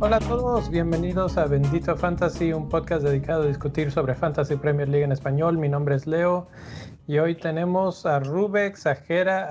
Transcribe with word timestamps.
Hola 0.00 0.18
a 0.18 0.20
todos, 0.20 0.70
bienvenidos 0.70 1.36
a 1.36 1.46
Bendito 1.46 1.96
Fantasy, 1.96 2.52
un 2.52 2.68
podcast 2.68 3.02
dedicado 3.02 3.42
a 3.42 3.46
discutir 3.46 3.90
sobre 3.90 4.14
Fantasy 4.14 4.54
Premier 4.54 4.88
League 4.88 5.04
en 5.04 5.10
español. 5.10 5.58
Mi 5.58 5.68
nombre 5.68 5.96
es 5.96 6.06
Leo 6.06 6.46
y 7.08 7.18
hoy 7.18 7.34
tenemos 7.34 8.06
a 8.06 8.20
Rubex, 8.20 8.86
a 8.86 8.94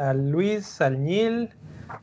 a 0.10 0.14
Luis, 0.14 0.80
al. 0.82 1.50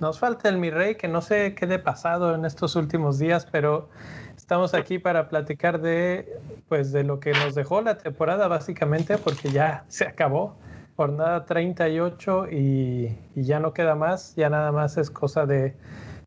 Nos 0.01 0.19
falta 0.19 0.49
el 0.49 0.59
mi 0.59 0.71
rey, 0.71 0.97
que 0.97 1.09
no 1.09 1.21
sé 1.21 1.55
qué 1.55 1.67
le 1.67 1.77
ha 1.77 1.83
pasado 1.83 2.35
en 2.35 2.45
estos 2.45 2.77
últimos 2.77 3.19
días, 3.19 3.47
pero 3.51 3.89
estamos 4.37 4.75
aquí 4.75 4.99
para 4.99 5.29
platicar 5.29 5.81
de, 5.81 6.39
pues, 6.69 6.93
de 6.93 7.05
lo 7.05 7.21
que 7.21 7.33
nos 7.33 7.55
dejó 7.55 7.81
la 7.83 7.99
temporada 7.99 8.49
básicamente, 8.49 9.19
porque 9.19 9.51
ya 9.51 9.85
se 9.89 10.05
acabó. 10.05 10.57
Jornada 10.97 11.45
38 11.45 12.47
y, 12.53 13.19
y 13.35 13.43
ya 13.43 13.59
no 13.59 13.73
queda 13.73 13.97
más, 13.97 14.37
ya 14.37 14.49
nada 14.49 14.71
más 14.71 14.97
es 14.97 15.11
cosa 15.11 15.45
de 15.45 15.75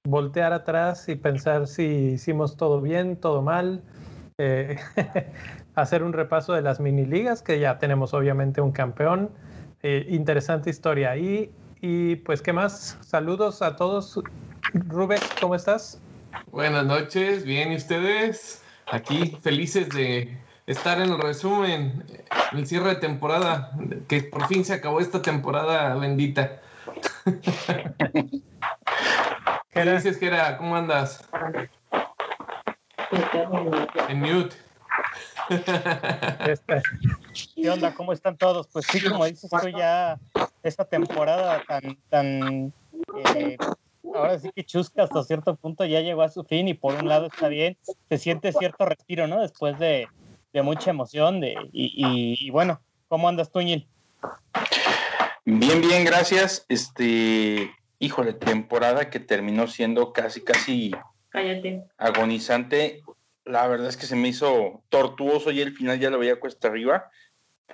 voltear 0.04 0.54
atrás 0.54 1.08
y 1.10 1.16
pensar 1.16 1.68
si 1.68 1.84
hicimos 1.84 2.58
todo 2.58 2.82
bien, 2.82 3.18
todo 3.18 3.42
mal, 3.42 3.84
eh, 4.38 4.78
hacer 5.76 6.04
un 6.04 6.14
repaso 6.14 6.54
de 6.54 6.62
las 6.62 6.80
mini 6.80 7.06
ligas, 7.06 7.42
que 7.42 7.60
ya 7.60 7.78
tenemos 7.78 8.14
obviamente 8.14 8.62
un 8.62 8.72
campeón, 8.72 9.32
eh, 9.82 10.06
interesante 10.10 10.70
historia 10.70 11.12
ahí. 11.12 11.52
Y 11.82 12.16
pues, 12.18 12.42
¿qué 12.42 12.54
más? 12.54 12.98
Saludos 13.02 13.62
a 13.62 13.76
todos. 13.76 14.20
Rubén, 14.74 15.20
¿cómo 15.40 15.56
estás? 15.56 16.02
Buenas 16.52 16.86
noches, 16.86 17.44
bien, 17.46 17.72
¿y 17.72 17.76
ustedes? 17.76 18.64
Aquí 18.88 19.38
felices 19.42 19.90
de 19.90 20.38
estar 20.66 21.00
en 21.00 21.12
el 21.12 21.20
resumen, 21.20 22.04
el 22.52 22.66
cierre 22.66 22.90
de 22.90 22.96
temporada, 22.96 23.72
que 24.08 24.24
por 24.24 24.48
fin 24.48 24.66
se 24.66 24.74
acabó 24.74 25.00
esta 25.00 25.22
temporada 25.22 25.94
bendita. 25.96 26.62
¿Qué 29.72 29.86
dices, 29.86 30.18
Kera? 30.18 30.58
¿Cómo 30.58 30.76
andas? 30.76 31.24
En 34.10 34.20
mute. 34.20 34.56
Este, 36.48 36.82
¿Qué 37.56 37.70
onda? 37.70 37.94
¿Cómo 37.94 38.14
están 38.14 38.38
todos? 38.38 38.68
Pues 38.68 38.86
sí, 38.86 39.02
como 39.04 39.26
dices 39.26 39.50
tú, 39.50 39.70
ya 39.70 40.20
esta 40.64 40.86
temporada 40.86 41.64
tan, 41.68 41.98
tan, 42.10 42.74
eh, 43.36 43.58
ahora 44.14 44.40
sí 44.40 44.50
que 44.54 44.64
chusca 44.64 45.04
hasta 45.04 45.24
cierto 45.24 45.56
punto 45.56 45.86
ya 45.86 46.02
llegó 46.02 46.22
a 46.24 46.30
su 46.30 46.44
fin 46.44 46.68
y 46.68 46.74
por 46.74 46.96
un 46.96 47.08
lado 47.08 47.28
está 47.28 47.48
bien, 47.48 47.78
se 48.10 48.18
siente 48.18 48.52
cierto 48.52 48.86
respiro, 48.86 49.28
¿no? 49.28 49.42
Después 49.42 49.80
de, 49.80 50.08
de 50.54 50.62
mucha 50.62 50.90
emoción 50.90 51.40
de, 51.40 51.56
y, 51.72 52.38
y, 52.40 52.50
bueno, 52.50 52.82
¿cómo 53.08 53.30
andas 53.30 53.52
tú, 53.52 53.62
Ñil? 53.62 53.88
Bien, 55.46 55.82
bien, 55.82 56.04
gracias. 56.04 56.66
Este, 56.68 57.72
híjole, 58.00 58.34
temporada 58.34 59.10
que 59.10 59.20
terminó 59.20 59.68
siendo 59.68 60.12
casi, 60.12 60.42
casi 60.42 60.92
Cállate. 61.30 61.86
agonizante. 61.98 63.04
La 63.48 63.68
verdad 63.68 63.88
es 63.88 63.98
que 63.98 64.06
se 64.06 64.16
me 64.16 64.28
hizo 64.28 64.84
tortuoso 64.90 65.52
y 65.52 65.62
el 65.62 65.74
final 65.74 66.00
ya 66.00 66.10
lo 66.10 66.20
veía 66.20 66.40
cuesta 66.40 66.68
arriba, 66.68 67.10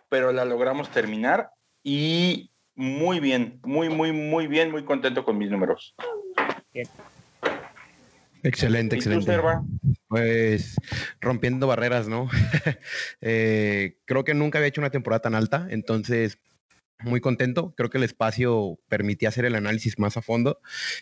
pero 0.09 0.31
la 0.31 0.45
logramos 0.45 0.89
terminar 0.89 1.49
y 1.83 2.51
muy 2.75 3.19
bien, 3.19 3.59
muy, 3.63 3.89
muy, 3.89 4.11
muy 4.11 4.47
bien, 4.47 4.71
muy 4.71 4.85
contento 4.85 5.23
con 5.25 5.37
mis 5.37 5.49
números. 5.49 5.95
Bien. 6.73 6.87
Excelente, 8.43 8.97
¿Y 8.97 8.99
tú, 8.99 9.11
excelente. 9.11 9.41
Pues 10.07 10.75
rompiendo 11.21 11.65
barreras, 11.67 12.07
¿no? 12.07 12.29
Eh, 13.21 13.97
creo 14.05 14.23
que 14.23 14.33
nunca 14.33 14.57
había 14.57 14.67
hecho 14.67 14.81
una 14.81 14.89
temporada 14.89 15.21
tan 15.21 15.35
alta, 15.35 15.67
entonces 15.69 16.39
muy 17.03 17.21
contento. 17.21 17.73
Creo 17.75 17.89
que 17.89 17.97
el 17.97 18.03
espacio 18.03 18.79
permitía 18.87 19.29
hacer 19.29 19.45
el 19.45 19.55
análisis 19.55 19.99
más 19.99 20.17
a 20.17 20.21
fondo 20.21 20.59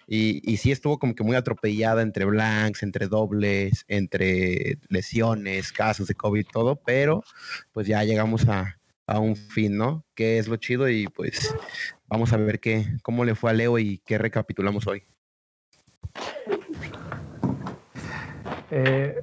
y, 0.08 0.41
sí 0.58 0.71
estuvo 0.71 0.99
como 0.99 1.16
que 1.16 1.23
muy 1.23 1.36
atropellada 1.36 2.02
entre 2.02 2.26
blanks, 2.26 2.83
entre 2.83 3.08
dobles, 3.08 3.86
entre 3.87 4.77
lesiones, 4.89 5.71
casos 5.71 6.08
de 6.08 6.15
COVID, 6.15 6.45
todo, 6.52 6.76
pero 6.76 7.23
pues 7.71 7.87
ya 7.87 8.03
llegamos 8.03 8.48
a, 8.48 8.77
a 9.08 9.20
un 9.20 9.36
fin, 9.36 9.77
¿no? 9.77 10.05
Que 10.14 10.37
es 10.37 10.48
lo 10.48 10.58
chido 10.58 10.87
y 10.89 11.08
pues 11.08 11.55
vamos 12.08 12.31
a 12.33 12.37
ver 12.37 12.59
qué, 12.59 12.86
cómo 13.02 13.26
le 13.26 13.33
fue 13.33 13.49
a 13.49 13.53
Leo 13.53 13.80
y 13.80 13.99
qué 14.05 14.17
recapitulamos 14.17 14.86
hoy. 14.86 15.03
Eh, 18.70 19.15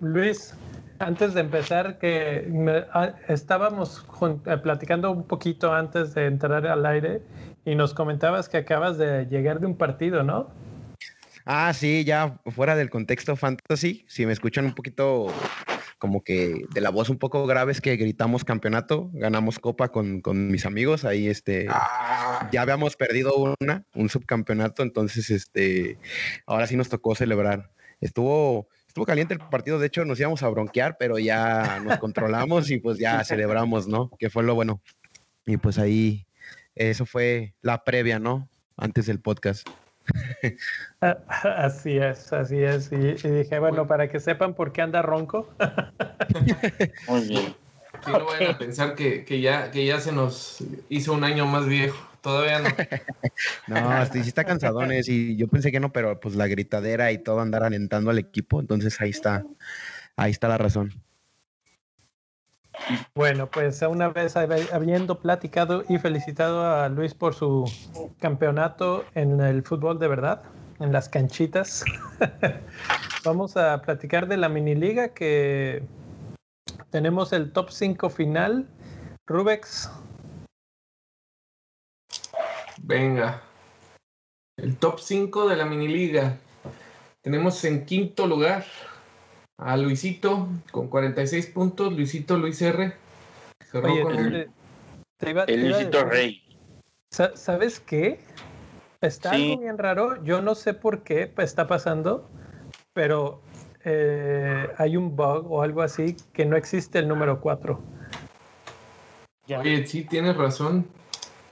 Luis, 0.00 0.54
antes 0.98 1.34
de 1.34 1.40
empezar, 1.40 1.98
que 1.98 2.46
me- 2.48 2.84
ah, 2.92 3.14
estábamos 3.28 4.04
jun- 4.06 4.42
eh, 4.46 4.56
platicando 4.58 5.10
un 5.10 5.24
poquito 5.24 5.72
antes 5.72 6.14
de 6.14 6.26
entrar 6.26 6.66
al 6.66 6.84
aire 6.86 7.22
y 7.64 7.74
nos 7.74 7.94
comentabas 7.94 8.48
que 8.48 8.58
acabas 8.58 8.98
de 8.98 9.26
llegar 9.26 9.60
de 9.60 9.66
un 9.66 9.76
partido, 9.76 10.22
¿no? 10.22 10.50
Ah, 11.44 11.72
sí, 11.72 12.04
ya 12.04 12.40
fuera 12.46 12.74
del 12.74 12.90
contexto 12.90 13.36
fantasy, 13.36 14.04
si 14.08 14.26
me 14.26 14.32
escuchan 14.32 14.64
un 14.64 14.74
poquito 14.74 15.26
como 15.98 16.22
que 16.22 16.64
de 16.74 16.80
la 16.80 16.90
voz 16.90 17.08
un 17.08 17.18
poco 17.18 17.46
grave 17.46 17.72
es 17.72 17.80
que 17.80 17.96
gritamos 17.96 18.44
campeonato, 18.44 19.08
ganamos 19.14 19.58
copa 19.58 19.88
con, 19.88 20.20
con 20.20 20.48
mis 20.50 20.66
amigos, 20.66 21.04
ahí 21.04 21.28
este, 21.28 21.68
Ah, 21.70 22.48
ya 22.52 22.62
habíamos 22.62 22.96
perdido 22.96 23.54
una, 23.60 23.84
un 23.94 24.08
subcampeonato, 24.08 24.82
entonces 24.82 25.30
este, 25.30 25.98
ahora 26.46 26.66
sí 26.66 26.76
nos 26.76 26.88
tocó 26.88 27.14
celebrar. 27.14 27.70
Estuvo, 28.00 28.68
estuvo 28.96 29.04
caliente 29.04 29.34
el 29.34 29.40
partido, 29.40 29.78
de 29.78 29.88
hecho 29.88 30.06
nos 30.06 30.18
íbamos 30.18 30.42
a 30.42 30.48
bronquear, 30.48 30.96
pero 30.98 31.18
ya 31.18 31.80
nos 31.84 31.98
controlamos 31.98 32.70
y 32.70 32.78
pues 32.78 32.96
ya 32.96 33.22
celebramos, 33.24 33.86
¿no? 33.86 34.08
Que 34.18 34.30
fue 34.30 34.42
lo 34.42 34.54
bueno. 34.54 34.80
Y 35.44 35.58
pues 35.58 35.78
ahí, 35.78 36.26
eso 36.74 37.04
fue 37.04 37.52
la 37.60 37.84
previa, 37.84 38.18
¿no? 38.18 38.48
Antes 38.74 39.04
del 39.04 39.20
podcast. 39.20 39.68
Ah, 41.02 41.18
Así 41.58 41.98
es, 41.98 42.32
así 42.32 42.56
es. 42.62 42.90
Y, 42.90 42.94
y 42.96 43.30
dije, 43.30 43.58
bueno, 43.58 43.86
para 43.86 44.08
que 44.08 44.18
sepan 44.18 44.54
por 44.54 44.72
qué 44.72 44.80
anda 44.80 45.02
ronco. 45.02 45.52
muy 47.08 47.28
bien. 47.28 47.54
Sí, 48.02 48.12
no 48.12 48.24
vayan 48.24 48.54
a 48.54 48.58
pensar 48.58 48.94
que, 48.94 49.26
que 49.26 49.42
ya, 49.42 49.70
que 49.70 49.84
ya 49.84 50.00
se 50.00 50.12
nos 50.12 50.64
hizo 50.88 51.12
un 51.12 51.24
año 51.24 51.44
más 51.44 51.66
viejo. 51.66 51.98
Todavía 52.22 52.58
no. 52.60 52.68
No, 53.66 54.04
sí, 54.06 54.22
sí 54.22 54.28
está 54.28 54.44
cansadones 54.44 55.08
y 55.08 55.36
yo 55.36 55.48
pensé 55.48 55.72
que 55.72 55.80
no, 55.80 55.92
pero 55.92 56.18
pues 56.20 56.36
la 56.36 56.46
gritadera 56.46 57.10
y 57.12 57.18
todo 57.18 57.40
andar 57.40 57.64
alentando 57.64 58.10
al 58.10 58.18
equipo, 58.18 58.60
entonces 58.60 59.00
ahí 59.00 59.10
está, 59.10 59.44
ahí 60.16 60.30
está 60.30 60.48
la 60.48 60.58
razón. 60.58 60.92
Bueno, 63.14 63.48
pues 63.50 63.82
una 63.82 64.08
vez 64.08 64.36
hab- 64.36 64.68
habiendo 64.72 65.18
platicado 65.18 65.84
y 65.88 65.98
felicitado 65.98 66.64
a 66.66 66.88
Luis 66.88 67.14
por 67.14 67.34
su 67.34 67.72
campeonato 68.20 69.04
en 69.14 69.40
el 69.40 69.62
fútbol 69.62 69.98
de 69.98 70.08
verdad, 70.08 70.42
en 70.78 70.92
las 70.92 71.08
canchitas, 71.08 71.84
vamos 73.24 73.56
a 73.56 73.80
platicar 73.82 74.28
de 74.28 74.36
la 74.36 74.48
mini 74.48 74.74
liga 74.74 75.08
que 75.08 75.82
tenemos 76.90 77.32
el 77.32 77.52
top 77.52 77.70
5 77.70 78.10
final. 78.10 78.66
Rubex, 79.26 79.90
Venga. 82.82 83.42
El 84.56 84.76
top 84.76 85.00
5 85.00 85.48
de 85.48 85.56
la 85.56 85.64
mini 85.66 85.88
liga. 85.88 86.38
Tenemos 87.22 87.62
en 87.64 87.84
quinto 87.84 88.26
lugar 88.26 88.64
a 89.58 89.76
Luisito 89.76 90.48
con 90.70 90.88
46 90.88 91.46
puntos. 91.48 91.92
Luisito 91.92 92.38
Luis 92.38 92.60
R. 92.62 92.94
Cerró 93.64 93.92
oye, 93.92 94.02
con 94.02 94.16
te- 94.16 94.48
te 95.18 95.30
iba- 95.30 95.46
te 95.46 95.54
El 95.54 95.68
Luisito 95.70 96.04
Rey. 96.04 96.42
Sa- 97.10 97.36
¿Sabes 97.36 97.80
qué? 97.80 98.20
Está 99.00 99.34
Sí. 99.34 99.50
algo 99.50 99.62
bien 99.62 99.78
raro. 99.78 100.22
Yo 100.24 100.40
no 100.40 100.54
sé 100.54 100.72
por 100.74 101.02
qué 101.02 101.32
está 101.38 101.66
pasando, 101.66 102.28
pero 102.94 103.40
eh, 103.84 104.68
hay 104.78 104.96
un 104.96 105.14
bug 105.14 105.50
o 105.52 105.62
algo 105.62 105.82
así 105.82 106.16
que 106.32 106.44
no 106.44 106.56
existe 106.56 106.98
el 106.98 107.06
número 107.06 107.40
4. 107.40 107.80
Ya. 109.46 109.60
Oye, 109.60 109.86
sí, 109.86 110.04
tienes 110.04 110.36
razón. 110.36 110.88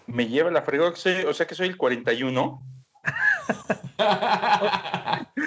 Me 0.07 0.27
lleva 0.29 0.51
la 0.51 0.63
fregada, 0.63 0.91
o 0.91 0.95
sea 1.35 1.47
que 1.47 1.55
soy 1.55 1.69
el 1.69 1.77
41. 1.77 2.63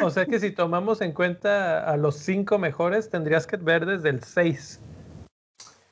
O 0.01 0.09
sea 0.09 0.25
que 0.25 0.39
si 0.39 0.51
tomamos 0.51 1.01
en 1.01 1.11
cuenta 1.11 1.89
a 1.89 1.97
los 1.97 2.15
cinco 2.17 2.57
mejores, 2.59 3.09
tendrías 3.09 3.47
que 3.47 3.57
ver 3.57 3.85
desde 3.85 4.09
el 4.09 4.23
6. 4.23 4.79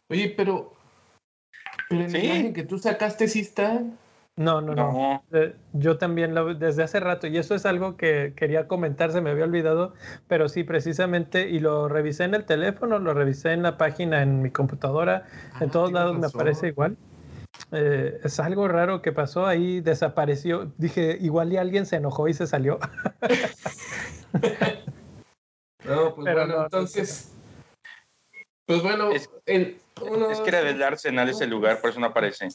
Oye, 0.10 0.34
pero. 0.36 0.74
Pero 1.90 2.02
en 2.04 2.10
Sí. 2.12 2.18
la 2.18 2.24
imagen 2.26 2.54
que 2.54 2.64
tú 2.64 2.78
sacaste 2.78 3.28
sí 3.28 3.42
está. 3.42 3.82
No, 4.38 4.60
no, 4.62 4.76
no. 4.76 4.92
No. 4.92 5.24
Eh, 5.32 5.56
Yo 5.74 5.98
también 5.98 6.36
lo 6.36 6.54
desde 6.54 6.84
hace 6.84 7.00
rato, 7.00 7.28
y 7.28 7.38
eso 7.38 7.56
es 7.56 7.66
algo 7.66 7.96
que 7.96 8.34
quería 8.36 8.68
comentar, 8.68 9.12
se 9.12 9.22
me 9.22 9.30
había 9.32 9.46
olvidado, 9.46 9.94
pero 10.28 10.50
sí, 10.50 10.64
precisamente, 10.64 11.50
y 11.50 11.60
lo 11.60 11.88
revisé 11.88 12.26
en 12.26 12.36
el 12.36 12.46
teléfono, 12.46 13.00
lo 13.00 13.14
revisé 13.14 13.54
en 13.54 13.64
la 13.64 13.78
página, 13.78 14.22
en 14.22 14.42
mi 14.42 14.52
computadora, 14.52 15.26
en 15.62 15.70
Ah, 15.70 15.72
todos 15.72 15.92
lados 15.92 16.18
me 16.18 16.28
aparece 16.28 16.68
igual. 16.68 16.98
Eh, 17.72 18.20
es 18.24 18.40
algo 18.40 18.68
raro 18.68 19.02
que 19.02 19.12
pasó 19.12 19.46
ahí, 19.48 19.82
desapareció. 19.82 20.72
Dije, 20.78 21.18
igual 21.20 21.52
y 21.54 21.58
alguien 21.58 21.86
se 21.86 21.98
enojó 21.98 22.28
y 22.28 22.34
se 22.34 22.48
salió. 22.48 22.80
No, 25.84 26.16
pues 26.16 26.26
Pero 26.26 26.38
bueno, 26.40 26.46
no, 26.48 26.58
no 26.58 26.64
entonces. 26.64 27.32
Pues 28.66 28.82
bueno, 28.82 29.12
Es- 29.12 29.30
el, 29.46 29.78
uno, 30.02 30.32
Es 30.32 30.40
que 30.42 30.50
era 30.50 30.64
del 30.64 30.82
Arsenal 30.82 31.30
ese 31.30 31.46
lugar, 31.46 31.80
por 31.80 31.92
eso 31.92 32.00
no 32.00 32.08
aparece. 32.08 32.48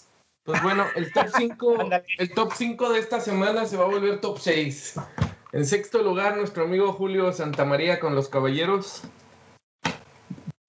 Pues 0.42 0.60
bueno, 0.62 0.84
el 0.96 1.12
top 1.12 1.26
5, 1.36 1.80
Ándale. 1.80 2.04
el 2.18 2.32
top 2.34 2.52
5 2.54 2.92
de 2.92 2.98
esta 2.98 3.20
semana 3.20 3.66
se 3.66 3.76
va 3.76 3.84
a 3.84 3.88
volver 3.88 4.20
top 4.20 4.38
6. 4.38 4.96
En 5.52 5.64
sexto 5.64 6.02
lugar, 6.02 6.36
nuestro 6.36 6.64
amigo 6.64 6.92
Julio 6.92 7.32
Santamaría 7.32 8.00
con 8.00 8.16
los 8.16 8.28
Caballeros. 8.28 9.02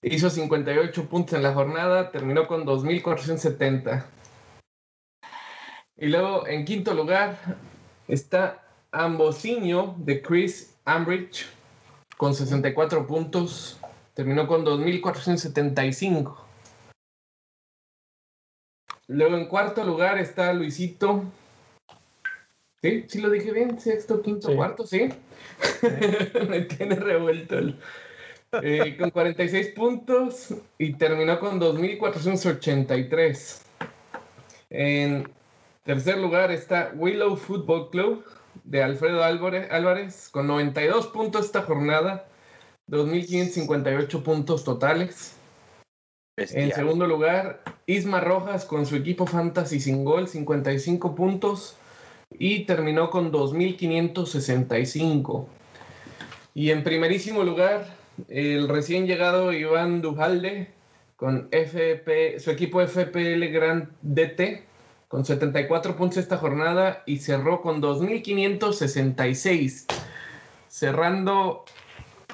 Hizo 0.04 0.30
58 0.30 1.06
puntos 1.10 1.34
en 1.34 1.44
la 1.44 1.54
jornada, 1.54 2.12
terminó 2.12 2.48
con 2.48 2.66
2.470. 2.66 4.06
Y 6.02 6.08
luego, 6.08 6.48
en 6.48 6.66
quinto 6.66 6.94
lugar, 6.96 7.38
está 8.08 8.64
Ambociño 8.92 9.96
de 10.00 10.22
Chris 10.22 10.76
Ambridge 10.84 11.46
con 12.18 12.34
64 12.34 13.06
puntos. 13.06 13.80
Terminó 14.16 14.48
con 14.48 14.66
2.475. 14.66 16.36
Luego 19.08 19.38
en 19.38 19.46
cuarto 19.46 19.86
lugar 19.86 20.18
está 20.18 20.52
Luisito. 20.54 21.24
¿Sí? 22.82 23.06
¿Sí 23.08 23.22
lo 23.22 23.30
dije 23.30 23.52
bien? 23.52 23.80
Sexto, 23.80 24.24
quinto, 24.24 24.50
Sí. 24.50 24.56
cuarto, 24.56 24.88
¿sí? 24.88 25.08
Me 26.50 26.62
tiene 26.62 26.96
revuelto. 26.96 27.60
el- 27.60 27.80
Eh, 28.64 28.98
con 28.98 29.12
46 29.12 29.68
puntos 29.70 30.54
y 30.78 30.94
terminó 30.96 31.40
con 31.40 31.58
2.483. 31.60 33.62
En 34.70 35.30
tercer 35.84 36.18
lugar 36.18 36.52
está 36.52 36.92
Willow 36.96 37.36
Football 37.36 37.90
Club 37.90 38.24
de 38.64 38.82
Alfredo 38.84 39.24
Álvarez, 39.24 39.70
Álvarez 39.72 40.30
con 40.30 40.46
92 40.48 41.08
puntos 41.08 41.46
esta 41.46 41.64
jornada, 41.64 42.28
2.558 42.90 44.24
puntos 44.24 44.64
totales. 44.64 45.36
En 46.38 46.72
segundo 46.72 47.08
lugar, 47.08 47.62
Isma 47.86 48.20
Rojas 48.20 48.66
con 48.66 48.86
su 48.86 48.96
equipo 48.96 49.26
Fantasy 49.28 49.80
sin 49.80 50.06
gol, 50.06 50.28
55 50.28 51.16
puntos 51.16 51.78
y 52.32 52.66
terminó 52.66 53.10
con 53.10 53.32
2.565. 53.32 55.48
Y 56.54 56.70
en 56.72 56.84
primerísimo 56.84 57.44
lugar, 57.44 57.88
el 58.28 58.68
recién 58.68 59.08
llegado 59.08 59.54
Iván 59.54 60.02
Dujalde 60.02 60.68
con 61.16 61.48
FP, 61.52 62.40
su 62.40 62.52
equipo 62.52 62.86
FPL 62.86 63.46
Grand 63.52 63.88
DT 64.02 64.71
con 65.12 65.24
74 65.26 65.98
puntos 65.98 66.20
esta 66.20 66.38
jornada 66.38 67.04
y 67.06 67.18
cerró 67.18 67.62
con 67.62 67.82
2.566, 67.82 69.88
cerrando 70.70 71.66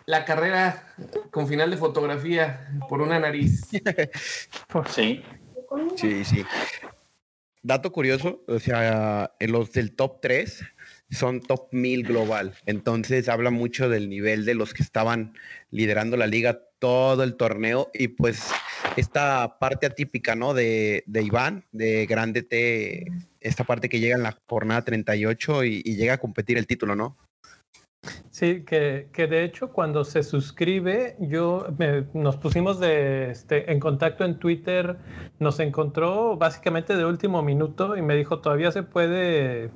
la 0.05 0.25
carrera 0.25 0.93
con 1.31 1.47
final 1.47 1.71
de 1.71 1.77
fotografía 1.77 2.69
por 2.87 3.01
una 3.01 3.19
nariz. 3.19 3.67
Sí. 4.91 5.23
Sí, 5.95 6.23
sí. 6.23 6.45
Dato 7.63 7.91
curioso, 7.91 8.43
o 8.47 8.59
sea, 8.59 9.31
en 9.39 9.51
los 9.51 9.71
del 9.71 9.95
top 9.95 10.21
3 10.21 10.63
son 11.09 11.41
top 11.41 11.67
1000 11.71 12.03
global. 12.03 12.53
Entonces 12.65 13.29
habla 13.29 13.51
mucho 13.51 13.89
del 13.89 14.09
nivel 14.09 14.45
de 14.45 14.55
los 14.55 14.73
que 14.73 14.83
estaban 14.83 15.33
liderando 15.71 16.17
la 16.17 16.27
liga 16.27 16.61
todo 16.79 17.23
el 17.23 17.35
torneo 17.35 17.89
y 17.93 18.09
pues 18.09 18.51
esta 18.95 19.57
parte 19.59 19.87
atípica, 19.87 20.35
¿no? 20.35 20.53
De, 20.53 21.03
de 21.07 21.23
Iván, 21.23 21.65
de 21.71 22.05
Grande 22.05 22.43
T, 22.43 23.05
esta 23.41 23.63
parte 23.63 23.89
que 23.89 23.99
llega 23.99 24.15
en 24.15 24.23
la 24.23 24.37
jornada 24.47 24.83
38 24.83 25.63
y, 25.63 25.81
y 25.83 25.95
llega 25.95 26.13
a 26.13 26.19
competir 26.19 26.57
el 26.57 26.67
título, 26.67 26.95
¿no? 26.95 27.17
Sí, 28.29 28.63
que, 28.63 29.09
que 29.11 29.27
de 29.27 29.43
hecho 29.43 29.71
cuando 29.71 30.03
se 30.03 30.23
suscribe, 30.23 31.15
yo 31.19 31.67
me- 31.77 32.05
nos 32.13 32.37
pusimos 32.37 32.79
de, 32.79 33.31
este, 33.31 33.71
en 33.71 33.79
contacto 33.79 34.23
en 34.25 34.37
Twitter, 34.39 34.97
nos 35.39 35.59
encontró 35.59 36.37
básicamente 36.37 36.95
de 36.95 37.05
último 37.05 37.41
minuto 37.41 37.97
y 37.97 38.01
me 38.01 38.15
dijo, 38.15 38.39
todavía 38.39 38.71
se 38.71 38.83
puede 38.83 39.71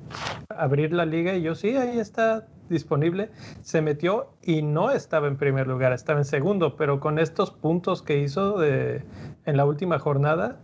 abrir 0.48 0.92
la 0.92 1.04
liga 1.06 1.34
y 1.34 1.42
yo 1.42 1.54
sí, 1.54 1.76
ahí 1.76 1.98
está 1.98 2.46
disponible. 2.68 3.30
Se 3.62 3.82
metió 3.82 4.28
y 4.42 4.62
no 4.62 4.90
estaba 4.90 5.28
en 5.28 5.36
primer 5.36 5.66
lugar, 5.66 5.92
estaba 5.92 6.20
en 6.20 6.24
segundo, 6.24 6.76
pero 6.76 7.00
con 7.00 7.18
estos 7.18 7.50
puntos 7.50 8.02
que 8.02 8.18
hizo 8.18 8.58
de, 8.58 9.02
en 9.44 9.56
la 9.56 9.64
última 9.64 9.98
jornada, 9.98 10.60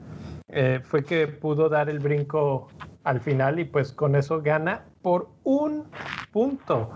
eh, 0.49 0.81
fue 0.83 1.05
que 1.05 1.27
pudo 1.29 1.69
dar 1.69 1.91
el 1.91 1.99
brinco 1.99 2.69
al 3.05 3.21
final 3.21 3.59
y 3.59 3.65
pues 3.65 3.93
con 3.93 4.15
eso 4.17 4.41
gana 4.41 4.85
por 5.03 5.29
un 5.45 5.85
punto. 6.33 6.91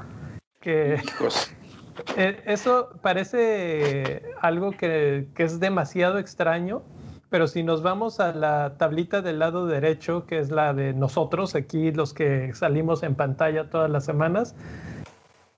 Que 0.62 0.94
eh, 2.16 2.42
eso 2.46 2.88
parece 3.02 4.22
algo 4.40 4.70
que, 4.72 5.28
que 5.34 5.42
es 5.42 5.60
demasiado 5.60 6.18
extraño, 6.18 6.82
pero 7.28 7.46
si 7.46 7.62
nos 7.62 7.82
vamos 7.82 8.20
a 8.20 8.32
la 8.32 8.76
tablita 8.78 9.20
del 9.20 9.38
lado 9.38 9.66
derecho, 9.66 10.26
que 10.26 10.38
es 10.38 10.50
la 10.50 10.72
de 10.72 10.94
nosotros, 10.94 11.54
aquí 11.54 11.90
los 11.92 12.14
que 12.14 12.54
salimos 12.54 13.02
en 13.02 13.14
pantalla 13.14 13.68
todas 13.68 13.90
las 13.90 14.04
semanas, 14.04 14.54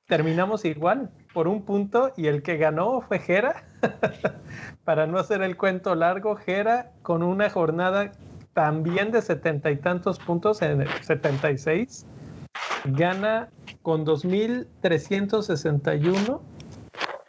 terminamos 0.06 0.65
igual, 0.65 1.11
por 1.33 1.49
un 1.49 1.65
punto, 1.65 2.12
y 2.17 2.27
el 2.27 2.43
que 2.43 2.56
ganó 2.56 3.01
fue 3.01 3.19
Jera. 3.19 3.65
Para 4.85 5.06
no 5.06 5.19
hacer 5.19 5.43
el 5.43 5.56
cuento 5.56 5.95
largo, 5.95 6.37
Jera 6.37 6.93
con 7.03 7.23
una 7.23 7.51
jornada 7.51 8.12
también 8.53 9.11
de 9.11 9.21
setenta 9.21 9.71
y 9.71 9.77
tantos 9.77 10.19
puntos, 10.19 10.62
en 10.62 10.83
el 10.83 10.89
76, 11.03 12.06
gana 12.84 13.48
con 13.82 14.04
2.361 14.04 16.40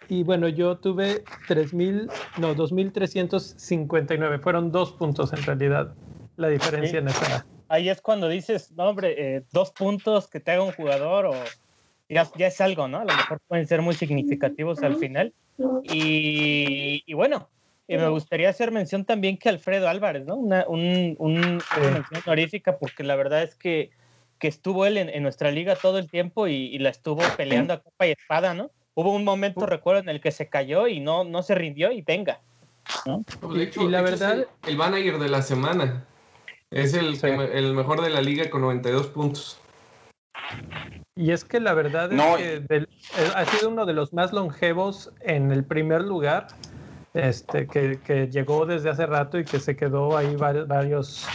y 0.07 0.21
bueno, 0.23 0.47
yo 0.47 0.77
tuve 0.77 1.23
3.000, 1.47 2.09
no, 2.37 2.53
2.359, 2.55 4.39
fueron 4.39 4.71
dos 4.71 4.91
puntos 4.91 5.33
en 5.33 5.41
realidad 5.43 5.95
la 6.37 6.49
diferencia 6.49 6.91
Sí. 6.91 6.97
en 6.97 7.07
esa. 7.07 7.45
Ahí 7.69 7.89
es 7.89 7.99
cuando 8.01 8.27
dices, 8.29 8.71
no, 8.73 8.83
hombre, 8.89 9.37
eh, 9.37 9.43
dos 9.51 9.71
puntos 9.71 10.27
que 10.27 10.39
te 10.39 10.51
haga 10.51 10.61
un 10.63 10.73
jugador 10.73 11.25
o 11.25 11.33
ya, 12.07 12.27
ya 12.37 12.45
es 12.47 12.61
algo, 12.61 12.87
¿no? 12.87 12.99
A 12.99 13.05
lo 13.05 13.13
mejor 13.15 13.39
pueden 13.47 13.65
ser 13.65 13.81
muy 13.81 13.95
significativos 13.95 14.83
al 14.83 14.97
final. 14.97 15.33
Y, 15.83 17.01
y 17.07 17.13
bueno, 17.13 17.49
y 17.87 17.97
me 17.97 18.07
gustaría 18.09 18.49
hacer 18.49 18.71
mención 18.71 19.05
también 19.05 19.37
que 19.37 19.49
Alfredo 19.49 19.87
Álvarez, 19.89 20.25
¿no? 20.25 20.35
Una, 20.35 20.65
un, 20.67 21.15
un- 21.17 21.59
una 21.79 21.91
mención 21.91 22.21
honorífica 22.25 22.77
porque 22.77 23.03
la 23.03 23.15
verdad 23.15 23.41
es 23.41 23.55
que, 23.55 23.89
que 24.39 24.47
estuvo 24.47 24.85
él 24.85 24.97
en, 24.97 25.09
en 25.09 25.23
nuestra 25.23 25.51
liga 25.51 25.75
todo 25.75 25.97
el 25.97 26.09
tiempo 26.09 26.47
y, 26.47 26.53
y 26.53 26.79
la 26.79 26.89
estuvo 26.89 27.21
peleando 27.37 27.73
a 27.73 27.81
capa 27.81 28.07
y 28.07 28.11
espada, 28.11 28.53
¿no? 28.53 28.71
Hubo 28.93 29.11
un 29.13 29.23
momento, 29.25 29.65
recuerdo, 29.65 30.01
en 30.01 30.09
el 30.09 30.21
que 30.21 30.31
se 30.31 30.47
cayó 30.47 30.87
y 30.87 30.99
no, 31.01 31.23
no 31.23 31.43
se 31.43 31.53
rindió 31.55 31.91
y 31.91 32.01
venga. 32.01 32.39
De 33.51 33.63
hecho, 33.63 33.83
Y 33.83 33.89
la 33.89 34.01
de 34.01 34.11
hecho, 34.13 34.23
verdad- 34.25 34.39
es 34.39 34.47
el, 34.63 34.71
el 34.71 34.77
manager 34.77 35.19
de 35.19 35.29
la 35.29 35.41
semana. 35.41 36.05
Es 36.71 36.93
el, 36.93 37.15
Sí. 37.17 37.27
el 37.27 37.73
mejor 37.73 38.01
de 38.01 38.09
la 38.09 38.21
liga 38.21 38.49
con 38.49 38.61
92 38.61 39.07
puntos. 39.07 39.57
Y 41.17 41.31
es 41.31 41.43
que 41.43 41.59
la 41.59 41.73
verdad 41.73 42.11
es 42.11 42.17
No, 42.17 42.37
que 42.37 42.59
del- 42.61 42.87
eh, 43.17 43.31
ha 43.35 43.45
sido 43.45 43.69
uno 43.69 43.85
de 43.85 43.93
los 43.93 44.13
más 44.13 44.33
longevos 44.33 45.11
en 45.21 45.51
el 45.51 45.63
primer 45.63 46.01
lugar, 46.01 46.47
este, 47.13 47.67
que, 47.67 47.99
que 48.03 48.27
llegó 48.27 48.65
desde 48.65 48.89
hace 48.89 49.05
rato 49.05 49.39
y 49.39 49.45
que 49.45 49.59
se 49.59 49.75
quedó 49.75 50.17
ahí 50.17 50.35
var- 50.35 50.67
varios, 50.67 51.25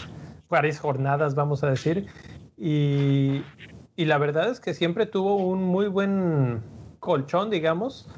varias 0.48 0.78
jornadas, 0.78 1.34
vamos 1.34 1.62
a 1.64 1.70
decir. 1.70 2.06
Y, 2.60 3.42
y 3.96 4.04
la 4.04 4.18
verdad 4.18 4.50
es 4.50 4.60
que 4.60 4.74
siempre 4.74 5.06
tuvo 5.06 5.36
un 5.36 5.62
muy 5.64 5.88
buen 5.88 6.60
colchón, 7.00 7.48
digamos, 7.50 8.08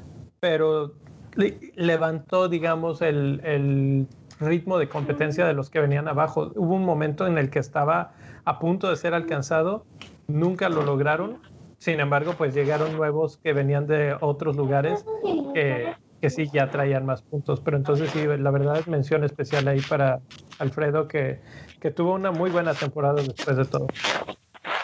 pero 0.41 0.93
le- 1.35 1.57
levantó, 1.75 2.49
digamos, 2.49 3.01
el, 3.01 3.39
el 3.45 4.07
ritmo 4.41 4.77
de 4.77 4.89
competencia 4.89 5.45
de 5.47 5.53
los 5.53 5.69
que 5.69 5.79
venían 5.79 6.07
abajo. 6.09 6.51
Hubo 6.55 6.75
un 6.75 6.83
momento 6.83 7.25
en 7.25 7.37
el 7.37 7.49
que 7.49 7.59
estaba 7.59 8.13
a 8.43 8.59
punto 8.59 8.89
de 8.89 8.97
ser 8.97 9.13
alcanzado, 9.13 9.85
nunca 10.27 10.67
lo 10.67 10.83
lograron. 10.83 11.39
Sin 11.79 11.99
embargo, 12.01 12.33
pues 12.37 12.53
llegaron 12.53 12.95
nuevos 12.95 13.37
que 13.37 13.53
venían 13.53 13.87
de 13.87 14.15
otros 14.19 14.55
lugares 14.57 15.05
que, 15.53 15.93
que 16.23 16.29
sí 16.29 16.49
ya 16.53 16.71
traían 16.71 17.05
más 17.05 17.21
puntos. 17.23 17.59
Pero 17.65 17.75
entonces 17.75 18.09
sí, 18.11 18.25
la 18.25 18.49
verdad 18.49 18.79
es 18.79 18.87
mención 18.87 19.25
especial 19.25 19.67
ahí 19.67 19.81
para 19.81 20.21
Alfredo, 20.57 21.05
que, 21.05 21.41
que 21.81 21.91
tuvo 21.91 22.13
una 22.13 22.31
muy 22.31 22.49
buena 22.49 22.73
temporada 22.75 23.21
después 23.23 23.57
de 23.57 23.65
todo. 23.65 23.89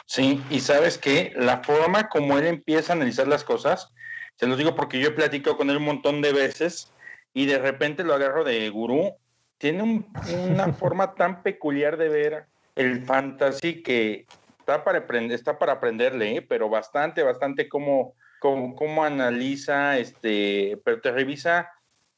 Sí, 0.05 0.43
y 0.49 0.59
sabes 0.59 0.97
que 0.97 1.31
la 1.37 1.63
forma 1.63 2.09
como 2.09 2.37
él 2.37 2.45
empieza 2.45 2.91
a 2.91 2.97
analizar 2.97 3.25
las 3.29 3.45
cosas, 3.45 3.89
se 4.35 4.47
los 4.47 4.57
digo 4.57 4.75
porque 4.75 4.99
yo 4.99 5.07
he 5.07 5.11
platicado 5.11 5.55
con 5.55 5.69
él 5.69 5.77
un 5.77 5.85
montón 5.85 6.21
de 6.21 6.33
veces 6.33 6.93
y 7.33 7.45
de 7.45 7.57
repente 7.57 8.03
lo 8.03 8.13
agarro 8.15 8.43
de 8.43 8.69
gurú, 8.69 9.15
tiene 9.57 9.81
un- 9.83 10.05
una 10.51 10.67
forma 10.73 11.15
tan 11.15 11.41
peculiar 11.41 11.95
de 11.95 12.09
ver 12.09 12.47
el 12.75 13.05
fantasy 13.05 13.81
que 13.81 14.27
está 14.59 14.83
para, 14.83 14.99
aprender, 14.99 15.35
está 15.35 15.57
para 15.57 15.71
aprenderle, 15.71 16.35
¿eh? 16.35 16.41
pero 16.41 16.67
bastante, 16.69 17.23
bastante 17.23 17.69
cómo, 17.69 18.15
cómo, 18.39 18.75
cómo 18.75 19.03
analiza, 19.03 19.97
este, 19.97 20.79
pero 20.83 21.01
te 21.01 21.11
revisa 21.11 21.69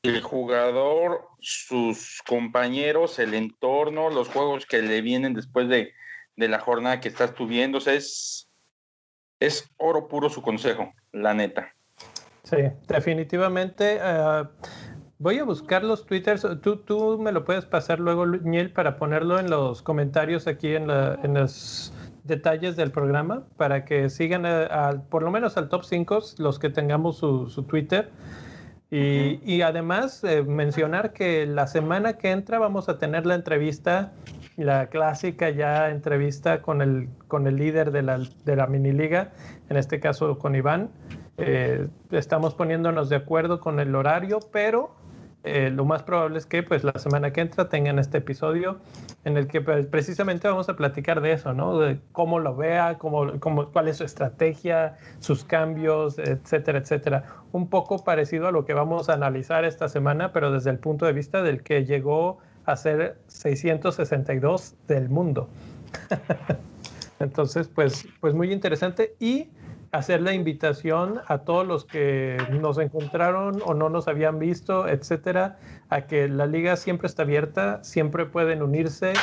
el 0.04 0.22
jugador, 0.22 1.28
sus 1.40 2.22
compañeros, 2.28 3.20
el 3.20 3.34
entorno, 3.34 4.10
los 4.10 4.30
juegos 4.30 4.66
que 4.66 4.82
le 4.82 5.02
vienen 5.02 5.34
después 5.34 5.68
de, 5.70 5.94
de 6.36 6.48
la 6.48 6.60
jornada 6.60 7.00
que 7.00 7.10
estás 7.10 7.36
tuviendo. 7.36 7.78
O 7.78 7.82
sea, 7.82 7.94
es, 7.94 8.50
es 9.40 9.70
oro 9.78 10.08
puro 10.08 10.30
su 10.30 10.42
consejo, 10.42 10.92
la 11.12 11.34
neta. 11.34 11.76
Sí, 12.44 12.58
definitivamente. 12.88 14.00
eh, 14.02 14.44
voy 15.20 15.38
a 15.38 15.44
buscar 15.44 15.84
los 15.84 16.06
twitters. 16.08 16.48
Tú, 16.62 16.78
tú 16.78 17.20
me 17.20 17.32
lo 17.32 17.46
puedes 17.46 17.66
pasar 17.66 18.00
luego, 18.00 18.26
Niel, 18.26 18.74
para 18.74 18.98
ponerlo 18.98 19.40
en 19.40 19.52
los 19.52 19.84
comentarios 19.84 20.48
aquí 20.48 20.76
en, 20.76 20.88
la, 20.88 21.20
en 21.22 21.36
los 21.36 21.94
detalles 22.24 22.76
del 22.76 22.92
programa, 22.92 23.44
para 23.58 23.86
que 23.86 24.10
sigan 24.10 24.44
por 25.10 25.24
lo 25.24 25.32
menos 25.32 25.58
al 25.58 25.70
top 25.70 25.84
5 25.84 26.20
los 26.38 26.60
que 26.60 26.70
tengamos 26.70 27.18
su, 27.18 27.50
su 27.50 27.64
Twitter. 27.64 28.10
Y, 28.90 29.40
y 29.46 29.62
además 29.62 30.22
eh, 30.26 30.44
mencionar 30.44 31.14
que 31.14 31.46
la 31.46 31.66
semana 31.68 32.18
que 32.18 32.32
entra 32.32 32.60
vamos 32.60 32.90
a 32.90 32.98
tener 32.98 33.26
la 33.26 33.36
entrevista, 33.36 34.12
la 34.58 34.88
clásica 34.88 35.50
ya 35.50 35.90
entrevista 35.90 36.62
con 36.62 36.82
el, 36.82 37.08
con 37.30 37.48
el 37.48 37.56
líder 37.56 37.92
de 37.92 38.02
la, 38.02 38.20
de 38.44 38.56
la 38.58 38.68
mini 38.68 38.92
liga, 38.92 39.32
en 39.70 39.78
este 39.78 40.02
caso 40.02 40.38
con 40.38 40.56
Iván. 40.56 40.90
Eh, 41.38 41.88
estamos 42.12 42.54
poniéndonos 42.54 43.08
de 43.08 43.16
acuerdo 43.16 43.62
con 43.62 43.80
el 43.80 43.96
horario, 43.96 44.40
pero 44.52 44.94
eh, 45.44 45.72
lo 45.72 45.86
más 45.86 46.04
probable 46.04 46.38
es 46.38 46.46
que 46.46 46.62
pues 46.62 46.84
la 46.84 46.94
semana 46.94 47.34
que 47.34 47.42
entra 47.42 47.68
tengan 47.68 47.98
este 47.98 48.20
episodio 48.20 48.80
en 49.26 49.38
el 49.38 49.48
que 49.48 49.62
pues, 49.62 49.88
precisamente 49.88 50.48
vamos 50.48 50.70
a 50.70 50.76
platicar 50.76 51.20
de 51.22 51.34
eso, 51.34 51.54
¿no? 51.54 51.80
De 51.80 52.00
cómo 52.12 52.38
lo 52.40 52.56
vea, 52.56 53.00
cómo, 53.00 53.40
cómo, 53.40 53.72
cuál 53.72 53.88
es 53.88 53.98
su 53.98 54.04
estrategia, 54.04 54.98
sus 55.20 55.44
cambios, 55.44 56.20
etcétera, 56.20 56.78
etcétera. 56.78 57.24
Un 57.54 57.70
poco 57.70 58.04
parecido 58.04 58.48
a 58.48 58.52
lo 58.52 58.66
que 58.66 58.76
vamos 58.76 59.10
a 59.10 59.14
analizar 59.14 59.66
esta 59.66 59.90
semana, 59.90 60.32
pero 60.32 60.52
desde 60.52 60.70
el 60.70 60.78
punto 60.78 61.08
de 61.08 61.14
vista 61.14 61.42
del 61.42 61.64
que 61.64 61.86
llegó 61.86 62.38
a 62.66 62.76
ser 62.76 63.18
662 63.28 64.76
del 64.88 65.10
mundo. 65.10 65.50
Entonces, 67.20 67.68
pues, 67.68 68.08
pues 68.20 68.36
muy 68.36 68.52
interesante 68.52 69.16
y 69.20 69.50
hacer 69.92 70.22
la 70.22 70.34
invitación 70.34 71.20
a 71.28 71.40
todos 71.40 71.68
los 71.68 71.86
que 71.86 72.38
nos 72.50 72.78
encontraron 72.78 73.62
o 73.66 73.74
no 73.74 73.90
nos 73.90 74.08
habían 74.08 74.40
visto, 74.40 74.88
etcétera, 74.88 75.60
a 75.90 76.02
que 76.02 76.28
la 76.28 76.46
liga 76.46 76.76
siempre 76.78 77.08
está 77.08 77.24
abierta, 77.24 77.84
siempre 77.84 78.26
pueden 78.26 78.62
unirse. 78.62 79.14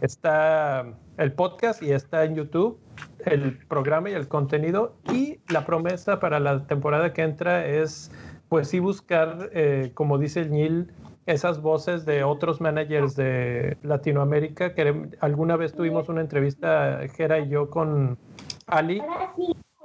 Está 0.00 0.86
el 1.16 1.32
podcast 1.32 1.82
y 1.82 1.92
está 1.92 2.24
en 2.24 2.36
YouTube 2.36 2.78
el 3.24 3.58
programa 3.66 4.10
y 4.10 4.14
el 4.14 4.28
contenido. 4.28 4.94
Y 5.12 5.40
la 5.48 5.64
promesa 5.64 6.20
para 6.20 6.40
la 6.40 6.66
temporada 6.66 7.12
que 7.12 7.22
entra 7.22 7.66
es, 7.66 8.10
pues 8.48 8.68
sí, 8.68 8.78
buscar, 8.78 9.50
eh, 9.52 9.90
como 9.94 10.18
dice 10.18 10.40
el 10.40 10.50
Nil, 10.50 10.92
esas 11.26 11.60
voces 11.60 12.06
de 12.06 12.24
otros 12.24 12.60
managers 12.60 13.16
de 13.16 13.76
Latinoamérica. 13.82 14.74
Que 14.74 15.10
alguna 15.20 15.56
vez 15.56 15.74
tuvimos 15.74 16.08
una 16.08 16.20
entrevista, 16.20 17.00
Jera 17.16 17.40
y 17.40 17.48
yo, 17.48 17.70
con 17.70 18.18
Ali 18.66 19.02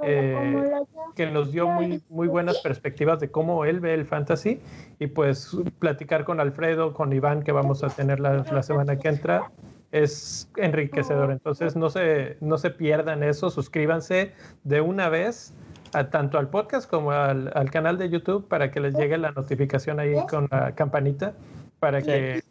eh, 0.02 0.72
que 1.16 1.28
nos 1.28 1.52
dio 1.52 1.68
muy, 1.68 2.02
muy 2.10 2.28
buenas 2.28 2.60
perspectivas 2.60 3.20
de 3.20 3.30
cómo 3.30 3.66
él 3.66 3.80
ve 3.80 3.94
el 3.94 4.06
fantasy 4.06 4.60
y 5.00 5.08
pues 5.08 5.56
platicar 5.80 6.26
con 6.26 6.40
Alfredo, 6.40 6.94
con 6.94 7.14
Iván 7.14 7.44
que 7.44 7.52
vamos 7.52 7.84
a 7.84 7.90
tener 7.90 8.20
la, 8.20 8.44
la 8.52 8.64
semana 8.64 8.98
que 8.98 9.10
entra 9.10 9.52
es 9.92 10.50
enriquecedor. 10.58 11.32
Entonces 11.32 11.76
no 11.76 11.90
se, 11.90 12.38
no 12.42 12.58
se 12.58 12.72
pierdan 12.72 13.24
eso, 13.24 13.50
suscríbanse 13.50 14.34
de 14.64 14.82
una 14.82 15.08
vez 15.08 15.54
a, 15.94 16.10
tanto 16.10 16.40
al 16.40 16.50
podcast 16.50 16.90
como 16.90 17.12
al, 17.12 17.52
al, 17.54 17.70
canal 17.70 18.00
de 18.00 18.10
YouTube 18.10 18.48
para 18.48 18.72
que 18.72 18.80
les 18.80 18.96
llegue 18.96 19.18
la 19.20 19.32
notificación 19.32 20.00
ahí 20.00 20.16
con 20.28 20.48
la 20.52 20.74
campanita 20.74 21.34
para 21.80 22.02
que 22.02 22.42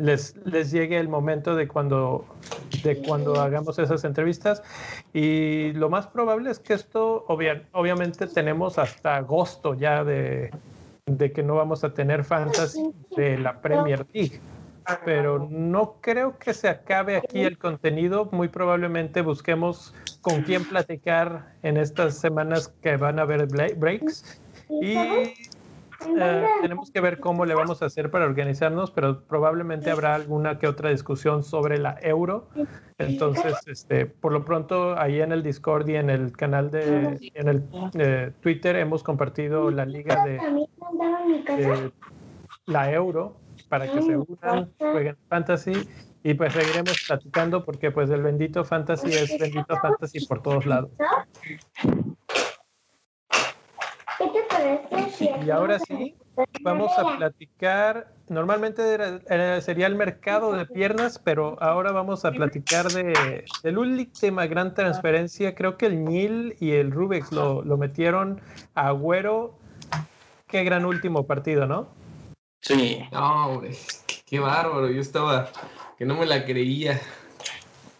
les, 0.00 0.34
les 0.44 0.70
llegue 0.70 0.98
el 0.98 1.08
momento 1.08 1.54
de 1.54 1.68
cuando, 1.68 2.24
de 2.82 3.02
cuando 3.02 3.40
hagamos 3.40 3.78
esas 3.78 4.02
entrevistas. 4.04 4.62
Y 5.12 5.72
lo 5.72 5.90
más 5.90 6.06
probable 6.06 6.50
es 6.50 6.58
que 6.58 6.74
esto, 6.74 7.24
obviamente, 7.28 8.26
tenemos 8.26 8.78
hasta 8.78 9.16
agosto 9.16 9.74
ya 9.74 10.02
de, 10.02 10.50
de 11.06 11.32
que 11.32 11.42
no 11.42 11.56
vamos 11.56 11.84
a 11.84 11.92
tener 11.92 12.24
fantasy 12.24 12.92
de 13.16 13.38
la 13.38 13.60
Premier 13.60 14.06
League. 14.12 14.40
Pero 15.04 15.46
no 15.50 15.96
creo 16.00 16.36
que 16.38 16.52
se 16.52 16.68
acabe 16.68 17.16
aquí 17.16 17.42
el 17.42 17.58
contenido. 17.58 18.28
Muy 18.32 18.48
probablemente 18.48 19.20
busquemos 19.20 19.94
con 20.20 20.42
quién 20.42 20.64
platicar 20.64 21.52
en 21.62 21.76
estas 21.76 22.16
semanas 22.16 22.72
que 22.82 22.96
van 22.96 23.18
a 23.20 23.22
haber 23.22 23.46
breaks. 23.76 24.40
Y 24.68 24.96
eh, 26.06 26.46
tenemos 26.62 26.90
que 26.90 27.00
ver 27.00 27.20
cómo 27.20 27.44
le 27.44 27.54
vamos 27.54 27.82
a 27.82 27.86
hacer 27.86 28.10
para 28.10 28.24
organizarnos, 28.24 28.90
pero 28.90 29.22
probablemente 29.22 29.90
habrá 29.90 30.14
alguna 30.14 30.58
que 30.58 30.66
otra 30.66 30.90
discusión 30.90 31.42
sobre 31.42 31.78
la 31.78 31.98
euro. 32.02 32.48
Entonces, 32.98 33.56
este, 33.66 34.06
por 34.06 34.32
lo 34.32 34.44
pronto, 34.44 34.98
ahí 34.98 35.20
en 35.20 35.32
el 35.32 35.42
Discord 35.42 35.88
y 35.88 35.96
en 35.96 36.10
el 36.10 36.32
canal 36.36 36.70
de, 36.70 37.30
en 37.34 37.48
el 37.48 37.64
eh, 37.94 38.32
Twitter 38.40 38.76
hemos 38.76 39.02
compartido 39.02 39.70
la 39.70 39.84
liga 39.84 40.24
de, 40.24 40.38
de, 41.56 41.92
la 42.66 42.92
euro 42.92 43.36
para 43.68 43.90
que 43.90 44.02
se 44.02 44.16
unan, 44.16 44.70
jueguen 44.78 45.16
fantasy. 45.28 45.72
Y 46.22 46.34
pues 46.34 46.52
seguiremos 46.52 47.02
platicando 47.06 47.64
porque 47.64 47.90
pues 47.90 48.10
el 48.10 48.22
bendito 48.22 48.62
fantasy 48.62 49.10
es 49.10 49.38
bendito 49.38 49.74
fantasy 49.76 50.26
por 50.26 50.42
todos 50.42 50.66
lados. 50.66 50.90
Y 55.42 55.50
ahora 55.50 55.78
sí, 55.78 56.16
vamos 56.60 56.92
a 56.98 57.16
platicar. 57.16 58.12
Normalmente 58.28 58.82
sería 59.62 59.86
el 59.86 59.94
mercado 59.94 60.52
de 60.52 60.66
piernas, 60.66 61.18
pero 61.18 61.56
ahora 61.60 61.92
vamos 61.92 62.24
a 62.24 62.30
platicar 62.30 62.90
de, 62.90 63.44
del 63.62 63.78
última 63.78 64.46
gran 64.46 64.74
transferencia. 64.74 65.54
Creo 65.54 65.76
que 65.76 65.86
el 65.86 66.04
Nil 66.04 66.56
y 66.60 66.72
el 66.72 66.90
Rubex 66.90 67.32
lo, 67.32 67.62
lo 67.62 67.76
metieron 67.76 68.40
a 68.74 68.88
Agüero. 68.88 69.58
Qué 70.46 70.64
gran 70.64 70.84
último 70.84 71.26
partido, 71.26 71.66
¿no? 71.66 71.88
Sí. 72.60 73.02
No, 73.12 73.62
qué 74.26 74.38
bárbaro. 74.38 74.90
Yo 74.90 75.00
estaba 75.00 75.50
que 75.98 76.04
no 76.04 76.16
me 76.16 76.26
la 76.26 76.44
creía. 76.44 77.00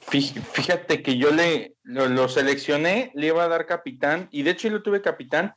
Fíjate 0.03 1.03
que 1.03 1.17
yo 1.17 1.31
le 1.31 1.77
lo, 1.83 2.09
lo 2.09 2.29
seleccioné, 2.29 3.13
le 3.15 3.29
iba 3.29 3.45
a 3.45 3.49
dar 3.49 3.67
capitán, 3.67 4.29
y 4.33 4.43
de 4.43 4.51
hecho 4.51 4.69
yo 4.69 4.75
lo 4.75 4.83
tuve 4.83 5.03
capitán 5.03 5.55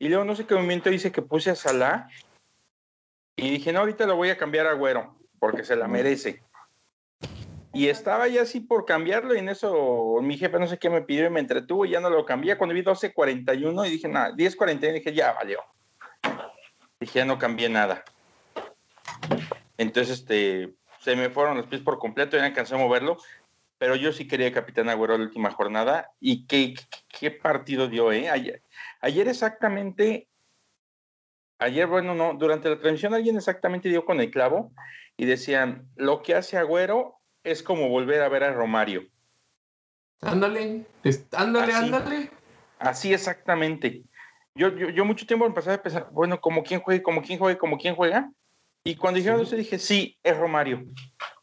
y 0.00 0.08
luego 0.08 0.24
no 0.24 0.34
sé 0.34 0.46
qué 0.46 0.54
momento 0.54 0.88
dice 0.88 1.12
que 1.12 1.20
puse 1.20 1.50
a 1.50 1.54
Salah. 1.54 2.08
Y 3.36 3.50
dije, 3.50 3.70
no, 3.70 3.80
ahorita 3.80 4.06
lo 4.06 4.16
voy 4.16 4.30
a 4.30 4.38
cambiar 4.38 4.66
a 4.66 4.72
Güero, 4.72 5.14
porque 5.38 5.62
se 5.62 5.76
la 5.76 5.88
merece. 5.88 6.42
Y 7.74 7.88
estaba 7.88 8.26
ya 8.26 8.42
así 8.42 8.60
por 8.60 8.86
cambiarlo, 8.86 9.34
y 9.34 9.38
en 9.38 9.50
eso 9.50 10.18
mi 10.22 10.38
jefe 10.38 10.58
no 10.58 10.66
sé 10.66 10.78
qué 10.78 10.88
me 10.88 11.02
pidió 11.02 11.26
y 11.26 11.30
me 11.30 11.40
entretuvo, 11.40 11.84
y 11.84 11.90
ya 11.90 12.00
no 12.00 12.08
lo 12.08 12.24
cambié. 12.24 12.56
Cuando 12.56 12.74
vi 12.74 12.82
12.41 12.82 13.86
y 13.86 13.90
dije, 13.90 14.08
nada, 14.08 14.34
10.41, 14.34 14.94
dije, 14.94 15.12
ya 15.12 15.32
valió. 15.34 15.60
Dije, 16.98 17.18
ya 17.18 17.24
no 17.26 17.38
cambié 17.38 17.68
nada. 17.68 18.02
Entonces, 19.76 20.20
este, 20.20 20.74
se 21.00 21.14
me 21.14 21.28
fueron 21.28 21.58
los 21.58 21.66
pies 21.66 21.82
por 21.82 21.98
completo, 21.98 22.38
ya 22.38 22.42
no 22.42 22.48
alcancé 22.48 22.74
a 22.74 22.78
moverlo, 22.78 23.18
pero 23.80 23.96
yo 23.96 24.12
sí 24.12 24.28
quería 24.28 24.52
Capitán 24.52 24.90
Agüero 24.90 25.16
la 25.16 25.24
última 25.24 25.50
jornada, 25.50 26.10
y 26.20 26.46
qué, 26.46 26.74
qué 27.18 27.30
partido 27.30 27.88
dio, 27.88 28.12
¿eh? 28.12 28.28
Ayer, 28.28 28.62
Ayer 29.00 29.26
exactamente, 29.26 30.28
ayer, 31.58 31.86
bueno, 31.86 32.14
no, 32.14 32.34
durante 32.34 32.68
la 32.68 32.78
transmisión 32.78 33.14
alguien 33.14 33.38
exactamente 33.38 33.88
dio 33.88 34.04
con 34.04 34.20
el 34.20 34.30
clavo 34.30 34.70
y 35.16 35.24
decían, 35.24 35.88
lo 35.96 36.20
que 36.20 36.34
hace 36.34 36.58
Agüero 36.58 37.22
es 37.42 37.62
como 37.62 37.88
volver 37.88 38.20
a 38.20 38.28
ver 38.28 38.44
a 38.44 38.52
Romario. 38.52 39.08
Ándale, 40.20 40.84
ándale, 41.32 41.72
ándale. 41.72 42.30
Así 42.78 43.14
exactamente. 43.14 44.02
Yo, 44.54 44.76
yo, 44.76 44.90
yo, 44.90 45.06
mucho 45.06 45.26
tiempo 45.26 45.46
empecé 45.46 45.72
a 45.72 45.82
pensar, 45.82 46.10
bueno, 46.12 46.38
como 46.38 46.62
quién 46.62 46.80
juega, 46.80 47.02
como 47.02 47.22
quién 47.22 47.38
juega, 47.38 47.58
como 47.58 47.78
quién 47.78 47.94
juega. 47.94 48.30
Y 48.84 48.96
cuando 48.96 49.16
dijeron 49.16 49.40
eso 49.40 49.56
dije, 49.56 49.78
sí, 49.78 50.18
es 50.22 50.36
Romario. 50.36 50.84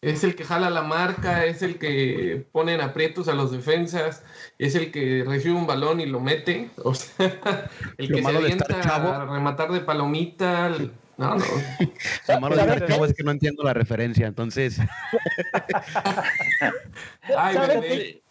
Es 0.01 0.24
el 0.24 0.36
que 0.36 0.44
jala 0.44 0.70
la 0.70 0.84
marca, 0.84 1.46
es 1.46 1.63
el 1.63 1.80
que 1.80 2.46
pone 2.51 2.75
en 2.75 2.82
aprietos 2.82 3.27
a 3.27 3.34
los 3.34 3.51
defensas, 3.51 4.24
es 4.60 4.75
el 4.75 4.92
que 4.92 5.24
recibe 5.25 5.56
un 5.56 5.66
balón 5.66 6.00
y 6.00 6.06
lo 6.06 6.20
mete, 6.20 6.70
o 6.84 6.94
sea, 6.94 7.08
el 7.98 8.08
que 8.08 8.22
se 8.22 8.38
avienta 8.38 8.80
a 8.80 9.25
rematar 9.25 9.72
de 9.72 9.82
palomita. 9.82 10.70
No, 11.18 11.36
no. 11.36 11.46
Lo 12.27 12.39
malo 12.39 12.56
de 12.56 12.88
chavo 12.88 13.06
es 13.06 13.16
que 13.16 13.24
no 13.24 13.32
entiendo 13.32 13.63
la 13.63 13.74
referencia, 13.74 14.27
entonces. 14.27 14.80
Ay, 17.36 17.58
bebé. 17.58 18.22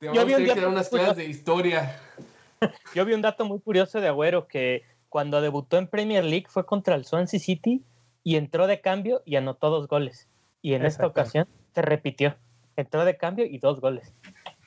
Yo 0.00 0.24
vi 0.24 0.34
un 0.34 0.44
que 0.44 0.64
unas 0.64 0.88
clases 0.88 1.16
de 1.16 1.24
historia. 1.24 2.00
Yo 2.94 3.04
vi 3.04 3.14
un 3.14 3.22
dato 3.22 3.44
muy 3.44 3.58
curioso 3.58 4.00
de 4.00 4.06
Agüero 4.06 4.46
que 4.46 4.84
cuando 5.08 5.40
debutó 5.40 5.76
en 5.76 5.88
Premier 5.88 6.22
League 6.22 6.46
fue 6.48 6.64
contra 6.64 6.94
el 6.94 7.04
Swansea 7.04 7.40
City 7.40 7.82
y 8.22 8.36
entró 8.36 8.68
de 8.68 8.80
cambio 8.80 9.22
y 9.24 9.34
anotó 9.34 9.70
dos 9.70 9.88
goles. 9.88 10.28
Y 10.62 10.74
en 10.74 10.84
esta 10.84 11.06
ocasión 11.06 11.46
se 11.74 11.82
repitió. 11.82 12.36
Entró 12.76 13.04
de 13.04 13.16
cambio 13.16 13.46
y 13.46 13.58
dos 13.58 13.80
goles. 13.80 14.12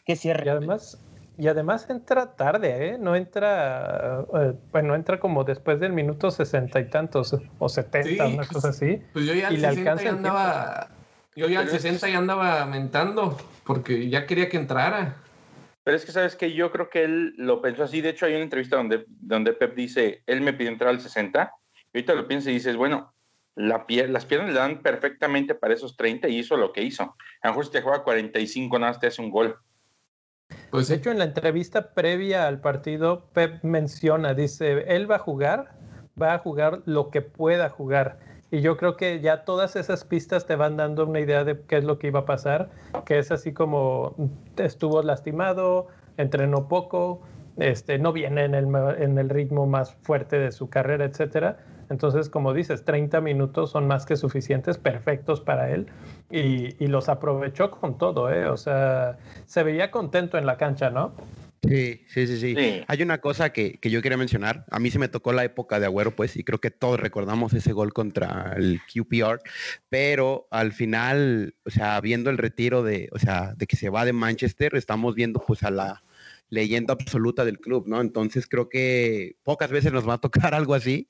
Qué 0.06 0.16
cierre. 0.16 0.46
Y 0.46 0.50
además, 0.50 1.00
y 1.38 1.48
además 1.48 1.90
entra 1.90 2.36
tarde, 2.36 2.88
¿eh? 2.88 2.98
No 3.00 3.16
entra, 3.16 4.26
eh, 4.34 4.54
bueno, 4.72 4.96
entra 4.96 5.20
como 5.20 5.44
después 5.44 5.80
del 5.80 5.94
minuto 5.94 6.32
sesenta 6.32 6.80
y 6.80 6.90
tantos 6.90 7.34
o 7.60 7.70
setenta, 7.70 8.28
una 8.28 8.46
cosa 8.46 8.70
así. 8.70 9.02
Pues 9.14 9.26
yo 9.26 9.34
ya 9.34 9.48
al 9.48 9.54
y 9.54 9.60
60 9.62 10.04
ya 10.04 10.10
andaba, 10.10 10.90
yo 11.36 11.48
ya 11.48 11.62
al 11.62 11.70
60 11.70 12.10
ya 12.10 12.18
andaba 12.18 12.66
mentando 12.66 13.38
porque 13.64 14.10
ya 14.10 14.26
quería 14.26 14.50
que 14.50 14.58
entrara. 14.58 15.16
Pero 15.84 15.96
es 15.96 16.06
que 16.06 16.12
sabes 16.12 16.36
que 16.36 16.54
yo 16.54 16.72
creo 16.72 16.90
que 16.90 17.04
él 17.04 17.36
lo 17.38 17.62
pensó 17.62 17.84
así. 17.84 18.02
De 18.02 18.10
hecho, 18.10 18.26
hay 18.26 18.34
una 18.34 18.44
entrevista 18.44 18.76
donde, 18.76 19.06
donde 19.08 19.54
Pep 19.54 19.76
dice, 19.76 20.24
él 20.28 20.42
me 20.42 20.54
pidió 20.54 20.70
entrar 20.70 20.90
al 20.90 21.00
60. 21.00 21.54
Y 21.94 21.98
ahorita 21.98 22.16
lo 22.16 22.28
piensa 22.28 22.52
y 22.52 22.56
dices, 22.56 22.76
bueno, 22.76 23.14
la 23.60 23.86
las 24.08 24.26
piernas 24.26 24.54
le 24.54 24.60
dan 24.60 24.82
perfectamente 24.82 25.54
para 25.54 25.74
esos 25.74 25.98
30 25.98 26.30
y 26.30 26.40
hizo 26.40 26.56
lo 26.56 26.72
que 26.72 26.82
hizo. 26.82 27.04
A 27.42 27.48
lo 27.48 27.52
mejor 27.52 27.66
si 27.66 27.72
te 27.72 27.82
juega 27.82 28.04
45, 28.04 28.80
nada 28.80 28.94
más 28.94 29.02
te 29.02 29.08
hace 29.08 29.22
un 29.22 29.30
gol. 29.30 29.58
Pues 30.72 30.88
de 30.88 30.96
hecho, 30.96 31.12
en 31.12 31.18
la 31.18 31.26
entrevista 31.26 31.94
previa 31.94 32.48
al 32.48 32.62
partido, 32.62 33.30
Pep 33.34 33.62
menciona, 33.64 34.34
dice, 34.34 34.86
él 34.88 35.12
va 35.12 35.18
a 35.18 35.20
jugar, 35.20 35.78
va 36.20 36.36
a 36.36 36.40
jugar 36.40 36.84
lo 36.86 37.10
que 37.10 37.22
pueda 37.22 37.70
jugar. 37.70 38.20
Y 38.50 38.62
yo 38.62 38.78
creo 38.78 38.96
que 38.96 39.20
ya 39.20 39.44
todas 39.44 39.76
esas 39.76 40.06
pistas 40.06 40.46
te 40.46 40.56
van 40.56 40.78
dando 40.78 41.06
una 41.06 41.20
idea 41.20 41.44
de 41.44 41.60
qué 41.68 41.78
es 41.78 41.84
lo 41.84 42.00
que 42.00 42.08
iba 42.08 42.22
a 42.22 42.26
pasar, 42.26 42.70
que 43.06 43.20
es 43.20 43.30
así 43.30 43.52
como 43.52 44.16
estuvo 44.56 45.04
lastimado, 45.04 45.88
entrenó 46.16 46.70
poco, 46.70 47.22
este, 47.58 48.00
no 48.00 48.14
viene 48.14 48.46
en 48.46 48.56
el, 48.56 48.74
en 49.00 49.18
el 49.18 49.30
ritmo 49.30 49.68
más 49.68 49.96
fuerte 50.04 50.40
de 50.40 50.54
su 50.54 50.70
carrera, 50.70 51.04
etcétera. 51.04 51.60
Entonces, 51.90 52.30
como 52.30 52.54
dices, 52.54 52.86
30 52.86 53.22
minutos 53.22 53.72
son 53.72 53.88
más 53.88 54.06
que 54.06 54.16
suficientes, 54.16 54.78
perfectos 54.78 55.42
para 55.42 55.72
él, 55.72 55.88
y, 56.30 56.84
y 56.84 56.88
los 56.88 57.10
aprovechó 57.10 57.72
con 57.72 57.98
todo, 57.98 58.32
¿eh? 58.32 58.48
O 58.48 58.58
sea, 58.58 59.18
se 59.46 59.64
veía 59.64 59.92
contento 59.92 60.38
en 60.38 60.46
la 60.46 60.58
cancha, 60.58 60.90
¿no? 60.90 61.14
Sí, 61.68 62.06
sí, 62.08 62.26
sí, 62.26 62.38
sí, 62.38 62.84
Hay 62.88 63.02
una 63.02 63.18
cosa 63.18 63.52
que, 63.52 63.80
que, 63.80 63.90
yo 63.90 64.02
quería 64.02 64.18
mencionar. 64.18 64.66
A 64.72 64.80
mí 64.80 64.92
se 64.92 65.00
me 65.00 65.10
tocó 65.10 65.34
la 65.34 65.44
época 65.44 65.80
de 65.80 65.88
Agüero, 65.88 66.16
pues, 66.16 66.38
y 66.38 66.44
creo 66.44 66.60
que 66.60 66.72
todos 66.72 67.00
recordamos 67.00 67.54
ese 67.54 67.74
gol 67.74 67.92
contra 67.92 68.54
el 68.56 68.80
QPR, 68.88 69.42
pero 69.90 70.48
al 70.52 70.72
final, 70.72 71.56
o 71.66 71.70
sea, 71.70 72.00
viendo 72.00 72.30
el 72.30 72.38
retiro 72.38 72.82
de, 72.82 73.10
o 73.12 73.20
sea, 73.20 73.56
de 73.58 73.68
que 73.68 73.76
se 73.76 73.90
va 73.90 74.06
de 74.06 74.14
Manchester, 74.14 74.76
estamos 74.76 75.16
viendo 75.16 75.44
pues 75.46 75.64
a 75.64 75.72
la 75.72 76.04
leyenda 76.50 76.94
absoluta 76.94 77.44
del 77.44 77.60
club, 77.60 77.88
¿no? 77.88 78.00
Entonces 78.00 78.48
creo 78.48 78.70
que 78.70 79.36
pocas 79.44 79.70
veces 79.70 79.92
nos 79.92 80.08
va 80.08 80.16
a 80.16 80.18
tocar 80.20 80.54
algo 80.56 80.74
así 80.74 81.10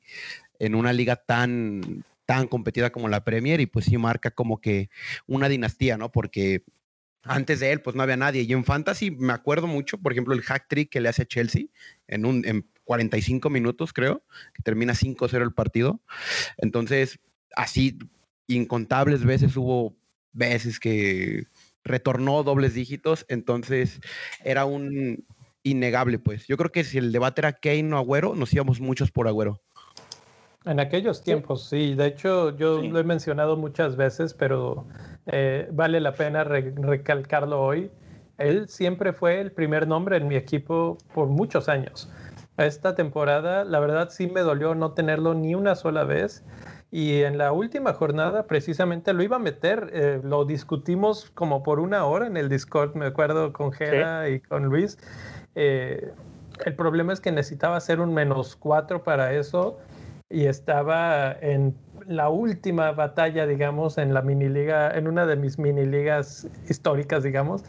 en 0.59 0.75
una 0.75 0.93
liga 0.93 1.15
tan, 1.15 2.03
tan 2.25 2.47
competida 2.47 2.91
como 2.91 3.09
la 3.09 3.23
Premier 3.23 3.59
y 3.61 3.65
pues 3.65 3.85
sí 3.85 3.97
marca 3.97 4.31
como 4.31 4.61
que 4.61 4.89
una 5.25 5.49
dinastía, 5.49 5.97
¿no? 5.97 6.11
Porque 6.11 6.63
antes 7.23 7.59
de 7.59 7.71
él, 7.71 7.81
pues 7.81 7.95
no 7.95 8.03
había 8.03 8.17
nadie. 8.17 8.43
Y 8.43 8.53
en 8.53 8.63
Fantasy 8.63 9.11
me 9.11 9.33
acuerdo 9.33 9.67
mucho, 9.67 9.97
por 9.97 10.11
ejemplo, 10.11 10.33
el 10.33 10.41
hack 10.41 10.67
trick 10.67 10.89
que 10.89 11.01
le 11.01 11.09
hace 11.09 11.25
Chelsea 11.25 11.65
en, 12.07 12.25
un, 12.25 12.45
en 12.45 12.69
45 12.83 13.49
minutos, 13.49 13.93
creo, 13.93 14.23
que 14.53 14.63
termina 14.63 14.93
5-0 14.93 15.41
el 15.41 15.53
partido. 15.53 16.01
Entonces, 16.57 17.19
así 17.55 17.97
incontables 18.47 19.23
veces 19.23 19.55
hubo 19.57 19.95
veces 20.31 20.79
que 20.79 21.45
retornó 21.83 22.43
dobles 22.43 22.73
dígitos, 22.73 23.25
entonces 23.29 23.99
era 24.43 24.65
un 24.65 25.25
innegable, 25.63 26.19
pues. 26.19 26.47
Yo 26.47 26.57
creo 26.57 26.71
que 26.71 26.83
si 26.83 26.97
el 26.97 27.11
debate 27.11 27.41
era 27.41 27.53
Kane 27.53 27.93
o 27.93 27.97
Agüero, 27.97 28.35
nos 28.35 28.53
íbamos 28.53 28.79
muchos 28.79 29.11
por 29.11 29.27
Agüero. 29.27 29.61
En 30.69 30.79
aquellos 30.79 31.23
tiempos, 31.23 31.67
sí. 31.67 31.95
De 31.95 32.05
hecho, 32.05 32.55
yo 32.55 32.79
lo 32.83 32.99
he 32.99 33.03
mencionado 33.03 33.57
muchas 33.57 33.95
veces, 33.95 34.35
pero 34.35 34.85
eh, 35.25 35.67
vale 35.71 35.99
la 35.99 36.13
pena 36.13 36.43
recalcarlo 36.43 37.59
hoy. 37.59 37.89
Él 38.37 38.69
siempre 38.69 39.11
fue 39.11 39.41
el 39.41 39.51
primer 39.51 39.87
nombre 39.87 40.17
en 40.17 40.27
mi 40.27 40.35
equipo 40.35 40.99
por 41.15 41.25
muchos 41.25 41.69
años. 41.69 42.07
Esta 42.57 42.93
temporada, 42.93 43.63
la 43.63 43.79
verdad, 43.79 44.09
sí 44.11 44.27
me 44.27 44.41
dolió 44.41 44.75
no 44.75 44.91
tenerlo 44.91 45.33
ni 45.33 45.55
una 45.55 45.73
sola 45.73 46.03
vez. 46.03 46.45
Y 46.91 47.23
en 47.23 47.39
la 47.39 47.51
última 47.51 47.93
jornada, 47.93 48.45
precisamente 48.45 49.11
lo 49.13 49.23
iba 49.23 49.37
a 49.37 49.39
meter. 49.39 49.89
Eh, 49.91 50.21
lo 50.23 50.45
discutimos 50.45 51.31
como 51.31 51.63
por 51.63 51.79
una 51.79 52.05
hora 52.05 52.27
en 52.27 52.37
el 52.37 52.47
Discord, 52.47 52.93
me 52.93 53.07
acuerdo, 53.07 53.53
con 53.53 53.71
Gera 53.71 54.29
y 54.29 54.39
con 54.39 54.65
Luis. 54.65 54.99
Eh, 55.55 56.13
el 56.63 56.75
problema 56.75 57.11
es 57.11 57.21
que 57.21 57.31
necesitaba 57.31 57.75
hacer 57.77 57.99
un 57.99 58.13
menos 58.13 58.55
cuatro 58.55 59.01
para 59.01 59.33
eso 59.33 59.79
y 60.29 60.45
estaba 60.45 61.31
en 61.41 61.75
la 62.07 62.29
última 62.29 62.91
batalla, 62.91 63.45
digamos, 63.45 63.97
en 63.97 64.13
la 64.13 64.21
mini 64.21 64.47
liga, 64.47 64.95
en 64.95 65.07
una 65.07 65.25
de 65.25 65.35
mis 65.35 65.57
mini 65.57 65.85
ligas 65.85 66.47
históricas, 66.69 67.23
digamos. 67.23 67.63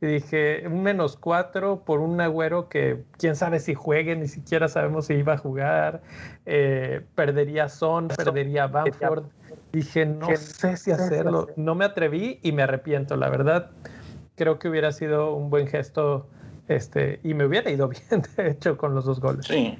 Y 0.00 0.06
dije, 0.06 0.64
un 0.66 0.82
menos 0.82 1.16
cuatro 1.16 1.82
por 1.84 2.00
un 2.00 2.20
agüero 2.20 2.68
que 2.68 3.04
quién 3.18 3.36
sabe 3.36 3.60
si 3.60 3.74
juegue, 3.74 4.16
ni 4.16 4.28
siquiera 4.28 4.68
sabemos 4.68 5.06
si 5.06 5.14
iba 5.14 5.34
a 5.34 5.38
jugar. 5.38 6.02
Eh, 6.46 7.02
perdería 7.14 7.68
Son, 7.68 8.08
perdería 8.08 8.66
Bamford. 8.66 9.24
Dije, 9.72 10.06
no 10.06 10.34
sé 10.36 10.76
si 10.76 10.90
hacerlo. 10.90 11.48
No 11.56 11.74
me 11.74 11.84
atreví 11.84 12.40
y 12.42 12.52
me 12.52 12.62
arrepiento, 12.62 13.16
la 13.16 13.28
verdad. 13.28 13.70
Creo 14.36 14.58
que 14.58 14.68
hubiera 14.68 14.92
sido 14.92 15.34
un 15.34 15.48
buen 15.48 15.66
gesto 15.66 16.28
este, 16.68 17.20
y 17.22 17.34
me 17.34 17.44
hubiera 17.44 17.70
ido 17.70 17.88
bien, 18.10 18.22
de 18.36 18.50
hecho, 18.50 18.76
con 18.76 18.94
los 18.94 19.04
dos 19.04 19.20
goles. 19.20 19.46
Sí. 19.46 19.78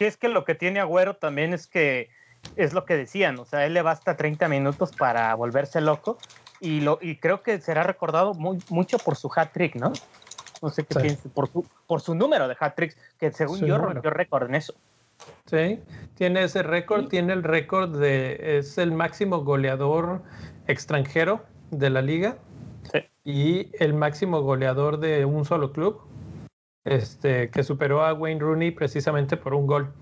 Sí, 0.00 0.06
es 0.06 0.16
que 0.16 0.30
lo 0.30 0.46
que 0.46 0.54
tiene 0.54 0.80
Agüero 0.80 1.16
también 1.16 1.52
es 1.52 1.66
que 1.66 2.08
es 2.56 2.72
lo 2.72 2.86
que 2.86 2.96
decían, 2.96 3.38
o 3.38 3.44
sea, 3.44 3.66
él 3.66 3.74
le 3.74 3.82
basta 3.82 4.16
30 4.16 4.48
minutos 4.48 4.92
para 4.92 5.34
volverse 5.34 5.82
loco 5.82 6.16
y, 6.58 6.80
lo, 6.80 6.98
y 7.02 7.16
creo 7.16 7.42
que 7.42 7.60
será 7.60 7.82
recordado 7.82 8.32
muy, 8.32 8.62
mucho 8.70 8.96
por 8.96 9.16
su 9.16 9.30
hat 9.36 9.52
trick, 9.52 9.74
¿no? 9.74 9.92
No 10.62 10.70
sé 10.70 10.84
qué 10.84 10.98
piensa, 10.98 11.28
por 11.28 11.52
su, 11.52 11.66
por 11.86 12.00
su 12.00 12.14
número 12.14 12.48
de 12.48 12.56
hat 12.58 12.76
tricks, 12.76 12.96
que 13.18 13.30
según 13.30 13.60
yo 13.60 13.76
rompió 13.76 14.08
récord 14.08 14.48
en 14.48 14.54
eso. 14.54 14.72
Sí, 15.44 15.78
tiene 16.14 16.44
ese 16.44 16.62
récord, 16.62 17.08
tiene 17.08 17.34
el 17.34 17.42
récord 17.42 17.94
de, 18.00 18.56
es 18.56 18.78
el 18.78 18.92
máximo 18.92 19.44
goleador 19.44 20.22
extranjero 20.66 21.44
de 21.72 21.90
la 21.90 22.00
liga 22.00 22.38
sí. 22.90 23.00
y 23.22 23.70
el 23.78 23.92
máximo 23.92 24.40
goleador 24.40 24.98
de 24.98 25.26
un 25.26 25.44
solo 25.44 25.72
club 25.72 26.09
este, 26.84 27.50
que 27.50 27.62
superó 27.62 28.04
a 28.04 28.14
Wayne 28.14 28.40
Rooney 28.40 28.70
precisamente 28.70 29.36
por 29.36 29.54
un 29.54 29.66
gol. 29.66 29.92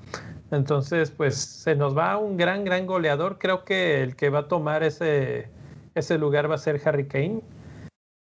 Entonces, 0.50 1.10
pues 1.10 1.36
se 1.36 1.74
nos 1.74 1.96
va 1.96 2.16
un 2.16 2.36
gran, 2.36 2.64
gran 2.64 2.86
goleador. 2.86 3.38
Creo 3.38 3.64
que 3.64 4.02
el 4.02 4.16
que 4.16 4.30
va 4.30 4.40
a 4.40 4.48
tomar 4.48 4.82
ese, 4.82 5.48
ese 5.94 6.18
lugar 6.18 6.50
va 6.50 6.54
a 6.54 6.58
ser 6.58 6.80
Harry 6.84 7.06
Kane. 7.06 7.42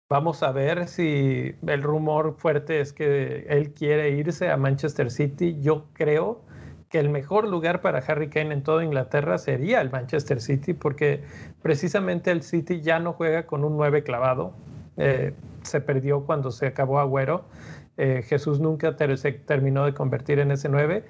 Vamos 0.08 0.42
a 0.42 0.52
ver 0.52 0.86
si 0.88 1.54
el 1.66 1.82
rumor 1.82 2.36
fuerte 2.38 2.80
es 2.80 2.92
que 2.92 3.46
él 3.48 3.72
quiere 3.74 4.10
irse 4.10 4.50
a 4.50 4.56
Manchester 4.56 5.10
City. 5.10 5.58
Yo 5.60 5.86
creo 5.92 6.42
que 6.88 6.98
el 7.00 7.08
mejor 7.08 7.48
lugar 7.48 7.80
para 7.80 7.98
Harry 7.98 8.28
Kane 8.28 8.54
en 8.54 8.62
toda 8.62 8.84
Inglaterra 8.84 9.38
sería 9.38 9.80
el 9.80 9.90
Manchester 9.90 10.40
City, 10.40 10.74
porque 10.74 11.22
precisamente 11.62 12.30
el 12.30 12.42
City 12.42 12.80
ya 12.80 13.00
no 13.00 13.12
juega 13.12 13.46
con 13.46 13.64
un 13.64 13.76
9 13.76 14.04
clavado. 14.04 14.52
Eh, 14.96 15.34
se 15.62 15.80
perdió 15.80 16.24
cuando 16.24 16.50
se 16.50 16.66
acabó 16.66 17.00
Agüero 17.00 17.44
eh, 17.96 18.22
Jesús 18.26 18.60
nunca 18.60 18.96
se 19.16 19.32
terminó 19.32 19.84
de 19.84 19.94
convertir 19.94 20.38
en 20.38 20.50
ese 20.50 20.68
9. 20.68 21.04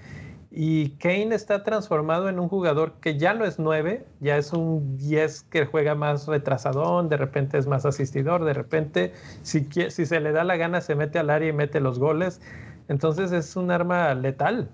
Y 0.50 0.90
Kane 0.98 1.34
está 1.34 1.64
transformado 1.64 2.28
en 2.28 2.38
un 2.38 2.48
jugador 2.48 2.94
que 3.00 3.18
ya 3.18 3.34
no 3.34 3.44
es 3.44 3.58
9, 3.58 4.06
ya 4.20 4.38
es 4.38 4.52
un 4.52 4.96
10 4.96 5.42
que 5.42 5.66
juega 5.66 5.94
más 5.94 6.26
retrasadón, 6.26 7.08
de 7.08 7.16
repente 7.18 7.58
es 7.58 7.66
más 7.66 7.84
asistidor, 7.84 8.44
de 8.44 8.54
repente 8.54 9.12
si, 9.42 9.68
si 9.90 10.06
se 10.06 10.20
le 10.20 10.32
da 10.32 10.44
la 10.44 10.56
gana 10.56 10.80
se 10.80 10.94
mete 10.94 11.18
al 11.18 11.30
área 11.30 11.50
y 11.50 11.52
mete 11.52 11.80
los 11.80 11.98
goles. 11.98 12.40
Entonces 12.88 13.32
es 13.32 13.56
un 13.56 13.70
arma 13.70 14.14
letal 14.14 14.70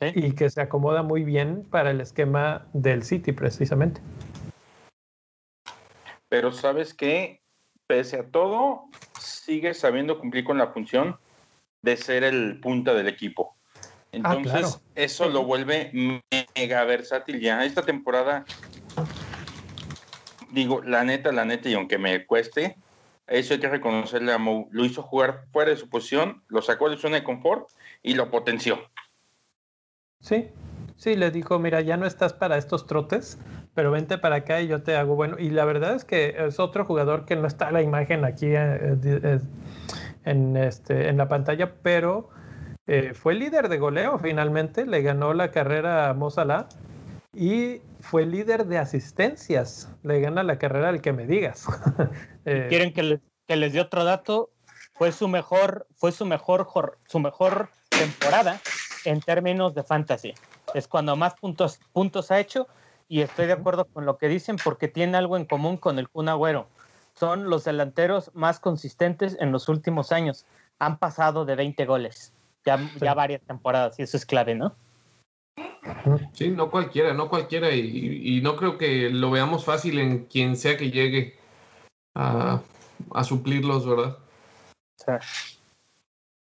y 0.00 0.32
que 0.32 0.50
se 0.50 0.60
acomoda 0.60 1.02
muy 1.02 1.24
bien 1.24 1.66
para 1.70 1.90
el 1.90 2.00
esquema 2.00 2.66
del 2.72 3.02
City 3.02 3.32
precisamente. 3.32 4.00
Pero 6.28 6.52
sabes 6.52 6.92
que, 6.92 7.40
pese 7.86 8.18
a 8.18 8.26
todo, 8.30 8.84
sigue 9.18 9.74
sabiendo 9.74 10.18
cumplir 10.18 10.44
con 10.44 10.58
la 10.58 10.68
función 10.68 11.18
de 11.82 11.96
ser 11.96 12.24
el 12.24 12.60
punta 12.60 12.94
del 12.94 13.08
equipo. 13.08 13.56
Ah, 13.72 14.08
Entonces, 14.12 14.80
eso 14.94 15.28
lo 15.28 15.44
vuelve 15.44 15.90
mega 16.54 16.84
versátil 16.84 17.40
ya. 17.40 17.64
Esta 17.64 17.82
temporada, 17.82 18.44
digo, 20.50 20.82
la 20.82 21.04
neta, 21.04 21.32
la 21.32 21.44
neta, 21.44 21.68
y 21.68 21.74
aunque 21.74 21.98
me 21.98 22.26
cueste, 22.26 22.76
eso 23.26 23.54
hay 23.54 23.60
que 23.60 23.68
reconocerle 23.68 24.32
a 24.32 24.38
Mou. 24.38 24.68
Lo 24.70 24.84
hizo 24.84 25.02
jugar 25.02 25.44
fuera 25.52 25.70
de 25.70 25.76
su 25.76 25.88
posición, 25.88 26.42
lo 26.48 26.62
sacó 26.62 26.88
de 26.88 26.96
su 26.96 27.02
zona 27.02 27.16
de 27.16 27.24
confort 27.24 27.68
y 28.02 28.14
lo 28.14 28.30
potenció. 28.30 28.80
Sí, 30.20 30.48
sí, 30.96 31.14
le 31.14 31.30
dijo, 31.30 31.58
mira, 31.58 31.80
ya 31.82 31.96
no 31.96 32.06
estás 32.06 32.32
para 32.32 32.56
estos 32.56 32.86
trotes, 32.86 33.38
pero 33.76 33.90
vente 33.90 34.16
para 34.16 34.36
acá 34.36 34.62
y 34.62 34.68
yo 34.68 34.82
te 34.82 34.96
hago 34.96 35.16
bueno. 35.16 35.36
Y 35.38 35.50
la 35.50 35.66
verdad 35.66 35.94
es 35.94 36.06
que 36.06 36.34
es 36.38 36.58
otro 36.58 36.86
jugador 36.86 37.26
que 37.26 37.36
no 37.36 37.46
está 37.46 37.70
la 37.70 37.82
imagen 37.82 38.24
aquí 38.24 38.46
eh, 38.46 38.96
eh, 39.04 39.38
en, 40.24 40.56
este, 40.56 41.10
en 41.10 41.18
la 41.18 41.28
pantalla, 41.28 41.74
pero 41.82 42.30
eh, 42.86 43.12
fue 43.12 43.34
líder 43.34 43.68
de 43.68 43.76
goleo 43.76 44.18
finalmente, 44.18 44.86
le 44.86 45.02
ganó 45.02 45.34
la 45.34 45.50
carrera 45.50 46.08
a 46.08 46.14
Mozala 46.14 46.68
y 47.34 47.82
fue 48.00 48.24
líder 48.24 48.64
de 48.64 48.78
asistencias, 48.78 49.92
le 50.02 50.20
gana 50.20 50.42
la 50.42 50.56
carrera 50.56 50.88
al 50.88 51.02
que 51.02 51.12
me 51.12 51.26
digas. 51.26 51.66
¿Quieren 52.44 52.94
que 52.94 53.02
les, 53.02 53.20
que 53.46 53.56
les 53.56 53.74
dé 53.74 53.80
otro 53.82 54.04
dato? 54.04 54.48
Fue 54.94 55.12
su 55.12 55.28
mejor, 55.28 55.86
fue 55.96 56.12
su 56.12 56.24
mejor, 56.24 56.66
su 57.08 57.18
mejor 57.18 57.68
temporada 57.90 58.58
en 59.04 59.20
términos 59.20 59.74
de 59.74 59.82
fantasy. 59.82 60.32
Es 60.72 60.88
cuando 60.88 61.14
más 61.14 61.34
puntos, 61.34 61.78
puntos 61.92 62.30
ha 62.30 62.40
hecho 62.40 62.68
y 63.08 63.20
estoy 63.20 63.46
de 63.46 63.52
acuerdo 63.52 63.84
con 63.86 64.04
lo 64.04 64.18
que 64.18 64.28
dicen 64.28 64.56
porque 64.62 64.88
tiene 64.88 65.16
algo 65.16 65.36
en 65.36 65.44
común 65.44 65.76
con 65.76 65.98
el 65.98 66.08
Kun 66.08 66.28
Agüero. 66.28 66.68
Son 67.14 67.48
los 67.48 67.64
delanteros 67.64 68.30
más 68.34 68.60
consistentes 68.60 69.36
en 69.40 69.52
los 69.52 69.68
últimos 69.68 70.12
años. 70.12 70.44
Han 70.78 70.98
pasado 70.98 71.44
de 71.44 71.56
20 71.56 71.86
goles, 71.86 72.34
ya, 72.64 72.78
ya 73.00 73.14
varias 73.14 73.40
temporadas, 73.42 73.98
y 73.98 74.02
eso 74.02 74.16
es 74.16 74.26
clave, 74.26 74.54
¿no? 74.54 74.74
Sí, 76.32 76.50
no 76.50 76.70
cualquiera, 76.70 77.14
no 77.14 77.28
cualquiera. 77.28 77.70
Y, 77.70 78.36
y 78.38 78.40
no 78.42 78.56
creo 78.56 78.76
que 78.76 79.08
lo 79.08 79.30
veamos 79.30 79.64
fácil 79.64 79.98
en 79.98 80.26
quien 80.26 80.56
sea 80.56 80.76
que 80.76 80.90
llegue 80.90 81.36
a, 82.14 82.60
a 83.14 83.24
suplirlos, 83.24 83.88
¿verdad? 83.88 84.18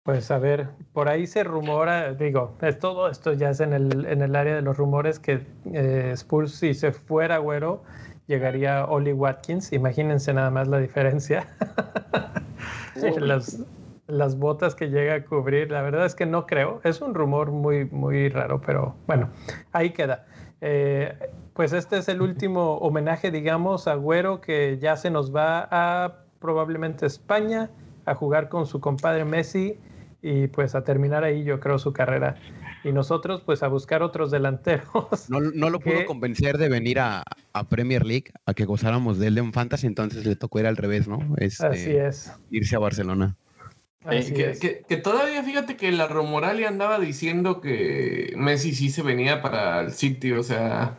Pues 0.08 0.32
a 0.32 0.38
ver, 0.38 0.70
por 0.94 1.10
ahí 1.10 1.28
se 1.28 1.44
rumora, 1.44 2.14
digo, 2.14 2.56
es 2.62 2.80
todo 2.80 3.10
esto 3.10 3.34
ya 3.34 3.50
es 3.50 3.60
en 3.60 3.74
el, 3.74 4.06
en 4.06 4.22
el 4.22 4.38
área 4.38 4.56
de 4.56 4.62
los 4.62 4.78
rumores 4.78 5.20
que 5.20 5.46
eh, 5.74 6.12
Spurs 6.14 6.54
si 6.54 6.74
se 6.76 6.94
fuera 6.94 7.40
güero 7.40 7.84
llegaría 8.26 8.86
Oli 8.86 9.12
Watkins, 9.12 9.74
imagínense 9.74 10.34
nada 10.34 10.50
más 10.50 10.70
la 10.70 10.78
diferencia. 10.80 11.50
las, 13.20 13.66
las 14.08 14.38
botas 14.38 14.76
que 14.76 14.88
llega 14.88 15.16
a 15.16 15.26
cubrir, 15.26 15.72
la 15.72 15.82
verdad 15.82 16.06
es 16.06 16.16
que 16.16 16.26
no 16.26 16.46
creo, 16.46 16.80
es 16.86 17.02
un 17.02 17.14
rumor 17.14 17.52
muy, 17.52 17.84
muy 17.84 18.30
raro, 18.30 18.62
pero 18.66 18.96
bueno, 19.08 19.30
ahí 19.74 19.90
queda. 19.90 20.26
Eh, 20.62 21.20
pues 21.54 21.74
este 21.74 21.98
es 21.98 22.08
el 22.08 22.22
último 22.22 22.78
homenaje, 22.78 23.30
digamos, 23.30 23.90
a 23.90 23.96
Güero 23.96 24.40
que 24.40 24.78
ya 24.80 24.96
se 24.96 25.10
nos 25.10 25.36
va 25.36 25.68
a 25.70 26.24
probablemente 26.40 27.06
España 27.06 27.70
a 28.06 28.16
jugar 28.16 28.48
con 28.48 28.66
su 28.66 28.80
compadre 28.80 29.26
Messi 29.26 29.78
y 30.28 30.48
pues 30.48 30.76
a 30.76 30.84
terminar 30.84 31.24
ahí 31.24 31.44
yo 31.44 31.60
creo 31.60 31.80
su 31.80 31.94
carrera. 31.94 32.36
Y 32.84 32.92
nosotros 32.92 33.42
pues 33.46 33.64
a 33.64 33.68
buscar 33.68 34.04
otros 34.04 34.30
delanteros. 34.30 35.30
No, 35.30 35.40
no 35.40 35.70
lo 35.70 35.80
pudo 35.80 36.06
convencer 36.06 36.58
de 36.58 36.70
venir 36.70 37.00
a, 37.00 37.24
a, 37.54 37.70
Premier 37.70 38.06
League, 38.06 38.32
a 38.46 38.54
que 38.54 38.66
gozáramos 38.66 39.20
de 39.20 39.28
él 39.28 39.38
en 39.38 39.54
Fantasy, 39.54 39.88
entonces 39.88 40.26
le 40.26 40.36
tocó 40.36 40.60
ir 40.60 40.68
al 40.68 40.78
revés, 40.78 41.08
¿no? 41.08 41.20
Este, 41.38 41.68
Así 41.68 41.92
es. 41.92 42.32
Irse 42.52 42.76
a 42.76 42.80
Barcelona. 42.80 43.36
Eh, 44.10 44.34
que, 44.34 44.58
que, 44.60 44.84
que, 44.88 44.98
todavía 44.98 45.44
fíjate 45.44 45.76
que 45.76 45.92
la 45.92 46.08
Romoralia 46.08 46.70
andaba 46.70 47.00
diciendo 47.00 47.60
que 47.60 48.34
Messi 48.38 48.74
sí 48.74 48.90
se 48.90 49.02
venía 49.02 49.42
para 49.42 49.82
el 49.82 49.92
City, 49.92 50.32
o 50.32 50.44
sea, 50.44 50.98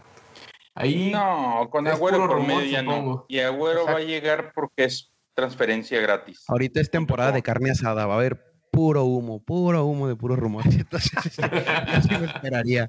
ahí... 0.75 1.11
No, 1.13 1.69
con 1.71 1.87
Agüero 1.87 2.27
por 2.27 2.47
medio 2.47 2.65
ya 2.65 2.83
no. 2.83 3.25
Y 3.29 3.39
Agüero 3.41 3.81
Exacto. 3.81 3.93
va 3.93 3.99
a 3.99 4.05
llegar 4.05 4.53
porque 4.55 4.85
es 4.85 5.13
transferencia 5.35 6.01
gratis. 6.01 6.45
Ahorita 6.49 6.81
es 6.81 6.91
temporada 6.91 7.33
de 7.33 7.43
carne 7.43 7.71
asada, 7.71 8.07
va 8.07 8.15
a 8.15 8.17
haber 8.19 8.48
puro 8.79 9.03
humo, 9.07 9.41
puro 9.41 9.85
humo 9.87 10.07
de 10.07 10.15
puros 10.15 10.39
rumores. 10.39 10.73
Entonces, 10.79 11.11
así 11.41 12.11
me 12.17 12.27
esperaría. 12.27 12.89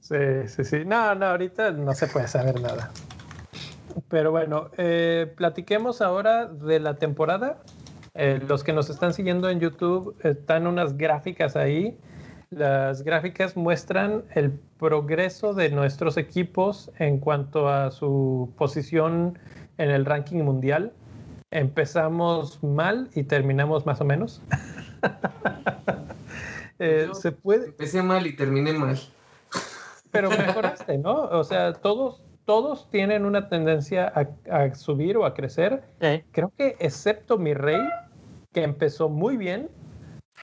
Sí, 0.00 0.48
sí, 0.48 0.64
sí. 0.64 0.84
No, 0.84 1.14
no, 1.14 1.26
ahorita 1.26 1.70
no 1.70 1.92
se 1.92 2.08
puede 2.08 2.26
saber 2.26 2.60
nada. 2.60 2.90
Pero 4.08 4.32
bueno, 4.32 4.70
eh, 4.76 5.32
platiquemos 5.36 6.02
ahora 6.02 6.46
de 6.46 6.80
la 6.80 6.96
temporada. 6.96 7.62
Eh, 8.14 8.40
los 8.48 8.64
que 8.64 8.72
nos 8.72 8.90
están 8.90 9.14
siguiendo 9.14 9.48
en 9.48 9.60
YouTube 9.60 10.16
están 10.24 10.66
unas 10.66 10.96
gráficas 10.96 11.54
ahí. 11.54 11.96
Las 12.50 13.02
gráficas 13.02 13.56
muestran 13.56 14.24
el 14.34 14.58
progreso 14.80 15.54
de 15.54 15.70
nuestros 15.70 16.16
equipos 16.16 16.90
en 16.98 17.18
cuanto 17.18 17.68
a 17.68 17.92
su 17.92 18.52
posición 18.58 19.38
en 19.78 19.90
el 19.92 20.04
ranking 20.04 20.42
mundial 20.42 20.92
empezamos 21.54 22.62
mal 22.62 23.08
y 23.14 23.22
terminamos 23.22 23.86
más 23.86 24.00
o 24.00 24.04
menos. 24.04 24.42
eh, 26.78 27.08
se 27.12 27.32
puede. 27.32 27.66
Empecé 27.66 28.02
mal 28.02 28.26
y 28.26 28.34
terminé 28.34 28.72
mal. 28.72 28.98
Pero 30.10 30.30
mejoraste, 30.30 30.98
¿no? 30.98 31.14
O 31.14 31.44
sea, 31.44 31.72
todos, 31.72 32.22
todos 32.44 32.90
tienen 32.90 33.24
una 33.24 33.48
tendencia 33.48 34.12
a, 34.14 34.54
a 34.54 34.74
subir 34.74 35.16
o 35.16 35.24
a 35.24 35.34
crecer. 35.34 35.84
Creo 36.32 36.52
que 36.56 36.76
excepto 36.80 37.38
mi 37.38 37.54
rey, 37.54 37.80
que 38.52 38.62
empezó 38.62 39.08
muy 39.08 39.36
bien 39.36 39.70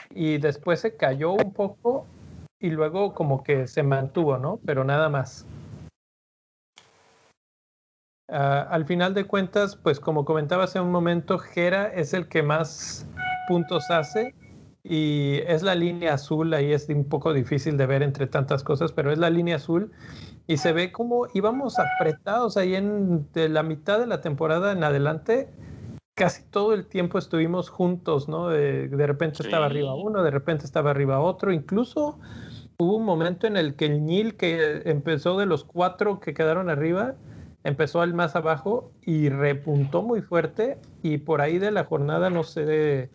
y 0.10 0.38
después 0.38 0.80
se 0.80 0.96
cayó 0.96 1.34
un 1.34 1.54
poco 1.54 2.06
y 2.60 2.70
luego 2.70 3.14
como 3.14 3.44
que 3.44 3.68
se 3.68 3.84
mantuvo, 3.84 4.38
¿no? 4.38 4.60
Pero 4.66 4.84
nada 4.86 5.10
más. 5.10 5.46
Uh, 8.32 8.64
al 8.70 8.86
final 8.86 9.14
de 9.14 9.26
cuentas, 9.26 9.76
pues 9.76 10.00
como 10.00 10.24
comentaba 10.24 10.64
hace 10.64 10.80
un 10.80 10.90
momento, 10.90 11.38
Jera 11.38 11.88
es 11.94 12.14
el 12.14 12.30
que 12.30 12.42
más 12.42 13.06
puntos 13.50 13.92
hace 13.92 14.34
y 14.84 15.40
es 15.48 15.64
la 15.64 15.76
línea 15.76 16.14
azul, 16.14 16.54
ahí 16.54 16.72
es 16.72 16.88
un 16.88 17.04
poco 17.04 17.34
difícil 17.34 17.76
de 17.76 17.86
ver 17.86 18.02
entre 18.04 18.28
tantas 18.28 18.64
cosas, 18.64 18.94
pero 18.94 19.12
es 19.12 19.18
la 19.18 19.30
línea 19.30 19.58
azul 19.58 19.92
y 20.48 20.56
se 20.58 20.72
ve 20.72 20.94
como 20.94 21.28
íbamos 21.34 21.78
apretados 21.78 22.56
ahí 22.56 22.76
en 22.76 23.28
de 23.34 23.50
la 23.50 23.64
mitad 23.64 24.00
de 24.00 24.08
la 24.08 24.22
temporada 24.22 24.72
en 24.72 24.86
adelante, 24.86 25.50
casi 26.16 26.44
todo 26.44 26.74
el 26.74 26.88
tiempo 26.88 27.18
estuvimos 27.18 27.70
juntos, 27.70 28.30
¿no? 28.30 28.48
De, 28.48 28.88
de 28.88 29.08
repente 29.08 29.40
sí. 29.40 29.44
estaba 29.44 29.66
arriba 29.66 29.94
uno, 29.94 30.24
de 30.24 30.32
repente 30.32 30.64
estaba 30.64 30.92
arriba 30.92 31.20
otro, 31.20 31.52
incluso 31.52 32.18
hubo 32.78 32.96
un 32.96 33.04
momento 33.04 33.46
en 33.46 33.58
el 33.58 33.76
que 33.76 33.88
el 33.88 34.06
Nil, 34.06 34.38
que 34.38 34.84
empezó 34.86 35.38
de 35.38 35.48
los 35.48 35.66
cuatro 35.66 36.22
que 36.22 36.34
quedaron 36.34 36.70
arriba, 36.70 37.16
empezó 37.64 38.02
al 38.02 38.14
más 38.14 38.36
abajo 38.36 38.92
y 39.02 39.30
repuntó 39.30 40.02
muy 40.02 40.22
fuerte 40.22 40.78
y 41.04 41.20
por 41.20 41.42
ahí 41.42 41.60
de 41.60 41.72
la 41.72 41.86
jornada, 41.86 42.30
no 42.30 42.44
sé, 42.44 42.66
de 42.66 43.10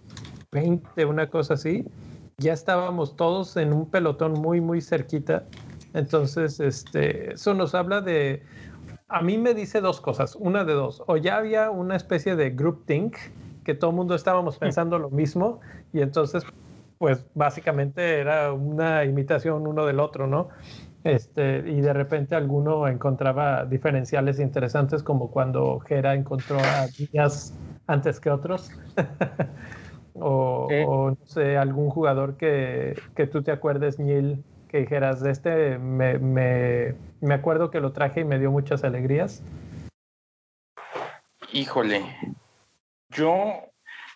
20, 0.52 1.04
una 1.04 1.28
cosa 1.28 1.54
así, 1.54 1.86
ya 2.38 2.52
estábamos 2.52 3.16
todos 3.16 3.56
en 3.56 3.72
un 3.72 3.90
pelotón 3.90 4.34
muy, 4.34 4.60
muy 4.60 4.80
cerquita. 4.80 5.44
Entonces, 5.94 6.60
este, 6.60 7.32
eso 7.32 7.54
nos 7.54 7.74
habla 7.74 8.00
de, 8.00 8.42
a 9.08 9.22
mí 9.22 9.38
me 9.38 9.54
dice 9.54 9.80
dos 9.80 10.00
cosas, 10.00 10.36
una 10.36 10.64
de 10.64 10.74
dos, 10.74 11.02
o 11.06 11.16
ya 11.16 11.36
había 11.36 11.70
una 11.70 11.96
especie 11.96 12.36
de 12.36 12.50
group 12.50 12.84
think, 12.86 13.16
que 13.64 13.74
todo 13.74 13.90
el 13.90 13.96
mundo 13.96 14.14
estábamos 14.14 14.58
pensando 14.58 14.98
lo 14.98 15.10
mismo 15.10 15.60
y 15.92 16.00
entonces, 16.00 16.44
pues 16.98 17.26
básicamente 17.34 18.20
era 18.20 18.52
una 18.52 19.04
imitación 19.04 19.66
uno 19.66 19.86
del 19.86 20.00
otro, 20.00 20.26
¿no? 20.26 20.48
Este, 21.06 21.58
y 21.58 21.80
de 21.80 21.92
repente 21.92 22.34
alguno 22.34 22.88
encontraba 22.88 23.64
diferenciales 23.64 24.40
interesantes 24.40 25.04
como 25.04 25.30
cuando 25.30 25.78
Gera 25.78 26.14
encontró 26.14 26.58
a 26.58 26.88
Díaz 26.88 27.54
antes 27.86 28.18
que 28.18 28.28
otros. 28.28 28.72
o, 30.14 30.66
¿Sí? 30.68 30.74
o, 30.84 31.10
no 31.12 31.26
sé, 31.26 31.56
algún 31.56 31.90
jugador 31.90 32.36
que, 32.36 33.00
que 33.14 33.28
tú 33.28 33.44
te 33.44 33.52
acuerdes, 33.52 34.00
Neil, 34.00 34.42
que 34.68 34.78
dijeras, 34.78 35.20
de 35.20 35.30
este 35.30 35.78
me, 35.78 36.18
me, 36.18 36.96
me, 37.20 37.34
acuerdo 37.34 37.70
que 37.70 37.78
lo 37.78 37.92
traje 37.92 38.22
y 38.22 38.24
me 38.24 38.40
dio 38.40 38.50
muchas 38.50 38.82
alegrías. 38.82 39.44
Híjole, 41.52 42.04
yo 43.10 43.62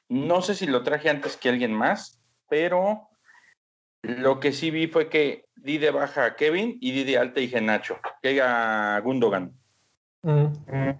no 0.08 0.42
sé 0.42 0.56
si 0.56 0.66
lo 0.66 0.82
traje 0.82 1.08
antes 1.08 1.36
que 1.36 1.50
alguien 1.50 1.72
más, 1.72 2.20
pero 2.48 3.09
lo 4.02 4.40
que 4.40 4.52
sí 4.52 4.70
vi 4.70 4.86
fue 4.86 5.08
que 5.08 5.44
di 5.56 5.78
de 5.78 5.90
baja 5.90 6.24
a 6.24 6.36
Kevin 6.36 6.78
y 6.80 6.92
di 6.92 7.04
de 7.04 7.18
alta 7.18 7.40
y 7.40 7.48
Nacho, 7.60 7.98
que 8.22 8.40
a 8.40 9.00
Gundogan. 9.00 9.52
Mm. 10.22 10.46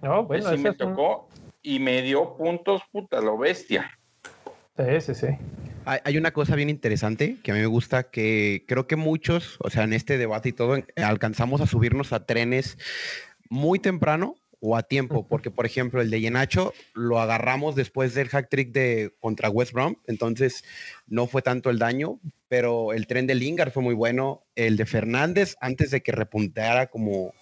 No, 0.01 0.25
bueno, 0.25 0.51
sí 0.51 0.57
me 0.57 0.73
tocó 0.73 1.27
un... 1.27 1.41
y 1.61 1.79
me 1.79 2.01
dio 2.01 2.35
puntos, 2.35 2.81
puta, 2.91 3.21
lo 3.21 3.37
bestia. 3.37 3.91
Sí, 4.77 5.01
sí, 5.01 5.15
sí. 5.15 5.27
Hay, 5.85 5.99
hay, 6.03 6.17
una 6.17 6.31
cosa 6.31 6.55
bien 6.55 6.69
interesante 6.69 7.37
que 7.43 7.51
a 7.51 7.53
mí 7.55 7.59
me 7.59 7.65
gusta, 7.67 8.03
que 8.03 8.65
creo 8.67 8.87
que 8.87 8.95
muchos, 8.95 9.57
o 9.59 9.69
sea, 9.69 9.83
en 9.83 9.93
este 9.93 10.17
debate 10.17 10.49
y 10.49 10.53
todo, 10.53 10.77
alcanzamos 10.95 11.61
a 11.61 11.67
subirnos 11.67 12.13
a 12.13 12.25
trenes 12.25 12.77
muy 13.49 13.79
temprano 13.79 14.35
o 14.61 14.77
a 14.77 14.83
tiempo, 14.83 15.27
porque 15.27 15.49
por 15.49 15.65
ejemplo 15.65 16.01
el 16.01 16.11
de 16.11 16.21
Yenacho 16.21 16.73
lo 16.93 17.19
agarramos 17.19 17.75
después 17.75 18.13
del 18.13 18.29
hack 18.29 18.47
trick 18.47 18.71
de 18.71 19.11
contra 19.19 19.49
West 19.49 19.73
Brom, 19.73 19.95
entonces 20.05 20.63
no 21.07 21.25
fue 21.27 21.41
tanto 21.41 21.71
el 21.71 21.79
daño, 21.79 22.19
pero 22.47 22.93
el 22.93 23.07
tren 23.07 23.25
de 23.27 23.35
Lingard 23.35 23.71
fue 23.71 23.81
muy 23.81 23.95
bueno, 23.95 24.43
el 24.55 24.77
de 24.77 24.85
Fernández 24.85 25.55
antes 25.59 25.89
de 25.89 26.01
que 26.01 26.11
repuntara 26.11 26.87
como, 26.87 27.33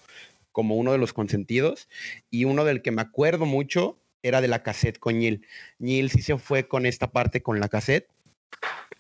como 0.53 0.77
uno 0.77 0.93
de 0.93 0.97
los 0.97 1.11
consentidos, 1.11 1.89
y 2.31 2.45
uno 2.45 2.63
del 2.63 2.81
que 2.81 2.91
me 2.91 3.01
acuerdo 3.01 3.45
mucho 3.45 3.99
era 4.23 4.39
de 4.39 4.47
la 4.47 4.63
cassette 4.63 4.97
con 4.97 5.19
Neil. 5.19 5.45
Neil 5.77 6.09
sí 6.09 6.21
se 6.21 6.37
fue 6.37 6.67
con 6.67 6.85
esta 6.85 7.11
parte 7.11 7.43
con 7.43 7.59
la 7.59 7.67
cassette, 7.67 8.07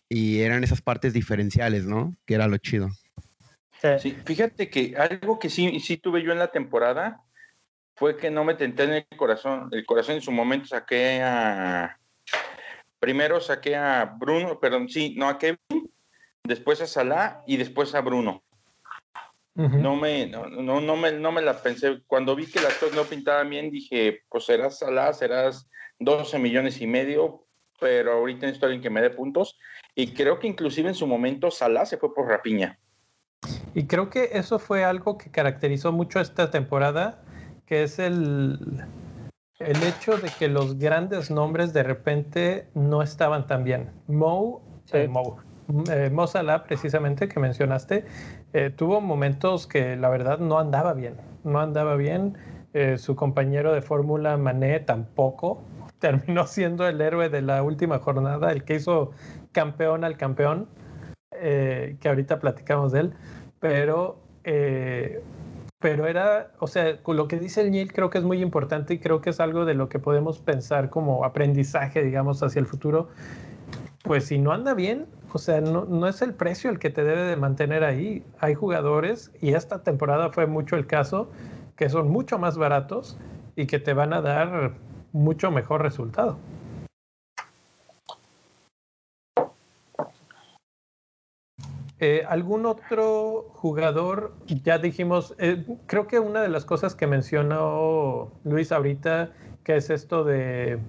y 0.09 0.41
eran 0.41 0.63
esas 0.63 0.81
partes 0.81 1.13
diferenciales, 1.13 1.85
¿no? 1.85 2.15
Que 2.25 2.33
era 2.33 2.47
lo 2.47 2.57
chido. 2.57 2.89
Sí, 4.01 4.13
fíjate 4.25 4.69
que 4.69 4.95
algo 4.97 5.39
que 5.39 5.49
sí, 5.49 5.79
sí 5.79 5.95
tuve 5.95 6.21
yo 6.21 6.33
en 6.33 6.39
la 6.39 6.51
temporada 6.51 7.23
fue 7.99 8.15
que 8.15 8.31
no 8.31 8.45
me 8.45 8.55
tenté 8.55 8.83
en 8.83 8.93
el 8.93 9.05
corazón. 9.17 9.67
El 9.73 9.85
corazón 9.85 10.15
en 10.15 10.21
su 10.21 10.31
momento 10.31 10.67
saqué 10.67 11.21
a. 11.21 11.99
Primero 12.97 13.41
saqué 13.41 13.75
a 13.75 14.05
Bruno, 14.05 14.59
perdón, 14.59 14.87
sí, 14.87 15.15
no 15.17 15.27
a 15.27 15.37
Kevin, 15.37 15.59
después 16.43 16.81
a 16.81 16.87
Salah 16.87 17.43
y 17.45 17.57
después 17.57 17.93
a 17.95 18.01
Bruno. 18.01 18.41
Uh 19.55 19.63
-huh. 19.63 19.81
No, 19.81 19.95
me, 19.97 20.27
no, 20.27 20.47
no, 20.47 20.79
no, 20.79 20.95
me, 20.95 21.11
no 21.11 21.31
me 21.33 21.41
la 21.41 21.61
pensé. 21.61 22.01
Cuando 22.07 22.35
vi 22.35 22.45
que 22.45 22.61
las 22.61 22.75
cosas 22.75 22.95
no 22.95 23.03
pintaban 23.03 23.49
bien, 23.49 23.69
dije, 23.69 24.21
pues 24.29 24.45
serás 24.45 24.79
Salah, 24.79 25.13
serás 25.13 25.69
12 25.99 26.39
millones 26.39 26.79
y 26.79 26.87
medio, 26.87 27.45
pero 27.81 28.13
ahorita 28.13 28.45
necesito 28.45 28.65
alguien 28.65 28.81
que 28.81 28.89
me 28.89 29.01
dé 29.01 29.09
puntos. 29.09 29.57
Y 29.95 30.13
creo 30.13 30.39
que 30.39 30.47
inclusive 30.47 30.87
en 30.87 30.95
su 30.95 31.05
momento 31.05 31.51
Salah 31.51 31.85
se 31.85 31.97
fue 31.97 32.13
por 32.13 32.27
rapiña. 32.27 32.79
Y 33.73 33.87
creo 33.87 34.09
que 34.09 34.29
eso 34.33 34.57
fue 34.57 34.85
algo 34.85 35.17
que 35.17 35.31
caracterizó 35.31 35.91
mucho 35.91 36.19
esta 36.19 36.49
temporada 36.49 37.23
que 37.69 37.83
es 37.83 37.99
el, 37.99 38.83
el 39.59 39.83
hecho 39.83 40.17
de 40.17 40.33
que 40.33 40.47
los 40.47 40.79
grandes 40.79 41.29
nombres 41.29 41.71
de 41.71 41.83
repente 41.83 42.67
no 42.73 43.03
estaban 43.03 43.45
tan 43.45 43.63
bien. 43.63 43.91
Mo, 44.07 44.63
sí. 44.85 44.97
eh, 44.97 45.07
Mo, 45.07 45.37
eh, 45.91 46.09
Mo 46.11 46.25
Salah, 46.25 46.63
precisamente, 46.63 47.27
que 47.27 47.39
mencionaste, 47.39 48.05
eh, 48.53 48.71
tuvo 48.75 49.01
momentos 49.01 49.67
que 49.67 49.95
la 49.95 50.09
verdad 50.09 50.39
no 50.39 50.57
andaba 50.57 50.93
bien, 50.93 51.17
no 51.43 51.59
andaba 51.59 51.95
bien. 51.95 52.35
Eh, 52.73 52.97
su 52.97 53.15
compañero 53.15 53.71
de 53.71 53.83
fórmula 53.83 54.35
Mané 54.37 54.79
tampoco. 54.79 55.61
Terminó 55.99 56.47
siendo 56.47 56.87
el 56.87 56.99
héroe 56.99 57.29
de 57.29 57.43
la 57.43 57.61
última 57.61 57.99
jornada, 57.99 58.51
el 58.51 58.63
que 58.63 58.75
hizo 58.75 59.11
campeón 59.51 60.03
al 60.03 60.17
campeón, 60.17 60.67
que 61.31 61.99
ahorita 62.03 62.39
platicamos 62.39 62.91
de 62.91 62.99
él, 63.01 63.13
pero, 63.59 64.17
pero 65.79 66.07
era, 66.07 66.51
o 66.59 66.67
sea, 66.67 66.99
lo 67.07 67.27
que 67.27 67.39
dice 67.39 67.61
el 67.61 67.71
Neil 67.71 67.93
creo 67.93 68.09
que 68.09 68.17
es 68.17 68.23
muy 68.23 68.41
importante 68.41 68.93
y 68.93 68.99
creo 68.99 69.21
que 69.21 69.29
es 69.29 69.39
algo 69.39 69.63
de 69.65 69.73
lo 69.73 69.87
que 69.87 69.97
podemos 69.97 70.39
pensar 70.39 70.89
como 70.89 71.23
aprendizaje, 71.23 72.03
digamos, 72.03 72.43
hacia 72.43 72.59
el 72.59 72.65
futuro. 72.65 73.09
Pues 74.03 74.25
si 74.25 74.39
no 74.39 74.51
anda 74.51 74.73
bien, 74.73 75.07
o 75.31 75.37
sea, 75.37 75.61
no, 75.61 75.85
no, 75.85 76.07
es 76.07 76.21
el 76.21 76.33
precio 76.33 76.69
el 76.69 76.79
que 76.79 76.89
te 76.89 77.03
debe 77.03 77.23
de 77.23 77.35
mantener 77.37 77.83
ahí. 77.85 78.23
Hay 78.39 78.55
jugadores, 78.55 79.31
y 79.41 79.53
esta 79.53 79.83
temporada 79.83 80.31
fue 80.31 80.47
mucho 80.47 80.75
el 80.75 80.85
caso, 80.85 81.29
que 81.77 81.89
son 81.89 82.09
mucho 82.09 82.37
más 82.39 82.57
baratos 82.57 83.17
y 83.55 83.65
que 83.67 83.79
te 83.79 83.93
van 83.93 84.13
a 84.13 84.21
dar 84.21 84.73
mucho 85.13 85.49
mejor 85.49 85.81
resultado. 85.81 86.37
Eh, 92.01 92.23
¿Algún 92.27 92.65
otro 92.65 93.51
jugador? 93.55 94.33
Ya 94.47 94.77
dijimos, 94.77 95.35
eh, 95.37 95.65
creo 95.85 96.07
que 96.07 96.19
una 96.19 96.41
de 96.41 96.47
las 96.47 96.63
cosas 96.63 96.95
que 96.95 97.07
mencionó 97.07 98.31
Luis 98.45 98.71
ahorita, 98.71 99.33
que 99.63 99.75
es 99.75 99.89
esto 99.89 100.23
de 100.23 100.79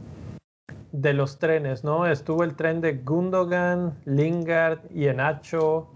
de 0.93 1.15
los 1.15 1.39
trenes, 1.39 1.85
¿no? 1.85 2.05
Estuvo 2.05 2.43
el 2.43 2.57
tren 2.57 2.81
de 2.81 2.95
Gundogan, 2.95 3.97
Lingard 4.07 4.81
y 4.93 5.07
Enacho. 5.07 5.89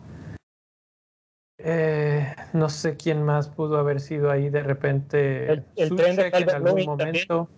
Eh, 1.58 2.34
no 2.52 2.68
sé 2.68 2.96
quién 2.96 3.22
más 3.22 3.48
pudo 3.48 3.78
haber 3.78 4.00
sido 4.00 4.30
ahí 4.30 4.50
de 4.50 4.62
repente. 4.62 5.64
El, 5.74 5.96
tren 5.96 6.16
de 6.16 6.30
Calvert 6.30 6.58
en 6.60 6.66
algún 6.66 6.84
momento. 6.84 7.48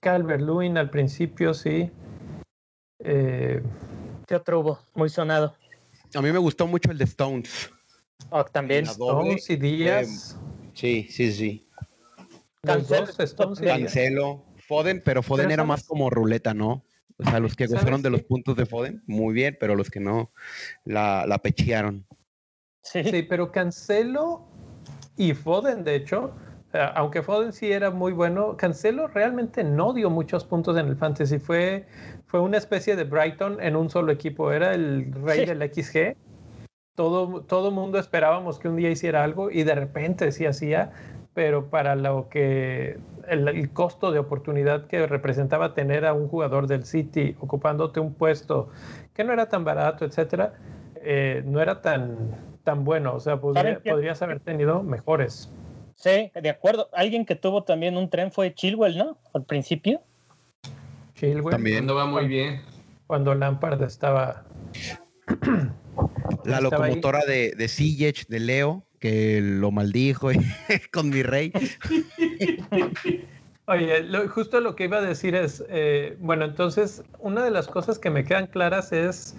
Calvert 0.00 0.40
Lewin 0.40 0.78
al 0.78 0.88
principio, 0.88 1.52
sí. 1.52 1.90
¿Qué 2.98 4.34
otro 4.34 4.60
hubo? 4.60 4.78
Muy 4.94 5.10
sonado. 5.10 5.54
A 6.14 6.22
mí 6.22 6.32
me 6.32 6.38
gustó 6.38 6.66
mucho 6.66 6.90
el 6.90 6.98
de 6.98 7.04
Stones. 7.04 7.70
Oh, 8.30 8.44
también. 8.44 8.84
Stones 8.84 9.48
y 9.50 9.56
Díaz. 9.56 10.36
sí, 10.74 11.06
sí, 11.10 11.32
sí. 11.32 11.66
Cancelo, 12.62 13.06
Stones 13.18 13.60
y 13.60 13.64
Cancelo. 13.64 14.44
Foden, 14.66 15.02
pero 15.04 15.22
Foden 15.22 15.50
era 15.50 15.64
más 15.64 15.84
como 15.84 16.10
ruleta, 16.10 16.54
¿no? 16.54 16.84
O 17.18 17.24
sea, 17.24 17.40
los 17.40 17.56
que 17.56 17.66
gozaron 17.66 18.02
de 18.02 18.10
los 18.10 18.22
puntos 18.22 18.56
de 18.56 18.66
Foden, 18.66 19.02
muy 19.06 19.34
bien, 19.34 19.56
pero 19.58 19.74
los 19.74 19.90
que 19.90 20.00
no, 20.00 20.32
la, 20.84 21.26
la 21.26 21.38
pechearon. 21.38 22.06
Sí. 22.82 23.04
sí, 23.04 23.22
pero 23.22 23.52
Cancelo 23.52 24.46
y 25.16 25.34
Foden, 25.34 25.84
de 25.84 25.96
hecho, 25.96 26.34
aunque 26.72 27.22
Foden 27.22 27.52
sí 27.52 27.72
era 27.72 27.90
muy 27.90 28.12
bueno, 28.12 28.56
Cancelo 28.56 29.08
realmente 29.08 29.64
no 29.64 29.92
dio 29.92 30.08
muchos 30.08 30.44
puntos 30.44 30.76
en 30.76 30.86
el 30.86 30.96
fantasy. 30.96 31.38
Fue, 31.38 31.86
fue 32.26 32.40
una 32.40 32.58
especie 32.58 32.96
de 32.96 33.04
Brighton 33.04 33.60
en 33.60 33.76
un 33.76 33.90
solo 33.90 34.12
equipo. 34.12 34.52
Era 34.52 34.74
el 34.74 35.12
rey 35.12 35.46
del 35.46 35.62
XG. 35.62 36.16
Todo, 36.94 37.42
todo 37.42 37.70
mundo 37.70 37.98
esperábamos 37.98 38.58
que 38.58 38.68
un 38.68 38.76
día 38.76 38.90
hiciera 38.90 39.24
algo 39.24 39.50
y 39.50 39.64
de 39.64 39.74
repente 39.74 40.30
sí 40.32 40.46
hacía, 40.46 40.92
pero 41.34 41.70
para 41.70 41.96
lo 41.96 42.28
que 42.28 42.98
el, 43.26 43.70
costo 43.72 44.12
de 44.12 44.18
oportunidad 44.18 44.86
que 44.86 45.06
representaba 45.06 45.74
tener 45.74 46.04
a 46.04 46.12
un 46.12 46.28
jugador 46.28 46.66
del 46.66 46.84
City 46.84 47.36
ocupándote 47.40 48.00
un 48.00 48.14
puesto 48.14 48.68
que 49.14 49.24
no 49.24 49.32
era 49.32 49.48
tan 49.48 49.64
barato, 49.64 50.04
etcétera, 50.04 50.54
eh, 50.96 51.42
no 51.46 51.60
era 51.60 51.80
tan, 51.80 52.36
tan 52.64 52.84
bueno. 52.84 53.14
O 53.14 53.20
sea, 53.20 53.40
podrías 53.40 54.22
haber 54.22 54.40
tenido 54.40 54.82
mejores. 54.82 55.50
Sí, 56.00 56.32
de 56.34 56.48
acuerdo. 56.48 56.88
Alguien 56.94 57.26
que 57.26 57.36
tuvo 57.36 57.62
también 57.62 57.98
un 57.98 58.08
tren 58.08 58.32
fue 58.32 58.54
Chilwell, 58.54 58.96
¿no? 58.96 59.18
Al 59.34 59.44
principio. 59.44 60.00
Chilwell. 61.14 61.50
También. 61.50 61.76
Cuando 61.76 61.94
va 61.94 62.06
muy 62.06 62.26
bien. 62.26 62.62
Cuando 63.06 63.34
Lampard 63.34 63.82
estaba. 63.82 64.44
La 66.44 66.62
locomotora 66.62 67.20
de, 67.26 67.54
de 67.54 68.24
de 68.28 68.40
Leo, 68.40 68.86
que 68.98 69.40
lo 69.42 69.70
maldijo 69.70 70.30
con 70.92 71.10
mi 71.10 71.22
rey. 71.22 71.52
Oye, 73.66 74.28
justo 74.28 74.60
lo 74.60 74.76
que 74.76 74.84
iba 74.84 74.98
a 74.98 75.02
decir 75.02 75.34
es, 75.34 75.62
eh, 75.68 76.16
bueno, 76.18 76.46
entonces 76.46 77.02
una 77.18 77.44
de 77.44 77.50
las 77.50 77.68
cosas 77.68 77.98
que 77.98 78.08
me 78.08 78.24
quedan 78.24 78.46
claras 78.46 78.92
es, 78.92 79.36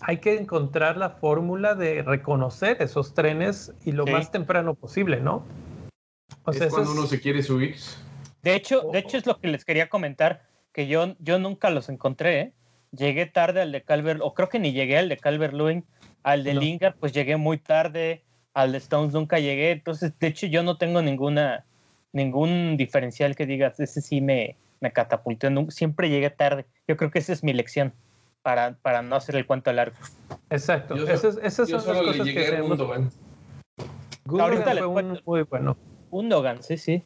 hay 0.00 0.16
que 0.18 0.38
encontrar 0.38 0.96
la 0.96 1.10
fórmula 1.10 1.74
de 1.74 2.02
reconocer 2.02 2.78
esos 2.80 3.12
trenes 3.12 3.74
y 3.84 3.92
lo 3.92 4.06
más 4.06 4.32
temprano 4.32 4.74
posible, 4.74 5.20
¿no? 5.20 5.44
O 6.44 6.52
sea, 6.52 6.66
es 6.66 6.72
cuando 6.72 6.92
uno 6.92 7.06
se 7.06 7.20
quiere 7.20 7.42
subir. 7.42 7.76
De 8.42 8.54
hecho, 8.54 8.82
de 8.92 8.98
hecho 8.98 9.16
es 9.16 9.26
lo 9.26 9.38
que 9.38 9.48
les 9.48 9.64
quería 9.64 9.88
comentar, 9.88 10.42
que 10.72 10.86
yo, 10.86 11.14
yo 11.20 11.38
nunca 11.38 11.70
los 11.70 11.88
encontré, 11.88 12.40
¿eh? 12.40 12.52
Llegué 12.90 13.26
tarde 13.26 13.62
al 13.62 13.72
de 13.72 13.82
Calvert, 13.82 14.20
o 14.22 14.34
creo 14.34 14.48
que 14.48 14.58
ni 14.58 14.72
llegué 14.72 14.98
al 14.98 15.08
de 15.08 15.16
Calvert 15.16 15.54
Lewin, 15.54 15.84
al 16.22 16.44
de 16.44 16.54
Lingard, 16.54 16.96
pues 16.96 17.12
llegué 17.12 17.36
muy 17.36 17.58
tarde, 17.58 18.22
al 18.52 18.72
de 18.72 18.78
Stones 18.78 19.14
nunca 19.14 19.38
llegué, 19.38 19.70
entonces 19.70 20.12
de 20.18 20.26
hecho 20.26 20.46
yo 20.46 20.62
no 20.62 20.76
tengo 20.76 21.00
ninguna 21.00 21.64
ningún 22.12 22.76
diferencial 22.76 23.34
que 23.34 23.46
digas, 23.46 23.80
ese 23.80 24.00
sí 24.02 24.20
me, 24.20 24.56
me 24.80 24.92
catapultó, 24.92 25.48
siempre 25.70 26.10
llegué 26.10 26.30
tarde. 26.30 26.66
Yo 26.86 26.96
creo 26.96 27.10
que 27.10 27.18
esa 27.18 27.32
es 27.32 27.42
mi 27.42 27.52
lección 27.52 27.92
para, 28.42 28.74
para 28.82 29.02
no 29.02 29.16
hacer 29.16 29.36
el 29.36 29.46
cuento 29.46 29.72
largo. 29.72 29.96
Exacto, 30.50 30.94
esas, 31.08 31.38
esas 31.42 31.68
son 31.68 31.86
las 31.86 32.02
cosas 32.02 32.26
que 32.26 32.34
tenemos. 32.34 32.78
Ahorita 34.28 34.76
fue 34.76 34.86
un 34.86 35.20
muy 35.24 35.42
bueno. 35.42 35.76
Gundogan, 36.12 36.62
sí, 36.62 36.76
sí. 36.76 37.02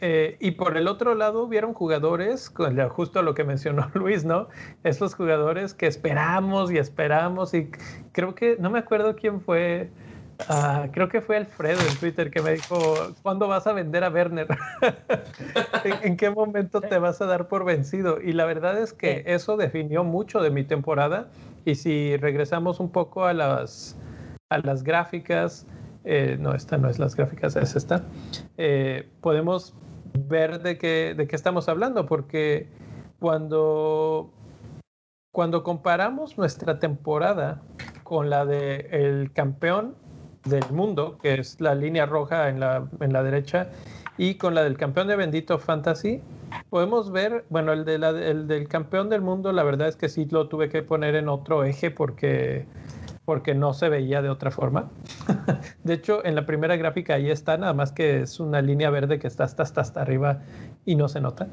Eh, 0.00 0.36
y 0.40 0.50
por 0.50 0.76
el 0.76 0.88
otro 0.88 1.14
lado, 1.14 1.46
vieron 1.46 1.72
jugadores, 1.72 2.52
justo 2.90 3.22
lo 3.22 3.34
que 3.34 3.44
mencionó 3.44 3.88
Luis, 3.94 4.24
¿no? 4.24 4.48
Estos 4.82 5.14
jugadores 5.14 5.74
que 5.74 5.86
esperamos 5.86 6.72
y 6.72 6.78
esperamos, 6.78 7.54
y 7.54 7.70
creo 8.10 8.34
que, 8.34 8.56
no 8.58 8.70
me 8.70 8.80
acuerdo 8.80 9.14
quién 9.14 9.40
fue, 9.40 9.92
Ah, 10.48 10.88
creo 10.92 11.08
que 11.08 11.20
fue 11.20 11.36
Alfredo 11.36 11.86
en 11.86 11.96
Twitter 11.96 12.30
que 12.30 12.42
me 12.42 12.52
dijo, 12.52 13.14
¿cuándo 13.22 13.48
vas 13.48 13.66
a 13.66 13.72
vender 13.72 14.04
a 14.04 14.10
Werner? 14.10 14.46
¿En, 16.02 16.16
qué 16.16 16.30
momento 16.30 16.80
te 16.80 16.98
vas 16.98 17.20
a 17.20 17.26
dar 17.26 17.48
por 17.48 17.64
vencido? 17.64 18.20
Y 18.20 18.32
la 18.32 18.44
verdad 18.44 18.78
es 18.78 18.92
que 18.92 19.24
eso 19.26 19.56
definió 19.56 20.04
mucho 20.04 20.40
de 20.40 20.50
mi 20.50 20.64
temporada. 20.64 21.28
Y 21.64 21.74
si 21.74 22.16
regresamos 22.16 22.80
un 22.80 22.90
poco 22.90 23.24
a 23.24 23.32
las, 23.32 23.96
a 24.50 24.58
las 24.58 24.82
gráficas, 24.82 25.66
eh, 26.08 26.36
no, 26.38 26.54
esta 26.54 26.78
no 26.78 26.88
es 26.88 27.00
las 27.00 27.16
gráficas, 27.16 27.56
es 27.56 27.74
esta, 27.74 28.04
eh, 28.56 29.08
podemos 29.20 29.74
ver 30.14 30.62
de 30.62 30.78
qué, 30.78 31.14
de 31.16 31.26
qué 31.26 31.34
estamos 31.34 31.68
hablando, 31.68 32.06
porque 32.06 32.68
cuando, 33.18 34.32
cuando 35.32 35.64
comparamos 35.64 36.38
nuestra 36.38 36.78
temporada 36.78 37.60
con 38.04 38.30
la 38.30 38.46
del 38.46 38.86
el 38.92 39.32
campeón 39.32 39.96
del 40.44 40.64
mundo, 40.70 41.18
que 41.18 41.34
es 41.34 41.60
la 41.60 41.74
línea 41.74 42.06
roja 42.06 42.48
en 42.48 42.60
la, 42.60 42.88
en 43.00 43.12
la 43.12 43.24
derecha, 43.24 43.70
y 44.16 44.36
con 44.36 44.54
la 44.54 44.62
del 44.62 44.76
campeón 44.76 45.08
de 45.08 45.16
Bendito 45.16 45.58
Fantasy, 45.58 46.22
podemos 46.70 47.10
ver, 47.10 47.44
bueno, 47.50 47.72
el, 47.72 47.84
de 47.84 47.98
la, 47.98 48.10
el 48.10 48.46
del 48.46 48.68
campeón 48.68 49.08
del 49.10 49.22
mundo, 49.22 49.52
la 49.52 49.62
verdad 49.64 49.88
es 49.88 49.96
que 49.96 50.08
sí 50.08 50.26
lo 50.26 50.48
tuve 50.48 50.68
que 50.68 50.82
poner 50.82 51.16
en 51.16 51.28
otro 51.28 51.64
eje 51.64 51.90
porque, 51.90 52.66
porque 53.26 53.54
no 53.54 53.74
se 53.74 53.90
veía 53.90 54.22
de 54.22 54.30
otra 54.30 54.50
forma. 54.50 54.88
de 55.84 55.92
hecho, 55.92 56.24
en 56.24 56.34
la 56.34 56.46
primera 56.46 56.76
gráfica 56.76 57.14
ahí 57.14 57.28
está, 57.28 57.58
nada 57.58 57.74
más 57.74 57.92
que 57.92 58.22
es 58.22 58.40
una 58.40 58.62
línea 58.62 58.88
verde 58.88 59.18
que 59.18 59.26
está 59.26 59.44
hasta, 59.44 59.64
hasta, 59.64 59.82
hasta 59.82 60.00
arriba 60.00 60.40
y 60.86 60.94
no 60.94 61.08
se 61.08 61.20
nota. 61.20 61.48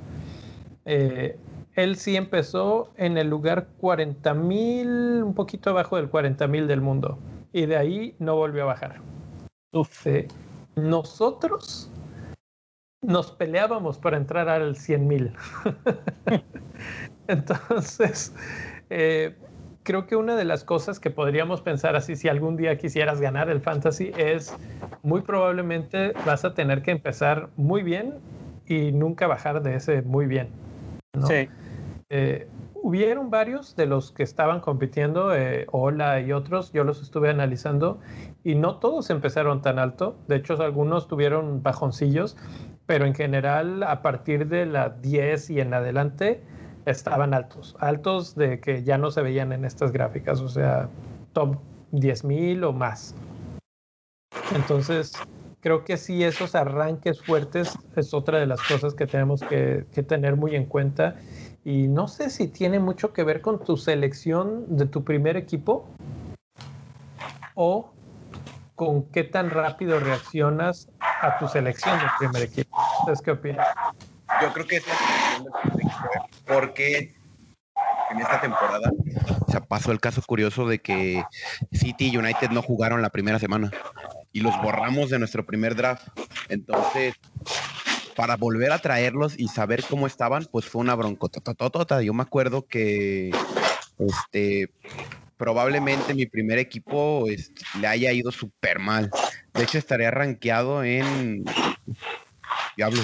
Eh, 0.85 1.37
él 1.75 1.95
sí 1.97 2.15
empezó 2.15 2.91
en 2.95 3.17
el 3.17 3.27
lugar 3.27 3.67
40.000, 3.81 5.23
un 5.23 5.33
poquito 5.33 5.71
abajo 5.71 5.97
del 5.97 6.09
40.000 6.09 6.67
del 6.67 6.79
mundo 6.79 7.17
y 7.51 7.65
de 7.65 7.75
ahí 7.75 8.15
no 8.19 8.35
volvió 8.35 8.63
a 8.63 8.67
bajar. 8.67 9.01
Uf. 9.73 10.05
nosotros 10.75 11.89
nos 13.01 13.31
peleábamos 13.31 13.97
para 13.97 14.17
entrar 14.17 14.47
al 14.47 14.75
100 14.75 15.07
mil. 15.07 15.33
Entonces, 17.27 18.33
eh, 18.91 19.35
creo 19.83 20.07
que 20.07 20.15
una 20.15 20.35
de 20.35 20.45
las 20.45 20.63
cosas 20.63 20.99
que 20.99 21.11
podríamos 21.11 21.61
pensar 21.61 21.95
así, 21.95 22.15
si 22.15 22.29
algún 22.29 22.57
día 22.57 22.77
quisieras 22.77 23.21
ganar 23.21 23.49
el 23.49 23.61
fantasy, 23.61 24.11
es 24.17 24.55
muy 25.03 25.21
probablemente 25.21 26.13
vas 26.25 26.45
a 26.45 26.53
tener 26.53 26.81
que 26.81 26.91
empezar 26.91 27.49
muy 27.57 27.83
bien 27.83 28.15
y 28.65 28.91
nunca 28.91 29.27
bajar 29.27 29.61
de 29.61 29.75
ese 29.75 30.01
muy 30.01 30.25
bien. 30.25 30.49
Sí. 31.27 31.49
Eh, 32.09 32.47
hubieron 32.75 33.29
varios 33.29 33.75
de 33.75 33.85
los 33.85 34.11
que 34.11 34.23
estaban 34.23 34.59
compitiendo, 34.59 35.35
eh, 35.35 35.67
Ola 35.71 36.19
y 36.21 36.31
otros, 36.31 36.71
yo 36.73 36.83
los 36.83 37.01
estuve 37.01 37.29
analizando 37.29 37.99
y 38.43 38.55
no 38.55 38.77
todos 38.77 39.09
empezaron 39.09 39.61
tan 39.61 39.79
alto, 39.79 40.17
de 40.27 40.37
hecho 40.37 40.61
algunos 40.61 41.07
tuvieron 41.07 41.63
bajoncillos, 41.63 42.37
pero 42.85 43.05
en 43.05 43.15
general 43.15 43.83
a 43.83 44.01
partir 44.01 44.47
de 44.47 44.65
la 44.65 44.89
10 44.89 45.49
y 45.49 45.61
en 45.61 45.73
adelante 45.73 46.43
estaban 46.85 47.33
altos, 47.33 47.75
altos 47.79 48.35
de 48.35 48.59
que 48.59 48.83
ya 48.83 48.97
no 48.97 49.11
se 49.11 49.21
veían 49.21 49.53
en 49.53 49.65
estas 49.65 49.91
gráficas, 49.91 50.41
o 50.41 50.49
sea, 50.49 50.89
top 51.33 51.57
10 51.91 52.23
mil 52.25 52.63
o 52.63 52.73
más. 52.73 53.15
Entonces, 54.55 55.13
creo 55.61 55.85
que 55.85 55.97
sí, 55.97 56.23
esos 56.23 56.55
arranques 56.55 57.21
fuertes 57.21 57.77
es 57.95 58.13
otra 58.13 58.39
de 58.39 58.45
las 58.45 58.61
cosas 58.61 58.93
que 58.93 59.07
tenemos 59.07 59.41
que, 59.41 59.85
tener 60.07 60.35
muy 60.35 60.55
en 60.55 60.65
cuenta. 60.65 61.15
Y 61.63 61.87
no 61.87 62.07
sé 62.07 62.29
si 62.29 62.47
tiene 62.47 62.79
mucho 62.79 63.13
que 63.13 63.23
ver 63.23 63.41
con 63.41 63.63
tu 63.63 63.77
selección 63.77 64.75
de 64.75 64.85
tu 64.85 65.03
primer 65.03 65.37
equipo 65.37 65.87
o 67.55 67.91
con 68.75 69.03
qué 69.03 69.23
tan 69.23 69.49
rápido 69.49 69.99
reaccionas 69.99 70.89
a 70.99 71.37
tu 71.39 71.47
selección 71.47 71.97
del 71.97 72.09
primer 72.19 72.41
equipo. 72.41 72.77
¿Ustedes 72.99 73.21
qué 73.21 73.31
opinan? 73.31 73.65
Yo 74.43 74.51
creo 74.51 74.67
que 74.67 74.75
es 74.75 74.83
la 74.87 74.93
porque 76.45 77.15
en 78.11 78.19
esta 78.19 78.41
temporada 78.41 78.91
o 79.47 79.51
sea, 79.51 79.61
pasó 79.61 79.93
el 79.93 80.01
caso 80.01 80.21
curioso 80.21 80.67
de 80.67 80.79
que 80.79 81.23
City 81.71 82.09
y 82.09 82.17
United 82.17 82.49
no 82.49 82.61
jugaron 82.61 83.01
la 83.01 83.09
primera 83.09 83.39
semana 83.39 83.71
y 84.33 84.41
los 84.41 84.53
borramos 84.61 85.09
de 85.09 85.17
nuestro 85.17 85.45
primer 85.45 85.75
draft. 85.77 86.05
Entonces, 86.49 87.15
para 88.17 88.35
volver 88.35 88.73
a 88.73 88.79
traerlos 88.79 89.39
y 89.39 89.47
saber 89.47 89.81
cómo 89.89 90.07
estaban, 90.07 90.45
pues 90.51 90.65
fue 90.65 90.81
una 90.81 90.95
broncotototota. 90.95 92.01
Yo 92.01 92.13
me 92.13 92.23
acuerdo 92.23 92.67
que 92.67 93.31
este 93.97 94.69
probablemente 95.37 96.13
mi 96.13 96.25
primer 96.25 96.59
equipo 96.59 97.29
este, 97.29 97.61
le 97.79 97.87
haya 97.87 98.11
ido 98.11 98.29
súper 98.29 98.79
mal. 98.79 99.09
De 99.53 99.63
hecho, 99.63 99.77
estaría 99.77 100.11
rankeado 100.11 100.83
en. 100.83 101.45
Diablo, 102.75 103.01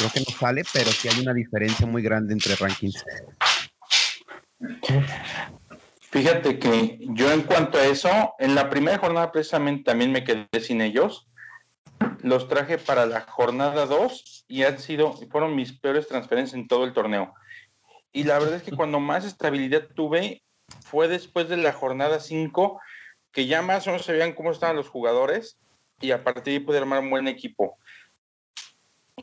creo 0.00 0.10
que 0.12 0.20
no 0.20 0.38
sale, 0.38 0.62
pero 0.72 0.90
sí 0.90 1.08
hay 1.08 1.20
una 1.20 1.34
diferencia 1.34 1.86
muy 1.86 2.02
grande 2.02 2.32
entre 2.32 2.56
rankings. 2.56 3.04
Fíjate 6.10 6.58
que 6.58 6.98
yo 7.00 7.30
en 7.30 7.42
cuanto 7.42 7.78
a 7.78 7.86
eso, 7.86 8.34
en 8.38 8.54
la 8.54 8.70
primera 8.70 8.98
jornada 8.98 9.30
precisamente 9.30 9.84
también 9.84 10.10
me 10.10 10.24
quedé 10.24 10.48
sin 10.60 10.80
ellos. 10.80 11.28
Los 12.22 12.48
traje 12.48 12.78
para 12.78 13.06
la 13.06 13.20
jornada 13.22 13.86
2 13.86 14.46
y 14.48 14.64
han 14.64 14.78
sido, 14.78 15.12
fueron 15.30 15.54
mis 15.54 15.78
peores 15.78 16.08
transferencias 16.08 16.58
en 16.58 16.66
todo 16.66 16.84
el 16.84 16.92
torneo. 16.92 17.34
Y 18.12 18.24
la 18.24 18.38
verdad 18.38 18.56
es 18.56 18.62
que 18.62 18.72
cuando 18.72 19.00
más 19.00 19.24
estabilidad 19.24 19.86
tuve 19.94 20.42
fue 20.84 21.08
después 21.08 21.48
de 21.48 21.56
la 21.56 21.72
jornada 21.72 22.20
5, 22.20 22.80
que 23.32 23.46
ya 23.46 23.62
más 23.62 23.86
o 23.86 23.90
menos 23.90 24.06
sabían 24.06 24.32
cómo 24.32 24.50
estaban 24.50 24.76
los 24.76 24.88
jugadores 24.88 25.58
y 26.00 26.10
a 26.10 26.24
partir 26.24 26.44
de 26.44 26.50
ahí 26.52 26.60
pude 26.60 26.78
armar 26.78 27.00
un 27.00 27.10
buen 27.10 27.28
equipo. 27.28 27.78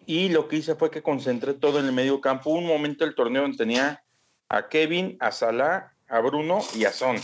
Y 0.05 0.29
lo 0.29 0.47
que 0.47 0.57
hice 0.57 0.75
fue 0.75 0.91
que 0.91 1.01
concentré 1.01 1.53
todo 1.53 1.79
en 1.79 1.85
el 1.85 1.91
medio 1.91 2.21
campo. 2.21 2.51
Un 2.51 2.65
momento 2.65 3.05
del 3.05 3.15
torneo 3.15 3.43
donde 3.43 3.57
tenía 3.57 4.03
a 4.49 4.67
Kevin, 4.69 5.17
a 5.19 5.31
Salah, 5.31 5.93
a 6.07 6.19
Bruno 6.19 6.59
y 6.75 6.85
a 6.85 6.91
Son. 6.91 7.17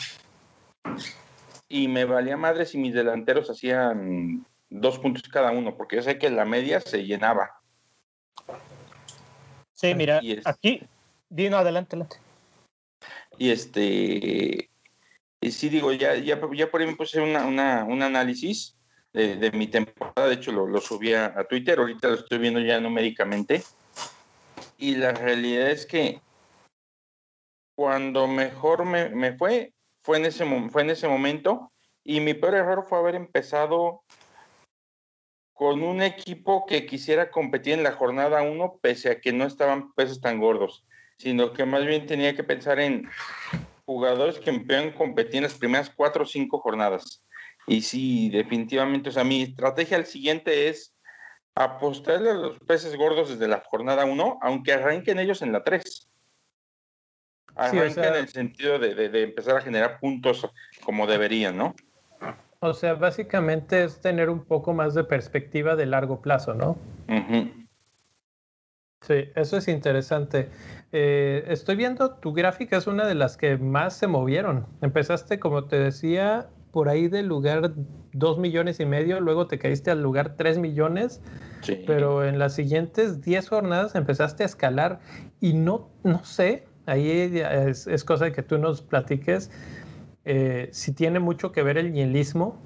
Y 1.69 1.87
me 1.87 2.05
valía 2.05 2.37
madre 2.37 2.65
si 2.65 2.77
mis 2.77 2.93
delanteros 2.93 3.49
hacían 3.49 4.45
dos 4.69 4.99
puntos 4.99 5.23
cada 5.23 5.51
uno, 5.51 5.75
porque 5.77 5.97
yo 5.97 6.01
sé 6.01 6.17
que 6.17 6.29
la 6.29 6.45
media 6.45 6.79
se 6.81 7.05
llenaba. 7.05 7.61
Sí, 9.73 9.93
mira, 9.95 10.21
aquí, 10.45 10.81
Dino, 11.29 11.57
adelante, 11.57 11.95
adelante. 11.95 12.17
Y 13.37 13.49
este, 13.49 14.69
y 15.41 15.51
sí 15.51 15.69
digo, 15.69 15.91
ya, 15.91 16.15
ya, 16.15 16.39
ya 16.53 16.71
por 16.71 16.81
ahí 16.81 16.87
me 16.87 16.95
puse 16.95 17.19
una, 17.19 17.45
una, 17.45 17.83
un 17.83 18.01
análisis 18.01 18.75
de, 19.13 19.35
de, 19.35 19.51
mi 19.51 19.67
temporada, 19.67 20.27
de 20.27 20.33
hecho 20.33 20.51
lo, 20.51 20.67
lo 20.67 20.81
subí 20.81 21.13
a, 21.13 21.43
Twitter, 21.47 21.79
ahorita 21.79 22.07
lo 22.09 22.15
estoy 22.15 22.39
viendo 22.39 22.59
ya 22.59 22.79
numéricamente, 22.79 23.63
y 24.77 24.95
la 24.95 25.11
realidad 25.11 25.69
es 25.69 25.85
que 25.85 26.21
cuando 27.75 28.27
mejor 28.27 28.85
me, 28.85 29.09
me 29.09 29.37
fue, 29.37 29.73
fue 30.03 30.17
en, 30.17 30.25
ese, 30.25 30.45
fue 30.69 30.81
en 30.81 30.89
ese 30.89 31.07
momento, 31.07 31.71
y 32.03 32.19
mi 32.19 32.33
peor 32.33 32.55
error 32.55 32.85
fue 32.87 32.99
haber 32.99 33.15
empezado 33.15 34.03
con 35.53 35.83
un 35.83 36.01
equipo 36.01 36.65
que 36.65 36.85
quisiera 36.85 37.31
competir 37.31 37.73
en 37.73 37.83
la 37.83 37.93
jornada 37.93 38.41
1, 38.41 38.79
pese 38.81 39.11
a 39.11 39.21
que 39.21 39.31
no 39.31 39.45
estaban 39.45 39.93
pesos 39.93 40.19
tan 40.19 40.39
gordos, 40.39 40.85
sino 41.17 41.53
que 41.53 41.65
más 41.65 41.85
bien 41.85 42.05
tenía 42.05 42.35
que 42.35 42.43
pensar 42.43 42.79
en 42.79 43.07
jugadores 43.85 44.39
que 44.39 44.51
puedan 44.51 44.91
competir 44.91 45.37
en 45.37 45.43
las 45.43 45.53
primeras 45.53 45.89
cuatro 45.89 46.23
o 46.23 46.27
cinco 46.27 46.59
jornadas. 46.59 47.22
Y 47.67 47.81
sí, 47.81 48.29
definitivamente, 48.29 49.09
o 49.09 49.11
sea, 49.11 49.23
mi 49.23 49.43
estrategia 49.43 49.97
al 49.97 50.05
siguiente 50.05 50.69
es 50.69 50.95
apostarle 51.55 52.31
a 52.31 52.35
los 52.35 52.59
peces 52.59 52.95
gordos 52.97 53.29
desde 53.29 53.47
la 53.47 53.63
jornada 53.65 54.05
1, 54.05 54.39
aunque 54.41 54.73
arranquen 54.73 55.19
ellos 55.19 55.41
en 55.41 55.51
la 55.51 55.63
3. 55.63 56.09
Arranquen 57.55 57.91
sí, 57.93 57.99
o 57.99 58.03
sea, 58.03 58.07
en 58.09 58.15
el 58.15 58.27
sentido 58.27 58.79
de, 58.79 58.95
de, 58.95 59.09
de, 59.09 59.23
empezar 59.23 59.57
a 59.57 59.61
generar 59.61 59.99
puntos 59.99 60.49
como 60.83 61.05
deberían, 61.05 61.57
¿no? 61.57 61.75
O 62.59 62.73
sea, 62.73 62.93
básicamente 62.93 63.83
es 63.83 63.99
tener 63.99 64.29
un 64.29 64.45
poco 64.45 64.73
más 64.73 64.93
de 64.93 65.03
perspectiva 65.03 65.75
de 65.75 65.85
largo 65.85 66.21
plazo, 66.21 66.53
¿no? 66.53 66.77
Uh 67.07 67.13
-huh. 67.13 67.67
Sí, 69.01 69.29
eso 69.35 69.57
es 69.57 69.67
interesante. 69.67 70.49
Eh, 70.93 71.43
estoy 71.47 71.75
viendo 71.75 72.15
tu 72.15 72.31
gráfica, 72.31 72.77
es 72.77 72.87
una 72.87 73.05
de 73.05 73.15
las 73.15 73.35
que 73.35 73.57
más 73.57 73.97
se 73.97 74.07
movieron. 74.07 74.65
Empezaste, 74.81 75.39
como 75.39 75.65
te 75.65 75.77
decía, 75.77 76.47
por 76.73 76.89
ahí 76.89 77.07
del 77.07 77.27
lugar 77.27 77.71
dos 78.11 78.37
millones 78.37 78.81
y 78.81 78.85
medio, 78.85 79.21
luego 79.21 79.47
te 79.47 79.57
caíste 79.59 79.91
al 79.91 80.01
lugar 80.01 80.35
tres 80.35 80.57
millones, 80.57 81.21
sí. 81.61 81.81
pero 81.87 82.25
en 82.25 82.39
las 82.39 82.55
siguientes 82.55 83.21
10 83.21 83.47
jornadas 83.47 83.95
empezaste 83.95 84.43
a 84.43 84.47
escalar 84.47 84.99
y 85.39 85.53
no, 85.53 85.87
no 86.03 86.25
sé, 86.25 86.65
ahí 86.85 87.09
es, 87.09 87.87
es 87.87 88.03
cosa 88.03 88.25
de 88.25 88.31
que 88.33 88.43
tú 88.43 88.57
nos 88.57 88.81
platiques 88.81 89.49
eh, 90.25 90.69
si 90.71 90.93
tiene 90.93 91.19
mucho 91.19 91.51
que 91.51 91.63
ver 91.63 91.77
el 91.77 91.91
nielismo, 91.91 92.57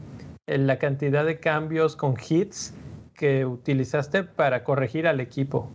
en 0.45 0.67
la 0.67 0.79
cantidad 0.79 1.25
de 1.25 1.39
cambios 1.39 1.95
con 1.95 2.15
hits 2.17 2.73
que 3.13 3.45
utilizaste 3.45 4.23
para 4.23 4.63
corregir 4.63 5.07
al 5.07 5.19
equipo. 5.19 5.69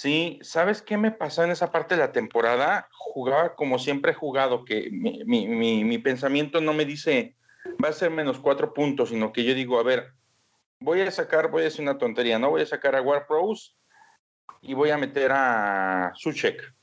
Sí, 0.00 0.38
¿sabes 0.40 0.80
qué 0.80 0.96
me 0.96 1.10
pasó 1.10 1.44
en 1.44 1.50
esa 1.50 1.70
parte 1.70 1.94
de 1.94 2.00
la 2.00 2.10
temporada? 2.10 2.88
Jugaba 2.90 3.54
como 3.54 3.78
siempre 3.78 4.12
he 4.12 4.14
jugado, 4.14 4.64
que 4.64 4.88
mi, 4.90 5.22
mi, 5.26 5.46
mi, 5.46 5.84
mi, 5.84 5.98
pensamiento 5.98 6.62
no 6.62 6.72
me 6.72 6.86
dice 6.86 7.36
va 7.84 7.90
a 7.90 7.92
ser 7.92 8.10
menos 8.10 8.40
cuatro 8.40 8.72
puntos, 8.72 9.10
sino 9.10 9.30
que 9.30 9.44
yo 9.44 9.54
digo, 9.54 9.78
a 9.78 9.82
ver, 9.82 10.14
voy 10.78 11.02
a 11.02 11.10
sacar, 11.10 11.50
voy 11.50 11.64
a 11.64 11.66
hacer 11.66 11.82
una 11.82 11.98
tontería, 11.98 12.38
no 12.38 12.48
voy 12.48 12.62
a 12.62 12.66
sacar 12.66 12.96
a 12.96 13.02
War 13.02 13.26
Pros 13.26 13.76
y 14.62 14.72
voy 14.72 14.88
a 14.88 14.96
meter 14.96 15.32
a 15.34 16.12
Suchek. 16.14 16.74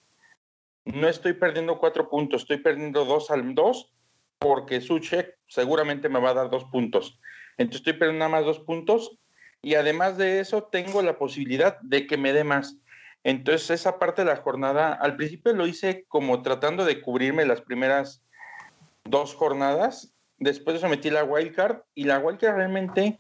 No 0.86 1.08
estoy 1.08 1.34
perdiendo 1.34 1.80
cuatro 1.80 2.12
puntos, 2.12 2.44
estoy 2.44 2.58
perdiendo 2.58 3.04
dos 3.04 3.32
al 3.32 3.56
dos, 3.56 3.96
porque 4.38 4.80
Suchek 4.80 5.40
seguramente 5.48 6.08
me 6.08 6.20
va 6.20 6.30
a 6.30 6.36
dar 6.36 6.52
dos 6.52 6.66
puntos. 6.66 7.20
Entonces 7.58 7.80
estoy 7.80 7.94
perdiendo 7.94 8.20
nada 8.20 8.38
más 8.38 8.46
dos 8.46 8.60
puntos 8.60 9.18
y 9.64 9.74
además 9.74 10.20
de 10.20 10.40
eso 10.40 10.66
tengo 10.66 11.02
la 11.02 11.18
posibilidad 11.18 11.80
de 11.82 12.06
que 12.06 12.18
me 12.18 12.32
dé 12.32 12.44
más. 12.44 12.78
Entonces, 13.28 13.72
esa 13.72 14.00
parte 14.00 14.22
de 14.22 14.30
la 14.30 14.38
jornada, 14.38 14.94
al 14.94 15.18
principio 15.18 15.52
lo 15.52 15.68
hice 15.68 16.06
como 16.08 16.42
tratando 16.44 16.86
de 16.86 17.02
cubrirme 17.02 17.44
las 17.44 17.60
primeras 17.60 18.24
dos 19.04 19.36
jornadas. 19.36 20.16
Después 20.38 20.76
de 20.76 20.78
eso 20.78 20.88
metí 20.88 21.10
la 21.10 21.26
wildcard 21.26 21.82
y 21.94 22.06
la 22.06 22.20
wildcard 22.20 22.56
realmente 22.56 23.20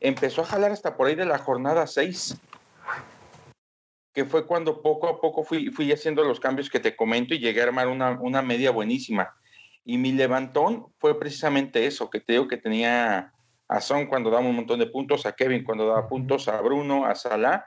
empezó 0.00 0.42
a 0.42 0.46
jalar 0.46 0.72
hasta 0.72 0.96
por 0.96 1.06
ahí 1.06 1.14
de 1.14 1.24
la 1.24 1.38
jornada 1.38 1.86
6, 1.86 2.36
que 4.12 4.24
fue 4.24 4.44
cuando 4.44 4.82
poco 4.82 5.06
a 5.06 5.20
poco 5.20 5.44
fui, 5.44 5.70
fui 5.70 5.92
haciendo 5.92 6.24
los 6.24 6.40
cambios 6.40 6.68
que 6.68 6.80
te 6.80 6.96
comento 6.96 7.32
y 7.32 7.38
llegué 7.38 7.60
a 7.60 7.66
armar 7.66 7.86
una, 7.86 8.18
una 8.20 8.42
media 8.42 8.72
buenísima. 8.72 9.36
Y 9.84 9.98
mi 9.98 10.10
levantón 10.10 10.92
fue 10.98 11.16
precisamente 11.16 11.86
eso, 11.86 12.10
que 12.10 12.18
te 12.18 12.32
digo 12.32 12.48
que 12.48 12.56
tenía 12.56 13.32
a 13.68 13.80
Son 13.80 14.08
cuando 14.08 14.30
daba 14.30 14.44
un 14.44 14.56
montón 14.56 14.80
de 14.80 14.88
puntos, 14.88 15.26
a 15.26 15.32
Kevin 15.36 15.62
cuando 15.62 15.86
daba 15.86 16.08
puntos, 16.08 16.48
a 16.48 16.60
Bruno, 16.60 17.06
a 17.06 17.14
Salah 17.14 17.64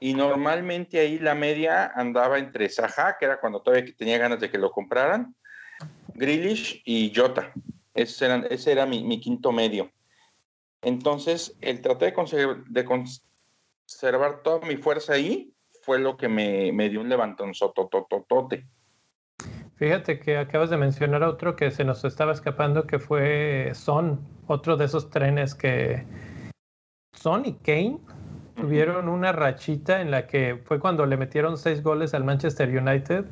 y 0.00 0.14
normalmente 0.14 0.98
ahí 0.98 1.18
la 1.18 1.34
media 1.34 1.92
andaba 1.94 2.38
entre 2.38 2.68
Saha, 2.68 3.16
que 3.18 3.26
era 3.26 3.40
cuando 3.40 3.62
todavía 3.62 3.92
tenía 3.96 4.18
ganas 4.18 4.40
de 4.40 4.50
que 4.50 4.58
lo 4.58 4.70
compraran, 4.70 5.34
Grealish 6.14 6.82
y 6.84 7.12
Jota. 7.14 7.52
Ese, 7.94 8.24
eran, 8.24 8.46
ese 8.50 8.72
era 8.72 8.86
mi, 8.86 9.04
mi, 9.04 9.20
quinto 9.20 9.52
medio. 9.52 9.90
Entonces, 10.80 11.56
el 11.60 11.80
tratar 11.80 12.08
de, 12.08 12.14
conservar, 12.14 12.64
de 12.64 12.84
conservar 12.84 14.42
toda 14.42 14.66
mi 14.66 14.76
fuerza 14.76 15.12
ahí 15.14 15.52
fue 15.82 15.98
lo 15.98 16.16
que 16.16 16.28
me, 16.28 16.72
me 16.72 16.88
dio 16.88 17.00
un 17.00 17.08
levantón. 17.08 17.52
Fíjate 19.76 20.20
que 20.20 20.38
acabas 20.38 20.70
de 20.70 20.76
mencionar 20.76 21.22
otro 21.22 21.56
que 21.56 21.70
se 21.70 21.84
nos 21.84 22.04
estaba 22.04 22.32
escapando, 22.32 22.86
que 22.86 22.98
fue 22.98 23.72
Son, 23.74 24.20
otro 24.46 24.76
de 24.76 24.84
esos 24.86 25.10
trenes 25.10 25.54
que 25.54 26.06
Son 27.12 27.44
y 27.44 27.54
Kane 27.54 27.98
tuvieron 28.54 29.08
una 29.08 29.32
rachita 29.32 30.00
en 30.00 30.10
la 30.10 30.26
que 30.26 30.60
fue 30.64 30.78
cuando 30.78 31.06
le 31.06 31.16
metieron 31.16 31.56
seis 31.56 31.82
goles 31.82 32.14
al 32.14 32.24
Manchester 32.24 32.68
United, 32.68 33.24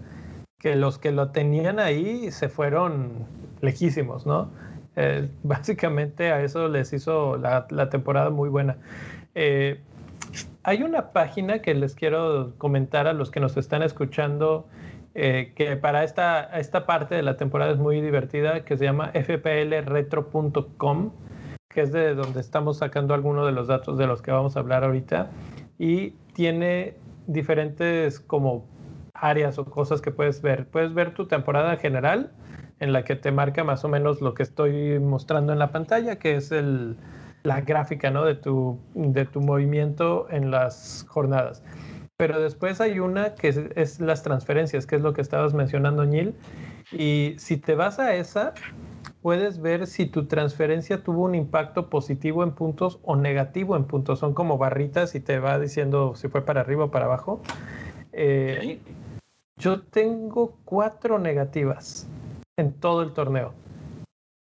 que 0.58 0.76
los 0.76 0.98
que 0.98 1.12
lo 1.12 1.30
tenían 1.30 1.78
ahí 1.78 2.30
se 2.30 2.48
fueron 2.48 3.26
lejísimos, 3.60 4.26
¿no? 4.26 4.50
Eh, 4.96 5.28
básicamente 5.42 6.32
a 6.32 6.42
eso 6.42 6.68
les 6.68 6.92
hizo 6.92 7.36
la, 7.36 7.66
la 7.70 7.88
temporada 7.88 8.30
muy 8.30 8.48
buena. 8.48 8.76
Eh, 9.34 9.80
hay 10.62 10.82
una 10.82 11.12
página 11.12 11.60
que 11.60 11.74
les 11.74 11.94
quiero 11.94 12.52
comentar 12.58 13.06
a 13.06 13.12
los 13.12 13.30
que 13.30 13.40
nos 13.40 13.56
están 13.56 13.82
escuchando 13.82 14.68
eh, 15.14 15.52
que 15.56 15.76
para 15.76 16.04
esta, 16.04 16.44
esta 16.58 16.86
parte 16.86 17.16
de 17.16 17.22
la 17.22 17.36
temporada 17.36 17.72
es 17.72 17.78
muy 17.78 18.00
divertida, 18.00 18.64
que 18.64 18.76
se 18.76 18.84
llama 18.84 19.10
fplretro.com, 19.12 21.10
que 21.70 21.82
es 21.82 21.92
de 21.92 22.14
donde 22.14 22.40
estamos 22.40 22.78
sacando 22.78 23.14
algunos 23.14 23.46
de 23.46 23.52
los 23.52 23.68
datos 23.68 23.96
de 23.96 24.06
los 24.06 24.20
que 24.22 24.32
vamos 24.32 24.56
a 24.56 24.60
hablar 24.60 24.84
ahorita, 24.84 25.30
y 25.78 26.10
tiene 26.34 26.96
diferentes 27.26 28.20
como 28.20 28.66
áreas 29.14 29.58
o 29.58 29.64
cosas 29.64 30.00
que 30.00 30.10
puedes 30.10 30.42
ver. 30.42 30.66
Puedes 30.66 30.92
ver 30.92 31.14
tu 31.14 31.26
temporada 31.26 31.76
general, 31.76 32.32
en 32.80 32.92
la 32.92 33.04
que 33.04 33.14
te 33.14 33.30
marca 33.30 33.62
más 33.62 33.84
o 33.84 33.88
menos 33.88 34.20
lo 34.20 34.34
que 34.34 34.42
estoy 34.42 34.98
mostrando 34.98 35.52
en 35.52 35.58
la 35.58 35.70
pantalla, 35.70 36.16
que 36.16 36.36
es 36.36 36.50
el, 36.50 36.96
la 37.42 37.60
gráfica 37.60 38.10
¿no? 38.10 38.24
de, 38.24 38.34
tu, 38.34 38.78
de 38.94 39.24
tu 39.26 39.40
movimiento 39.40 40.26
en 40.30 40.50
las 40.50 41.06
jornadas. 41.08 41.62
Pero 42.16 42.40
después 42.40 42.80
hay 42.80 42.98
una 42.98 43.34
que 43.34 43.70
es, 43.76 44.00
las 44.00 44.22
transferencias, 44.22 44.86
que 44.86 44.96
es 44.96 45.02
lo 45.02 45.12
que 45.12 45.22
estabas 45.22 45.54
mencionando, 45.54 46.04
Neil. 46.04 46.34
Y 46.92 47.34
si 47.38 47.56
te 47.56 47.74
vas 47.74 47.98
a 47.98 48.14
esa, 48.14 48.52
puedes 49.22 49.60
ver 49.60 49.86
si 49.86 50.06
tu 50.06 50.26
transferencia 50.26 51.02
tuvo 51.02 51.24
un 51.24 51.34
impacto 51.34 51.90
positivo 51.90 52.42
en 52.42 52.52
puntos 52.52 53.00
o 53.02 53.16
negativo 53.16 53.76
en 53.76 53.84
puntos. 53.84 54.18
Son 54.18 54.34
como 54.34 54.58
barritas 54.58 55.14
y 55.14 55.20
te 55.20 55.38
va 55.38 55.58
diciendo 55.58 56.14
si 56.16 56.28
fue 56.28 56.42
para 56.42 56.60
arriba 56.60 56.84
o 56.84 56.90
para 56.90 57.06
abajo. 57.06 57.40
Eh, 58.12 58.80
yo 59.56 59.82
tengo 59.82 60.56
cuatro 60.64 61.18
negativas 61.18 62.08
en 62.56 62.72
todo 62.72 63.02
el 63.02 63.12
torneo, 63.12 63.52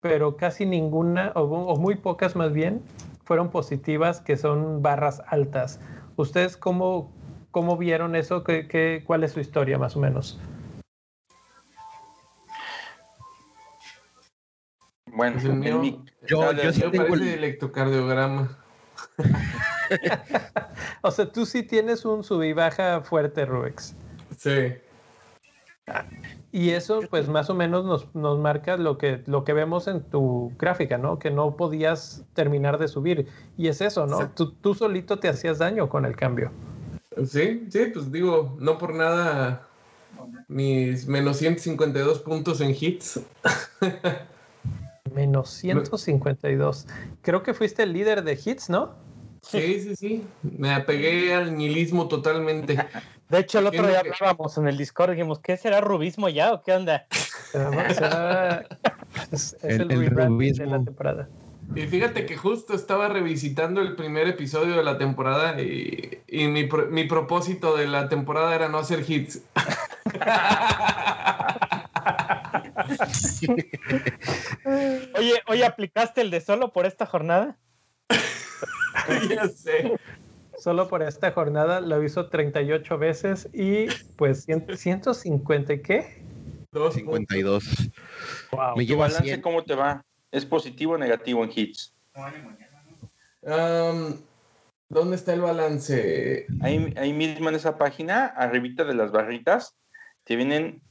pero 0.01 0.37
casi 0.37 0.65
ninguna, 0.65 1.31
o 1.35 1.75
muy 1.77 1.95
pocas 1.95 2.35
más 2.35 2.53
bien, 2.53 2.81
fueron 3.23 3.49
positivas, 3.49 4.21
que 4.21 4.37
son 4.37 4.81
barras 4.81 5.21
altas. 5.27 5.79
¿Ustedes 6.15 6.57
cómo, 6.57 7.11
¿Cómo 7.51 7.77
vieron 7.77 8.15
eso? 8.15 8.43
¿Qué, 8.43 8.67
qué, 8.67 9.03
cuál 9.05 9.23
es 9.23 9.31
su 9.31 9.39
historia 9.39 9.79
más 9.79 9.95
o 9.95 9.99
menos? 9.99 10.39
Bueno, 15.19 15.37
pues 15.41 15.53
mío, 15.53 16.01
yo, 16.27 16.53
yo 16.53 16.71
sí 16.71 16.81
tengo 16.93 17.13
el 17.13 17.27
electrocardiograma. 17.27 18.57
o 21.01 21.11
sea, 21.11 21.29
tú 21.29 21.45
sí 21.45 21.61
tienes 21.61 22.05
un 22.05 22.23
sub 22.23 22.41
y 22.43 22.53
baja 22.53 23.01
fuerte, 23.01 23.43
Rubex. 23.43 23.97
Sí. 24.37 24.75
Y 26.53 26.69
eso, 26.69 27.01
pues 27.09 27.27
más 27.27 27.49
o 27.49 27.53
menos 27.53 27.83
nos, 27.83 28.15
nos, 28.15 28.39
marca 28.39 28.77
lo 28.77 28.97
que, 28.97 29.21
lo 29.25 29.43
que 29.43 29.51
vemos 29.51 29.89
en 29.89 30.03
tu 30.03 30.53
gráfica, 30.57 30.97
¿no? 30.97 31.19
Que 31.19 31.31
no 31.31 31.57
podías 31.57 32.23
terminar 32.33 32.77
de 32.77 32.87
subir. 32.87 33.27
Y 33.57 33.67
es 33.67 33.81
eso, 33.81 34.07
¿no? 34.07 34.29
Tú, 34.29 34.53
tú 34.53 34.73
solito 34.73 35.19
te 35.19 35.27
hacías 35.27 35.57
daño 35.57 35.89
con 35.89 36.05
el 36.05 36.15
cambio. 36.15 36.49
Sí, 37.25 37.67
sí, 37.69 37.91
pues 37.93 38.09
digo, 38.09 38.55
no 38.57 38.77
por 38.77 38.95
nada 38.95 39.67
mis 40.47 41.07
menos 41.07 41.35
152 41.35 42.19
puntos 42.19 42.61
en 42.61 42.69
hits. 42.69 43.19
menos 45.19 45.49
152. 45.49 46.87
Creo 47.21 47.43
que 47.43 47.53
fuiste 47.53 47.83
el 47.83 47.93
líder 47.93 48.23
de 48.23 48.39
hits, 48.43 48.69
¿no? 48.69 48.95
Sí, 49.41 49.79
sí, 49.81 49.95
sí. 49.95 50.23
Me 50.43 50.73
apegué 50.73 51.33
al 51.33 51.57
nihilismo 51.57 52.07
totalmente. 52.07 52.77
De 53.29 53.39
hecho, 53.39 53.59
el 53.59 53.67
otro 53.67 53.87
día 53.87 53.99
hablábamos 53.99 54.57
en 54.57 54.67
el 54.67 54.77
Discord 54.77 55.11
y 55.11 55.15
dijimos, 55.15 55.39
¿qué 55.39 55.55
será 55.57 55.81
rubismo 55.81 56.29
ya 56.29 56.53
o 56.53 56.63
qué 56.63 56.73
onda? 56.73 57.05
es, 59.31 59.55
el, 59.61 59.91
el 59.91 60.55
de 60.55 60.65
la 60.65 60.83
temporada. 60.83 61.29
Y 61.75 61.81
fíjate 61.81 62.25
que 62.25 62.35
justo 62.35 62.73
estaba 62.73 63.09
revisitando 63.09 63.79
el 63.81 63.95
primer 63.95 64.27
episodio 64.27 64.75
de 64.75 64.83
la 64.83 64.97
temporada 64.97 65.61
y, 65.61 66.17
mi, 66.27 66.67
mi, 66.89 67.03
propósito 67.03 67.77
de 67.77 67.85
la 67.87 68.09
temporada 68.09 68.55
era 68.55 68.69
no 68.69 68.79
hacer 68.79 69.05
hits. 69.07 69.43
oye, 75.15 75.41
oye, 75.47 75.65
¿aplicaste 75.65 76.21
el 76.21 76.31
de 76.31 76.41
solo 76.41 76.73
por 76.73 76.85
esta 76.85 77.05
jornada? 77.05 77.57
ya 79.29 79.47
sé. 79.47 79.97
Solo 80.57 80.89
por 80.89 81.03
esta 81.03 81.31
jornada 81.31 81.79
lo 81.79 82.03
hizo 82.03 82.29
38 82.29 82.97
veces 82.97 83.47
y 83.53 83.87
pues 84.17 84.45
150 84.45 85.73
y 85.73 85.81
qué? 85.81 86.23
52. 86.73 87.63
Wow. 88.51 88.85
¿Tu 88.85 88.97
balance 88.97 89.41
cómo 89.41 89.63
te 89.63 89.75
va? 89.75 90.03
¿Es 90.31 90.45
positivo 90.45 90.93
o 90.93 90.97
negativo 90.97 91.43
en 91.43 91.51
hits? 91.55 91.93
¿Dónde 94.89 95.15
está 95.15 95.33
el 95.33 95.41
balance? 95.41 96.47
Ahí, 96.61 97.13
mismo 97.13 97.49
en 97.49 97.55
esa 97.55 97.77
página, 97.77 98.25
arribita 98.25 98.83
de 98.83 98.95
las 98.95 99.11
barritas, 99.11 99.75
te 100.23 100.35
vienen, 100.35 100.81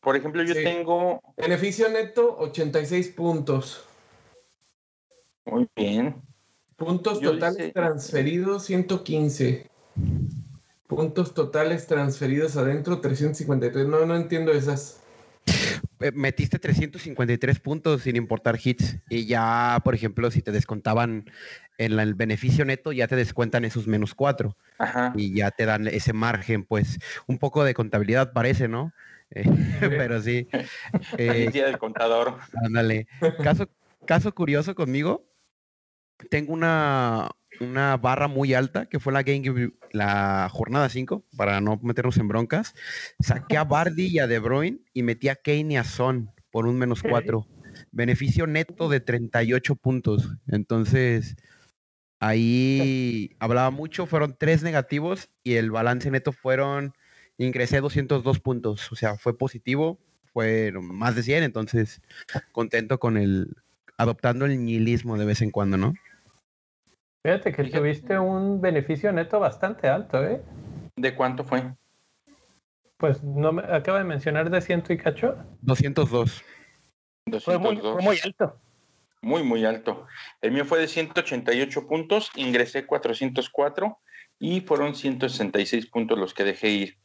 por 0.00 0.16
ejemplo, 0.16 0.42
yo 0.42 0.54
tengo... 0.54 1.20
Beneficio 1.36 1.88
neto, 1.88 2.36
86 2.38 3.08
puntos. 3.08 3.84
Muy 5.44 5.68
bien. 5.76 6.16
Puntos 6.76 7.20
totales 7.20 7.72
transferidos, 7.72 8.64
115. 8.64 9.68
Puntos 10.86 11.34
totales 11.34 11.86
transferidos 11.86 12.56
adentro, 12.56 13.00
353. 13.00 13.86
No, 13.86 14.06
no 14.06 14.16
entiendo 14.16 14.52
esas. 14.52 15.00
Eh, 16.00 16.12
metiste 16.14 16.58
353 16.58 17.60
puntos 17.60 18.02
sin 18.02 18.16
importar 18.16 18.58
hits 18.62 18.96
y 19.10 19.26
ya, 19.26 19.78
por 19.84 19.94
ejemplo, 19.94 20.30
si 20.30 20.40
te 20.40 20.50
descontaban 20.50 21.30
en 21.76 21.98
el 21.98 22.14
beneficio 22.14 22.64
neto, 22.64 22.92
ya 22.92 23.06
te 23.06 23.16
descuentan 23.16 23.66
esos 23.66 23.86
menos 23.86 24.14
cuatro 24.14 24.56
y 25.14 25.34
ya 25.34 25.50
te 25.50 25.66
dan 25.66 25.86
ese 25.88 26.14
margen, 26.14 26.64
pues 26.64 26.98
un 27.26 27.38
poco 27.38 27.64
de 27.64 27.74
contabilidad 27.74 28.32
parece, 28.32 28.66
¿no? 28.68 28.92
Eh, 29.30 29.44
pero 29.80 30.20
sí. 30.20 30.48
Eh, 31.18 31.50
día 31.52 31.66
del 31.66 31.78
contador. 31.78 32.38
Ándale. 32.64 33.06
Caso, 33.42 33.68
caso 34.06 34.34
curioso 34.34 34.74
conmigo, 34.74 35.26
tengo 36.28 36.52
una, 36.52 37.30
una 37.60 37.96
barra 37.96 38.28
muy 38.28 38.54
alta, 38.54 38.86
que 38.86 38.98
fue 39.00 39.12
la 39.12 39.22
game 39.22 39.72
la 39.92 40.48
jornada 40.50 40.88
5, 40.88 41.24
para 41.36 41.60
no 41.60 41.78
meternos 41.82 42.16
en 42.18 42.28
broncas. 42.28 42.74
Saqué 43.20 43.56
a 43.56 43.64
Bardi 43.64 44.06
y 44.06 44.18
a 44.18 44.26
De 44.26 44.38
Bruyne 44.38 44.80
y 44.92 45.02
metí 45.02 45.28
a 45.28 45.36
Kane 45.36 45.74
y 45.74 45.76
a 45.76 45.84
Son 45.84 46.30
por 46.50 46.66
un 46.66 46.78
menos 46.78 47.02
4. 47.02 47.46
Beneficio 47.92 48.46
neto 48.46 48.88
de 48.88 49.00
38 49.00 49.76
puntos. 49.76 50.36
Entonces, 50.48 51.36
ahí 52.18 53.36
hablaba 53.38 53.70
mucho, 53.70 54.06
fueron 54.06 54.36
tres 54.38 54.62
negativos 54.62 55.30
y 55.42 55.54
el 55.54 55.70
balance 55.70 56.10
neto 56.10 56.32
fueron, 56.32 56.92
ingresé 57.44 57.80
202 57.80 58.40
puntos. 58.40 58.92
O 58.92 58.96
sea, 58.96 59.16
fue 59.16 59.36
positivo, 59.36 59.98
fue 60.32 60.72
más 60.72 61.16
de 61.16 61.22
100, 61.22 61.44
entonces 61.44 62.00
contento 62.52 62.98
con 62.98 63.16
el, 63.16 63.56
adoptando 63.96 64.46
el 64.46 64.64
nihilismo 64.64 65.18
de 65.18 65.24
vez 65.24 65.42
en 65.42 65.50
cuando, 65.50 65.76
¿no? 65.76 65.94
Fíjate 67.22 67.52
que 67.52 67.64
tuviste 67.64 68.18
un 68.18 68.60
beneficio 68.60 69.12
neto 69.12 69.38
bastante 69.40 69.88
alto, 69.88 70.24
¿eh? 70.24 70.40
¿De 70.96 71.14
cuánto 71.14 71.44
fue? 71.44 71.74
Pues 72.96 73.22
no 73.22 73.52
me 73.52 73.62
acaba 73.62 73.98
de 73.98 74.04
mencionar 74.04 74.50
de 74.50 74.60
ciento 74.60 74.92
y 74.92 74.98
cacho. 74.98 75.36
202. 75.62 76.42
Fue, 77.42 77.58
muy, 77.58 77.76
muy, 78.00 78.18
alto. 78.24 78.58
Muy, 79.22 79.42
muy 79.42 79.64
alto. 79.64 80.06
El 80.40 80.52
mío 80.52 80.64
fue 80.64 80.80
de 80.80 80.88
188 80.88 81.86
puntos, 81.86 82.30
ingresé 82.36 82.86
404 82.86 83.98
y 84.38 84.62
fueron 84.62 84.94
166 84.94 85.86
puntos 85.86 86.18
los 86.18 86.34
que 86.34 86.44
dejé 86.44 86.68
ir. 86.70 86.98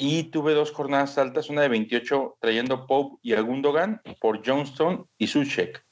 Y 0.00 0.24
tuve 0.24 0.54
dos 0.54 0.70
jornadas 0.70 1.18
altas, 1.18 1.50
una 1.50 1.62
de 1.62 1.68
28 1.68 2.38
trayendo 2.40 2.86
Pope 2.86 3.18
y 3.22 3.34
Agundogan 3.34 4.00
por 4.20 4.46
Johnston 4.46 5.06
y 5.18 5.26
Suchek. 5.26 5.84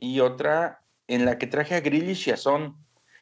Y 0.00 0.20
otra 0.20 0.80
en 1.06 1.24
la 1.24 1.38
que 1.38 1.46
traje 1.46 1.74
a 1.74 1.80
Grillish 1.80 2.28
y 2.28 2.30
a 2.30 2.36
Son 2.36 2.76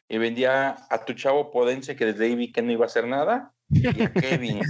y 0.07 0.17
vendía 0.17 0.77
a 0.89 1.05
tu 1.05 1.13
chavo 1.13 1.51
Podense 1.51 1.95
que 1.95 2.05
desde 2.05 2.25
ahí 2.25 2.35
vi 2.35 2.51
que 2.51 2.61
no 2.61 2.71
iba 2.71 2.85
a 2.85 2.87
hacer 2.87 3.07
nada 3.07 3.51
y 3.69 3.87
a 3.87 3.93
Kevin. 4.13 4.61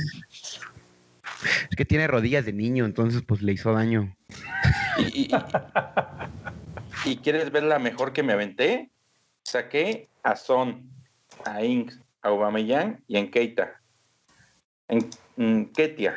Es 1.70 1.76
que 1.76 1.86
tiene 1.86 2.08
rodillas 2.08 2.46
de 2.46 2.54
niño, 2.54 2.86
entonces 2.86 3.22
pues 3.22 3.42
le 3.42 3.54
hizo 3.54 3.72
daño. 3.74 4.16
Y, 7.06 7.18
quieres 7.18 7.52
ver 7.52 7.64
la 7.64 7.78
mejor 7.80 8.14
que 8.14 8.24
me 8.24 8.34
aventé, 8.34 8.90
saqué 9.44 10.10
a 10.24 10.36
Son, 10.36 10.90
a 11.46 11.64
Inks, 11.64 12.02
a 12.24 12.30
Aubameyang 12.30 13.04
y 13.08 13.18
en 13.18 13.30
Keita. 13.30 13.80
En, 14.88 15.66
Ketia. 15.68 16.16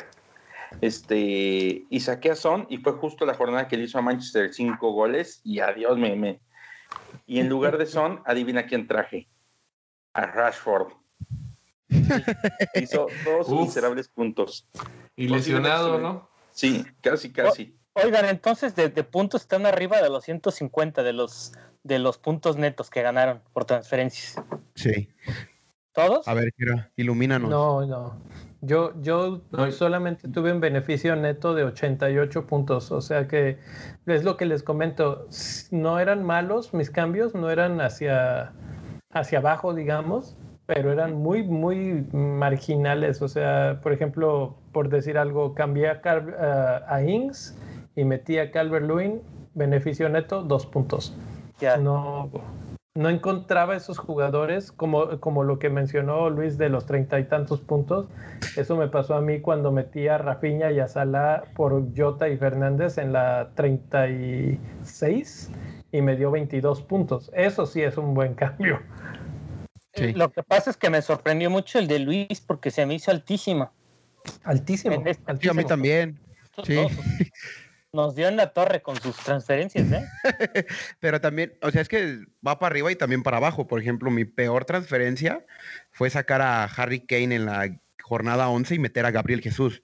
Este, 0.81 1.85
y 1.91 2.01
saqué 2.01 2.31
a 2.31 2.37
Son 2.37 2.67
y 2.71 2.79
fue 2.79 2.93
justo 2.93 3.27
la 3.27 3.35
jornada 3.35 3.69
que 3.69 3.77
le 3.77 3.85
hizo 3.85 3.99
a 3.99 4.03
Manchester 4.03 4.55
cinco 4.55 4.93
goles 4.93 5.41
y 5.43 5.59
adiós, 5.59 5.99
me, 5.99 6.15
me, 6.15 6.41
y 7.27 7.41
en 7.41 7.49
lugar 7.49 7.79
de 7.79 7.87
Son, 7.87 8.23
adivina 8.27 8.67
quién 8.67 8.87
traje. 8.87 9.29
A 10.13 10.27
Rashford. 10.27 10.93
Hizo 12.75 13.07
dos 13.25 13.49
miserables 13.49 14.09
puntos. 14.09 14.69
Y 15.15 15.29
lesionado, 15.29 15.99
¿no? 15.99 16.29
Sí, 16.51 16.85
casi, 17.01 17.33
casi. 17.33 17.77
oigan, 17.93 18.27
entonces 18.27 18.75
de, 18.75 18.91
puntos 19.05 19.43
están 19.43 19.67
arriba 19.67 20.03
de 20.03 20.09
los 20.09 20.25
150 20.25 21.03
de 21.03 21.13
los, 21.13 21.53
de 21.85 21.99
los 22.01 22.19
puntos 22.19 22.57
netos 22.57 22.91
que 22.91 23.03
ganaron 23.03 23.43
por 23.53 23.65
transferencias. 23.65 24.43
Sí. 24.75 25.09
¿Todos? 25.93 26.27
A 26.27 26.35
ver, 26.35 26.53
Kira, 26.53 26.91
ilumínanos. 26.97 27.49
No, 27.49 27.87
no. 27.87 28.21
Yo, 28.63 28.93
yo 29.01 29.41
solamente 29.71 30.29
tuve 30.29 30.53
un 30.53 30.61
beneficio 30.61 31.17
neto 31.17 31.55
de 31.55 31.65
88 31.65 32.47
puntos, 32.47 32.93
o 32.93 33.01
sea 33.01 33.27
que 33.27 33.57
es 34.05 34.23
lo 34.23 34.37
que 34.37 34.45
les 34.45 34.63
comento, 34.63 35.27
no 35.71 35.99
eran 35.99 36.25
malos 36.25 36.75
mis 36.75 36.91
cambios, 36.91 37.35
no 37.35 37.49
eran 37.49 37.81
hacia, 37.81 38.53
hacia 39.13 39.39
abajo, 39.39 39.73
digamos, 39.73 40.37
pero 40.67 40.93
eran 40.93 41.15
muy, 41.15 41.43
muy 41.43 42.07
marginales, 42.13 43.23
o 43.23 43.29
sea, 43.29 43.81
por 43.83 43.95
ejemplo, 43.95 44.55
por 44.73 44.91
decir 44.91 45.17
algo, 45.17 45.55
cambié 45.55 45.89
a, 45.89 46.85
a, 46.87 47.03
Ings 47.03 47.57
y 47.97 48.05
metí 48.05 48.39
a 48.39 48.51
Calvert 48.51 48.87
Lewin, 48.87 49.23
beneficio 49.55 50.09
neto, 50.11 50.43
dos 50.43 50.67
puntos. 50.67 51.17
Ya. 51.61 51.77
No, 51.79 52.31
no 52.95 53.09
encontraba 53.09 53.77
esos 53.77 53.99
jugadores, 53.99 54.73
como, 54.73 55.21
como 55.21 55.45
lo 55.45 55.61
que 55.61 55.71
mencionó 55.71 56.29
Luis 56.29 56.59
de 56.59 56.69
los 56.69 56.87
treinta 56.87 57.21
y 57.21 57.25
tantos 57.25 57.61
puntos. 57.61 58.09
Eso 58.57 58.77
me 58.77 58.89
pasó 58.89 59.15
a 59.15 59.21
mí 59.21 59.41
cuando 59.41 59.71
metí 59.71 60.09
a 60.09 60.19
Rafinha 60.19 60.73
y 60.73 60.81
a 60.81 60.89
Salah 60.89 61.45
por 61.55 61.97
Jota 61.97 62.29
y 62.29 62.37
Fernández 62.37 62.99
en 62.99 63.13
la 63.13 63.51
36 63.55 65.51
y 65.93 66.03
me 66.03 66.17
dio 66.17 66.33
22 66.33 66.83
puntos. 66.83 67.31
Eso 67.35 67.65
sí 67.65 67.81
es 67.83 67.97
un 67.97 68.13
buen 68.15 68.35
cambio. 68.35 68.81
Lo 70.15 70.33
que 70.33 70.43
pasa 70.43 70.71
es 70.71 70.77
que 70.77 70.91
me 70.91 71.03
sorprendió 71.03 71.49
mucho 71.51 71.79
el 71.79 71.87
de 71.87 72.01
Luis 72.01 72.41
porque 72.41 72.73
se 72.73 72.87
me 72.87 72.95
hizo 72.95 73.13
altísimo. 73.13 73.71
Altísimo. 74.45 75.03
Este 75.05 75.49
a 75.49 75.55
mí 75.55 75.65
también. 75.65 76.19
Sí 76.65 76.87
nos 77.93 78.15
dio 78.15 78.29
en 78.29 78.37
la 78.37 78.53
torre 78.53 78.83
con 78.83 79.01
sus 79.01 79.17
transferencias, 79.17 79.91
¿eh? 79.91 80.07
Pero 81.01 81.21
también, 81.21 81.55
o 81.63 81.71
sea, 81.71 81.83
es 81.83 81.89
que 81.89 82.21
va 82.47 82.59
para 82.59 82.73
arriba 82.73 82.93
y 82.93 82.97
también 82.97 83.23
para 83.23 83.39
abajo. 83.39 83.67
Por 83.67 83.81
ejemplo, 83.81 84.11
mi 84.11 84.25
peor 84.25 84.65
transferencia 84.65 85.45
fue 85.91 86.11
sacar 86.11 86.41
a 86.41 86.65
Harry 86.65 87.01
Kane 87.01 87.35
en 87.35 87.47
la 87.47 87.81
jornada 88.03 88.49
11 88.49 88.75
y 88.75 88.79
meter 88.79 89.07
a 89.07 89.11
Gabriel 89.11 89.41
Jesús. 89.41 89.83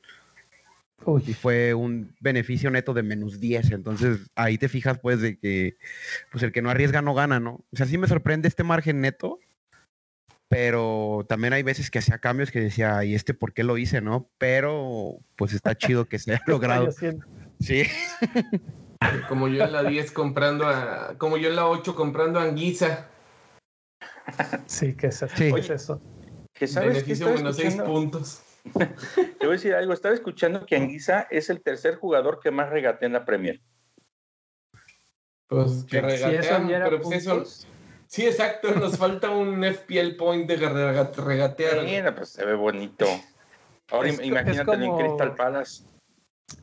Y 1.26 1.34
fue 1.34 1.74
un 1.74 2.16
beneficio 2.20 2.70
neto 2.70 2.94
de 2.94 3.02
menos 3.02 3.38
10. 3.38 3.72
Entonces, 3.72 4.18
ahí 4.34 4.58
te 4.58 4.68
fijas, 4.68 4.98
pues, 4.98 5.20
de 5.20 5.38
que 5.38 5.76
pues 6.32 6.42
el 6.42 6.52
que 6.52 6.62
no 6.62 6.70
arriesga 6.70 7.02
no 7.02 7.14
gana, 7.14 7.38
¿no? 7.38 7.64
O 7.72 7.76
sea, 7.76 7.86
sí 7.86 7.98
me 7.98 8.08
sorprende 8.08 8.48
este 8.48 8.64
margen 8.64 9.00
neto, 9.00 9.38
pero 10.48 11.24
también 11.28 11.52
hay 11.52 11.62
veces 11.62 11.90
que 11.90 11.98
hacía 11.98 12.18
cambios 12.18 12.50
que 12.50 12.60
decía, 12.60 13.04
¿y 13.04 13.14
este 13.14 13.34
por 13.34 13.52
qué 13.52 13.62
lo 13.62 13.78
hice, 13.78 14.00
no? 14.00 14.28
Pero, 14.38 15.18
pues 15.36 15.52
está 15.52 15.76
chido 15.76 16.08
que 16.08 16.18
se 16.18 16.32
haya 16.32 16.42
logrado. 16.46 16.88
Sí. 17.60 17.84
Como 19.28 19.48
yo 19.48 19.64
en 19.64 19.72
la 19.72 19.82
10 19.82 20.12
comprando 20.12 20.66
a. 20.66 21.14
Como 21.18 21.36
yo 21.36 21.48
en 21.48 21.56
la 21.56 21.66
8 21.66 21.94
comprando 21.94 22.38
a 22.38 22.44
Anguisa. 22.44 23.08
Sí, 24.66 24.96
que 24.96 25.08
es, 25.08 25.22
eso. 25.22 26.00
Que 26.52 26.66
sabes 26.66 26.94
Beneficio 26.94 27.32
menos 27.32 27.56
6 27.56 27.76
puntos. 27.82 28.42
Te 28.74 29.46
voy 29.46 29.48
a 29.48 29.50
decir 29.50 29.74
algo. 29.74 29.92
Estaba 29.92 30.14
escuchando 30.14 30.66
que 30.66 30.76
Anguisa 30.76 31.28
es 31.30 31.50
el 31.50 31.62
tercer 31.62 31.96
jugador 31.96 32.40
que 32.40 32.50
más 32.50 32.70
regatea 32.70 33.06
en 33.06 33.12
la 33.12 33.24
Premier. 33.24 33.60
Pues 35.48 35.84
que 35.84 36.00
regatean, 36.00 36.66
pero 36.66 37.00
pues 37.00 37.18
eso. 37.18 37.44
Sí, 38.08 38.26
exacto. 38.26 38.72
Nos 38.74 38.96
falta 38.96 39.30
un 39.30 39.62
FPL 39.62 40.16
point 40.16 40.48
de 40.48 40.56
regatear. 40.56 41.84
Mira, 41.84 42.14
pues 42.14 42.30
se 42.30 42.44
ve 42.44 42.54
bonito. 42.54 43.06
Ahora 43.90 44.08
imagínate 44.10 44.72
en 44.72 44.96
Crystal 44.96 45.34
Palace. 45.36 45.84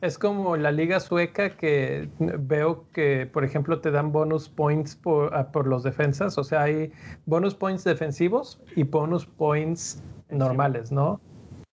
Es 0.00 0.18
como 0.18 0.56
la 0.56 0.72
liga 0.72 0.98
sueca 0.98 1.56
que 1.56 2.08
veo 2.18 2.86
que, 2.92 3.26
por 3.26 3.44
ejemplo, 3.44 3.80
te 3.80 3.90
dan 3.90 4.12
bonus 4.12 4.48
points 4.48 4.96
por, 4.96 5.34
ah, 5.34 5.52
por 5.52 5.66
los 5.66 5.82
defensas. 5.82 6.38
O 6.38 6.44
sea, 6.44 6.62
hay 6.62 6.90
bonus 7.26 7.54
points 7.54 7.84
defensivos 7.84 8.60
y 8.76 8.84
bonus 8.84 9.26
points 9.26 10.02
normales, 10.30 10.90
¿no? 10.90 11.20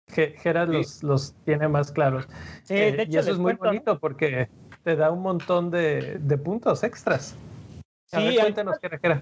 Gerard 0.08 0.70
los, 0.70 1.04
los 1.04 1.36
tiene 1.46 1.68
más 1.68 1.92
claros. 1.92 2.28
Sí, 2.64 2.74
de 2.74 2.90
eh, 2.90 3.02
hecho, 3.04 3.12
y 3.12 3.18
eso 3.18 3.32
es 3.32 3.38
muy 3.38 3.54
bonito 3.54 4.00
porque 4.00 4.50
te 4.84 4.96
da 4.96 5.12
un 5.12 5.22
montón 5.22 5.70
de, 5.70 6.18
de 6.20 6.38
puntos 6.38 6.84
extras. 6.84 7.36
sí, 8.08 8.38
cuéntanos, 8.40 8.78
Gerard. 8.80 9.22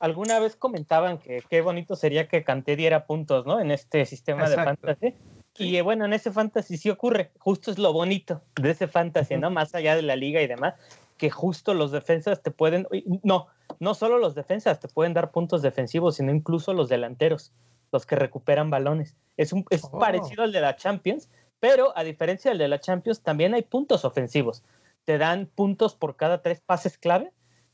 Alguna 0.00 0.40
vez 0.40 0.56
comentaban 0.56 1.18
que 1.18 1.42
qué 1.48 1.60
bonito 1.60 1.94
sería 1.94 2.26
que 2.28 2.42
Canté 2.42 2.74
diera 2.74 3.06
puntos, 3.06 3.46
¿no? 3.46 3.60
En 3.60 3.70
este 3.70 4.04
sistema 4.06 4.48
de 4.50 4.56
fantasy. 4.56 5.14
Y 5.56 5.76
eh, 5.76 5.82
bueno, 5.82 6.04
en 6.04 6.12
ese 6.12 6.32
fantasy 6.32 6.76
sí 6.76 6.90
ocurre, 6.90 7.30
justo 7.38 7.70
es 7.70 7.78
lo 7.78 7.92
bonito 7.92 8.42
de 8.60 8.70
ese 8.70 8.88
fantasy, 8.88 9.36
¿no? 9.36 9.50
Más 9.50 9.74
allá 9.74 9.94
de 9.94 10.02
la 10.02 10.16
liga 10.16 10.42
y 10.42 10.46
demás, 10.46 10.74
que 11.16 11.30
justo 11.30 11.74
los 11.74 11.92
defensas 11.92 12.42
te 12.42 12.50
pueden, 12.50 12.88
no, 13.22 13.46
no 13.78 13.94
solo 13.94 14.18
los 14.18 14.34
defensas 14.34 14.80
te 14.80 14.88
pueden 14.88 15.14
dar 15.14 15.30
puntos 15.30 15.62
defensivos, 15.62 16.16
sino 16.16 16.32
incluso 16.32 16.72
los 16.72 16.88
delanteros, 16.88 17.52
los 17.92 18.04
que 18.04 18.16
recuperan 18.16 18.70
balones. 18.70 19.16
Es, 19.36 19.52
un, 19.52 19.64
es 19.70 19.84
oh. 19.84 19.98
parecido 19.98 20.42
al 20.42 20.52
de 20.52 20.60
la 20.60 20.74
Champions, 20.74 21.28
pero 21.60 21.96
a 21.96 22.02
diferencia 22.02 22.50
del 22.50 22.58
de 22.58 22.68
la 22.68 22.80
Champions, 22.80 23.22
también 23.22 23.54
hay 23.54 23.62
puntos 23.62 24.04
ofensivos. 24.04 24.64
Te 25.04 25.18
dan 25.18 25.46
puntos 25.46 25.94
por 25.94 26.16
cada 26.16 26.42
tres 26.42 26.60
pases 26.60 26.98
clave 26.98 27.32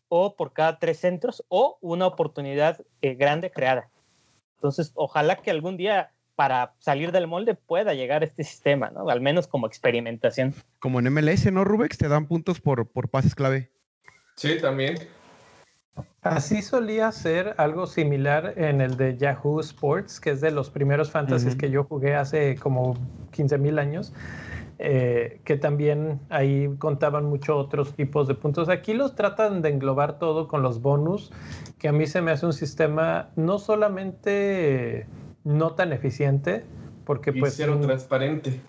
o 0.08 0.36
por 0.36 0.52
cada 0.52 0.78
tres 0.78 0.98
centros 0.98 1.44
o 1.48 1.78
una 1.80 2.06
oportunidad 2.06 2.80
eh, 3.00 3.14
grande 3.14 3.50
creada. 3.50 3.88
Entonces, 4.56 4.92
ojalá 4.94 5.36
que 5.36 5.50
algún 5.50 5.78
día 5.78 6.12
para 6.40 6.72
salir 6.78 7.12
del 7.12 7.26
molde 7.26 7.54
pueda 7.54 7.92
llegar 7.92 8.24
este 8.24 8.44
sistema, 8.44 8.88
¿no? 8.88 9.10
Al 9.10 9.20
menos 9.20 9.46
como 9.46 9.66
experimentación. 9.66 10.54
Como 10.78 10.98
en 10.98 11.12
MLS, 11.12 11.52
¿no, 11.52 11.64
Rubex? 11.64 11.98
Te 11.98 12.08
dan 12.08 12.26
puntos 12.26 12.62
por, 12.62 12.88
por 12.88 13.10
pases 13.10 13.34
clave. 13.34 13.70
Sí, 14.36 14.56
también. 14.58 14.94
Así 16.22 16.62
solía 16.62 17.12
ser 17.12 17.54
algo 17.58 17.86
similar 17.86 18.54
en 18.56 18.80
el 18.80 18.96
de 18.96 19.18
Yahoo 19.18 19.60
Sports, 19.60 20.18
que 20.18 20.30
es 20.30 20.40
de 20.40 20.50
los 20.50 20.70
primeros 20.70 21.10
fantasies 21.10 21.56
que 21.56 21.70
yo 21.70 21.84
jugué 21.84 22.14
hace 22.14 22.56
como 22.56 22.96
15 23.32 23.58
mil 23.58 23.78
años, 23.78 24.14
eh, 24.78 25.42
que 25.44 25.58
también 25.58 26.20
ahí 26.30 26.74
contaban 26.78 27.26
mucho 27.26 27.58
otros 27.58 27.92
tipos 27.92 28.26
de 28.28 28.34
puntos. 28.34 28.70
Aquí 28.70 28.94
los 28.94 29.14
tratan 29.14 29.60
de 29.60 29.68
englobar 29.68 30.18
todo 30.18 30.48
con 30.48 30.62
los 30.62 30.80
bonus, 30.80 31.32
que 31.78 31.88
a 31.88 31.92
mí 31.92 32.06
se 32.06 32.22
me 32.22 32.30
hace 32.30 32.46
un 32.46 32.54
sistema 32.54 33.28
no 33.36 33.58
solamente 33.58 35.06
no 35.44 35.72
tan 35.72 35.92
eficiente, 35.92 36.64
porque 37.04 37.30
y 37.30 37.40
pues... 37.40 37.54
Cero 37.56 37.78
transparente. 37.80 38.60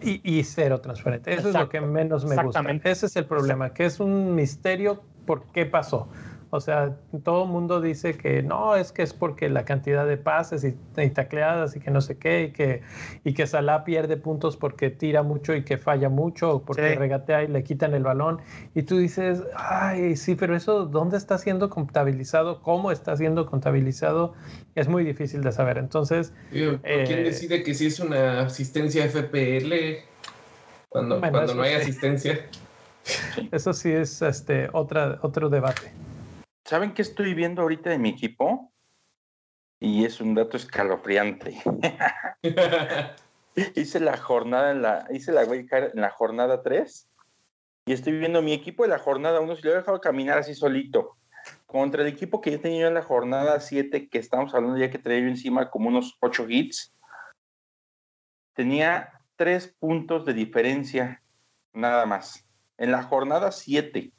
Y, 0.00 0.20
y, 0.24 0.42
cero 0.42 0.80
transparente. 0.80 1.32
Eso 1.32 1.48
es 1.50 1.54
lo 1.54 1.68
que 1.68 1.80
menos 1.80 2.24
me 2.24 2.42
gusta. 2.42 2.60
Ese 2.84 3.06
es 3.06 3.16
el 3.16 3.24
problema, 3.24 3.72
que 3.72 3.84
es 3.84 4.00
un 4.00 4.34
misterio 4.34 5.02
por 5.26 5.44
qué 5.52 5.64
pasó. 5.64 6.08
O 6.54 6.60
sea, 6.60 6.94
todo 7.24 7.44
el 7.44 7.48
mundo 7.48 7.80
dice 7.80 8.12
que 8.12 8.42
no, 8.42 8.76
es 8.76 8.92
que 8.92 9.00
es 9.00 9.14
porque 9.14 9.48
la 9.48 9.64
cantidad 9.64 10.06
de 10.06 10.18
pases 10.18 10.62
y, 10.64 11.08
tacleadas 11.08 11.74
y 11.76 11.80
que 11.80 11.90
no 11.90 12.02
sé 12.02 12.18
qué, 12.18 12.42
y 12.42 12.52
que, 12.52 12.82
y 13.24 13.32
que 13.32 13.46
Salah 13.46 13.84
pierde 13.84 14.18
puntos 14.18 14.58
porque 14.58 14.90
tira 14.90 15.22
mucho 15.22 15.54
y 15.54 15.64
que 15.64 15.78
falla 15.78 16.10
mucho, 16.10 16.56
o 16.56 16.62
porque 16.62 16.94
regatea 16.94 17.44
y 17.44 17.48
le 17.48 17.64
quitan 17.64 17.94
el 17.94 18.02
balón. 18.02 18.42
Y 18.74 18.82
tú 18.82 18.98
dices, 18.98 19.42
ay, 19.56 20.14
sí, 20.14 20.34
pero 20.34 20.54
eso, 20.54 20.84
¿dónde 20.84 21.16
está 21.16 21.38
siendo 21.38 21.70
contabilizado? 21.70 22.60
¿Cómo 22.60 22.92
está 22.92 23.16
siendo 23.16 23.46
contabilizado? 23.46 24.34
Es 24.74 24.88
muy 24.88 25.04
difícil 25.04 25.40
de 25.40 25.52
saber. 25.52 25.78
Entonces. 25.78 26.34
¿Quién 26.50 26.80
eh, 26.84 27.22
decide 27.24 27.62
que 27.62 27.72
si 27.72 27.86
es 27.86 27.98
una 27.98 28.42
asistencia 28.42 29.08
FPL 29.08 29.72
cuando, 30.90 31.18
cuando 31.18 31.54
no 31.54 31.62
hay 31.62 31.76
asistencia? 31.76 32.46
Eso 33.52 33.72
sí 33.72 33.90
es 33.90 34.20
este, 34.20 34.68
otra, 34.74 35.18
otro 35.22 35.48
debate. 35.48 35.92
¿Saben 36.72 36.94
qué 36.94 37.02
estoy 37.02 37.34
viendo 37.34 37.60
ahorita 37.60 37.90
de 37.90 37.98
mi 37.98 38.08
equipo? 38.08 38.72
Y 39.78 40.06
es 40.06 40.22
un 40.22 40.34
dato 40.34 40.56
escalofriante. 40.56 41.62
hice 43.76 44.00
la 44.00 44.16
jornada 44.16 44.70
en 44.70 44.80
la, 44.80 45.06
hice 45.10 45.32
la 45.32 45.42
en 45.42 46.00
la 46.00 46.08
jornada 46.08 46.62
3 46.62 47.10
y 47.84 47.92
estoy 47.92 48.18
viendo 48.18 48.40
mi 48.40 48.54
equipo 48.54 48.84
de 48.84 48.88
la 48.88 48.98
jornada 48.98 49.40
1, 49.40 49.56
si 49.56 49.62
lo 49.64 49.72
he 49.72 49.76
dejado 49.76 50.00
caminar 50.00 50.38
así 50.38 50.54
solito, 50.54 51.18
contra 51.66 52.00
el 52.00 52.08
equipo 52.08 52.40
que 52.40 52.52
yo 52.52 52.60
tenía 52.62 52.88
en 52.88 52.94
la 52.94 53.02
jornada 53.02 53.60
7, 53.60 54.08
que 54.08 54.18
estamos 54.18 54.54
hablando 54.54 54.78
ya 54.78 54.88
que 54.88 54.96
traía 54.96 55.20
yo 55.20 55.28
encima 55.28 55.68
como 55.68 55.90
unos 55.90 56.16
8 56.20 56.46
hits, 56.48 56.94
tenía 58.54 59.20
3 59.36 59.76
puntos 59.78 60.24
de 60.24 60.32
diferencia, 60.32 61.22
nada 61.74 62.06
más, 62.06 62.48
en 62.78 62.92
la 62.92 63.02
jornada 63.02 63.52
7. 63.52 64.10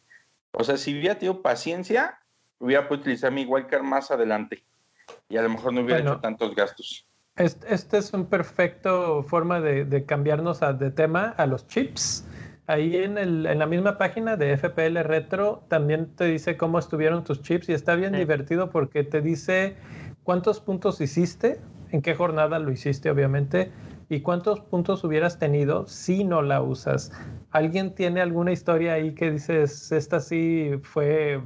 O 0.51 0.63
sea, 0.63 0.77
si 0.77 0.95
hubiera 0.95 1.17
tenido 1.17 1.41
paciencia, 1.41 2.19
hubiera 2.63 2.87
podido 2.87 3.01
utilizar 3.01 3.31
mi 3.31 3.45
wildcard 3.45 3.83
más 3.83 4.09
adelante 4.09 4.63
y 5.27 5.35
a 5.35 5.41
lo 5.41 5.49
mejor 5.49 5.73
no 5.73 5.81
hubiera 5.81 5.99
hecho 5.99 6.19
tantos 6.21 6.55
gastos. 6.55 7.05
Este, 7.35 7.97
es 7.97 8.13
un 8.13 8.27
perfecto 8.27 9.23
forma 9.23 9.59
de, 9.59 10.05
cambiarnos 10.05 10.61
de 10.79 10.91
tema 10.91 11.33
a 11.37 11.45
los 11.45 11.67
chips. 11.67 12.25
Ahí 12.67 12.95
en, 12.95 13.17
el, 13.17 13.45
en, 13.45 13.59
la 13.59 13.65
misma 13.65 13.97
página 13.97 14.37
de 14.37 14.55
FPL 14.55 14.99
Retro 15.03 15.65
también 15.67 16.15
te 16.15 16.25
dice 16.25 16.55
cómo 16.55 16.79
estuvieron 16.79 17.25
tus 17.25 17.41
chips 17.41 17.67
y 17.67 17.73
está 17.73 17.95
bien 17.95 18.13
divertido 18.13 18.69
porque 18.69 19.03
te 19.03 19.19
dice 19.19 19.75
cuántos 20.23 20.61
puntos 20.61 21.01
hiciste, 21.01 21.59
en 21.91 22.01
qué 22.01 22.15
jornada 22.15 22.59
lo 22.59 22.71
hiciste 22.71 23.09
obviamente 23.09 23.71
y 24.07 24.21
cuántos 24.21 24.61
puntos 24.61 25.03
hubieras 25.03 25.37
tenido 25.37 25.85
si 25.87 26.23
no 26.23 26.41
la 26.41 26.61
usas. 26.61 27.11
¿Alguien 27.51 27.93
tiene 27.93 28.21
alguna 28.21 28.53
historia 28.53 28.93
ahí 28.93 29.13
que 29.15 29.31
dices, 29.31 29.91
esta 29.91 30.21
sí 30.21 30.71
fue 30.83 31.41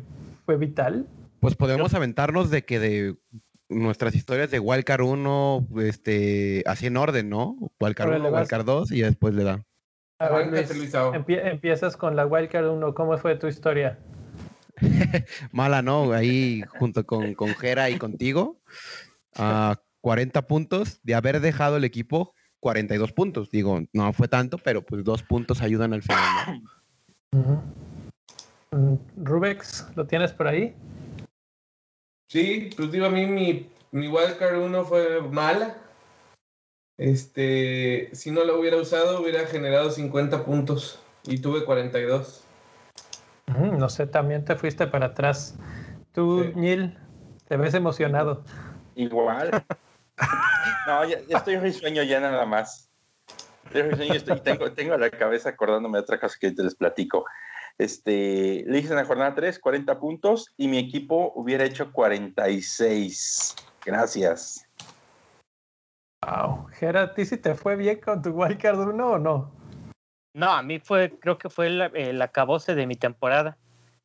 fue 0.47 0.55
vital. 0.55 1.05
Pues 1.41 1.55
podemos 1.55 1.93
aventarnos 1.93 2.49
de 2.49 2.63
que 2.63 2.79
de 2.79 3.15
nuestras 3.67 4.15
historias 4.15 4.49
de 4.49 4.59
Wildcard 4.59 5.01
1, 5.01 5.67
este, 5.81 6.63
así 6.65 6.85
en 6.87 6.95
orden, 6.95 7.27
¿no? 7.29 7.57
Wildcard 7.81 8.07
Órale, 8.07 8.21
1, 8.23 8.31
vas. 8.31 8.41
Wildcard 8.43 8.65
2 8.65 8.91
y 8.93 8.99
ya 8.99 9.07
después 9.07 9.33
le 9.35 9.43
da. 9.43 9.65
A 10.19 10.29
ver, 10.29 10.33
Arráncate, 10.47 10.67
Luis, 10.69 10.77
Luisao. 10.77 11.13
empie- 11.13 11.45
empiezas 11.51 11.97
con 11.97 12.15
la 12.15 12.25
Wildcard 12.25 12.65
1. 12.69 12.93
¿Cómo 12.95 13.17
fue 13.17 13.35
tu 13.35 13.47
historia? 13.47 13.99
Mala, 15.51 15.81
¿no? 15.81 16.13
Ahí 16.13 16.63
junto 16.79 17.05
con, 17.05 17.33
con 17.33 17.49
Jera 17.55 17.89
y 17.89 17.97
contigo. 17.97 18.61
A 19.35 19.81
40 19.99 20.47
puntos 20.47 21.01
de 21.03 21.13
haber 21.15 21.41
dejado 21.41 21.75
el 21.75 21.83
equipo 21.83 22.33
42 22.61 23.11
puntos. 23.11 23.51
Digo, 23.51 23.81
no 23.91 24.13
fue 24.13 24.29
tanto, 24.29 24.57
pero 24.59 24.81
pues 24.85 25.03
dos 25.03 25.23
puntos 25.23 25.61
ayudan 25.61 25.93
al 25.93 26.03
final. 26.03 26.61
¿no? 27.33 27.63
Rubex, 29.17 29.87
¿lo 29.95 30.05
tienes 30.05 30.31
por 30.31 30.47
ahí? 30.47 30.75
Sí, 32.29 32.69
pues 32.75 32.91
digo, 32.91 33.05
a 33.05 33.09
mí 33.09 33.25
mi, 33.25 33.69
mi 33.91 34.07
wildcard 34.07 34.57
1 34.59 34.85
fue 34.85 35.21
mala. 35.21 35.77
Este, 36.99 38.09
si 38.13 38.31
no 38.31 38.43
lo 38.43 38.59
hubiera 38.59 38.77
usado, 38.77 39.21
hubiera 39.21 39.45
generado 39.45 39.91
50 39.91 40.43
puntos 40.43 40.99
y 41.25 41.39
tuve 41.39 41.63
42. 41.63 42.43
Ujú, 43.49 43.77
No 43.77 43.87
sé, 43.89 44.07
también 44.07 44.43
te 44.43 44.55
fuiste 44.55 44.87
para 44.87 45.07
atrás. 45.07 45.55
Tú, 46.11 46.43
Sí. 46.43 46.51
Neil, 46.55 46.97
te 47.47 47.55
ves 47.55 47.73
emocionado. 47.75 48.43
Igual. 48.95 49.63
No, 50.87 51.05
ya, 51.05 51.19
ya 51.27 51.37
estoy 51.37 51.57
risueño 51.57 52.01
ya 52.03 52.19
nada 52.19 52.45
más. 52.45 52.89
Estoy 53.65 53.83
risueño 53.83 54.15
y 54.15 54.41
tengo, 54.41 54.71
tengo 54.71 54.97
la 54.97 55.09
cabeza 55.09 55.49
acordándome 55.49 55.99
de 55.99 56.03
otra 56.03 56.19
cosa 56.19 56.35
que 56.39 56.51
te 56.51 56.63
les 56.63 56.75
platico. 56.75 57.25
Este, 57.79 58.63
le 58.65 58.79
hice 58.79 58.89
en 58.89 58.95
la 58.95 59.05
jornada 59.05 59.35
3, 59.35 59.59
40 59.59 59.99
puntos 59.99 60.53
y 60.57 60.67
mi 60.67 60.79
equipo 60.79 61.31
hubiera 61.35 61.63
hecho 61.63 61.91
46. 61.91 63.55
Gracias. 63.85 64.67
Wow. 66.25 66.67
Gera, 66.71 67.03
¿a 67.03 67.13
ti 67.13 67.25
sí 67.25 67.37
te 67.37 67.53
fue 67.53 67.75
bien 67.75 68.01
con 68.01 68.21
tu 68.21 68.31
Wildcard 68.31 68.79
1 68.79 69.11
o 69.11 69.17
no? 69.19 69.51
No, 70.33 70.51
a 70.51 70.61
mí 70.61 70.79
fue, 70.79 71.17
creo 71.19 71.37
que 71.37 71.49
fue 71.49 71.67
el, 71.67 71.81
el 71.95 72.21
acabose 72.21 72.75
de 72.75 72.87
mi 72.87 72.95
temporada, 72.95 73.57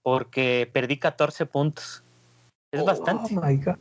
porque 0.03 0.71
perdí 0.73 0.99
14 0.99 1.47
puntos. 1.47 2.05
Es 2.73 2.83
Oh, 2.83 2.87
bastante. 2.87 3.35
Oh 3.35 3.41
my 3.43 3.57
God. 3.57 3.77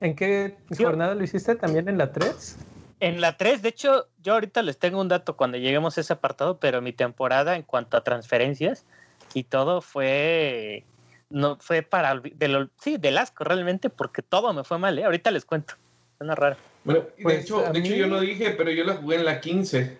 ¿En 0.00 0.16
qué 0.16 0.56
Sí. 0.70 0.82
jornada 0.82 1.14
lo 1.14 1.22
hiciste? 1.22 1.54
¿También 1.56 1.88
en 1.88 1.98
la 1.98 2.10
3? 2.10 2.56
En 3.00 3.20
la 3.22 3.36
3, 3.38 3.62
de 3.62 3.70
hecho, 3.70 4.08
yo 4.22 4.34
ahorita 4.34 4.62
les 4.62 4.78
tengo 4.78 5.00
un 5.00 5.08
dato 5.08 5.36
cuando 5.36 5.56
lleguemos 5.56 5.96
a 5.96 6.02
ese 6.02 6.12
apartado, 6.12 6.58
pero 6.60 6.82
mi 6.82 6.92
temporada 6.92 7.56
en 7.56 7.62
cuanto 7.62 7.96
a 7.96 8.04
transferencias 8.04 8.84
y 9.32 9.44
todo 9.44 9.80
fue 9.80 10.84
no 11.30 11.56
fue 11.60 11.82
para 11.82 12.16
de 12.20 12.48
lo- 12.48 12.68
sí, 12.80 12.96
del 12.98 13.16
asco 13.16 13.44
realmente 13.44 13.88
porque 13.88 14.20
todo 14.20 14.52
me 14.52 14.64
fue 14.64 14.78
mal, 14.78 14.98
¿eh? 14.98 15.04
Ahorita 15.04 15.30
les 15.30 15.44
cuento. 15.44 15.74
Suena 16.18 16.34
raro. 16.34 16.56
Bueno, 16.84 17.04
Pues, 17.22 17.36
de, 17.36 17.42
hecho, 17.42 17.72
de 17.72 17.78
hecho 17.78 17.94
yo 17.94 18.06
no 18.06 18.20
dije, 18.20 18.50
pero 18.50 18.70
yo 18.70 18.84
la 18.84 18.94
jugué 18.96 19.16
en 19.16 19.24
la 19.24 19.40
15. 19.40 19.98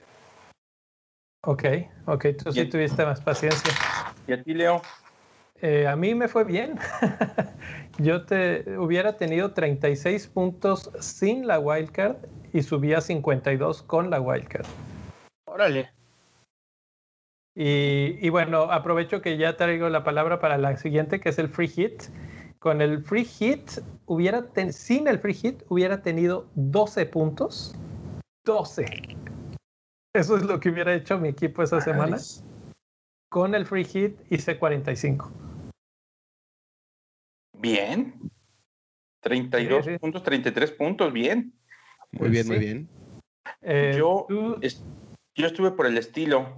Ok, 1.43 1.65
ok, 2.07 2.27
tú 2.45 2.53
sí 2.53 2.67
tuviste 2.67 3.05
más 3.07 3.21
paciencia. 3.23 3.73
¿Y 4.27 4.33
a 4.33 4.43
ti, 4.43 4.53
Leo? 4.53 4.83
Eh, 5.63 5.87
a 5.87 5.95
mí 5.97 6.15
me 6.15 6.29
fue 6.29 6.45
bien. 6.45 6.79
Yo 7.99 8.25
te 8.25 8.79
hubiera 8.79 9.17
tenido 9.17 9.53
36 9.53 10.27
puntos 10.29 10.91
sin 11.01 11.47
la 11.47 11.59
wildcard 11.59 12.17
y 12.53 12.63
subía 12.63 13.01
52 13.01 13.83
con 13.83 14.11
la 14.11 14.21
wildcard. 14.21 14.67
Órale. 15.47 15.91
Y, 17.55 18.17
y 18.25 18.29
bueno, 18.31 18.63
aprovecho 18.73 19.21
que 19.21 19.37
ya 19.37 19.57
traigo 19.57 19.89
la 19.91 20.03
palabra 20.03 20.41
para 20.41 20.57
la 20.57 20.77
siguiente, 20.77 21.21
que 21.21 21.29
es 21.29 21.39
el 21.39 21.49
free 21.49 21.69
hit. 21.69 22.05
Con 22.59 22.81
el 22.81 23.03
free 23.03 23.25
hit, 23.25 23.71
hubiera 24.07 24.43
ten- 24.53 24.73
sin 24.73 25.09
el 25.09 25.19
free 25.19 25.35
hit, 25.35 25.63
hubiera 25.69 26.01
tenido 26.01 26.49
12 26.55 27.07
puntos. 27.07 27.75
12. 28.47 28.87
Eso 30.15 30.37
es 30.37 30.43
lo 30.45 30.59
que 30.59 30.71
hubiera 30.71 30.95
hecho 30.95 31.19
mi 31.19 31.29
equipo 31.29 31.63
esa 31.63 31.81
semana. 31.81 32.17
Nice. 32.17 32.43
Con 33.31 33.55
el 33.55 33.67
free 33.67 33.85
hit 33.85 34.19
hice 34.31 34.59
45. 34.59 35.31
Bien. 37.61 38.15
32 39.21 39.85
Sí, 39.85 39.93
sí. 39.93 39.99
puntos, 39.99 40.23
33 40.23 40.73
puntos, 40.73 41.13
bien. 41.13 41.53
Muy 42.13 42.19
Pues 42.19 42.31
bien, 42.33 42.47
muy 42.49 42.59
bien. 42.59 42.89
Eh, 43.63 43.95
Yo- 43.99 44.25
tú- 44.29 44.59
yo 45.35 45.47
estuve 45.47 45.71
por 45.73 45.87
el 45.87 45.99
estilo. 45.99 46.57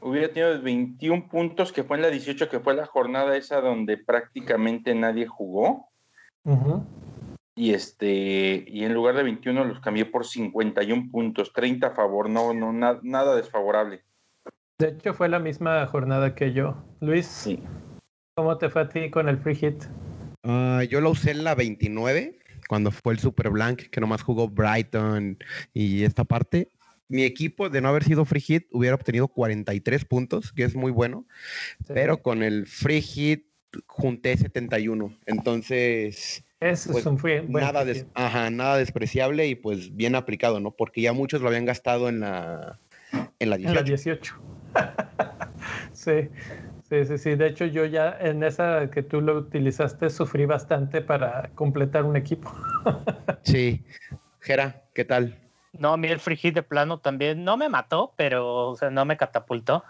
Hubiera 0.00 0.28
tenido 0.32 0.60
21 0.60 1.28
puntos, 1.28 1.72
que 1.72 1.82
fue 1.82 1.96
en 1.96 2.02
la 2.02 2.10
18, 2.10 2.48
que 2.48 2.60
fue 2.60 2.74
la 2.74 2.86
jornada 2.86 3.36
esa 3.36 3.60
donde 3.60 3.96
prácticamente 3.96 4.94
nadie 4.94 5.26
jugó. 5.26 5.88
Y 7.56 7.72
este, 7.72 8.64
y 8.66 8.84
en 8.84 8.92
lugar 8.94 9.16
de 9.16 9.22
21 9.22 9.64
los 9.64 9.80
cambié 9.80 10.04
por 10.04 10.26
51 10.26 11.08
puntos, 11.10 11.52
30 11.52 11.88
a 11.88 11.94
favor, 11.94 12.28
no, 12.28 12.52
no, 12.52 12.72
na- 12.72 13.00
nada 13.02 13.34
desfavorable. 13.36 14.02
De 14.78 14.88
hecho, 14.88 15.14
fue 15.14 15.28
la 15.28 15.38
misma 15.38 15.86
jornada 15.86 16.34
que 16.34 16.52
yo. 16.52 16.84
Luis, 17.00 17.26
Sí. 17.26 17.62
¿cómo 18.36 18.58
te 18.58 18.68
fue 18.68 18.82
a 18.82 18.88
ti 18.88 19.10
con 19.10 19.28
el 19.28 19.38
free 19.38 19.54
hit? 19.54 19.84
Ah, 20.44 20.82
yo 20.88 21.00
lo 21.00 21.10
usé 21.10 21.30
en 21.30 21.42
la 21.42 21.54
29, 21.54 22.38
cuando 22.68 22.90
fue 22.90 23.14
el 23.14 23.18
Super 23.18 23.48
Blank, 23.50 23.88
que 23.90 24.00
nomás 24.00 24.22
jugó 24.22 24.48
Brighton 24.48 25.38
y 25.72 26.04
esta 26.04 26.24
parte. 26.24 26.68
Mi 27.08 27.22
equipo, 27.24 27.68
de 27.70 27.80
no 27.80 27.88
haber 27.88 28.04
sido 28.04 28.24
free 28.24 28.40
hit, 28.40 28.66
hubiera 28.70 28.94
obtenido 28.94 29.28
43 29.28 30.04
puntos, 30.04 30.52
que 30.52 30.64
es 30.64 30.74
muy 30.74 30.90
bueno, 30.90 31.26
Sí. 31.86 31.92
pero 31.94 32.22
con 32.22 32.42
el 32.42 32.66
free 32.66 33.00
hit 33.02 33.46
junté 33.86 34.36
71. 34.36 35.16
Entonces, 35.26 36.44
Ese 36.60 36.90
pues, 36.92 37.02
es 37.02 37.06
un 37.06 37.16
buen 37.16 37.50
nada, 37.50 37.84
des- 37.84 38.06
ajá, 38.14 38.50
nada 38.50 38.76
despreciable 38.78 39.46
y 39.48 39.54
pues 39.54 39.94
bien 39.96 40.14
aplicado, 40.14 40.60
¿no? 40.60 40.70
Porque 40.72 41.00
ya 41.02 41.12
muchos 41.12 41.40
lo 41.42 41.48
habían 41.48 41.64
gastado 41.66 42.08
en 42.08 42.20
la, 42.20 42.78
en 43.38 43.50
la 43.50 43.56
En 43.56 43.74
la 43.74 43.82
18. 43.82 43.84
18. 43.84 44.34
sí, 45.92 46.28
sí, 47.02 47.06
sí, 47.06 47.18
sí. 47.18 47.34
De 47.34 47.46
hecho, 47.48 47.64
yo 47.66 47.84
ya 47.84 48.16
en 48.20 48.42
esa 48.42 48.90
que 48.90 49.02
tú 49.02 49.20
lo 49.20 49.36
utilizaste 49.38 50.10
sufrí 50.10 50.46
bastante 50.46 51.00
para 51.00 51.50
completar 51.54 52.04
un 52.04 52.16
equipo. 52.16 52.52
Sí. 53.42 53.84
Jera, 54.40 54.82
¿qué 54.94 55.04
tal? 55.04 55.38
No, 55.72 55.92
a 55.92 55.96
mí 55.96 56.08
el 56.08 56.20
free 56.20 56.36
hit 56.36 56.54
de 56.54 56.62
plano 56.62 56.98
también 56.98 57.44
no 57.44 57.56
me 57.56 57.68
mató, 57.68 58.12
pero 58.16 58.68
o 58.70 58.76
sea, 58.76 58.90
no 58.90 59.04
me 59.04 59.16
catapultó, 59.16 59.84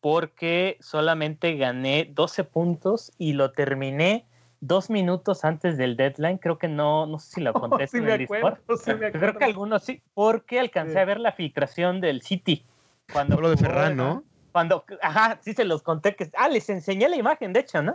porque 0.00 0.76
solamente 0.80 1.56
gané 1.56 2.08
12 2.12 2.44
puntos 2.44 3.12
y 3.18 3.32
lo 3.32 3.50
terminé 3.52 4.26
dos 4.60 4.90
minutos 4.90 5.44
antes 5.44 5.76
del 5.76 5.96
deadline. 5.96 6.38
Creo 6.38 6.58
que 6.58 6.68
no, 6.68 7.06
no 7.06 7.18
sé 7.18 7.34
si 7.36 7.40
lo 7.40 7.52
conté 7.52 7.86
sí 7.88 7.96
en 7.98 8.04
me 8.04 8.12
el 8.12 8.18
Discord. 8.18 8.38
acuerdo, 8.38 8.76
sí 8.76 8.94
me 8.94 9.10
Creo 9.12 9.34
que 9.36 9.44
algunos 9.44 9.82
sí, 9.84 10.02
porque 10.14 10.60
alcancé 10.60 10.92
Sí. 10.92 10.98
a 10.98 11.04
ver 11.04 11.18
la 11.20 11.32
filtración 11.32 12.00
del 12.00 12.22
City. 12.22 12.64
Cuando 13.12 13.40
lo 13.40 13.50
de 13.50 13.56
Ferran, 13.56 13.96
¿no? 13.96 14.22
Cuando, 14.52 14.84
ajá, 15.02 15.38
sí 15.42 15.52
se 15.52 15.64
los 15.64 15.82
conté 15.82 16.16
que, 16.16 16.30
ah, 16.36 16.48
les 16.48 16.68
enseñé 16.70 17.08
la 17.08 17.16
imagen, 17.16 17.52
de 17.52 17.60
hecho, 17.60 17.82
¿no? 17.82 17.94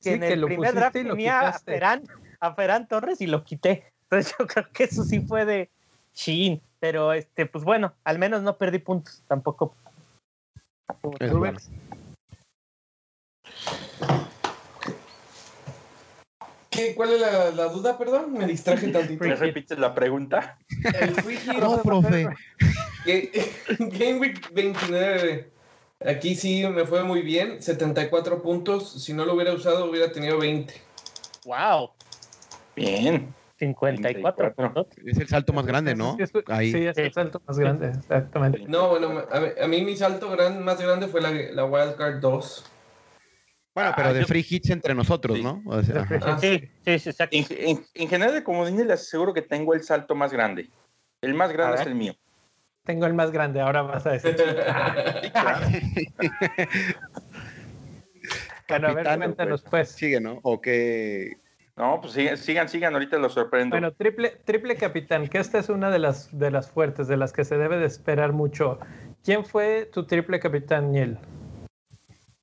Que 0.00 0.10
Sí, 0.10 0.10
en 0.10 0.20
que 0.20 0.32
el 0.32 0.40
lo 0.40 0.46
primer 0.46 0.74
draft 0.74 0.92
pusiste 0.92 1.00
y 1.00 1.10
lo 1.10 1.14
tenía 1.14 1.40
a. 1.48 1.58
Ferran, 1.58 2.02
a 2.40 2.54
Ferran 2.54 2.88
Torres 2.88 3.20
y 3.20 3.26
lo 3.26 3.44
quité. 3.44 3.92
Entonces 4.04 4.34
yo 4.38 4.46
creo 4.46 4.68
que 4.72 4.84
eso 4.84 5.04
sí 5.04 5.20
fue 5.20 5.44
de 5.44 5.70
chin. 6.12 6.60
Pero 6.80 7.12
este, 7.12 7.46
pues 7.46 7.64
bueno, 7.64 7.94
al 8.04 8.18
menos 8.18 8.42
no 8.42 8.56
perdí 8.56 8.78
puntos 8.78 9.22
tampoco. 9.26 9.74
Es 11.18 11.30
Rubén. 11.30 11.56
bueno. 11.56 11.58
¿Qué, 16.70 16.94
¿Cuál 16.94 17.14
es 17.14 17.20
la, 17.20 17.50
la 17.50 17.64
duda, 17.68 17.98
perdón? 17.98 18.32
Me 18.34 18.46
distraje 18.46 18.88
tantito. 18.92 19.24
¿Me 19.24 19.34
repites 19.34 19.78
la 19.78 19.94
pregunta? 19.94 20.58
El 20.94 21.14
free 21.16 21.36
hit, 21.36 21.58
No, 21.58 21.82
profe. 21.82 22.28
Game 23.78 24.18
Week 24.20 24.52
29. 24.52 25.57
Aquí 26.04 26.34
sí 26.36 26.64
me 26.68 26.84
fue 26.86 27.02
muy 27.02 27.22
bien. 27.22 27.60
74 27.62 28.40
puntos. 28.42 29.02
Si 29.02 29.12
no 29.12 29.24
lo 29.24 29.34
hubiera 29.34 29.52
usado, 29.52 29.90
hubiera 29.90 30.10
tenido 30.12 30.38
20. 30.38 30.74
Wow, 31.44 31.90
Bien. 32.76 33.34
54 33.58 34.54
puntos. 34.54 34.86
Es 35.04 35.18
el 35.18 35.26
salto 35.26 35.52
más 35.52 35.66
grande, 35.66 35.96
¿no? 35.96 36.14
Sí, 36.16 36.22
es, 36.22 36.32
Ahí. 36.46 36.70
sí, 36.70 36.86
es 36.86 36.96
el 36.96 37.12
salto 37.12 37.42
más 37.44 37.58
grande, 37.58 37.88
exactamente. 37.88 38.64
No, 38.68 38.90
bueno, 38.90 39.24
a 39.32 39.40
mí, 39.40 39.48
a 39.60 39.66
mí 39.66 39.82
mi 39.82 39.96
salto 39.96 40.30
gran, 40.30 40.62
más 40.62 40.80
grande 40.80 41.08
fue 41.08 41.20
la, 41.20 41.32
la 41.32 41.64
Wildcard 41.64 42.20
2. 42.20 42.64
Bueno, 43.74 43.92
pero 43.96 44.10
Ah, 44.10 44.12
de 44.12 44.20
yo- 44.20 44.26
free 44.26 44.46
hits 44.48 44.70
entre 44.70 44.94
nosotros, 44.94 45.38
Sí. 45.38 45.42
¿no? 45.42 45.62
O 45.66 45.82
sea, 45.82 46.02
ajá. 46.02 46.18
Ah, 46.22 46.38
Sí, 46.38 46.60
sí, 46.84 46.98
sí, 47.00 47.08
exacto. 47.10 47.36
En, 47.36 47.46
en- 47.50 47.86
en 47.94 48.08
general 48.08 48.34
de 48.34 48.44
comodines 48.44 48.86
les 48.86 49.00
aseguro 49.00 49.34
que 49.34 49.42
tengo 49.42 49.74
el 49.74 49.82
salto 49.82 50.14
más 50.14 50.32
grande. 50.32 50.70
El 51.20 51.34
más 51.34 51.52
grande 51.52 51.80
es 51.80 51.86
el 51.88 51.96
mío. 51.96 52.14
Tengo 52.88 53.04
el 53.04 53.12
más 53.12 53.30
grande, 53.32 53.60
ahora 53.60 53.82
vas 53.82 54.06
a 54.06 54.12
decir. 54.12 54.34
Bueno, 58.66 58.88
a 58.88 58.92
ver, 58.94 59.16
cuéntanos 59.18 59.62
pues. 59.62 59.90
Sigue, 59.90 60.20
¿no? 60.20 60.40
O 60.42 60.60
que 60.60 61.38
No, 61.76 62.00
pues 62.02 62.12
sigan, 62.14 62.36
sigan, 62.36 62.68
sigan, 62.68 62.92
ahorita 62.94 63.18
los 63.18 63.32
sorprendo. 63.34 63.74
Bueno, 63.74 63.92
triple, 63.92 64.40
triple 64.44 64.76
capitán, 64.76 65.26
que 65.28 65.38
esta 65.38 65.58
es 65.58 65.68
una 65.70 65.90
de 65.90 65.98
las, 65.98 66.36
de 66.38 66.50
las 66.50 66.70
fuertes, 66.70 67.08
de 67.08 67.16
las 67.16 67.32
que 67.32 67.44
se 67.44 67.56
debe 67.56 67.78
de 67.78 67.86
esperar 67.86 68.32
mucho. 68.32 68.78
¿Quién 69.22 69.44
fue 69.44 69.86
tu 69.86 70.06
triple 70.06 70.40
capitán, 70.40 70.90
Niel? 70.90 71.18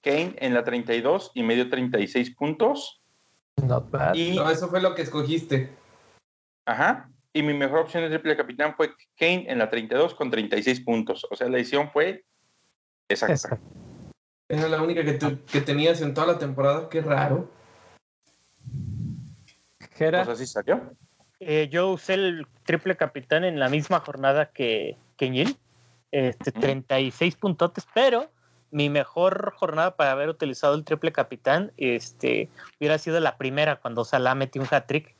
Kane 0.01 0.35
en 0.37 0.53
la 0.53 0.63
32 0.63 1.31
y 1.33 1.43
medio 1.43 1.69
36 1.69 2.35
puntos. 2.35 3.01
Not 3.63 3.89
bad. 3.89 4.13
Y, 4.15 4.35
No, 4.35 4.49
eso 4.49 4.67
fue 4.67 4.81
lo 4.81 4.93
que 4.93 5.03
escogiste. 5.03 5.71
ajá, 6.65 7.09
y 7.36 7.43
mi 7.43 7.53
mejor 7.53 7.79
opción 7.79 8.01
de 8.01 8.09
triple 8.09 8.38
capitán 8.38 8.75
fue 8.77 8.93
Kane 9.17 9.45
en 9.49 9.57
la 9.59 9.69
32 9.69 10.15
con 10.15 10.31
36 10.31 10.79
puntos. 10.79 11.27
O 11.29 11.36
sea, 11.36 11.49
la 11.49 11.57
edición 11.57 11.91
fue 11.91 12.23
exacta. 13.09 13.33
Esa. 13.33 13.59
Era 14.47 14.69
la 14.69 14.81
única 14.81 15.03
que, 15.03 15.13
tú- 15.15 15.43
que 15.51 15.59
tenías 15.59 15.99
en 16.01 16.13
toda 16.13 16.27
la 16.27 16.38
temporada. 16.39 16.88
Qué 16.88 17.01
raro. 17.01 17.51
Jera, 19.95 20.23
Pues 20.23 20.39
así 20.39 20.47
salió. 20.47 20.93
Eh, 21.41 21.67
yo 21.69 21.89
usé 21.91 22.13
el 22.13 22.47
triple 22.63 22.95
capitán 22.95 23.43
en 23.43 23.59
la 23.59 23.67
misma 23.67 23.99
jornada 23.99 24.51
que, 24.51 24.95
que 25.17 25.29
Neil, 25.29 25.57
este, 26.11 26.51
Ujú. 26.51 26.61
36 26.61 27.36
puntotes, 27.36 27.86
pero 27.93 28.31
mi 28.71 28.89
mejor 28.89 29.53
jornada 29.57 29.97
para 29.97 30.11
haber 30.11 30.29
utilizado 30.29 30.73
el 30.75 30.86
triple 30.86 31.11
capitán 31.11 31.73
este, 31.75 32.47
hubiera 32.79 32.97
sido 32.97 33.19
la 33.19 33.38
primera 33.38 33.75
cuando 33.75 34.05
Salah 34.05 34.36
metió 34.36 34.61
un 34.61 34.69
hat-trick. 34.71 35.13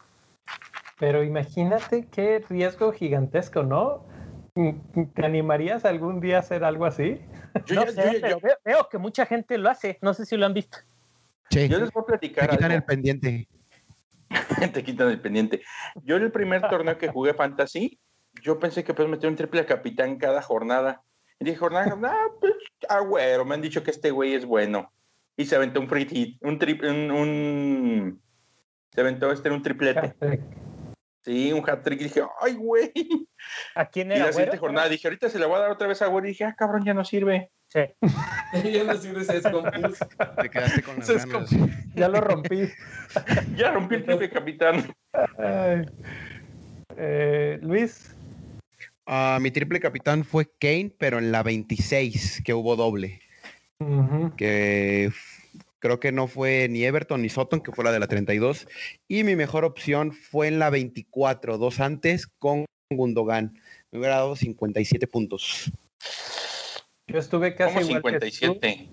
Pero 1.00 1.24
imagínate 1.24 2.08
qué 2.08 2.44
riesgo 2.50 2.92
gigantesco, 2.92 3.64
¿no? 3.64 4.06
¿Te 5.14 5.26
animarías 5.26 5.84
algún 5.84 6.22
día 6.22 6.38
a 6.38 6.40
hacer 6.40 6.64
algo 6.64 6.86
así? 6.86 7.20
Yo, 7.66 7.76
No 7.76 7.86
ya- 7.86 7.92
sé, 7.92 8.14
yo 8.14 8.22
pero 8.22 8.40
veo, 8.40 8.56
veo 8.64 8.88
que 8.90 8.98
mucha 8.98 9.26
gente 9.26 9.58
lo 9.58 9.70
hace. 9.70 9.98
No 10.02 10.14
sé 10.14 10.26
si 10.26 10.38
lo 10.38 10.46
han 10.46 10.54
visto. 10.54 10.78
Sí, 11.50 11.68
yo 11.68 11.78
les 11.80 11.92
voy 11.92 12.02
a 12.02 12.06
te 12.06 12.12
platicar 12.12 12.50
quitan 12.50 12.72
el 12.72 12.84
pendiente. 12.84 13.48
te 14.74 14.84
quitan 14.84 15.10
el 15.10 15.20
pendiente. 15.22 15.62
Yo 16.04 16.16
en 16.16 16.24
el 16.24 16.32
primer 16.32 16.62
torneo 16.70 16.98
que 16.98 17.10
jugué 17.10 17.34
Fantasy, 17.34 18.00
yo 18.42 18.60
pensé 18.60 18.84
que 18.84 18.94
puedes 18.94 19.12
meter 19.12 19.30
un 19.30 19.36
triple 19.36 19.66
capitán 19.66 20.18
cada 20.18 20.42
jornada. 20.42 21.04
Y 21.40 21.46
dije, 21.46 21.58
jornada, 21.58 21.94
ah, 22.06 22.28
pues, 22.40 22.54
ah, 22.88 23.00
güero, 23.02 23.44
me 23.44 23.56
han 23.56 23.62
dicho 23.62 23.84
que 23.84 23.92
este 23.92 24.12
güey 24.12 24.34
es 24.34 24.46
bueno. 24.46 24.92
Y 25.36 25.46
se 25.46 25.58
aventó 25.58 25.82
un 25.82 25.90
free 25.90 26.06
hit, 26.08 26.38
un 26.42 26.58
triple, 26.58 26.90
un, 26.90 27.12
un- 27.12 28.22
se 28.92 29.02
aventó 29.02 29.32
este 29.34 29.52
un 29.52 29.62
triplete. 29.62 30.16
Sí, 31.26 31.52
un 31.52 31.68
hat 31.68 31.82
trick. 31.82 32.00
Y 32.02 32.04
dije, 32.06 32.22
ay, 32.40 32.54
güey. 32.54 32.92
Y 32.94 33.28
¿A 33.74 33.86
quién 33.88 34.10
la 34.10 34.16
era? 34.16 34.26
siguiente 34.32 34.58
güero? 34.58 34.62
jornada 34.62 34.90
dije, 34.90 35.08
ahorita 35.08 35.28
se 35.28 35.40
la 35.40 35.48
voy 35.48 35.58
a 35.58 35.62
dar 35.62 35.72
otra 35.72 35.88
vez 35.88 36.02
a 36.04 36.08
güero. 36.08 36.28
Y 36.28 36.30
dije, 36.32 36.44
ah, 36.46 36.56
cabrón, 36.58 36.86
ya 36.86 36.94
no 36.94 37.04
sirve. 37.04 37.50
Sí. 37.68 37.80
ya 38.72 38.84
no 38.84 38.96
sirve, 38.96 39.24
se 39.26 39.34
descompuso. 39.42 40.06
Te 40.40 40.50
quedaste 40.50 40.84
con 40.84 40.98
las 40.98 41.08
Se 41.08 41.18
ganas. 41.18 41.50
Ya 41.96 42.08
lo 42.08 42.22
rompí. 42.22 42.70
Ya 43.56 43.72
rompí 43.72 43.96
el 43.96 44.06
triple 44.06 44.30
capitán. 44.30 44.94
Ay. 45.40 45.86
Eh, 46.98 47.60
Luis, 47.62 48.12
Ah, 49.08 49.38
mi 49.42 49.52
triple 49.52 49.80
capitán 49.80 50.24
fue 50.24 50.48
Kane, 50.60 50.92
pero 50.98 51.20
en 51.20 51.32
la 51.32 51.44
26, 51.44 52.42
que 52.44 52.54
hubo 52.56 52.76
doble. 52.76 53.20
ujú, 53.80 54.36
Que 54.36 55.12
creo 55.86 56.00
que 56.00 56.12
no 56.12 56.28
fue 56.28 56.68
ni 56.68 56.84
Everton 56.84 57.22
ni 57.22 57.30
Soton, 57.30 57.62
que 57.62 57.72
fue 57.72 57.84
la 57.86 57.92
de 57.92 58.00
la 58.00 58.08
32. 58.08 58.68
Y 59.08 59.24
mi 59.24 59.36
mejor 59.36 59.66
opción 59.66 60.14
fue 60.14 60.48
en 60.48 60.58
la 60.58 60.72
24, 60.72 61.60
dos 61.60 61.80
antes, 61.80 62.26
con 62.40 62.66
Gundogan. 62.92 63.54
Me 63.92 64.00
hubiera 64.00 64.16
dado 64.16 64.36
57 64.36 65.06
puntos. 65.06 65.72
yo 67.08 67.20
estuve 67.20 67.54
casi 67.54 67.78
igual 67.92 68.02
que 68.02 68.20
tú. 68.20 68.26
57. 68.32 68.90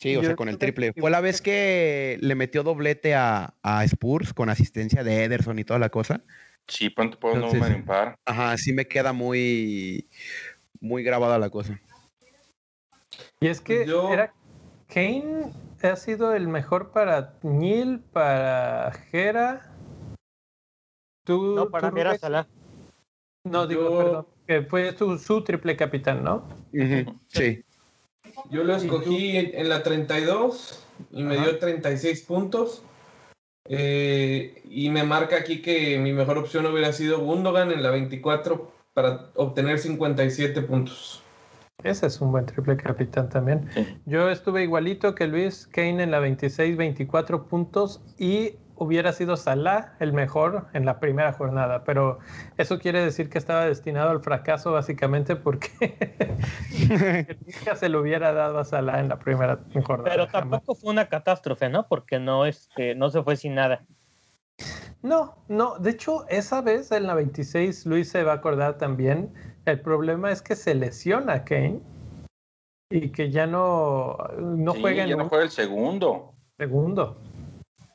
Sí, 0.00 0.16
o 0.16 0.20
Yo 0.22 0.26
sea, 0.30 0.36
con 0.36 0.48
el 0.48 0.58
triple. 0.58 0.92
Fue 0.98 1.12
la 1.12 1.20
vez 1.20 1.40
que 1.40 2.18
le 2.20 2.34
metió 2.34 2.64
doblete 2.64 3.14
a, 3.14 3.54
a 3.62 3.84
Spurs 3.84 4.34
con 4.34 4.48
asistencia 4.50 5.04
de 5.04 5.22
Ederson 5.22 5.60
y 5.60 5.64
toda 5.64 5.78
la 5.78 5.90
cosa. 5.90 6.24
Sí, 6.66 6.90
pronto 6.90 7.20
puedo 7.20 7.34
un 7.34 7.42
Entonces- 7.42 7.60
número 7.60 7.78
impar. 7.78 8.16
Ajá, 8.24 8.56
sí 8.58 8.72
me 8.72 8.88
queda 8.88 9.12
muy, 9.12 10.08
muy 10.80 11.04
grabada 11.04 11.38
la 11.38 11.50
cosa. 11.50 11.80
Y 13.38 13.46
es 13.46 13.60
que 13.60 13.86
Yo- 13.86 14.12
era 14.12 14.34
Kane 14.88 15.52
ha 15.88 15.96
sido 15.96 16.34
el 16.34 16.48
mejor 16.48 16.90
para 16.90 17.34
Neil, 17.42 18.00
para 18.00 18.92
Jera. 19.10 19.70
Tú, 21.24 21.54
No, 21.54 21.70
para 21.70 21.88
tú, 21.88 21.94
mí 21.94 22.00
era 22.00 22.10
Rubén. 22.10 22.20
Salah. 22.20 22.46
No, 23.44 23.66
digo, 23.66 23.82
Yo- 23.90 23.98
perdón, 23.98 24.26
que 24.46 24.62
fue 24.62 24.92
su, 24.96 25.18
su 25.18 25.42
triple 25.44 25.76
capitán, 25.76 26.22
¿no? 26.24 26.46
Ujú, 26.72 27.18
Sí. 27.28 27.64
Yo 28.50 28.64
lo 28.64 28.74
escogí 28.76 29.36
en, 29.36 29.50
en 29.54 29.68
la 29.68 29.82
32 29.82 30.86
y 31.10 31.22
me 31.22 31.34
Ajá. 31.36 31.44
dio 31.44 31.58
36 31.58 32.22
puntos. 32.22 32.82
Eh, 33.68 34.62
y 34.68 34.90
me 34.90 35.04
marca 35.04 35.36
aquí 35.36 35.62
que 35.62 35.98
mi 35.98 36.12
mejor 36.12 36.38
opción 36.38 36.66
hubiera 36.66 36.92
sido 36.92 37.20
Gundogan 37.20 37.70
en 37.70 37.82
la 37.82 37.90
24 37.90 38.72
para 38.94 39.30
obtener 39.34 39.78
57 39.78 40.62
puntos. 40.62 41.21
Ese 41.84 42.06
es 42.06 42.20
un 42.20 42.32
buen 42.32 42.46
triple 42.46 42.76
capitán 42.76 43.28
también. 43.28 43.68
Sí. 43.74 43.98
Yo 44.06 44.30
estuve 44.30 44.62
igualito 44.62 45.14
que 45.14 45.26
Luis 45.26 45.66
Kane 45.66 46.02
en 46.02 46.10
la 46.10 46.18
26, 46.20 46.76
24 46.76 47.48
puntos 47.48 48.02
y 48.18 48.56
hubiera 48.82 49.12
sido 49.12 49.36
Salah 49.36 49.94
el 50.00 50.12
mejor 50.12 50.66
en 50.72 50.84
la 50.84 50.98
primera 50.98 51.32
jornada, 51.32 51.84
pero 51.84 52.18
eso 52.56 52.78
quiere 52.78 53.02
decir 53.02 53.30
que 53.30 53.38
estaba 53.38 53.64
destinado 53.64 54.10
al 54.10 54.20
fracaso 54.20 54.72
básicamente 54.72 55.36
porque 55.36 55.68
nunca 57.46 57.76
se 57.76 57.88
lo 57.88 58.00
hubiera 58.00 58.32
dado 58.32 58.58
a 58.58 58.64
Salah 58.64 59.00
en 59.00 59.08
la 59.08 59.18
primera 59.18 59.60
jornada. 59.84 60.10
Pero 60.10 60.26
jamás. 60.26 60.50
tampoco 60.50 60.74
fue 60.74 60.90
una 60.90 61.08
catástrofe, 61.08 61.68
¿no? 61.68 61.86
Porque 61.86 62.18
no, 62.18 62.46
este, 62.46 62.94
no 62.94 63.10
se 63.10 63.22
fue 63.22 63.36
sin 63.36 63.54
nada. 63.54 63.84
No, 65.02 65.36
no, 65.48 65.78
de 65.78 65.90
hecho 65.90 66.28
esa 66.28 66.60
vez 66.60 66.92
en 66.92 67.06
la 67.06 67.14
26 67.14 67.86
Luis 67.86 68.08
se 68.08 68.22
va 68.22 68.32
a 68.32 68.36
acordar 68.36 68.78
también, 68.78 69.32
el 69.64 69.80
problema 69.80 70.30
es 70.32 70.42
que 70.42 70.56
se 70.56 70.74
lesiona 70.74 71.44
Kane 71.44 71.80
y 72.90 73.10
que 73.10 73.30
ya 73.30 73.46
no, 73.46 74.16
no 74.38 74.72
Sí, 74.74 74.80
juega 74.80 75.02
en 75.04 75.08
ya 75.10 75.16
no 75.16 75.28
juega 75.28 75.44
el 75.44 75.50
segundo. 75.50 76.34
segundo. 76.58 77.20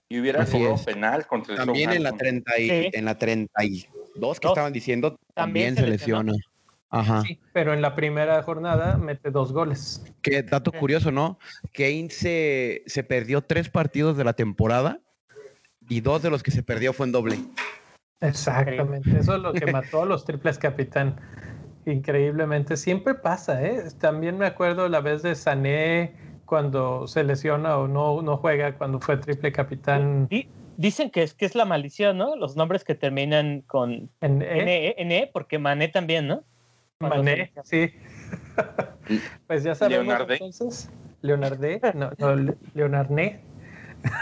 Y 0.09 0.19
hubiera 0.19 0.43
es. 0.43 0.85
penal 0.85 1.27
contra 1.27 1.53
el 1.55 1.59
También 1.59 1.91
en 1.91 2.03
la, 2.03 2.09
Southampton. 2.11 2.43
30 2.45 2.59
y- 2.59 2.69
Sí. 2.83 2.89
en 2.93 3.05
la 3.05 3.17
32 3.17 4.39
que 4.39 4.47
Dos. 4.47 4.51
estaban 4.53 4.71
diciendo, 4.73 5.17
También 5.33 5.75
también, 5.75 5.75
se 5.75 5.87
lesiona. 5.87 6.33
Ajá. 6.89 7.21
Sí, 7.23 7.37
pero 7.51 7.73
en 7.73 7.81
la 7.81 7.93
primera 7.95 8.41
jornada 8.43 8.97
mete 8.97 9.29
dos 9.29 9.51
goles. 9.51 10.01
Qué 10.21 10.41
dato 10.41 10.71
curioso, 10.71 11.11
¿no? 11.11 11.37
Kane 11.73 12.07
se, 12.09 12.83
se 12.85 13.03
perdió 13.03 13.41
tres 13.41 13.67
partidos 13.69 14.15
de 14.15 14.23
la 14.23 14.31
temporada 14.33 15.01
y 15.89 15.99
dos 15.99 16.21
de 16.23 16.29
los 16.29 16.41
que 16.43 16.51
se 16.51 16.63
perdió 16.63 16.93
fue 16.93 17.05
en 17.07 17.11
doble. 17.11 17.37
Exactamente, 18.21 19.19
eso 19.19 19.35
es 19.35 19.41
lo 19.41 19.53
que 19.53 19.69
mató 19.71 20.01
a 20.01 20.05
los 20.05 20.23
triples 20.25 20.57
capitán. 20.57 21.19
Increíblemente, 21.91 22.75
siempre 22.75 23.13
pasa, 23.15 23.63
¿eh? 23.65 23.81
También 23.97 24.37
me 24.37 24.45
acuerdo 24.45 24.89
la 24.89 24.99
vez 24.99 25.21
de 25.23 25.35
Sané 25.35 26.11
cuando 26.45 27.07
se 27.07 27.23
lesiona 27.23 27.77
o 27.77 27.87
no, 27.87 28.21
no 28.21 28.35
juega 28.37 28.77
cuando 28.77 28.99
fue 28.99 29.15
triple 29.17 29.53
capitán 29.53 30.27
Di- 30.29 30.49
dicen 30.75 31.09
que 31.09 31.23
es 31.23 31.33
que 31.33 31.45
es 31.45 31.55
la 31.55 31.63
maldición, 31.63 32.17
¿no? 32.17 32.35
Los 32.35 32.57
nombres 32.57 32.83
que 32.83 32.93
terminan 32.93 33.61
con 33.61 34.09
en 34.19 34.41
E, 34.41 34.59
N, 34.61 34.95
N, 34.97 35.29
porque 35.31 35.59
Mané 35.59 35.87
también, 35.87 36.27
¿no? 36.27 36.43
Cuando 36.99 37.17
Mané, 37.23 37.51
se- 37.63 37.87
sí. 37.87 37.93
pues 39.47 39.63
ya 39.63 39.73
sabemos 39.73 40.05
Leonardo. 40.07 40.33
entonces. 40.33 40.89
Leonardé, 41.21 41.79
no, 41.95 42.11
no, 42.17 42.35
Le- 42.35 42.57
Leonardné. 42.73 43.39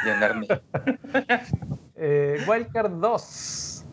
Leonardo. 0.05 0.61
Eh, 1.97 2.38
Wildcard 2.47 2.91
2. 2.91 3.85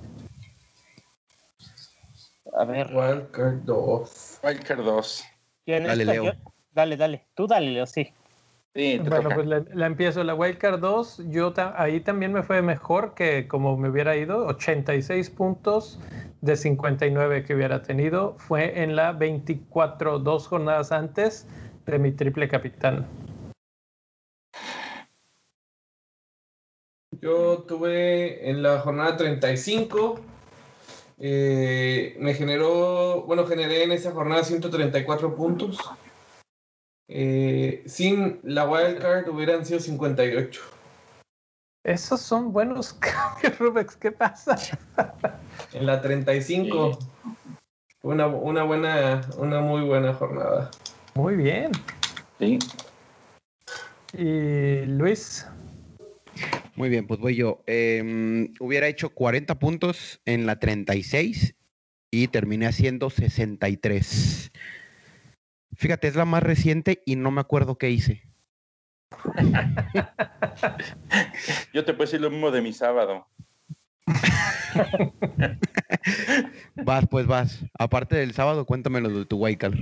A 2.52 2.64
ver, 2.64 2.90
Wildcard 2.94 3.62
2. 3.64 4.40
Wildcard 4.42 4.84
2. 4.84 5.24
¿quién 5.64 5.84
Dale? 5.84 6.04
Leo. 6.04 6.32
Dale, 6.72 6.96
dale. 6.96 7.26
Tú 7.34 7.46
dale, 7.46 7.70
Leo, 7.70 7.86
sí. 7.86 8.12
Sí, 8.74 8.98
te 8.98 9.10
Bueno, 9.10 9.24
toca. 9.24 9.34
pues 9.34 9.46
la, 9.46 9.64
la 9.74 9.86
empiezo. 9.86 10.24
La 10.24 10.34
Wildcard 10.34 10.80
2, 10.80 11.22
yo 11.28 11.52
ta- 11.52 11.74
ahí 11.80 12.00
también 12.00 12.32
me 12.32 12.42
fue 12.42 12.62
mejor 12.62 13.14
que 13.14 13.46
como 13.48 13.76
me 13.76 13.88
hubiera 13.90 14.16
ido. 14.16 14.46
86 14.46 15.28
puntos 15.30 15.98
de 16.40 16.56
59 16.56 17.44
que 17.44 17.54
hubiera 17.54 17.82
tenido. 17.82 18.34
Fue 18.38 18.82
en 18.82 18.96
la 18.96 19.12
24, 19.12 20.18
dos 20.18 20.48
jornadas 20.48 20.90
antes 20.92 21.46
de 21.86 21.98
mi 21.98 22.12
triple 22.12 22.48
capitán. 22.48 23.06
Yo 27.20 27.58
tuve 27.68 28.48
en 28.50 28.62
la 28.62 28.80
jornada 28.80 29.16
35. 29.16 30.20
Eh, 31.24 32.16
me 32.18 32.34
generó, 32.34 33.22
bueno, 33.22 33.46
generé 33.46 33.84
en 33.84 33.92
esa 33.92 34.10
jornada 34.10 34.42
134 34.42 35.36
puntos. 35.36 35.78
Eh, 37.06 37.84
sin 37.86 38.40
la 38.42 38.68
wildcard 38.68 39.28
hubieran 39.28 39.64
sido 39.64 39.78
58. 39.78 40.60
Esos 41.84 42.20
son 42.20 42.52
buenos 42.52 42.92
cambios, 42.94 43.56
Rubex. 43.60 43.94
¿Qué 43.94 44.10
pasa? 44.10 44.56
En 45.72 45.86
la 45.86 46.02
35. 46.02 46.98
Una, 48.02 48.26
una 48.26 48.64
buena, 48.64 49.20
una 49.38 49.60
muy 49.60 49.82
buena 49.82 50.14
jornada. 50.14 50.72
Muy 51.14 51.36
bien. 51.36 51.70
Sí. 52.40 52.58
Y 54.14 54.86
Luis, 54.86 55.46
Muy 56.82 56.88
bien, 56.88 57.06
pues 57.06 57.20
voy 57.20 57.36
yo. 57.36 57.62
Em, 57.68 58.54
hubiera 58.58 58.88
hecho 58.88 59.10
40 59.10 59.60
puntos 59.60 60.20
en 60.24 60.46
la 60.46 60.58
36 60.58 61.54
y 62.10 62.26
terminé 62.26 62.66
haciendo 62.66 63.08
63. 63.08 64.50
Fíjate, 65.76 66.08
es 66.08 66.16
la 66.16 66.24
más 66.24 66.42
reciente 66.42 67.00
y 67.06 67.14
no 67.14 67.30
me 67.30 67.40
acuerdo 67.40 67.78
qué 67.78 67.90
hice. 67.90 68.28
Yo 71.72 71.84
te 71.84 71.94
puedo 71.94 72.06
decir 72.06 72.20
lo 72.20 72.30
mismo 72.30 72.50
de 72.50 72.62
mi 72.62 72.72
sábado. 72.72 73.28
Vas, 76.84 77.06
pues 77.08 77.28
vas. 77.28 77.64
Aparte 77.78 78.16
del 78.16 78.32
sábado, 78.32 78.66
cuéntame 78.66 79.00
lo 79.00 79.10
de 79.10 79.24
tu 79.24 79.36
wildcard. 79.36 79.74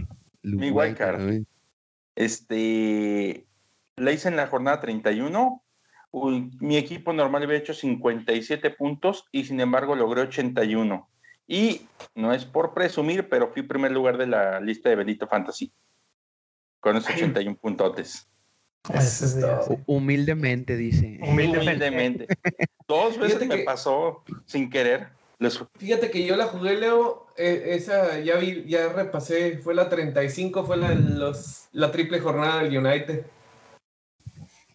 Mi. 0.43 0.71
¿no? 0.71 1.47
Este, 2.15 3.47
la 3.97 4.13
hice 4.13 4.29
en 4.29 4.37
la 4.37 4.49
jornada 4.49 4.81
31. 4.81 5.65
Uy, 6.13 6.51
mi 6.61 6.77
equipo 6.77 7.13
normal 7.13 7.43
había 7.45 7.59
hecho 7.59 7.73
57 7.75 8.71
puntos 8.71 9.27
y 9.31 9.45
sin 9.45 9.61
embargo 9.61 9.95
logré 9.95 10.23
81. 10.23 11.09
Y 11.47 11.83
no 12.15 12.33
es 12.33 12.45
por 12.45 12.75
presumir, 12.75 13.29
pero 13.29 13.49
fui 13.49 13.63
primer 13.63 13.93
lugar 13.93 14.19
de 14.19 14.27
la 14.27 14.61
lista 14.61 14.89
de 14.89 14.97
Benito 14.97 15.27
Fantasy. 15.27 15.73
Con 16.81 16.97
esos 16.97 17.11
81 17.15 17.57
puntotes. 17.57 18.27
Ese 18.95 19.25
es 19.27 19.41
todo. 19.41 19.63
sí. 19.63 19.73
Hu- 19.75 19.83
Humildemente, 19.87 20.77
dice. 20.77 21.19
Humildemente. 21.23 21.89
Humildemente. 21.89 22.27
Dos 22.89 23.19
veces 23.19 23.39
Fíjate 23.39 23.47
me 23.47 23.57
que- 23.59 23.65
pasó 23.65 24.25
sin 24.47 24.71
querer. 24.71 25.09
Les- 25.39 25.63
Fíjate 25.79 26.11
que 26.11 26.25
yo 26.25 26.37
la 26.37 26.47
jugué, 26.47 26.77
Leo. 26.77 27.27
eh, 27.37 27.63
esa 27.75 28.19
ya 28.21 28.37
vi, 28.37 28.65
ya 28.67 28.89
repasé. 28.93 29.59
Fue 29.59 29.75
la 29.75 29.89
35, 29.89 30.65
fue 30.65 30.77
la, 30.77 30.95
los, 30.95 31.69
la 31.73 31.91
triple 31.93 32.21
jornada 32.21 32.63
del 32.63 32.77
United. 32.79 33.27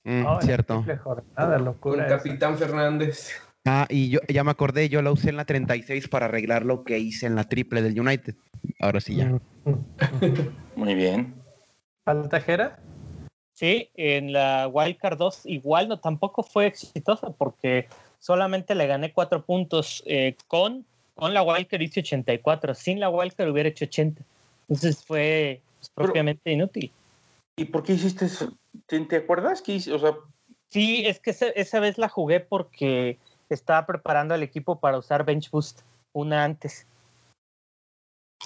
Mm, 0.06 0.26
Oh, 0.26 0.39
cierto. 0.41 0.86
jornada, 1.03 1.74
Con 1.80 1.99
esa. 1.99 2.18
Capitán 2.18 2.58
Fernández. 2.58 3.32
Ah, 3.66 3.88
y 3.89 4.10
yo 4.10 4.20
ya 4.30 4.43
me 4.43 4.51
acordé, 4.51 4.88
yo 4.89 5.01
la 5.01 5.12
usé 5.12 5.30
en 5.30 5.38
la 5.38 5.45
36 5.45 6.08
para 6.08 6.28
arreglar 6.28 6.64
lo 6.64 6.84
que 6.84 6.99
hice 6.99 7.26
en 7.26 7.36
la 7.36 7.45
triple 7.45 7.82
del 7.82 7.99
United. 7.99 8.36
Ahora 8.80 9.01
sí 9.01 9.16
ya. 9.16 9.39
Muy 10.76 10.93
bien. 10.93 11.34
¿Falta 12.03 12.39
Jera? 12.39 12.78
Sí, 13.56 13.89
en 13.95 14.32
la 14.34 14.68
Wildcard 14.68 15.18
2 15.18 15.41
igual 15.45 15.88
no 15.88 15.97
tampoco 15.99 16.43
fue 16.43 16.68
exitosa 16.68 17.32
porque 17.32 17.88
solamente 18.20 18.76
le 18.76 18.86
gané 18.86 19.12
cuatro 19.14 19.43
puntos 19.43 20.03
eh, 20.06 20.36
con, 20.47 20.86
con 21.16 21.34
la 21.34 21.41
Wildcard 21.41 21.82
hice 21.82 22.01
84, 22.01 22.76
sin 22.76 22.99
la 22.99 23.10
Wildcard 23.10 23.49
hubiera 23.49 23.70
hecho 23.70 23.86
80. 23.86 24.22
Entonces 24.70 25.03
fue 25.03 25.62
pues, 25.80 25.89
Pero- 25.95 26.06
propiamente 26.06 26.51
inútil. 26.51 26.91
¿Y 27.58 27.66
por 27.66 27.82
qué 27.84 27.93
hiciste 27.93 28.26
eso? 28.26 28.53
¿Te, 28.86 29.00
te 29.02 29.16
acuerdas 29.18 29.62
que 29.62 29.74
hice? 29.76 29.94
O 29.94 30.00
sea, 30.00 30.16
Sí, 30.76 31.06
es 31.06 31.20
que 31.20 31.32
esa, 31.32 31.48
esa 31.48 31.80
vez 31.80 31.98
la 31.98 32.10
jugué 32.10 32.42
porque 32.42 33.18
estaba 33.50 33.86
preparando 33.86 34.34
al 34.34 34.44
equipo 34.44 34.80
para 34.80 34.98
usar 34.98 35.24
Bench 35.24 35.50
Boost 35.50 35.84
una 36.12 36.44
antes. 36.44 36.86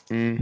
Mm, 0.10 0.36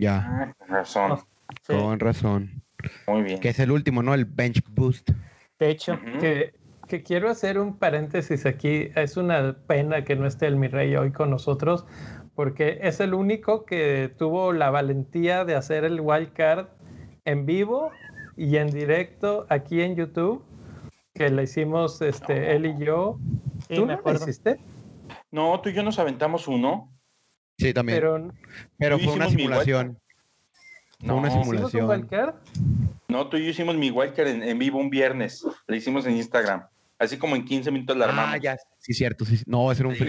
ya, 0.00 0.24
ah, 0.26 0.54
con 0.56 0.68
razón. 0.68 1.18
Sí, 1.66 1.74
con 1.74 2.00
razón. 2.00 2.62
Muy 3.06 3.22
bien. 3.22 3.40
Que 3.40 3.50
es 3.50 3.58
el 3.58 3.70
último, 3.70 4.02
¿no? 4.02 4.14
El 4.14 4.24
bench 4.24 4.62
boost. 4.70 5.10
de 5.58 5.70
hecho. 5.70 5.98
Que, 6.20 6.54
que 6.88 7.02
quiero 7.02 7.28
hacer 7.28 7.58
un 7.58 7.78
paréntesis 7.78 8.46
aquí. 8.46 8.90
Es 8.94 9.16
una 9.16 9.56
pena 9.66 10.04
que 10.04 10.16
no 10.16 10.26
esté 10.26 10.46
el 10.46 10.56
mi 10.56 10.68
rey 10.68 10.96
hoy 10.96 11.12
con 11.12 11.30
nosotros, 11.30 11.86
porque 12.34 12.78
es 12.82 13.00
el 13.00 13.14
único 13.14 13.64
que 13.64 14.10
tuvo 14.16 14.52
la 14.52 14.70
valentía 14.70 15.44
de 15.44 15.54
hacer 15.54 15.84
el 15.84 16.00
wild 16.00 16.32
card 16.32 16.68
en 17.24 17.44
vivo 17.44 17.90
y 18.36 18.56
en 18.56 18.68
directo 18.68 19.46
aquí 19.48 19.80
en 19.80 19.96
YouTube, 19.96 20.44
que 21.14 21.30
le 21.30 21.44
hicimos 21.44 22.00
este, 22.02 22.54
él 22.54 22.66
y 22.66 22.84
yo. 22.84 23.18
sí, 23.68 23.74
¿Tú 23.76 23.86
me 23.86 23.94
no 23.94 23.98
acuerdo. 23.98 24.24
hiciste? 24.24 24.58
No, 25.30 25.60
tú 25.60 25.68
y 25.70 25.72
yo 25.74 25.82
nos 25.82 25.98
aventamos 25.98 26.46
uno. 26.48 26.92
Sí, 27.58 27.72
también. 27.72 27.98
Pero, 27.98 28.32
Pero 28.78 28.98
fue 28.98 29.14
una 29.14 29.28
simulación. 29.28 29.98
Fue 31.00 31.14
una 31.14 31.28
No, 31.28 31.42
simulación. 31.42 31.68
¿hicimos 31.68 31.88
un? 31.88 32.34
No, 33.08 33.28
tú 33.28 33.36
y 33.36 33.44
yo 33.44 33.50
hicimos 33.50 33.76
mi 33.76 33.90
wildcard 33.90 34.28
en, 34.28 34.42
en 34.42 34.58
vivo 34.58 34.78
un 34.78 34.90
viernes. 34.90 35.44
La 35.66 35.76
hicimos 35.76 36.06
en 36.06 36.16
Instagram. 36.16 36.66
Así 36.98 37.18
como 37.18 37.36
en 37.36 37.44
15 37.44 37.70
minutos 37.70 37.96
la 37.96 38.06
armamos. 38.06 38.34
Ah, 38.34 38.38
ya. 38.38 38.56
Sí, 38.78 38.92
cierto. 38.94 39.24
Sí, 39.24 39.42
no, 39.46 39.70
ese 39.70 39.82
era 39.82 39.88
un. 39.88 39.94
Sí, 39.94 40.02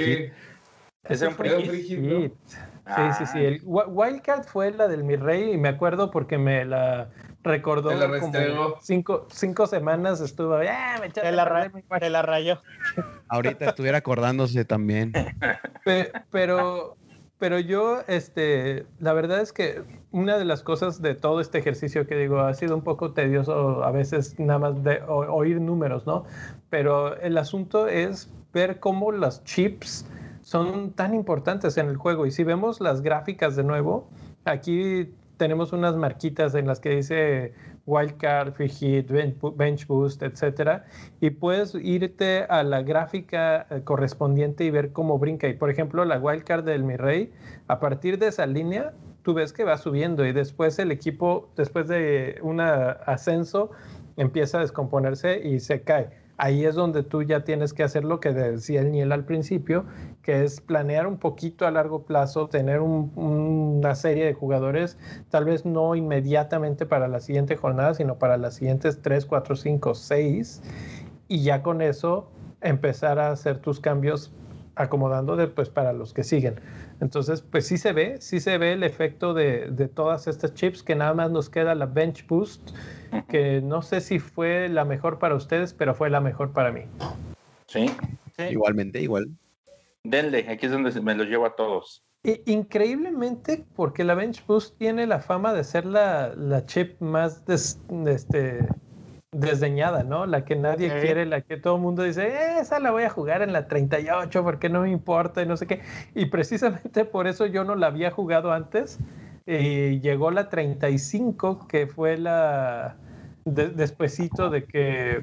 Ese 1.03 1.25
era 1.25 1.29
un 1.29 2.07
¿no? 2.07 2.31
Ah. 2.85 3.11
Sí, 3.13 3.25
sí, 3.25 3.31
sí. 3.33 3.45
El 3.45 3.61
wi- 3.63 3.85
Wildcard 3.87 4.43
fue 4.45 4.71
la 4.71 4.87
del 4.87 5.03
Mi 5.03 5.15
Rey 5.17 5.51
y 5.51 5.57
me 5.57 5.67
acuerdo 5.69 6.09
porque 6.09 6.37
me 6.37 6.63
la 6.65 7.09
recordó 7.47 7.95
la 7.95 8.19
como 8.19 8.75
cinco, 8.81 9.27
cinco 9.31 9.65
semanas 9.67 10.21
estuvo, 10.21 10.55
"Ah, 10.55 10.97
me 11.01 11.09
Te 11.09 11.31
la, 11.31 11.45
ra- 11.45 11.71
te 11.99 12.09
la 12.09 12.21
rayó. 12.21 12.61
Ahorita 13.29 13.65
estuviera 13.65 13.97
acordándose 13.97 14.63
también. 14.65 15.13
Pe- 15.83 16.11
pero, 16.31 16.97
pero 17.39 17.59
yo, 17.59 18.01
este, 18.07 18.85
la 18.99 19.13
verdad 19.13 19.41
es 19.41 19.51
que 19.53 19.83
una 20.11 20.37
de 20.37 20.45
las 20.45 20.63
cosas 20.63 21.01
de 21.01 21.15
todo 21.15 21.41
este 21.41 21.57
ejercicio 21.57 22.07
que 22.07 22.15
digo 22.15 22.39
ha 22.39 22.53
sido 22.53 22.75
un 22.75 22.83
poco 22.83 23.13
tedioso 23.13 23.83
a 23.83 23.91
veces 23.91 24.39
nada 24.39 24.59
más 24.59 24.83
de 24.83 25.01
o- 25.07 25.33
oír 25.33 25.59
números, 25.61 26.05
¿no? 26.05 26.25
Pero 26.69 27.17
el 27.17 27.37
asunto 27.37 27.87
es 27.87 28.29
ver 28.53 28.79
cómo 28.79 29.11
los 29.11 29.43
chips 29.43 30.05
son 30.41 30.91
tan 30.93 31.13
importantes 31.13 31.77
en 31.77 31.87
el 31.89 31.97
juego. 31.97 32.25
Y 32.25 32.31
si 32.31 32.43
vemos 32.43 32.79
las 32.79 33.01
gráficas 33.01 33.55
de 33.55 33.63
nuevo, 33.63 34.07
aquí 34.45 35.13
tenemos 35.37 35.73
unas 35.73 35.95
marquitas 35.95 36.55
en 36.55 36.67
las 36.67 36.79
que 36.79 36.89
dice 36.89 37.53
wildcard, 37.85 38.53
free 38.53 38.69
hit, 38.69 39.09
bench 39.09 39.87
boost, 39.87 40.21
etcétera, 40.21 40.85
y 41.21 41.29
puedes 41.29 41.73
irte 41.75 42.43
a 42.49 42.63
la 42.63 42.81
gráfica 42.81 43.65
eh, 43.69 43.81
correspondiente 43.83 44.65
y 44.65 44.71
ver 44.71 44.91
cómo 44.91 45.17
brinca. 45.17 45.47
Y 45.47 45.53
por 45.53 45.69
ejemplo, 45.69 46.03
la 46.05 46.19
wildcard 46.19 46.65
del 46.65 46.83
Mi 46.83 46.97
Rey, 46.97 47.31
a 47.67 47.79
partir 47.79 48.19
de 48.19 48.27
esa 48.27 48.45
línea, 48.45 48.93
tú 49.23 49.33
ves 49.33 49.53
que 49.53 49.63
va 49.63 49.77
subiendo 49.77 50.25
y 50.25 50.33
después 50.33 50.77
el 50.79 50.91
equipo, 50.91 51.49
después 51.55 51.87
de 51.87 52.39
un 52.41 52.59
ascenso, 52.59 53.71
empieza 54.17 54.57
a 54.57 54.61
descomponerse 54.61 55.39
y 55.47 55.59
se 55.59 55.81
cae. 55.81 56.26
Ahí 56.37 56.65
es 56.65 56.75
donde 56.75 57.01
tú 57.01 57.23
ya 57.23 57.43
tienes 57.43 57.73
que 57.73 57.81
hacer 57.83 58.05
lo 58.05 58.19
que 58.19 58.31
decía 58.31 58.81
el 58.81 58.91
Niel 58.91 59.11
al 59.11 59.25
principio, 59.25 59.85
que 60.21 60.43
es 60.43 60.61
planear 60.61 61.07
un 61.07 61.17
poquito 61.17 61.65
a 61.65 61.71
largo 61.71 62.03
plazo, 62.05 62.47
tener 62.47 62.79
un- 62.79 63.11
una 63.15 63.95
serie 63.95 64.25
de 64.25 64.33
jugadores, 64.33 64.97
tal 65.29 65.45
vez 65.45 65.65
no 65.65 65.95
inmediatamente 65.95 66.85
para 66.85 67.07
la 67.07 67.19
siguiente 67.21 67.55
jornada, 67.55 67.95
sino 67.95 68.19
para 68.19 68.37
las 68.37 68.53
siguientes 68.55 69.01
3, 69.01 69.25
4, 69.25 69.55
5, 69.55 69.95
6, 69.95 70.61
y 71.27 71.41
ya 71.43 71.63
con 71.63 71.81
eso 71.81 72.29
empezar 72.61 73.17
a 73.19 73.31
hacer 73.31 73.57
tus 73.59 73.79
cambios 73.79 74.31
acomodando 74.75 75.35
después 75.35 75.69
para 75.69 75.91
los 75.91 76.13
que 76.13 76.23
siguen. 76.23 76.61
Entonces, 77.01 77.41
pues 77.41 77.65
sí 77.65 77.77
se 77.77 77.93
ve, 77.93 78.17
sí 78.19 78.39
se 78.39 78.57
ve 78.59 78.73
el 78.73 78.83
efecto 78.83 79.33
de, 79.33 79.71
de 79.71 79.87
todas 79.87 80.27
estas 80.27 80.53
chips, 80.53 80.83
que 80.83 80.95
nada 80.95 81.13
más 81.15 81.31
nos 81.31 81.49
queda 81.49 81.73
la 81.73 81.87
Bench 81.87 82.27
Boost, 82.27 82.71
que 83.29 83.61
no 83.61 83.81
sé 83.81 84.01
si 84.01 84.19
fue 84.19 84.69
la 84.69 84.85
mejor 84.85 85.19
para 85.19 85.35
ustedes, 85.35 85.73
pero 85.73 85.93
fue 85.95 86.09
la 86.09 86.19
mejor 86.21 86.51
para 86.53 86.71
mí. 86.71 86.81
Sí. 87.67 87.89
Sí. 88.37 88.43
Igualmente, 88.51 89.01
igual. 89.01 89.27
Denle, 90.03 90.45
aquí 90.49 90.67
es 90.67 90.71
donde 90.71 90.99
me 91.01 91.15
los 91.15 91.27
llevo 91.27 91.45
a 91.45 91.55
todos. 91.55 92.03
Increíblemente, 92.45 93.65
porque 93.75 94.03
la 94.03 94.15
Bench 94.15 94.45
Boost 94.45 94.77
tiene 94.77 95.07
la 95.07 95.19
fama 95.19 95.53
de 95.53 95.63
ser 95.63 95.85
la, 95.85 96.33
la 96.35 96.65
chip 96.65 96.99
más 97.01 97.45
des- 97.45 97.79
este, 98.07 98.67
desdeñada, 99.31 100.03
¿no? 100.03 100.25
La 100.25 100.43
que 100.45 100.55
nadie 100.55 100.89
Sí. 100.89 100.95
quiere, 101.05 101.25
la 101.25 101.41
que 101.41 101.57
todo 101.57 101.75
el 101.75 101.81
mundo 101.81 102.03
dice, 102.03 102.27
"Eh, 102.27 102.59
esa 102.59 102.79
la 102.79 102.91
voy 102.91 103.03
a 103.03 103.09
jugar 103.09 103.41
en 103.41 103.53
la 103.53 103.67
38 103.67 104.43
porque 104.43 104.69
no 104.69 104.81
me 104.81 104.89
importa 104.91 105.41
y 105.41 105.45
no 105.45 105.57
sé 105.57 105.67
qué. 105.67 105.81
Y 106.15 106.25
precisamente 106.25 107.05
por 107.05 107.27
eso 107.27 107.45
yo 107.45 107.63
no 107.63 107.75
la 107.75 107.87
había 107.87 108.11
jugado 108.11 108.51
antes. 108.51 108.99
Y 109.47 110.01
llegó 110.01 110.29
la 110.29 110.49
35, 110.49 111.67
que 111.67 111.87
fue 111.87 112.17
la 112.17 112.97
de- 113.45 113.69
despuesito 113.69 114.49
de 114.49 114.65
que... 114.65 115.21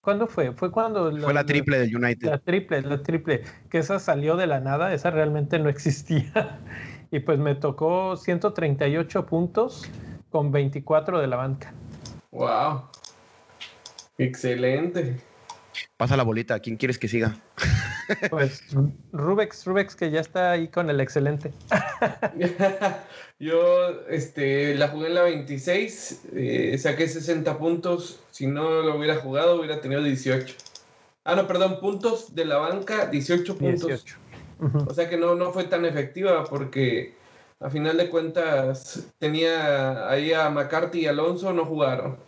¿Cuándo 0.00 0.26
fue? 0.26 0.52
Fue 0.52 0.70
cuando... 0.70 1.14
Fue 1.18 1.34
la 1.34 1.44
triple 1.44 1.78
del 1.78 1.94
United. 1.94 2.26
La 2.30 2.38
triple, 2.38 2.80
la 2.80 3.02
triple, 3.02 3.42
que 3.68 3.78
esa 3.78 3.98
salió 3.98 4.36
de 4.36 4.46
la 4.46 4.60
nada, 4.60 4.94
esa 4.94 5.10
realmente 5.10 5.58
no 5.58 5.68
existía. 5.68 6.58
Y 7.10 7.20
pues 7.20 7.38
me 7.38 7.54
tocó 7.54 8.16
138 8.16 9.26
puntos 9.26 9.86
con 10.30 10.50
24 10.52 11.20
de 11.20 11.26
la 11.26 11.36
banca. 11.36 11.74
Wow. 12.30 12.84
Excelente. 14.16 15.18
Pasa 15.98 16.16
la 16.16 16.22
bolita. 16.22 16.58
¿Quién 16.60 16.76
quieres 16.76 16.98
que 16.98 17.08
siga? 17.08 17.36
Pues 18.30 18.62
Rubex, 19.12 19.64
Rubex 19.66 19.96
que 19.96 20.10
ya 20.10 20.20
está 20.20 20.52
ahí 20.52 20.68
con 20.68 20.90
el 20.90 21.00
excelente. 21.00 21.52
Yo 23.38 23.88
este, 24.08 24.74
la 24.74 24.88
jugué 24.88 25.08
en 25.08 25.14
la 25.14 25.22
26, 25.22 26.22
eh, 26.34 26.78
saqué 26.78 27.08
60 27.08 27.58
puntos. 27.58 28.20
Si 28.30 28.46
no 28.46 28.82
lo 28.82 28.96
hubiera 28.96 29.16
jugado, 29.16 29.58
hubiera 29.58 29.80
tenido 29.80 30.02
18. 30.02 30.54
Ah, 31.24 31.34
no, 31.34 31.46
perdón, 31.46 31.80
puntos 31.80 32.34
de 32.34 32.44
la 32.44 32.58
banca, 32.58 33.06
18 33.06 33.56
puntos. 33.56 33.86
18. 33.86 34.16
Ujú. 34.60 34.78
O 34.88 34.94
sea 34.94 35.08
que 35.08 35.16
no, 35.16 35.34
no 35.34 35.52
fue 35.52 35.64
tan 35.64 35.84
efectiva 35.84 36.44
porque 36.44 37.14
a 37.60 37.70
final 37.70 37.96
de 37.96 38.10
cuentas 38.10 39.06
tenía 39.18 40.08
ahí 40.08 40.32
a 40.32 40.50
McCarthy 40.50 41.00
y 41.00 41.06
Alonso, 41.06 41.52
no 41.52 41.64
jugaron 41.64 42.18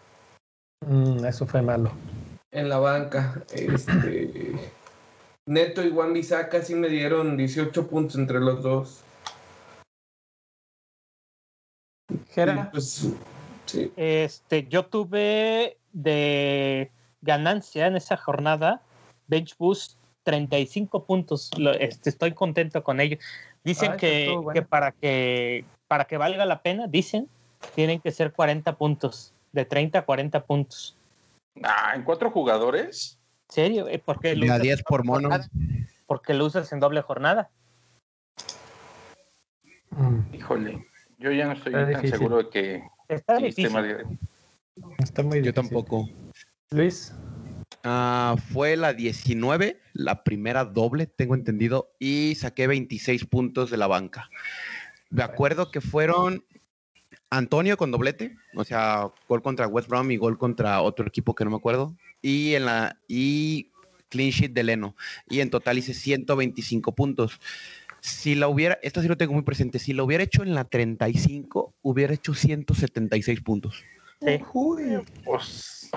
Mm, 0.86 1.24
eso 1.24 1.46
fue 1.46 1.62
malo. 1.62 1.92
en 2.50 2.68
la 2.68 2.78
banca. 2.78 3.42
Este, 3.54 4.52
Neto 5.52 5.84
y 5.84 5.90
Juan 5.90 6.14
Bisaca 6.14 6.62
sí 6.62 6.74
me 6.74 6.88
dieron 6.88 7.36
18 7.36 7.86
puntos 7.86 8.16
entre 8.16 8.40
los 8.40 8.62
dos. 8.62 9.04
Jera, 12.30 12.70
Pues, 12.70 13.06
sí. 13.66 13.92
Este, 13.96 14.66
yo 14.68 14.86
tuve 14.86 15.76
de 15.92 16.90
ganancia 17.20 17.86
en 17.86 17.96
esa 17.96 18.16
jornada, 18.16 18.80
Bench 19.26 19.56
Boost 19.58 19.98
35 20.22 21.04
puntos. 21.04 21.50
Lo- 21.58 21.72
este, 21.72 22.08
estoy 22.08 22.32
contento 22.32 22.82
con 22.82 23.00
ello. 23.00 23.18
Dicen 23.62 23.92
Ah, 23.92 23.96
bueno. 24.40 24.52
que 24.52 24.62
para 24.62 24.92
que 24.92 25.64
para 25.86 26.06
que 26.06 26.16
valga 26.16 26.46
la 26.46 26.62
pena, 26.62 26.86
dicen, 26.86 27.28
tienen 27.74 28.00
que 28.00 28.10
ser 28.12 28.32
40 28.32 28.76
puntos, 28.76 29.34
de 29.52 29.66
30 29.66 29.98
a 29.98 30.04
40 30.06 30.42
puntos. 30.42 30.96
Ah, 31.62 31.92
en 31.94 32.02
cuatro 32.02 32.30
jugadores. 32.30 33.18
¿En 33.52 33.54
serio? 33.54 33.86
Eh, 33.86 33.98
¿Por 33.98 34.18
qué 34.18 34.34
lo 34.34 34.44
a 34.44 34.46
usas 34.46 34.62
10 34.62 34.78
en 34.78 34.84
por 34.84 35.04
mono. 35.04 35.28
jornada? 35.28 35.50
Porque 36.06 36.32
lo 36.32 36.46
usas 36.46 36.72
en 36.72 36.80
doble 36.80 37.02
jornada. 37.02 37.50
Mm, 39.90 40.34
Híjole, 40.34 40.86
yo 41.18 41.30
ya 41.32 41.44
no 41.44 41.52
estoy 41.52 41.74
Está 41.74 41.84
tan 41.92 42.00
difícil. 42.00 42.18
seguro 42.18 42.36
de 42.38 42.48
que 42.48 42.82
Está 43.08 43.36
difícil. 43.36 43.66
Está 44.96 45.22
muy 45.22 45.42
Yo 45.42 45.52
difícil. 45.52 45.52
tampoco. 45.52 46.08
Luis, 46.70 47.12
Ah, 47.84 48.36
fue 48.52 48.74
la 48.78 48.94
19, 48.94 49.78
la 49.92 50.24
primera 50.24 50.64
doble, 50.64 51.06
tengo 51.06 51.34
entendido, 51.34 51.90
y 51.98 52.34
saqué 52.36 52.66
26 52.66 53.26
puntos 53.26 53.70
de 53.70 53.76
la 53.76 53.86
banca. 53.86 54.30
Me 55.10 55.24
acuerdo 55.24 55.70
que 55.70 55.82
fueron 55.82 56.42
Antonio 57.28 57.76
con 57.76 57.90
doblete, 57.90 58.34
o 58.54 58.64
sea, 58.64 59.10
gol 59.28 59.42
contra 59.42 59.66
West 59.66 59.88
Brom 59.88 60.10
y 60.10 60.16
gol 60.16 60.38
contra 60.38 60.80
otro 60.80 61.06
equipo 61.06 61.34
que 61.34 61.44
no 61.44 61.50
me 61.50 61.56
acuerdo, 61.56 61.94
y 62.22 62.54
en 62.54 62.66
la 62.66 62.96
y 63.08 63.72
clean 64.08 64.30
sheet 64.30 64.52
de 64.52 64.62
Leno, 64.62 64.96
y 65.28 65.40
en 65.40 65.50
total 65.50 65.78
hice 65.78 65.94
125 65.94 66.94
puntos. 66.94 67.40
Si 68.00 68.34
la 68.34 68.48
hubiera, 68.48 68.78
esto 68.82 69.00
sí 69.00 69.08
lo 69.08 69.16
tengo 69.16 69.32
muy 69.32 69.42
presente, 69.42 69.78
si 69.78 69.92
lo 69.92 70.04
hubiera 70.04 70.24
hecho 70.24 70.42
en 70.42 70.54
la 70.54 70.64
35, 70.64 71.74
hubiera 71.82 72.14
hecho 72.14 72.34
176 72.34 73.40
puntos. 73.42 73.84
Sí, 74.20 74.40
Pues, 75.24 75.90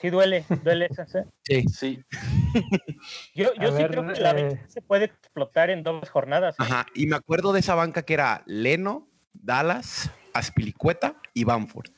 sí 0.00 0.10
duele, 0.10 0.44
duele 0.62 0.88
eso. 0.90 1.04
¿sí? 1.06 1.18
Sí. 1.44 1.64
sí. 1.68 2.04
Yo, 3.34 3.54
yo 3.54 3.68
sí 3.68 3.82
ver, 3.82 3.90
creo 3.90 4.12
que 4.12 4.20
la 4.20 4.30
eh, 4.32 4.60
se 4.68 4.82
puede 4.82 5.06
explotar 5.06 5.70
en 5.70 5.82
dobles 5.82 6.10
jornadas. 6.10 6.54
¿eh? 6.54 6.62
Ajá, 6.62 6.86
y 6.94 7.06
me 7.06 7.16
acuerdo 7.16 7.52
de 7.52 7.60
esa 7.60 7.74
banca 7.74 8.02
que 8.02 8.14
era 8.14 8.42
Leno, 8.46 9.08
Dallas, 9.32 10.10
Aspilicueta 10.34 11.16
y 11.32 11.44
Bamford. 11.44 11.90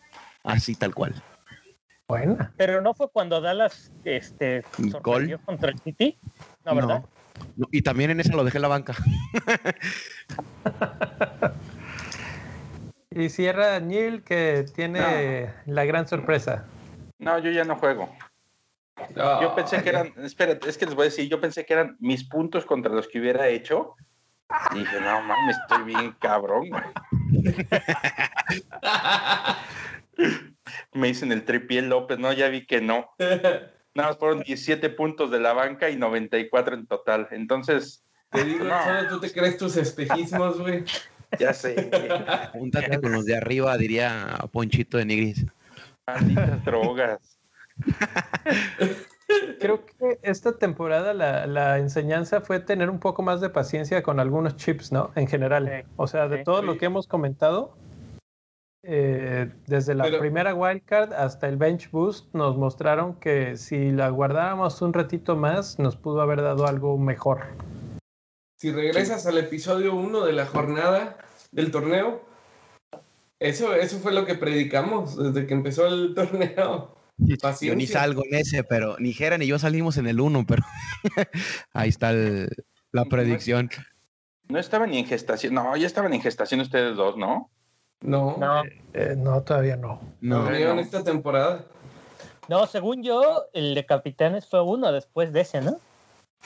Así 0.45 0.75
tal 0.75 0.95
cual. 0.95 1.14
Buena. 2.09 2.52
Pero 2.57 2.80
no 2.80 2.94
fue 2.94 3.11
cuando 3.11 3.40
Dallas 3.40 3.92
este, 4.05 4.64
Gol. 4.78 4.90
sorprendió 4.90 5.40
contra 5.44 5.70
el 5.70 5.78
City. 5.80 6.18
No, 6.64 6.74
¿verdad? 6.74 7.00
No. 7.00 7.09
No, 7.57 7.66
y 7.72 7.82
también 7.82 8.11
en 8.11 8.20
esa 8.20 8.34
lo 8.34 8.44
dejé 8.44 8.59
en 8.59 8.62
la 8.62 8.68
banca. 8.68 8.94
Y 13.16 13.28
cierra 13.28 13.78
Neil 13.78 14.24
que 14.24 14.66
tiene 14.74 15.48
la 15.66 15.84
gran 15.84 16.09
sorpresa. 16.09 16.64
No, 17.20 17.38
yo 17.38 17.52
ya 17.52 17.62
no 17.62 17.76
juego. 17.76 18.12
Yo 19.14 19.55
pensé 19.55 19.84
que 19.84 19.88
eran, 19.88 20.12
espérate, 20.16 20.68
es 20.68 20.76
que 20.76 20.86
les 20.86 20.96
voy 20.96 21.02
a 21.02 21.11
decir, 21.11 21.28
yo 21.28 21.40
pensé 21.40 21.64
que 21.64 21.74
eran 21.74 21.96
mis 22.00 22.24
puntos 22.24 22.64
contra 22.64 22.92
los 22.92 23.07
que 23.07 23.20
hubiera 23.20 23.46
hecho. 23.48 23.94
Y 24.74 24.80
dije, 24.80 25.00
no 25.00 25.22
mames, 25.22 25.57
estoy 25.59 25.84
bien 25.84 26.16
cabrón. 26.18 26.70
Me 30.93 31.09
dicen 31.09 31.33
el 31.33 31.45
tripiel 31.45 31.89
López, 31.89 32.18
no, 32.18 32.33
ya 32.33 32.49
vi 32.49 32.66
que 32.66 32.81
no. 32.81 33.11
Nada 33.95 34.09
más 34.11 34.18
fueron 34.18 34.41
17 34.41 34.91
puntos 34.91 35.31
de 35.31 35.39
la 35.41 35.53
banca 35.53 35.89
y 35.91 35.97
94 35.97 36.75
en 36.75 36.87
total. 36.87 37.29
Entonces, 37.31 38.05
Te 38.31 38.45
digo, 38.45 38.64
No. 38.64 38.83
solo 38.85 39.09
tú 39.09 39.20
te 39.20 39.33
crees 39.33 39.57
tus 39.57 39.77
espejismos, 39.77 40.61
güey. 40.61 40.85
ya 41.39 41.53
sé, 41.53 41.91
Júntate 42.53 43.01
con 43.01 43.12
los 43.12 43.25
de 43.25 43.37
arriba, 43.37 43.77
diría 43.77 44.37
Ponchito 44.53 44.99
de 44.99 45.05
Nigris. 45.05 45.47
malditas 46.07 46.64
drogas. 46.64 47.39
Creo 49.59 49.85
que 49.87 50.18
esta 50.22 50.59
temporada 50.59 51.14
la, 51.14 51.47
la 51.47 51.79
enseñanza 51.79 52.41
fue 52.41 52.61
tener 52.61 52.91
un 52.91 52.99
poco 53.01 53.22
más 53.22 53.41
de 53.41 53.49
paciencia 53.51 54.03
con 54.03 54.20
algunos 54.20 54.57
chips, 54.57 54.93
¿no? 54.93 55.12
En 55.16 55.27
general. 55.27 55.66
Sí, 55.85 55.89
O 55.97 56.07
sea, 56.07 56.29
de 56.29 56.39
sí. 56.39 56.45
todo 56.45 56.61
Sí. 56.61 56.66
lo 56.66 56.77
que 56.79 56.87
hemos 56.87 57.07
comentado, 57.09 57.77
eh, 58.87 59.51
desde 59.66 59.95
la 59.95 60.05
Pero- 60.05 60.18
primera 60.18 60.55
wildcard 60.55 61.12
hasta 61.12 61.49
el 61.49 61.57
bench 61.57 61.91
boost, 61.91 62.32
nos 62.35 62.57
mostraron 62.57 63.14
que 63.18 63.57
si 63.57 63.91
la 63.91 64.09
guardáramos 64.11 64.80
un 64.82 64.93
ratito 64.93 65.37
más, 65.37 65.78
nos 65.78 65.97
pudo 65.97 66.20
haber 66.20 66.43
dado 66.43 66.66
algo 66.66 66.99
mejor. 66.99 67.41
Si 68.59 68.70
regresas 68.72 69.26
al 69.26 69.39
episodio 69.39 69.95
1 69.95 70.24
de 70.24 70.32
la 70.32 70.47
jornada 70.47 71.18
del 71.53 71.70
torneo, 71.70 72.22
eso, 73.41 73.74
eso 73.74 73.99
fue 73.99 74.12
lo 74.12 74.24
que 74.24 74.35
predicamos 74.37 75.16
desde 75.16 75.47
que 75.47 75.55
empezó 75.55 75.87
el 75.87 76.14
torneo. 76.14 76.95
Yo 77.61 77.74
ni 77.76 77.87
salgo 77.87 78.22
en 78.28 78.35
ese, 78.41 78.64
pero 78.64 78.97
ni 78.99 79.12
Jera 79.12 79.39
ni 79.39 79.47
yo 79.47 79.59
salimos 79.59 79.99
en 79.99 80.07
el 80.09 80.20
1, 80.20 80.47
pero 80.49 80.62
ahí 81.72 81.89
está 81.89 82.11
el- 82.11 82.49
la 82.91 83.05
predicción. 83.05 83.70
No 84.49 84.59
estaban 84.59 84.91
ni 84.91 84.99
en 84.99 85.07
gestación. 85.07 85.55
No, 85.55 85.76
ya 85.76 85.87
estaban 85.87 86.12
en 86.12 86.20
gestación 86.20 86.61
ustedes 86.61 86.97
dos, 86.97 87.16
¿no? 87.16 87.51
No, 88.05 88.36
No, 88.38 88.62
Eh, 88.92 89.14
no, 89.16 89.42
todavía 89.42 89.76
no. 89.76 90.00
No, 90.20 90.48
en 90.48 90.78
esta 90.78 91.02
temporada. 91.02 91.64
no, 92.48 92.66
según 92.66 93.02
yo, 93.02 93.46
el 93.52 93.74
de 93.74 93.86
capitanes 93.86 94.46
fue 94.46 94.62
uno 94.62 94.92
después 94.92 95.32
de 95.32 95.40
ese, 95.40 95.61
¿no? 95.61 95.78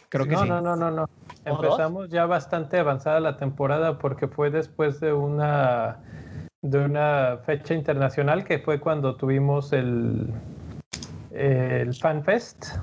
creo 0.08 0.24
que 0.24 0.32
no, 0.32 0.42
sí. 0.42 0.48
no, 0.48 0.60
no, 0.60 0.76
no, 0.76 0.90
no. 0.90 1.02
¿O 1.02 1.08
Empezamos 1.44 2.08
ya 2.08 2.26
bastante 2.26 2.78
avanzada 2.78 3.20
la 3.20 3.36
temporada 3.36 3.98
porque 3.98 4.28
fue 4.28 4.50
después 4.50 5.00
de 5.00 5.12
una 5.12 5.98
de 6.62 6.78
una 6.78 7.38
fecha 7.46 7.74
internacional 7.74 8.44
que 8.44 8.58
fue 8.58 8.80
cuando 8.80 9.16
tuvimos 9.16 9.72
el 9.72 10.32
el 11.30 11.94
FanFest. 11.94 12.76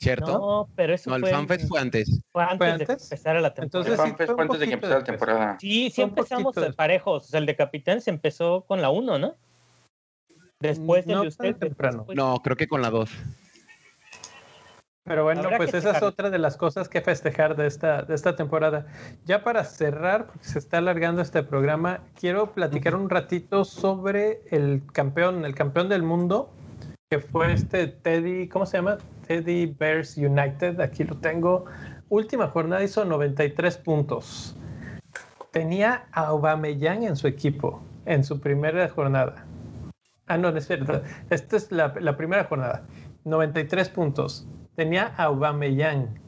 ¿Cierto? 0.00 0.32
No, 0.32 0.68
pero 0.74 0.92
eso 0.94 1.08
No, 1.08 1.16
el 1.16 1.22
fue, 1.22 1.30
FanFest 1.30 1.68
fue 1.68 1.80
antes. 1.80 2.20
fue 2.32 2.42
antes, 2.42 2.58
¿Fue 2.58 2.66
de 2.66 2.72
antes? 2.72 2.86
que 2.86 2.92
empezara 3.04 3.40
la 3.40 3.54
temporada. 3.54 3.64
Entonces, 3.64 3.92
El 3.92 3.96
sí, 3.98 4.02
FanFest 4.10 4.32
fue 4.32 4.42
antes 4.42 4.60
de 4.60 4.66
que 4.66 4.72
empezara 4.74 4.98
la 4.98 5.04
temporada. 5.04 5.56
sí, 5.60 5.90
sí 5.90 6.02
empezamos 6.02 6.44
poquito 6.44 6.60
después. 6.60 6.76
parejos. 6.76 7.32
El 7.34 7.46
de 7.46 7.56
capitán 7.56 8.00
se 8.00 8.10
empezó 8.10 8.64
con 8.66 8.82
la 8.82 8.90
1, 8.90 9.18
¿no? 9.18 9.34
Después 10.60 11.06
del 11.06 11.16
No 11.16 11.22
de 11.22 11.28
usted. 11.28 11.56
temprano. 11.56 11.98
después- 11.98 12.16
No, 12.16 12.36
creo 12.42 12.56
que 12.56 12.66
con 12.68 12.82
la 12.82 12.90
2. 12.90 13.10
Pero 15.06 15.22
bueno, 15.24 15.42
Habrá 15.42 15.58
pues 15.58 15.74
esa 15.74 15.90
es 15.90 16.02
otra 16.02 16.30
de 16.30 16.38
las 16.38 16.56
cosas 16.56 16.88
que 16.88 17.02
festejar 17.02 17.56
de 17.56 17.66
esta, 17.66 18.02
de 18.02 18.14
esta 18.14 18.36
temporada. 18.36 18.86
Ya 19.26 19.44
para 19.44 19.62
cerrar, 19.64 20.26
porque 20.28 20.44
se 20.46 20.58
está 20.58 20.78
alargando 20.78 21.20
este 21.20 21.42
programa, 21.42 22.00
quiero 22.18 22.52
platicar 22.52 22.94
un 22.96 23.10
ratito 23.10 23.66
sobre 23.66 24.40
el 24.50 24.82
campeón, 24.94 25.44
el 25.44 25.54
campeón 25.54 25.90
del 25.90 26.02
mundo, 26.02 26.50
fue 27.18 27.52
este 27.52 27.86
Teddy, 27.86 28.48
¿cómo 28.48 28.66
se 28.66 28.78
llama? 28.78 28.98
Teddy 29.26 29.66
Bears 29.66 30.16
United, 30.16 30.80
aquí 30.80 31.04
lo 31.04 31.16
tengo. 31.16 31.64
Última 32.08 32.48
jornada 32.48 32.82
hizo 32.82 33.04
93 33.04 33.78
puntos. 33.78 34.56
Tenía 35.50 36.06
a 36.12 36.26
Aubameyang 36.26 37.04
en 37.04 37.16
su 37.16 37.26
equipo, 37.26 37.82
en 38.06 38.24
su 38.24 38.40
primera 38.40 38.88
jornada. 38.88 39.46
Ah, 40.26 40.38
no, 40.38 40.48
es 40.48 40.66
cierto. 40.66 41.02
Esta 41.30 41.56
es 41.56 41.70
la, 41.70 41.94
la 42.00 42.16
primera 42.16 42.44
jornada. 42.44 42.86
93 43.24 43.88
puntos. 43.90 44.46
Tenía 44.74 45.14
a 45.16 45.24
Aubameyang, 45.24 46.18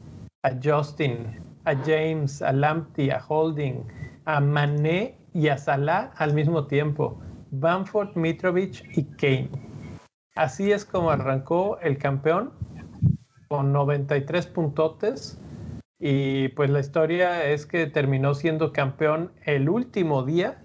a 0.43 0.51
Justin, 0.63 1.41
a 1.65 1.75
James, 1.85 2.41
a 2.41 2.53
Lamptey, 2.53 3.09
a 3.09 3.21
Holding, 3.27 3.83
a 4.25 4.39
Mané 4.39 5.17
y 5.33 5.49
a 5.49 5.57
Salah 5.57 6.11
al 6.15 6.33
mismo 6.33 6.65
tiempo. 6.65 7.19
Bamford, 7.51 8.15
Mitrovic 8.15 8.83
y 8.97 9.03
Kane. 9.03 9.49
Así 10.37 10.71
es 10.71 10.85
como 10.85 11.09
arrancó 11.11 11.79
el 11.81 11.97
campeón 11.97 12.51
con 13.47 13.71
93 13.73 14.47
puntotes. 14.47 15.39
Y 15.99 16.49
pues 16.49 16.69
la 16.69 16.79
historia 16.79 17.45
es 17.45 17.65
que 17.65 17.87
terminó 17.87 18.35
siendo 18.35 18.71
campeón 18.71 19.31
el 19.45 19.67
último 19.67 20.23
día 20.23 20.61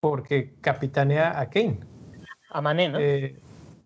porque 0.00 0.54
capitanea 0.60 1.38
a 1.38 1.48
Kane. 1.48 1.78
A 2.50 2.60
Mané, 2.60 2.88
¿no? 2.88 2.98
Eh, 2.98 3.38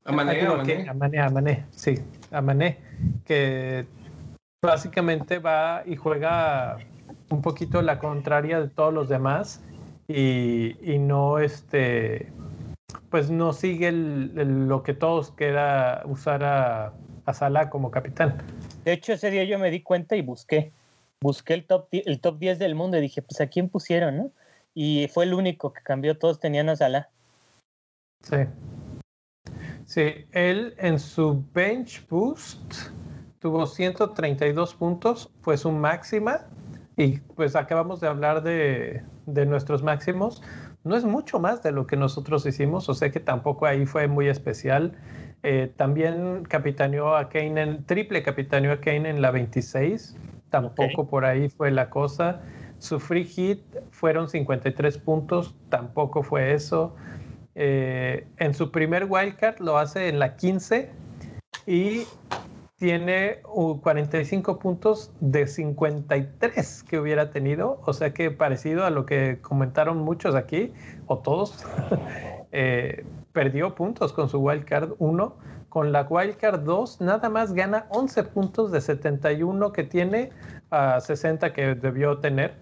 A 0.05 0.13
Mané, 0.13 0.31
ah, 0.31 0.35
digo, 0.41 0.53
a 0.55 0.57
Mané. 0.57 0.83
que- 0.85 0.89
a 0.89 0.95
Mané, 0.95 1.21
a 1.21 1.29
Mané, 1.31 1.67
sí, 1.71 1.95
a 2.31 2.41
Mané, 2.41 2.79
que 3.27 3.87
básicamente 4.65 5.39
va 5.39 5.83
y 5.85 5.97
juega 5.97 6.79
un 7.31 7.43
poquito 7.43 7.83
la 7.83 7.99
contraria 7.99 8.61
de 8.61 8.69
todos 8.69 8.93
los 8.93 9.09
demás 9.09 9.63
y, 10.09 10.75
y 10.83 10.99
no 10.99 11.39
este 11.39 12.33
pues 13.11 13.31
no 13.31 13.53
sigue 13.53 13.89
el- 13.89 14.33
el- 14.37 14.69
lo 14.69 14.83
que 14.83 14.95
todos 14.95 15.31
que 15.33 15.49
era 15.49 16.03
usar 16.07 16.45
a, 16.45 16.93
a 17.25 17.35
Salah 17.35 17.71
como 17.71 17.91
capitán. 17.91 18.39
De 18.85 18.93
hecho, 18.93 19.13
ese 19.13 19.31
día 19.31 19.45
yo 19.45 19.59
me 19.59 19.71
di 19.71 19.83
cuenta 19.83 20.17
y 20.17 20.23
busqué. 20.23 20.73
Busqué 21.21 21.55
el 21.55 21.65
top, 21.67 21.89
el 21.91 22.21
top 22.21 22.39
10 22.39 22.59
del 22.59 22.75
mundo 22.75 22.97
y 22.97 23.01
dije, 23.01 23.23
pues 23.23 23.41
a 23.41 23.49
quién 23.49 23.69
pusieron, 23.69 24.17
¿no? 24.17 24.31
Y 24.75 25.09
fue 25.09 25.25
el 25.25 25.35
único 25.35 25.73
que 25.73 25.83
cambió. 25.83 26.17
Todos 26.19 26.39
tenían 26.39 26.69
a 26.69 26.77
Salah. 26.77 27.09
Sí. 28.23 28.37
Sí, 29.85 30.27
él 30.33 30.75
en 30.79 30.99
su 30.99 31.45
bench 31.53 32.07
boost 32.09 32.75
tuvo 33.41 33.67
132 33.67 34.75
puntos, 34.75 35.31
fue 35.41 35.57
su 35.57 35.73
máxima. 35.73 36.47
Y 36.97 37.19
pues 37.19 37.57
acabamos 37.57 38.01
de 38.01 38.09
hablar 38.09 38.43
de, 38.43 39.03
de 39.27 39.47
nuestros 39.47 39.83
máximos. 39.83 40.43
No 40.85 40.97
es 40.97 41.05
mucho 41.05 41.39
más 41.39 41.63
de 41.63 41.73
lo 41.73 41.87
que 41.87 41.97
nosotros 41.97 42.47
hicimos, 42.47 42.89
o 42.89 42.95
sea 42.95 43.11
que 43.11 43.21
tampoco 43.21 43.67
ahí 43.67 43.87
fue 43.87 44.09
muy 44.09 44.29
especial. 44.29 44.93
Eh, 45.43 45.73
también 45.77 46.45
capitaneó 46.45 47.17
a 47.17 47.29
Kane 47.29 47.61
en, 47.63 47.85
triple 47.85 48.23
capitaneó 48.23 48.73
a 48.73 48.81
Kane 48.81 49.09
en 49.09 49.23
la 49.23 49.31
26, 49.31 50.17
tampoco 50.51 51.09
por 51.09 51.25
ahí 51.25 51.49
fue 51.49 51.71
la 51.71 51.91
cosa. 51.91 52.41
Su 52.79 53.01
free 53.01 53.25
hit 53.25 53.61
fueron 53.91 54.29
53 54.29 54.99
puntos, 54.99 55.55
tampoco 55.69 56.23
fue 56.23 56.55
eso. 56.55 56.95
Eh, 57.55 58.27
en 58.37 58.55
su 58.55 58.71
primer 58.71 59.07
wildcard 59.09 59.59
lo 59.59 59.79
hace 59.79 60.09
en 60.09 60.21
la 60.21 60.37
15 60.37 60.91
y 61.67 62.05
tiene 62.79 63.41
45 63.43 64.61
puntos 64.61 65.11
de 65.19 65.49
53 65.49 66.85
que 66.85 66.99
hubiera 66.99 67.31
tenido, 67.31 67.81
o 67.85 67.93
sea 67.93 68.15
que 68.15 68.31
parecido 68.31 68.85
a 68.85 68.91
lo 68.91 69.05
que 69.05 69.41
comentaron 69.43 69.99
muchos 69.99 70.37
aquí, 70.37 70.73
o 71.07 71.19
todos, 71.19 71.67
eh, 72.53 73.05
perdió 73.33 73.75
puntos 73.75 74.13
con 74.13 74.29
su 74.29 74.39
wildcard 74.39 74.93
1. 74.99 75.37
Con 75.69 75.93
la 75.93 76.07
wildcard 76.09 76.61
2 76.61 77.03
nada 77.03 77.29
más 77.29 77.53
gana 77.53 77.87
11 77.91 78.23
puntos 78.25 78.73
de 78.73 78.81
71 78.81 79.73
que 79.73 79.85
tiene 79.85 80.31
a 80.71 81.01
60 81.01 81.53
que 81.53 81.75
debió 81.75 82.19
tener. 82.19 82.55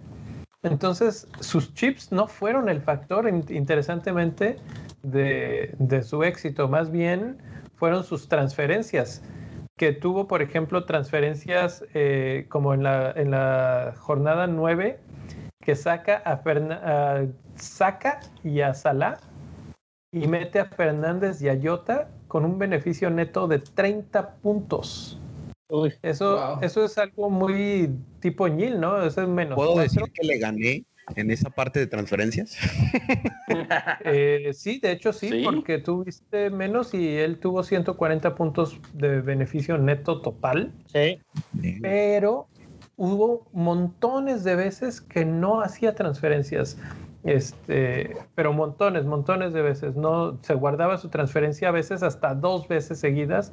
Entonces 0.63 1.29
sus 1.41 1.73
chips 1.75 2.11
no 2.11 2.27
fueron 2.27 2.69
el 2.69 2.81
factor 2.81 3.29
interesantemente 3.29 4.57
de 5.03 6.03
su 6.03 6.25
éxito, 6.25 6.69
más 6.69 6.91
bien 6.91 7.39
fueron 7.77 8.03
sus 8.03 8.29
transferencias 8.29 9.23
que 9.77 9.93
tuvo, 9.93 10.27
por 10.27 10.41
ejemplo, 10.41 10.85
transferencias 10.85 11.85
eh, 11.93 12.47
como 12.49 12.73
en 12.73 12.83
la, 12.83 13.11
en 13.13 13.31
la 13.31 13.95
jornada 13.99 14.47
9, 14.47 14.99
que 15.61 15.77
saca 15.77 16.23
a, 16.25 17.27
saca 17.57 18.21
y 18.43 18.61
a 18.61 18.73
Salah 18.73 19.19
y 20.13 20.27
mete 20.29 20.61
a 20.61 20.65
Fernández 20.65 21.43
y 21.43 21.49
a 21.51 21.59
Jota 21.63 22.09
con 22.27 22.45
un 22.47 22.59
beneficio 22.59 23.11
neto 23.11 23.47
de 23.49 23.59
30 23.59 24.37
puntos. 24.37 25.21
eso, 26.03 26.59
eso 26.63 26.85
es 26.85 26.97
algo 26.97 27.29
muy 27.29 27.91
tipo 28.21 28.49
Ñil, 28.49 28.81
¿no? 28.81 29.03
Eso 29.03 29.23
es 29.23 29.29
menos. 29.29 29.57
¿Puedo 29.57 29.79
decir 29.79 30.03
que 30.15 30.27
le 30.27 30.39
gané 30.39 30.85
en 31.15 31.31
esa 31.31 31.51
parte 31.51 31.79
de 31.81 31.87
transferencias? 31.87 32.57
Eh, 34.05 34.51
sí, 34.53 34.79
de 34.81 34.93
hecho 34.93 35.13
sí, 35.13 35.43
porque 35.45 35.79
tuviste 35.79 36.51
menos 36.51 36.95
y 36.95 37.17
él 37.17 37.39
tuvo 37.39 37.63
140 37.63 38.35
puntos 38.35 38.81
de 38.93 39.21
beneficio 39.21 39.79
neto 39.79 40.21
total. 40.21 40.73
Sí. 40.87 41.21
Pero 41.81 42.49
hubo 42.97 43.49
montones 43.53 44.45
de 44.45 44.57
veces 44.57 45.01
que 45.01 45.25
no 45.25 45.61
hacía 45.61 45.95
transferencias. 45.95 46.79
Este, 47.25 48.17
pero 48.35 48.53
montones, 48.53 49.05
montones 49.05 49.53
de 49.53 49.63
veces. 49.63 49.97
No 49.97 50.39
se 50.43 50.55
guardaba 50.55 50.99
su 50.99 51.09
transferencia 51.09 51.69
a 51.69 51.73
veces 51.73 52.03
hasta 52.03 52.35
dos 52.35 52.69
veces 52.69 52.99
seguidas. 53.01 53.53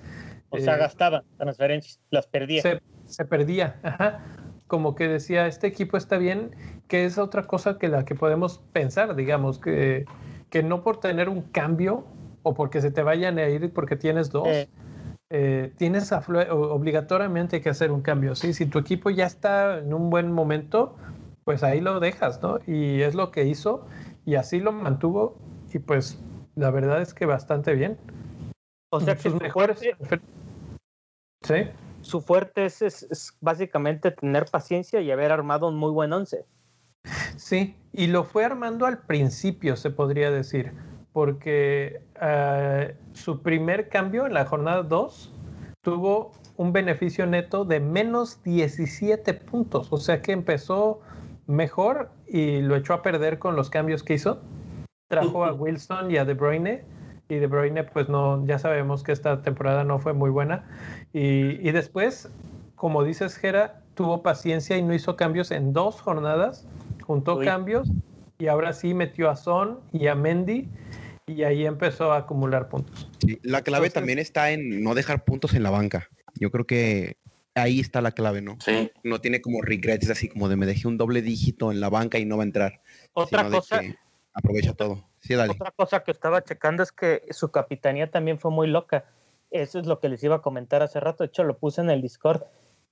O 0.50 0.60
sea, 0.60 0.76
eh, 0.76 0.80
gastaba 0.80 1.24
transferencias, 1.38 2.00
las 2.10 2.28
perdía. 2.28 2.62
Se, 2.62 2.82
se 3.06 3.26
perdía, 3.26 3.80
ajá 3.84 4.22
como 4.68 4.96
que 4.96 5.08
decía, 5.08 5.48
este 5.48 5.68
equipo 5.68 5.98
está 5.98 6.18
bien, 6.18 6.56
que 6.88 7.06
es 7.06 7.18
otra 7.18 7.44
cosa 7.44 7.78
que 7.78 7.90
la 7.90 8.06
que 8.06 8.16
podemos 8.16 8.60
pensar, 8.72 9.16
digamos, 9.16 9.60
que, 9.60 10.06
que 10.50 10.64
no 10.64 10.84
por 10.84 11.00
tener 11.00 11.30
un 11.30 11.42
cambio 11.42 12.06
o 12.44 12.54
porque 12.54 12.82
se 12.82 12.92
te 12.92 13.04
vayan 13.04 13.38
a 13.38 13.48
ir 13.50 13.72
porque 13.74 13.96
tienes 13.96 14.30
dos, 14.30 14.68
eh, 15.30 15.74
tienes 15.78 16.12
obligatoriamente 16.12 17.62
que 17.62 17.70
hacer 17.70 17.92
un 17.92 18.02
cambio, 18.02 18.36
¿sí? 18.36 18.54
Si 18.54 18.66
tu 18.66 18.80
equipo 18.80 19.10
ya 19.10 19.26
está 19.26 19.80
en 19.80 19.94
un 19.94 20.10
buen 20.10 20.32
momento, 20.32 20.96
pues 21.44 21.64
ahí 21.64 21.82
lo 21.82 22.00
dejas, 22.00 22.42
¿no? 22.42 22.60
Y 22.68 23.02
es 23.02 23.16
lo 23.16 23.32
que 23.32 23.46
hizo 23.46 23.86
y 24.26 24.36
así 24.36 24.60
lo 24.60 24.72
mantuvo 24.72 25.38
y 25.74 25.80
pues 25.80 26.22
la 26.56 26.70
verdad 26.72 27.02
es 27.02 27.14
que 27.14 27.26
bastante 27.26 27.74
bien. 27.74 27.98
O 28.92 29.00
sea 29.00 29.16
que 29.16 29.30
sus 29.30 29.42
mejores... 29.42 29.82
Sí 31.42 31.56
su 32.04 32.22
fuerte 32.22 32.66
es, 32.66 33.38
básicamente 33.42 34.12
tener 34.12 34.46
paciencia 34.46 35.02
y 35.02 35.12
haber 35.12 35.32
armado 35.32 35.70
un 35.70 35.76
muy 35.76 35.92
buen 35.92 36.14
once. 36.14 36.46
Sí, 37.36 37.76
y 37.92 38.08
lo 38.08 38.24
fue 38.24 38.46
armando 38.46 38.86
al 38.86 39.00
principio, 39.00 39.76
se 39.76 39.90
podría 39.90 40.30
decir, 40.32 40.74
porque 41.12 42.02
eh, 42.22 42.96
su 43.14 43.42
primer 43.42 43.90
cambio 43.90 44.26
en 44.26 44.34
la 44.34 44.46
jornada 44.46 44.84
2 44.84 45.34
tuvo 45.82 46.32
un 46.56 46.72
beneficio 46.72 47.26
neto 47.26 47.66
de 47.66 47.80
menos 47.80 48.42
17 48.44 49.34
puntos, 49.34 49.92
o 49.92 49.98
sea 49.98 50.22
que 50.22 50.32
empezó 50.32 51.02
mejor 51.48 52.12
y 52.28 52.62
lo 52.62 52.76
echó 52.76 52.94
a 52.94 53.02
perder 53.02 53.40
con 53.40 53.56
los 53.56 53.70
cambios 53.70 54.04
que 54.04 54.16
hizo. 54.16 54.42
Trajo 55.10 55.46
a 55.46 55.54
Wilson 55.54 56.12
y 56.12 56.18
a 56.18 56.26
De 56.26 56.34
Bruyne 56.34 56.86
y 57.34 57.40
De 57.40 57.48
Bruyne 57.48 57.84
pues 57.84 58.10
no, 58.10 58.46
ya 58.46 58.60
sabemos 58.60 59.04
que 59.04 59.12
esta 59.12 59.42
temporada 59.42 59.84
no 59.84 60.00
fue 60.00 60.14
muy 60.14 60.30
buena. 60.30 60.64
Y, 61.14 61.72
después, 61.72 62.30
como 62.76 63.04
dices 63.04 63.36
Gera, 63.36 63.82
tuvo 63.96 64.24
paciencia 64.24 64.78
y 64.78 64.82
no 64.82 64.94
hizo 64.94 65.16
cambios 65.16 65.52
en 65.52 65.74
dos 65.74 66.02
jornadas, 66.02 66.68
juntó 67.02 67.40
cambios 67.40 67.90
y 68.40 68.48
ahora 68.48 68.74
sí 68.74 68.94
metió 68.94 69.30
a 69.30 69.36
Son 69.36 69.80
y 69.92 70.08
a 70.08 70.16
Mendy 70.16 70.68
y 71.28 71.44
ahí 71.44 71.66
empezó 71.66 72.12
a 72.12 72.18
acumular 72.18 72.70
puntos. 72.70 73.10
la 73.44 73.62
clave 73.62 73.90
también 73.90 74.20
está 74.20 74.52
en 74.52 74.84
no 74.84 74.96
dejar 74.96 75.24
puntos 75.24 75.54
en 75.54 75.64
la 75.64 75.70
banca. 75.70 76.10
Yo 76.36 76.52
creo 76.52 76.66
que 76.66 77.18
ahí 77.56 77.80
está 77.80 78.02
la 78.02 78.12
clave, 78.12 78.42
¿no? 78.42 78.58
Sí. 78.60 78.92
No 79.04 79.22
tiene 79.22 79.42
como 79.42 79.62
regrets 79.62 80.10
así 80.10 80.28
como 80.28 80.50
de 80.50 80.56
me 80.56 80.66
dejé 80.66 80.88
un 80.88 80.98
doble 80.98 81.22
dígito 81.22 81.72
en 81.72 81.80
la 81.80 81.90
banca 81.90 82.20
y 82.20 82.26
no 82.26 82.38
va 82.38 82.44
a 82.44 82.48
entrar. 82.48 82.82
Otra 83.14 83.50
cosa. 83.50 83.82
aprovecha 84.34 84.74
todo. 84.74 85.13
Otra 85.52 85.72
cosa 85.72 86.04
que 86.04 86.12
estaba 86.12 86.44
checando 86.44 86.84
es 86.84 86.92
que 86.92 87.24
su 87.32 87.52
capitanía 87.52 88.12
también 88.12 88.40
fue 88.40 88.52
muy 88.52 88.68
loca. 88.68 89.06
Eso 89.52 89.80
es 89.80 89.86
lo 89.86 90.00
que 90.00 90.10
les 90.10 90.24
iba 90.24 90.38
a 90.38 90.42
comentar 90.42 90.82
hace 90.82 91.00
rato. 91.00 91.24
De 91.24 91.28
hecho, 91.28 91.44
lo 91.44 91.58
puse 91.58 91.82
en 91.82 91.90
el 91.90 92.02
Discord, 92.02 92.44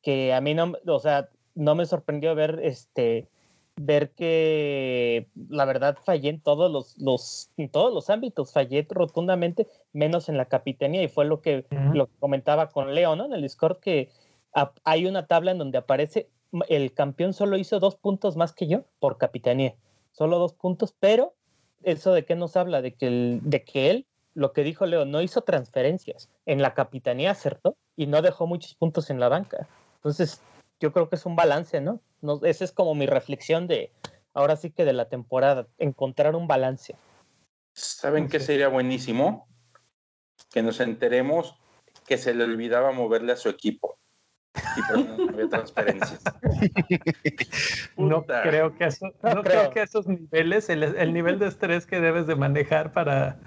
que 0.02 0.34
a 0.34 0.42
mí 0.42 0.54
no, 0.54 0.74
o 0.86 1.00
sea, 1.00 1.30
no 1.56 1.76
me 1.76 1.86
sorprendió 1.86 2.36
ver 2.36 2.60
este 2.64 3.28
ver 3.78 4.12
que 4.12 5.28
la 5.50 5.66
verdad 5.66 5.98
fallé 6.04 6.30
en 6.30 6.42
todos 6.42 6.72
los, 6.72 6.98
los 7.00 7.50
en 7.58 7.70
todos 7.70 7.94
los 7.94 8.10
ámbitos, 8.10 8.54
fallé 8.54 8.86
rotundamente, 8.90 9.68
menos 9.94 10.30
en 10.30 10.38
la 10.38 10.46
capitanía, 10.46 11.02
y 11.02 11.08
fue 11.08 11.26
lo 11.26 11.42
que, 11.42 11.66
lo 11.94 12.08
que 12.08 12.14
comentaba 12.20 12.70
con 12.70 12.94
Leo, 12.94 13.16
¿no? 13.16 13.26
En 13.26 13.34
el 13.34 13.42
Discord, 13.42 13.80
que 13.80 14.10
hay 14.84 15.06
una 15.06 15.26
tabla 15.26 15.52
en 15.52 15.58
donde 15.58 15.78
aparece 15.78 16.30
el 16.68 16.94
campeón 16.94 17.34
solo 17.34 17.58
hizo 17.58 17.80
dos 17.80 17.96
puntos 17.96 18.36
más 18.36 18.54
que 18.54 18.68
yo 18.68 18.84
por 19.00 19.18
capitanía, 19.18 19.74
solo 20.12 20.38
dos 20.38 20.54
puntos, 20.54 20.94
pero 21.00 21.34
eso 21.84 22.14
de 22.14 22.26
qué 22.26 22.36
nos 22.36 22.56
habla, 22.56 22.82
de 22.82 22.94
que, 22.94 23.40
de 23.42 23.64
que 23.64 23.90
él, 23.90 24.06
lo 24.34 24.54
que 24.54 24.64
dijo 24.64 24.86
Leo, 24.86 25.06
no 25.06 25.22
hizo 25.22 25.42
transferencias 25.42 26.30
en 26.46 26.62
la 26.62 26.74
capitanía, 26.74 27.36
¿cierto? 27.36 27.76
Y 27.96 28.08
no 28.08 28.22
dejó 28.22 28.48
muchos 28.48 28.76
puntos 28.76 29.10
en 29.10 29.20
la 29.20 29.30
banca. 29.30 29.68
Entonces, 29.96 30.42
yo 30.80 30.92
creo 30.94 31.10
que 31.10 31.16
es 31.16 31.26
un 31.26 31.36
balance, 31.36 31.82
¿no? 31.82 32.02
no 32.22 32.40
esa 32.44 32.64
es 32.64 32.72
como 32.72 32.96
mi 32.96 33.06
reflexión 33.06 33.68
de, 33.68 33.92
ahora 34.34 34.56
sí 34.56 34.72
que 34.72 34.86
de 34.86 34.94
la 34.94 35.10
temporada, 35.10 35.68
encontrar 35.78 36.36
un 36.36 36.48
balance. 36.48 36.96
¿Saben 37.74 38.28
qué 38.28 38.40
sería 38.40 38.68
buenísimo? 38.68 39.48
Que 40.50 40.62
nos 40.62 40.80
enteremos 40.80 41.56
que 42.06 42.18
se 42.18 42.34
le 42.34 42.44
olvidaba 42.44 42.92
moverle 42.92 43.34
a 43.34 43.38
su 43.38 43.50
equipo 43.50 43.98
y 44.96 45.04
no 45.04 45.30
había 45.30 45.50
transferencias. 45.50 46.22
no 47.98 48.24
creo 48.26 48.76
que 48.76 48.86
eso, 48.86 49.12
no, 49.24 49.42
creo. 49.44 49.70
que 49.72 49.82
esos 49.82 50.08
niveles, 50.08 50.70
el, 50.70 51.14
nivel 51.14 51.40
de 51.40 51.48
estrés 51.48 51.86
que 51.86 52.00
debes 52.02 52.28
de 52.28 52.36
manejar 52.36 52.92
para 52.92 53.40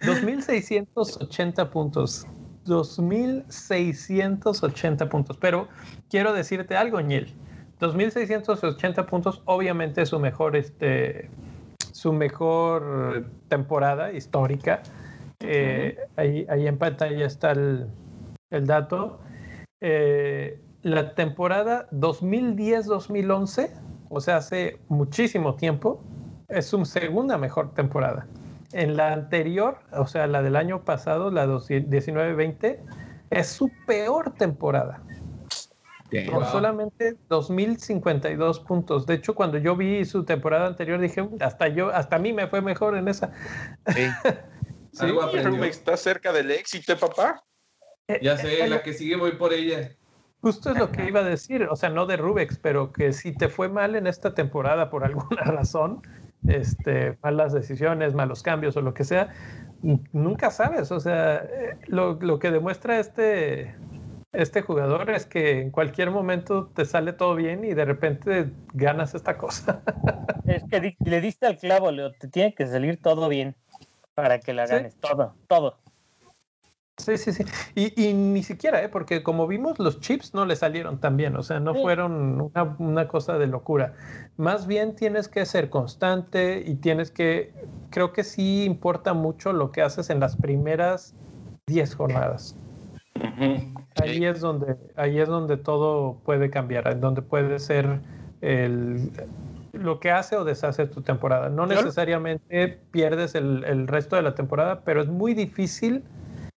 2.680 0.00 1.70
puntos. 1.70 2.26
2.680 2.66 5.08
puntos. 5.08 5.36
Pero 5.38 5.66
quiero 6.08 6.32
decirte 6.32 6.76
algo, 6.76 7.00
Ñel. 7.00 7.34
2.680 7.80 9.06
puntos, 9.06 9.42
obviamente 9.44 10.02
es 10.02 10.10
su 10.10 10.20
mejor, 10.20 10.54
este, 10.56 11.28
su 11.92 12.12
mejor 12.12 13.28
temporada 13.48 14.12
histórica. 14.12 14.84
Eh, 15.40 15.98
ahí, 16.16 16.46
ahí 16.48 16.68
en 16.68 16.78
pantalla 16.78 17.26
está 17.26 17.50
el, 17.50 17.88
el 18.50 18.66
dato. 18.66 19.18
Eh, 19.86 20.58
la 20.80 21.14
temporada 21.14 21.90
2010-2011, 21.90 23.70
o 24.08 24.18
sea, 24.18 24.38
hace 24.38 24.78
muchísimo 24.88 25.56
tiempo, 25.56 26.02
es 26.48 26.64
su 26.68 26.82
segunda 26.86 27.36
mejor 27.36 27.74
temporada. 27.74 28.26
En 28.72 28.96
la 28.96 29.12
anterior, 29.12 29.80
o 29.92 30.06
sea, 30.06 30.26
la 30.26 30.40
del 30.40 30.56
año 30.56 30.86
pasado, 30.86 31.30
la 31.30 31.46
19-20, 31.46 32.78
es 33.28 33.48
su 33.48 33.70
peor 33.86 34.32
temporada. 34.32 35.02
Con 36.30 36.46
solamente 36.46 37.18
2052 37.28 38.60
puntos. 38.60 39.04
De 39.04 39.14
hecho, 39.14 39.34
cuando 39.34 39.58
yo 39.58 39.76
vi 39.76 40.02
su 40.06 40.24
temporada 40.24 40.66
anterior, 40.66 40.98
dije, 40.98 41.28
hasta 41.40 41.68
yo, 41.68 41.90
hasta 41.90 42.16
a 42.16 42.18
mí 42.18 42.32
me 42.32 42.46
fue 42.46 42.62
mejor 42.62 42.96
en 42.96 43.08
esa. 43.08 43.32
Sí. 43.88 44.06
sí. 44.92 45.06
está 45.64 45.98
cerca 45.98 46.32
del 46.32 46.52
éxito, 46.52 46.94
¿eh, 46.94 46.96
papá. 46.96 47.44
Ya 48.20 48.36
sé, 48.36 48.66
la 48.68 48.82
que 48.82 48.92
sigue 48.92 49.16
voy 49.16 49.32
por 49.32 49.52
ella. 49.52 49.92
Justo 50.42 50.70
es 50.70 50.76
lo 50.76 50.92
que 50.92 51.06
iba 51.06 51.20
a 51.20 51.24
decir, 51.24 51.62
o 51.70 51.76
sea, 51.76 51.88
no 51.88 52.04
de 52.04 52.18
Rubex, 52.18 52.58
pero 52.58 52.92
que 52.92 53.14
si 53.14 53.32
te 53.32 53.48
fue 53.48 53.70
mal 53.70 53.96
en 53.96 54.06
esta 54.06 54.34
temporada 54.34 54.90
por 54.90 55.04
alguna 55.04 55.40
razón, 55.44 56.02
este, 56.46 57.16
malas 57.22 57.54
decisiones, 57.54 58.12
malos 58.12 58.42
cambios 58.42 58.76
o 58.76 58.82
lo 58.82 58.92
que 58.92 59.04
sea, 59.04 59.32
nunca 60.12 60.50
sabes. 60.50 60.92
O 60.92 61.00
sea, 61.00 61.36
eh, 61.36 61.78
lo, 61.86 62.18
lo 62.20 62.38
que 62.38 62.50
demuestra 62.50 62.98
este, 63.00 63.74
este 64.34 64.62
jugador 64.62 65.10
es 65.10 65.24
que 65.24 65.60
en 65.60 65.70
cualquier 65.70 66.10
momento 66.10 66.66
te 66.74 66.84
sale 66.84 67.14
todo 67.14 67.34
bien 67.34 67.64
y 67.64 67.72
de 67.72 67.84
repente 67.84 68.50
ganas 68.74 69.14
esta 69.14 69.38
cosa. 69.38 69.82
Es 70.46 70.62
que 70.64 70.94
le 71.02 71.20
diste 71.22 71.46
al 71.46 71.56
clavo, 71.56 71.90
Leo, 71.90 72.12
te 72.12 72.28
tiene 72.28 72.54
que 72.54 72.66
salir 72.66 73.00
todo 73.00 73.30
bien 73.30 73.56
para 74.14 74.40
que 74.40 74.52
la 74.52 74.66
ganes, 74.66 74.94
todo, 74.96 75.34
todo. 75.48 75.78
Sí, 76.96 77.18
sí, 77.18 77.32
sí. 77.32 77.44
Y, 77.74 78.14
ni 78.14 78.42
siquiera, 78.44 78.82
¿eh? 78.82 78.88
porque 78.88 79.24
como 79.24 79.48
vimos, 79.48 79.78
los 79.80 79.98
chips 80.00 80.32
no 80.32 80.46
le 80.46 80.54
salieron 80.54 80.98
tan 80.98 81.16
bien, 81.16 81.34
o 81.34 81.42
sea, 81.42 81.58
no 81.58 81.74
fueron 81.74 82.40
una, 82.40 82.76
una, 82.78 83.08
cosa 83.08 83.36
de 83.36 83.48
locura. 83.48 83.94
Más 84.36 84.68
bien 84.68 84.94
tienes 84.94 85.28
que 85.28 85.44
ser 85.44 85.70
constante 85.70 86.62
y 86.64 86.76
tienes 86.76 87.10
que, 87.10 87.52
creo 87.90 88.12
que 88.12 88.22
sí 88.22 88.64
importa 88.64 89.12
mucho 89.12 89.52
lo 89.52 89.72
que 89.72 89.82
haces 89.82 90.08
en 90.08 90.20
las 90.20 90.36
primeras 90.36 91.14
10 91.66 91.94
jornadas. 91.96 92.56
Ahí 94.00 94.24
es 94.24 94.40
donde, 94.40 94.76
ahí 94.94 95.18
es 95.18 95.28
donde 95.28 95.56
todo 95.56 96.20
puede 96.24 96.48
cambiar, 96.48 96.86
en 96.88 97.00
donde 97.00 97.22
puede 97.22 97.58
ser 97.58 98.00
el, 98.40 99.10
lo 99.72 99.98
que 99.98 100.12
hace 100.12 100.36
o 100.36 100.44
deshace 100.44 100.86
tu 100.86 101.02
temporada. 101.02 101.48
No 101.48 101.66
necesariamente 101.66 102.78
pierdes 102.92 103.34
el, 103.34 103.64
el 103.64 103.88
resto 103.88 104.14
de 104.14 104.22
la 104.22 104.36
temporada, 104.36 104.82
pero 104.84 105.02
es 105.02 105.08
muy 105.08 105.34
difícil 105.34 106.04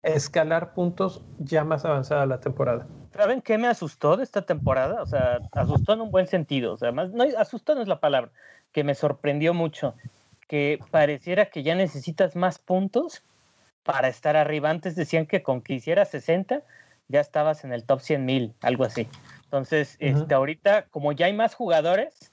escalar 0.04 0.74
puntos 0.74 1.22
ya 1.38 1.64
más 1.64 1.84
avanzada 1.84 2.26
la 2.26 2.40
temporada. 2.40 2.86
¿Saben 3.12 3.40
qué 3.40 3.58
me 3.58 3.68
asustó 3.68 4.16
de 4.16 4.24
esta 4.24 4.42
temporada? 4.42 5.02
O 5.02 5.06
sea, 5.06 5.40
asustó 5.52 5.94
en 5.94 6.02
un 6.02 6.10
buen 6.10 6.26
sentido. 6.26 6.72
O 6.72 6.76
sea, 6.76 6.92
más, 6.92 7.10
no, 7.10 7.24
asustó 7.38 7.74
no 7.74 7.82
es 7.82 7.88
la 7.88 8.00
palabra, 8.00 8.30
que 8.72 8.84
me 8.84 8.94
sorprendió 8.94 9.54
mucho. 9.54 9.94
Que 10.48 10.78
pareciera 10.90 11.46
que 11.46 11.62
ya 11.62 11.74
necesitas 11.74 12.36
más 12.36 12.58
puntos 12.58 13.22
para 13.82 14.08
estar 14.08 14.36
arriba. 14.36 14.70
Antes 14.70 14.96
decían 14.96 15.26
que 15.26 15.42
con 15.42 15.62
que 15.62 15.74
hicieras 15.74 16.10
60 16.10 16.62
ya 17.08 17.20
estabas 17.20 17.64
en 17.64 17.72
el 17.72 17.84
top 17.84 18.00
100 18.00 18.24
mil, 18.24 18.54
algo 18.62 18.84
así. 18.84 19.08
Entonces, 19.44 19.96
este, 20.00 20.34
ahorita, 20.34 20.86
como 20.90 21.12
ya 21.12 21.26
hay 21.26 21.32
más 21.32 21.54
jugadores, 21.54 22.32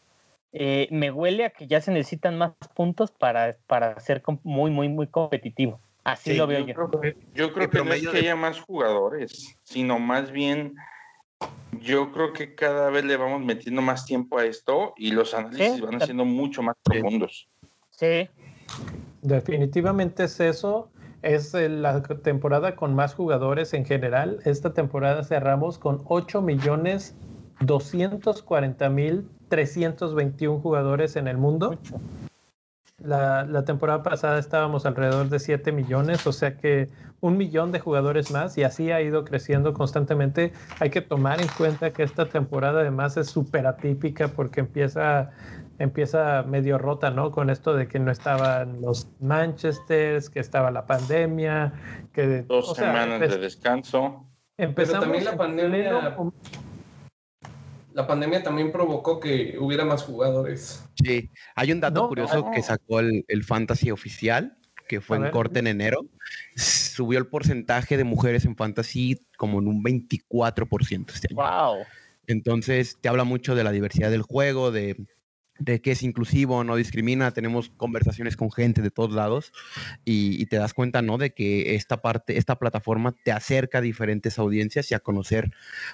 eh, 0.54 0.88
me 0.92 1.12
huele 1.12 1.46
a 1.46 1.50
que 1.52 1.68
ya 1.68 1.80
se 1.80 1.92
necesitan 1.92 2.38
más 2.38 2.54
puntos 2.74 3.12
para, 3.12 3.58
para 3.68 4.00
ser 4.00 4.24
muy, 4.44 4.72
muy, 4.72 4.90
muy 4.90 5.08
competitivo. 5.08 5.80
Así 6.04 6.34
lo 6.34 6.48
veo 6.48 6.66
yo. 6.66 6.74
yo 7.34 7.54
creo 7.54 7.70
que 7.70 7.84
no 7.84 7.94
es 7.94 8.08
que 8.08 8.18
haya 8.18 8.36
más 8.36 8.60
jugadores, 8.60 9.56
sino 9.64 10.00
más 10.00 10.32
bien 10.32 10.76
yo 11.80 12.12
creo 12.12 12.34
que 12.34 12.56
cada 12.56 12.90
vez 12.90 13.06
le 13.06 13.18
vamos 13.18 13.42
metiendo 13.42 13.82
más 13.82 14.06
tiempo 14.06 14.38
a 14.38 14.46
esto 14.46 14.94
y 14.98 15.12
los 15.12 15.34
análisis 15.34 15.82
van 15.82 16.02
siendo 16.02 16.26
mucho 16.26 16.62
más 16.62 16.76
profundos. 16.84 17.48
Sí. 17.92 18.30
Definitivamente 19.22 20.24
es 20.24 20.40
eso. 20.40 20.90
Es 21.22 21.54
la 21.54 22.02
temporada 22.02 22.76
con 22.76 22.96
más 22.96 23.14
jugadores 23.14 23.74
en 23.76 23.86
general. 23.86 24.40
Esta 24.44 24.74
temporada 24.74 25.24
cerramos 25.24 25.78
con 25.78 26.02
8 26.08 26.42
millones 26.42 27.16
240 27.60 28.90
mil 28.90 29.30
321 29.50 30.60
jugadores 30.62 31.16
en 31.16 31.28
el 31.28 31.38
mundo. 31.38 31.78
La, 33.04 33.46
la, 33.46 33.66
temporada 33.66 34.04
pasada 34.04 34.38
estábamos 34.40 34.86
alrededor 34.86 35.30
de 35.30 35.40
7 35.40 35.72
millones, 35.72 36.28
o 36.28 36.32
sea 36.32 36.56
que 36.56 36.90
un 37.22 37.38
millón 37.38 37.72
de 37.72 37.80
jugadores 37.80 38.32
más 38.32 38.58
y 38.58 38.64
así 38.64 38.92
ha 38.92 39.02
ido 39.02 39.24
creciendo 39.24 39.74
constantemente. 39.74 40.52
Hay 40.80 40.90
que 40.90 41.02
tomar 41.02 41.40
en 41.40 41.48
cuenta 41.48 41.94
que 41.94 42.04
esta 42.04 42.28
temporada 42.28 42.82
además 42.82 43.16
es 43.16 43.30
súper 43.30 43.68
atípica 43.68 44.28
porque 44.28 44.60
empieza, 44.60 45.30
empieza 45.78 46.44
medio 46.44 46.80
rota, 46.80 47.12
¿no? 47.12 47.32
Con 47.32 47.50
esto 47.50 47.74
de 47.76 47.88
que 47.88 48.00
no 48.00 48.12
estaban 48.12 48.82
los 48.82 49.08
Manchesters, 49.20 50.30
que 50.30 50.40
estaba 50.40 50.72
la 50.72 50.86
pandemia, 50.88 51.74
que... 52.12 52.42
Dos 52.42 52.76
semanas 52.76 53.20
de 53.20 53.38
descanso. 53.38 54.26
Empezamos 54.58 55.06
Pero 55.06 55.12
también 55.12 55.26
la 55.26 55.38
pandemia 55.38 56.18
la 57.94 58.08
pandemia 58.08 58.44
también 58.44 58.72
provocó 58.72 59.20
que 59.20 59.58
hubiera 59.60 59.86
más 59.86 60.04
jugadores. 60.04 60.84
Sí, 61.04 61.30
hay 61.56 61.72
un 61.72 61.80
dato 61.80 62.08
curioso 62.08 62.50
que 62.54 62.62
sacó 62.62 63.00
el, 63.00 63.44
Fantasy 63.44 63.92
oficial, 63.92 64.58
que 64.88 65.02
fue 65.02 65.18
en 65.18 65.30
corte 65.32 65.60
en 65.60 65.68
enero. 65.68 66.06
Subió 66.56 67.20
el 67.20 67.28
porcentaje 67.28 67.98
de 67.98 68.04
mujeres 68.04 68.46
en 68.46 68.56
Fantasy 68.56 69.20
como 69.38 69.60
en 69.60 69.68
un 69.68 69.84
24% 69.84 71.14
este 71.14 71.28
año. 71.32 71.42
¡Wow! 71.42 71.86
Entonces, 72.28 72.98
te 73.02 73.10
habla 73.10 73.24
mucho 73.24 73.56
de 73.56 73.64
la 73.64 73.72
diversidad 73.72 74.12
del 74.12 74.22
juego, 74.22 74.72
de 74.72 74.96
de 75.62 75.80
que 75.80 75.92
es 75.92 76.02
inclusivo, 76.02 76.64
no 76.64 76.76
discrimina, 76.76 77.32
tenemos 77.32 77.70
conversaciones 77.78 78.36
con 78.36 78.52
gente 78.52 78.82
de 78.82 78.90
todos 78.90 79.14
lados 79.14 79.54
y, 80.04 80.46
te 80.48 80.58
das 80.58 80.74
cuenta, 80.74 81.02
¿no? 81.02 81.18
De 81.18 81.34
que 81.34 81.76
esta 81.76 82.02
parte, 82.02 82.38
esta 82.38 82.58
plataforma 82.58 83.16
te 83.24 83.32
acerca 83.32 83.78
a 83.78 83.82
diferentes 83.82 84.40
audiencias 84.40 84.92
y 84.92 84.96
a 84.96 85.00
conocer 85.00 85.52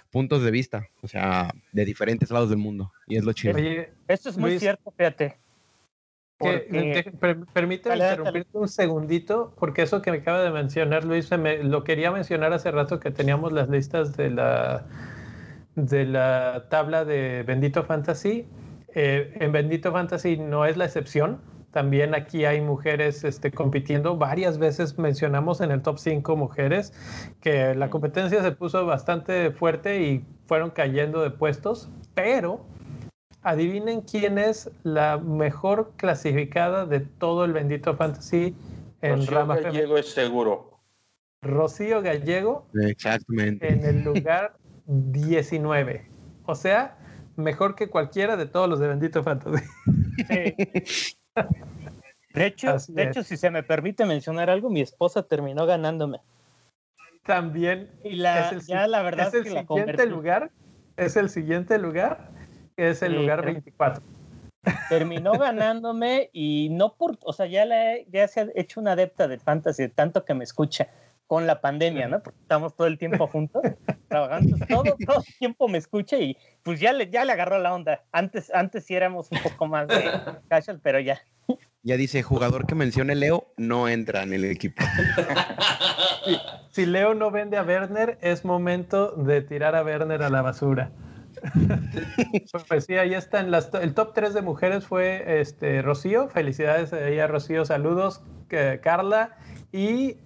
puntos 0.09 0.43
de 0.43 0.51
vista, 0.51 0.87
o 1.01 1.07
sea, 1.07 1.53
de 1.73 1.85
diferentes 1.85 2.31
lados 2.31 2.49
del 2.49 2.59
mundo. 2.59 2.93
Y 3.07 3.17
es 3.17 3.25
lo 3.25 3.33
chido. 3.33 3.55
Oye, 3.55 3.91
esto 4.07 4.29
es 4.29 4.37
muy 4.37 4.57
cierto, 4.57 4.91
fíjate. 4.97 5.37
permíteme 7.53 7.95
interrumpirte 7.95 8.57
un 8.57 8.69
segundito, 8.69 9.53
porque 9.59 9.81
eso 9.81 10.01
que 10.01 10.11
me 10.11 10.17
acaba 10.19 10.41
de 10.41 10.51
mencionar, 10.51 11.03
Luis, 11.03 11.29
me, 11.37 11.61
lo 11.61 11.83
quería 11.83 12.11
mencionar 12.11 12.53
hace 12.53 12.71
rato 12.71 13.01
que 13.01 13.11
teníamos 13.11 13.51
las 13.51 13.69
listas 13.69 14.15
de 14.15 14.29
la, 14.29 14.85
de 15.75 16.05
la 16.05 16.67
tabla 16.69 17.03
de 17.03 17.43
Bendito 17.43 17.83
Fantasy 17.83 18.47
eh, 18.93 19.33
en 19.39 19.51
Bendito 19.51 19.91
Fantasy 19.91 20.37
no 20.37 20.65
es 20.65 20.77
la 20.77 20.85
excepción. 20.85 21.39
También 21.71 22.15
aquí 22.15 22.45
hay 22.45 22.61
mujeres 22.61 23.23
este, 23.23 23.51
compitiendo. 23.51 24.17
Varias 24.17 24.57
veces 24.57 24.97
mencionamos 24.97 25.61
en 25.61 25.71
el 25.71 25.81
top 25.81 25.99
5 25.99 26.35
mujeres 26.35 26.93
que 27.41 27.75
la 27.75 27.89
competencia 27.89 28.41
se 28.41 28.51
puso 28.51 28.85
bastante 28.85 29.51
fuerte 29.51 30.01
y 30.01 30.25
fueron 30.45 30.71
cayendo 30.71 31.21
de 31.21 31.29
puestos, 31.29 31.89
pero 32.15 32.65
adivinen 33.43 34.01
quién 34.01 34.37
es 34.37 34.71
la 34.83 35.17
mejor 35.17 35.93
clasificada 35.97 36.85
de 36.85 37.01
todo 37.01 37.45
el 37.45 37.53
Bendito 37.53 37.95
Fantasy 37.95 38.55
en 39.01 39.27
Rocío 39.27 39.45
Gallego 39.45 39.97
es 39.97 40.09
seguro. 40.09 40.79
Rocío 41.41 42.01
Gallego. 42.01 42.67
Exactamente. 42.73 43.71
En 43.71 43.83
el 43.85 44.03
lugar 44.03 44.57
19. 44.87 46.07
O 46.45 46.55
sea, 46.55 46.97
mejor 47.37 47.75
que 47.75 47.89
cualquiera 47.89 48.35
de 48.35 48.45
todos 48.45 48.69
los 48.69 48.79
de 48.79 48.87
Bendito 48.87 49.23
Fantasy. 49.23 49.63
De 52.33 52.45
hecho, 52.45 52.75
de 52.89 53.03
hecho, 53.03 53.23
si 53.23 53.35
se 53.35 53.49
me 53.49 53.63
permite 53.63 54.05
mencionar 54.05 54.49
algo, 54.49 54.69
mi 54.69 54.81
esposa 54.81 55.23
terminó 55.23 55.65
ganándome. 55.65 56.19
También. 57.23 57.89
Y 58.03 58.15
la, 58.15 58.47
es 58.47 58.51
el, 58.51 58.61
ya 58.61 58.87
la 58.87 59.01
verdad 59.01 59.27
es 59.27 59.33
el 59.33 59.57
siguiente 59.57 60.05
lugar. 60.05 60.51
Es 60.97 61.15
el 61.15 61.29
siguiente 61.29 61.77
lugar, 61.79 62.31
que 62.75 62.89
es 62.89 63.01
el 63.01 63.15
lugar 63.15 63.43
24. 63.43 64.03
Terminó 64.89 65.31
ganándome 65.33 66.29
y 66.31 66.69
no 66.71 66.93
por, 66.95 67.17
o 67.21 67.33
sea, 67.33 67.45
ya, 67.47 67.65
la, 67.65 68.01
ya 68.11 68.27
se 68.27 68.41
ha 68.41 68.47
hecho 68.55 68.79
una 68.79 68.91
adepta 68.91 69.27
de 69.27 69.39
fantasy, 69.39 69.89
tanto 69.89 70.25
que 70.25 70.33
me 70.33 70.43
escucha 70.43 70.89
con 71.27 71.45
la 71.45 71.61
pandemia, 71.61 72.07
¿no? 72.07 72.23
Porque 72.23 72.39
estamos 72.39 72.75
todo 72.75 72.87
el 72.87 72.97
tiempo 72.97 73.27
juntos 73.27 73.61
trabajando. 74.07 74.57
Todo, 74.65 74.83
todo 75.05 75.23
el 75.27 75.37
tiempo 75.37 75.67
me 75.67 75.77
escucha 75.77 76.17
y 76.17 76.37
pues 76.63 76.79
ya 76.79 76.93
le, 76.93 77.09
ya 77.09 77.25
le 77.25 77.33
agarró 77.33 77.59
la 77.59 77.73
onda. 77.73 78.03
Antes, 78.11 78.53
antes 78.53 78.85
sí 78.85 78.95
éramos 78.95 79.27
un 79.31 79.39
poco 79.39 79.67
más 79.67 79.87
de 79.87 79.95
casual, 80.47 80.79
pero 80.81 80.99
ya. 80.99 81.21
Ya 81.83 81.95
dice, 81.95 82.23
jugador 82.23 82.65
que 82.65 82.75
mencione 82.75 83.15
Leo 83.15 83.53
no 83.55 83.87
entra 83.87 84.23
en 84.23 84.33
el 84.33 84.43
equipo. 84.45 84.83
Si 86.71 86.85
Leo 86.85 87.13
no 87.13 87.31
vende 87.31 87.57
a 87.57 87.63
Werner, 87.63 88.17
es 88.21 88.43
momento 88.43 89.11
de 89.11 89.41
tirar 89.41 89.75
a 89.75 89.83
Werner 89.83 90.21
a 90.23 90.29
la 90.29 90.41
basura. 90.41 90.91
Pues 92.67 92.85
sí, 92.85 92.95
ahí 92.95 93.13
están. 93.13 93.51
Las, 93.51 93.73
el 93.73 93.93
top 93.93 94.13
3 94.13 94.33
de 94.33 94.41
mujeres 94.41 94.85
fue 94.85 95.39
este, 95.39 95.81
Rocío. 95.81 96.27
Felicidades 96.29 96.91
a 96.93 97.07
ella, 97.07 97.27
Rocío. 97.27 97.63
Saludos, 97.63 98.21
Carla. 98.81 99.37
Y 99.71 100.17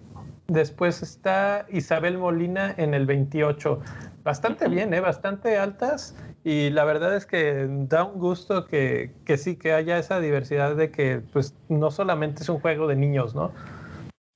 Después 0.52 1.02
está 1.02 1.64
Isabel 1.70 2.18
Molina 2.18 2.74
en 2.76 2.92
el 2.92 3.06
28. 3.06 3.80
Bastante 4.22 4.68
bien, 4.68 4.92
¿eh? 4.92 5.00
bastante 5.00 5.56
altas. 5.56 6.14
Y 6.44 6.68
la 6.68 6.84
verdad 6.84 7.16
es 7.16 7.24
que 7.24 7.66
da 7.88 8.04
un 8.04 8.20
gusto 8.20 8.66
que, 8.66 9.14
que 9.24 9.38
sí, 9.38 9.56
que 9.56 9.72
haya 9.72 9.96
esa 9.96 10.20
diversidad 10.20 10.76
de 10.76 10.90
que 10.90 11.22
pues 11.32 11.54
no 11.70 11.90
solamente 11.90 12.42
es 12.42 12.50
un 12.50 12.60
juego 12.60 12.86
de 12.86 12.96
niños, 12.96 13.34
¿no? 13.34 13.50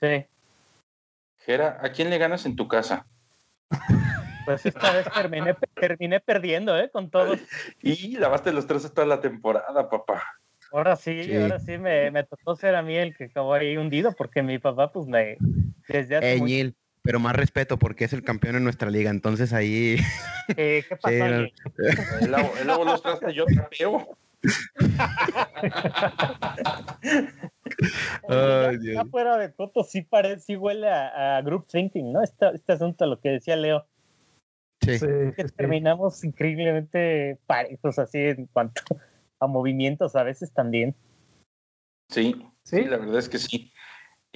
Sí. 0.00 0.24
Gera, 1.36 1.78
¿a 1.82 1.90
quién 1.90 2.08
le 2.08 2.16
ganas 2.16 2.46
en 2.46 2.56
tu 2.56 2.66
casa? 2.66 3.06
Pues 4.46 4.64
esta 4.64 4.92
vez 4.92 5.06
terminé, 5.12 5.54
terminé 5.74 6.20
perdiendo, 6.20 6.78
¿eh? 6.78 6.88
Con 6.90 7.10
todos. 7.10 7.38
Y 7.82 8.16
lavaste 8.16 8.54
los 8.54 8.66
tres 8.66 8.90
toda 8.94 9.06
la 9.06 9.20
temporada, 9.20 9.90
papá. 9.90 10.22
Ahora 10.72 10.96
sí, 10.96 11.36
ahora 11.36 11.58
sí 11.58 11.76
me, 11.76 12.10
me, 12.10 12.24
tocó 12.24 12.56
ser 12.56 12.74
a 12.74 12.82
mí 12.82 12.96
el 12.96 13.14
que 13.14 13.24
acabó 13.24 13.54
ahí 13.54 13.76
hundido, 13.76 14.12
porque 14.12 14.42
mi 14.42 14.58
papá, 14.58 14.90
pues 14.92 15.06
me, 15.06 15.36
desde 15.88 16.16
hace 16.16 16.74
pero 17.06 17.20
más 17.20 17.36
respeto 17.36 17.78
porque 17.78 18.04
es 18.04 18.12
el 18.12 18.24
campeón 18.24 18.56
en 18.56 18.64
nuestra 18.64 18.90
liga, 18.90 19.10
entonces 19.10 19.52
ahí... 19.52 19.98
Eh, 20.56 20.82
¿Qué 20.88 20.96
pasó? 21.00 21.14
Sí, 21.14 21.20
luego 22.64 22.84
los 22.84 23.00
trastes 23.00 23.32
yo 23.32 23.44
trapeo. 23.46 24.18
Ay, 28.28 28.78
ya, 28.82 29.04
fuera 29.04 29.38
de 29.38 29.54
Coto, 29.54 29.84
sí 29.84 30.02
parece, 30.02 30.40
sí 30.40 30.56
huele 30.56 30.90
a, 30.90 31.40
group 31.42 31.68
thinking, 31.68 32.12
¿no? 32.12 32.20
Este, 32.22 32.46
este 32.54 32.72
asunto, 32.72 33.06
lo 33.06 33.20
que 33.20 33.28
decía 33.30 33.54
Leo. 33.54 33.86
Sí. 34.82 34.98
que 35.00 35.46
terminamos 35.56 36.24
increíblemente 36.24 37.38
parejos 37.46 37.98
así 37.98 38.18
en 38.18 38.46
cuanto 38.46 38.82
a 39.40 39.46
movimientos 39.46 40.16
a 40.16 40.22
veces 40.22 40.52
también. 40.52 40.94
Sí, 42.10 42.46
sí, 42.62 42.84
la 42.84 42.98
verdad 42.98 43.18
es 43.18 43.28
que 43.28 43.38
sí. 43.38 43.72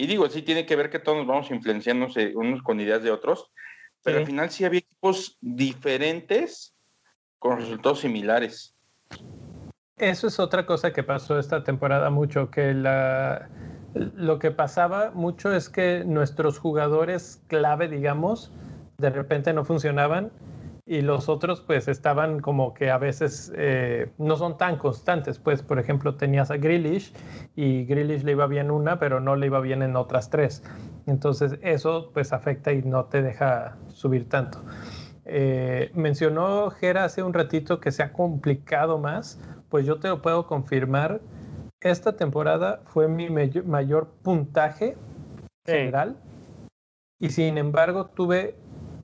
Y 0.01 0.07
digo, 0.07 0.27
sí 0.31 0.41
tiene 0.41 0.65
que 0.65 0.77
ver 0.77 0.89
que 0.89 0.99
todos 0.99 1.19
nos 1.19 1.27
vamos 1.27 1.51
influenciando 1.51 2.07
unos 2.35 2.63
con 2.63 2.81
ideas 2.81 3.03
de 3.03 3.11
otros, 3.11 3.51
pero 4.03 4.21
al 4.21 4.25
final 4.25 4.49
sí 4.49 4.65
había 4.65 4.79
equipos 4.79 5.37
diferentes 5.43 6.75
con 7.39 7.59
resultados 7.59 8.01
similares. 8.01 8.75
Eso 9.99 10.29
es 10.29 10.41
otra 10.41 10.65
cosa 10.65 10.95
que 10.95 11.03
pasó 11.03 11.39
esta 11.39 11.65
temporada 11.65 12.09
mucho, 12.09 12.51
que 12.51 12.73
la, 12.73 13.51
lo 13.93 14.39
que 14.39 14.51
pasaba 14.51 15.11
mucho 15.11 15.53
es 15.53 15.69
que 15.69 16.03
nuestros 16.07 16.59
jugadores 16.59 17.43
clave, 17.49 17.87
digamos, 17.87 18.51
de 18.97 19.11
repente 19.11 19.53
no 19.53 19.67
funcionaban 19.67 20.33
y 20.91 21.03
los 21.03 21.29
otros 21.29 21.61
pues 21.61 21.87
estaban 21.87 22.41
como 22.41 22.75
que 22.75 22.91
a 22.91 22.99
veces 22.99 23.53
eh, 23.57 24.11
no 24.19 24.35
son 24.35 24.59
tan 24.59 24.77
constantes. 24.77 25.39
Pues 25.39 25.63
por 25.63 25.79
ejemplo 25.79 26.17
tenías 26.17 26.51
a 26.51 26.57
Grealish 26.57 27.13
y 27.55 27.85
Grealish 27.85 28.25
le 28.25 28.33
iba 28.33 28.49
bien 28.49 28.73
una, 28.73 28.99
pero 28.99 29.21
no 29.21 29.37
le 29.37 29.47
iba 29.47 29.61
bien 29.61 29.83
en 29.83 29.95
otras 29.95 30.31
tres. 30.31 30.65
Entonces 31.07 31.61
eso 31.63 32.11
pues 32.13 32.33
afecta 32.33 32.73
y 32.73 32.83
no 32.83 33.05
te 33.05 33.23
deja 33.23 33.77
subir 33.93 34.29
tanto. 34.29 34.65
Eh, 35.27 35.93
mencionó 35.95 36.73
Gera 36.73 37.05
hace 37.05 37.23
un 37.23 37.35
ratito 37.35 37.79
que 37.79 37.93
se 37.93 38.03
ha 38.03 38.13
complicado 38.13 38.99
más, 38.99 39.41
pues 39.69 39.87
yo 39.87 40.01
te 40.01 40.09
lo 40.09 40.21
puedo 40.21 40.49
confirmar. 40.49 41.21
Esta 41.81 42.17
temporada 42.17 42.81
fue 42.87 43.07
mi 43.07 43.31
mayor 43.31 44.09
puntaje 44.25 44.97
general 45.65 46.17
y 47.21 47.31
sin 47.31 47.59
embargo 47.59 48.07
tuve 48.07 48.57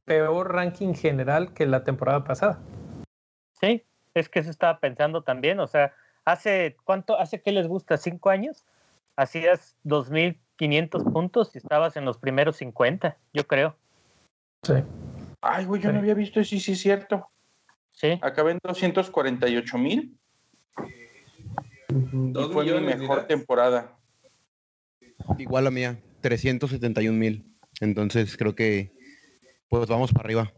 peor 0.07 0.55
ranking 0.55 0.95
general 0.95 1.53
que 1.53 1.67
la 1.67 1.85
temporada 1.85 2.25
pasada. 2.25 2.59
Sí, 3.61 3.85
es 4.15 4.31
que 4.31 4.39
eso 4.39 4.51
estaba 4.51 4.81
pensando 4.81 5.23
también, 5.23 5.61
o 5.61 5.67
sea, 5.67 5.93
hace 6.25 6.77
cuánto, 6.85 7.19
hace 7.19 7.43
que 7.43 7.53
les 7.53 7.67
gusta, 7.67 7.99
cinco 7.99 8.31
años, 8.31 8.65
hacías 9.17 9.77
2.500 9.85 11.13
puntos 11.13 11.55
y 11.55 11.59
estabas 11.59 11.97
en 11.97 12.05
los 12.05 12.19
primeros 12.19 12.57
50, 12.57 13.19
yo 13.35 13.47
creo. 13.47 13.77
Sí. 14.63 14.75
Ay, 15.43 15.65
güey, 15.67 15.83
yo 15.83 15.93
no 15.93 15.99
había 15.99 16.15
visto 16.15 16.41
eso, 16.41 16.51
sí, 16.51 16.61
sí, 16.61 16.73
es 16.73 16.81
cierto. 16.81 17.29
Sí. 17.93 18.19
Acabé 18.23 18.53
en 18.53 18.59
248 18.63 19.79
mil. 19.79 20.19
Y 21.89 22.53
fue 22.53 22.65
mi 22.65 22.87
mejor 22.87 23.27
temporada. 23.27 23.97
Igual 25.39 25.65
la 25.65 25.71
mía, 25.71 25.99
371 26.21 27.19
mil. 27.19 27.57
Entonces 27.81 28.37
creo 28.37 28.55
que 28.55 28.93
pues 29.69 29.89
vamos 29.89 30.13
para 30.13 30.25
arriba. 30.25 30.53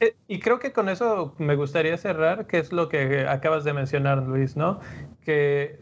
Eh, 0.00 0.14
y 0.28 0.38
creo 0.40 0.58
que 0.58 0.72
con 0.72 0.88
eso 0.88 1.34
me 1.38 1.56
gustaría 1.56 1.96
cerrar, 1.96 2.46
que 2.46 2.58
es 2.58 2.72
lo 2.72 2.88
que 2.88 3.26
acabas 3.26 3.64
de 3.64 3.72
mencionar, 3.72 4.22
Luis, 4.22 4.56
¿no? 4.56 4.80
Que 5.24 5.78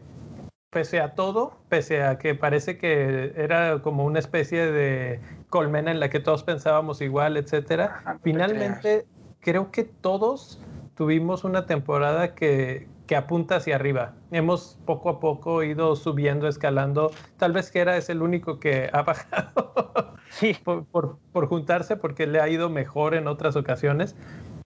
pese 0.69 0.99
a 0.99 1.13
todo, 1.13 1.57
pese 1.69 2.03
a 2.03 2.17
que 2.17 2.35
parece 2.35 2.77
que 2.77 3.33
era 3.35 3.81
como 3.81 4.05
una 4.05 4.19
especie 4.19 4.71
de 4.71 5.19
colmena 5.49 5.91
en 5.91 5.99
la 5.99 6.09
que 6.09 6.19
todos 6.19 6.43
pensábamos 6.43 7.01
igual, 7.01 7.37
etcétera, 7.37 8.19
finalmente 8.23 9.05
creo 9.39 9.71
que 9.71 9.83
todos 9.83 10.61
tuvimos 10.95 11.43
una 11.43 11.65
temporada 11.65 12.35
que, 12.35 12.87
que 13.07 13.15
apunta 13.15 13.55
hacia 13.55 13.75
arriba. 13.75 14.13
Hemos 14.31 14.77
poco 14.85 15.09
a 15.09 15.19
poco 15.19 15.63
ido 15.63 15.95
subiendo, 15.95 16.47
escalando. 16.47 17.11
Tal 17.37 17.53
vez 17.53 17.71
que 17.71 17.79
era 17.79 17.97
es 17.97 18.09
el 18.09 18.21
único 18.21 18.59
que 18.59 18.89
ha 18.91 19.01
bajado 19.03 20.13
sí. 20.29 20.55
por, 20.63 21.17
juntarse 21.47 21.95
porque 21.95 22.27
le 22.27 22.41
ha 22.41 22.49
ido 22.49 22.69
mejor 22.69 23.15
en 23.15 23.27
otras 23.27 23.55
ocasiones. 23.55 24.15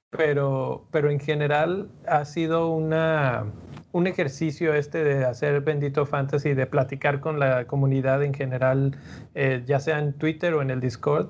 Pero, 0.10 0.88
pero 0.92 1.10
en 1.10 1.22
general 1.22 1.90
ha 2.06 2.26
sido 2.26 2.68
una, 2.68 3.46
un 3.94 4.08
ejercicio 4.08 4.74
este 4.74 5.06
de 5.06 5.24
hacer 5.24 5.62
Bendito 5.62 6.06
Fantasy, 6.06 6.54
de 6.54 6.66
platicar 6.66 7.22
con 7.22 7.40
la 7.40 7.66
comunidad 7.66 8.22
en 8.22 8.34
general, 8.34 8.98
eh, 9.36 9.64
ya 9.66 9.80
sea 9.80 10.00
en 10.00 10.12
Twitter 10.12 10.54
o 10.54 10.62
en 10.62 10.70
el 10.70 10.82
Discord 10.82 11.30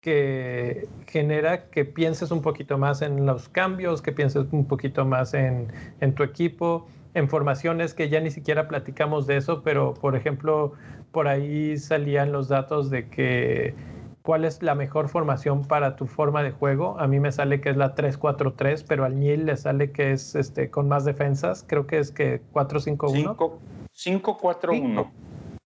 que 0.00 0.88
genera 1.06 1.70
que 1.70 1.84
pienses 1.84 2.30
un 2.30 2.42
poquito 2.42 2.78
más 2.78 3.02
en 3.02 3.26
los 3.26 3.48
cambios, 3.48 4.02
que 4.02 4.12
pienses 4.12 4.46
un 4.52 4.66
poquito 4.66 5.04
más 5.04 5.34
en, 5.34 5.68
tu 6.14 6.22
equipo, 6.22 6.86
en 7.14 7.28
formaciones 7.28 7.94
que 7.94 8.08
ya 8.08 8.20
ni 8.20 8.30
siquiera 8.30 8.68
platicamos 8.68 9.26
de 9.26 9.36
eso, 9.36 9.62
pero 9.62 9.94
por 9.94 10.14
ejemplo, 10.14 10.72
por 11.10 11.26
ahí 11.26 11.76
salían 11.78 12.32
los 12.32 12.48
datos 12.48 12.90
de 12.90 13.08
que 13.08 13.74
cuál 14.22 14.44
es 14.44 14.62
la 14.62 14.74
mejor 14.74 15.08
formación 15.08 15.66
para 15.66 15.96
tu 15.96 16.06
forma 16.06 16.42
de 16.42 16.52
juego. 16.52 16.98
A 17.00 17.08
mí 17.08 17.18
me 17.18 17.32
sale 17.32 17.60
que 17.60 17.70
es 17.70 17.76
la 17.76 17.94
3-4-3, 17.94 18.84
pero 18.86 19.04
al 19.04 19.18
Nil 19.18 19.46
le 19.46 19.56
sale 19.56 19.90
que 19.90 20.12
es 20.12 20.34
este 20.34 20.70
con 20.70 20.86
más 20.86 21.04
defensas. 21.04 21.64
Creo 21.66 21.86
que 21.86 21.98
es 21.98 22.12
que 22.12 22.42
4-5-1. 22.52 23.58
5-4-1. 23.94 25.10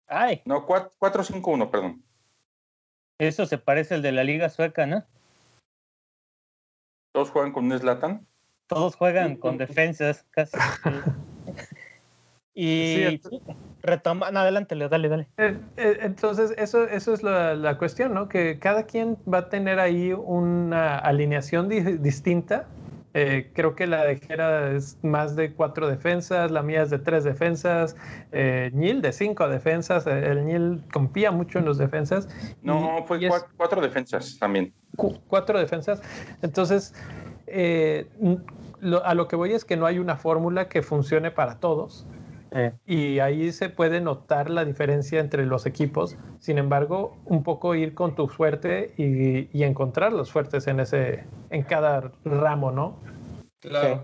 Ay. 0.07 0.41
No, 0.45 0.67
4-5-1, 0.67 1.69
perdón. 1.69 2.03
Eso 3.21 3.45
se 3.45 3.59
parece 3.59 3.93
al 3.93 4.01
de 4.01 4.11
la 4.11 4.23
Liga 4.23 4.49
Sueca, 4.49 4.87
¿no? 4.87 5.03
¿Todos 7.13 7.29
juegan 7.29 7.51
con 7.51 7.71
un 7.71 7.77
Slatan? 7.77 8.25
Todos 8.65 8.95
juegan 8.95 9.35
con 9.35 9.59
defensas, 9.59 10.25
casi. 10.31 10.57
y 12.55 13.21
retoma, 13.83 14.29
adelante, 14.29 14.75
dale, 14.75 15.07
dale. 15.07 15.27
Eh, 15.37 15.55
eh, 15.77 15.97
entonces, 16.01 16.55
eso, 16.57 16.87
eso 16.87 17.13
es 17.13 17.21
la, 17.21 17.77
cuestión, 17.77 18.15
¿no? 18.15 18.27
Que 18.27 18.57
cada 18.57 18.87
quien 18.87 19.15
va 19.31 19.37
a 19.37 19.49
tener 19.49 19.79
ahí 19.79 20.13
una 20.13 20.97
alineación 20.97 21.69
distinta 21.69 22.65
eh, 23.13 23.51
creo 23.53 23.75
que 23.75 23.87
la 23.87 24.05
de 24.05 24.17
Jera 24.17 24.71
es 24.71 24.97
más 25.03 25.35
de 25.35 25.53
cuatro 25.53 25.87
defensas, 25.87 26.49
la 26.49 26.63
mía 26.63 26.83
es 26.83 26.89
de 26.89 26.99
tres 26.99 27.23
defensas, 27.23 27.97
eh, 28.31 28.71
Nil 28.73 29.01
de 29.01 29.11
cinco 29.11 29.47
defensas, 29.49 30.07
eh, 30.07 30.31
el 30.31 30.45
Nil 30.45 30.83
confía 30.93 31.31
mucho 31.31 31.59
en 31.59 31.65
los 31.65 31.77
defensas. 31.77 32.29
No, 32.61 33.03
fue 33.05 33.19
cuatro, 33.57 33.81
defensas 33.81 34.37
también. 34.39 34.73
cuatro 35.27 35.59
defensas. 35.59 36.01
Entonces, 36.41 36.93
a 37.49 39.13
lo 39.13 39.27
que 39.27 39.35
voy 39.35 39.53
es 39.53 39.65
que 39.65 39.75
no 39.75 39.85
hay 39.85 39.99
una 39.99 40.15
fórmula 40.15 40.69
que 40.69 40.81
funcione 40.81 41.31
para 41.31 41.59
todos. 41.59 42.07
Y 42.85 43.19
ahí 43.19 43.51
se 43.53 43.69
puede 43.69 44.01
notar 44.01 44.49
la 44.49 44.65
diferencia 44.65 45.21
entre 45.21 45.45
los 45.45 45.65
equipos. 45.65 46.17
Sin 46.39 46.57
embargo, 46.57 47.17
un 47.25 47.43
poco 47.43 47.75
ir 47.75 47.93
con 47.93 48.13
tu 48.13 48.27
suerte 48.27 48.93
y, 48.97 49.63
encontrar 49.63 50.11
los 50.11 50.31
fuertes 50.31 50.67
en 50.67 50.81
ese, 50.81 51.25
en 51.49 51.63
cada 51.63 52.11
ramo, 52.25 52.71
¿no? 52.71 52.99
Claro. 53.59 54.03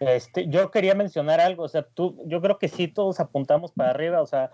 Este, 0.00 0.48
yo 0.48 0.70
quería 0.70 0.94
mencionar 0.94 1.40
algo, 1.40 1.64
o 1.64 1.68
sea, 1.68 1.82
tú, 1.82 2.20
yo 2.26 2.40
creo 2.40 2.58
que 2.58 2.68
sí 2.68 2.88
todos 2.88 3.20
apuntamos 3.20 3.70
para 3.70 3.90
arriba, 3.90 4.20
o 4.20 4.26
sea, 4.26 4.50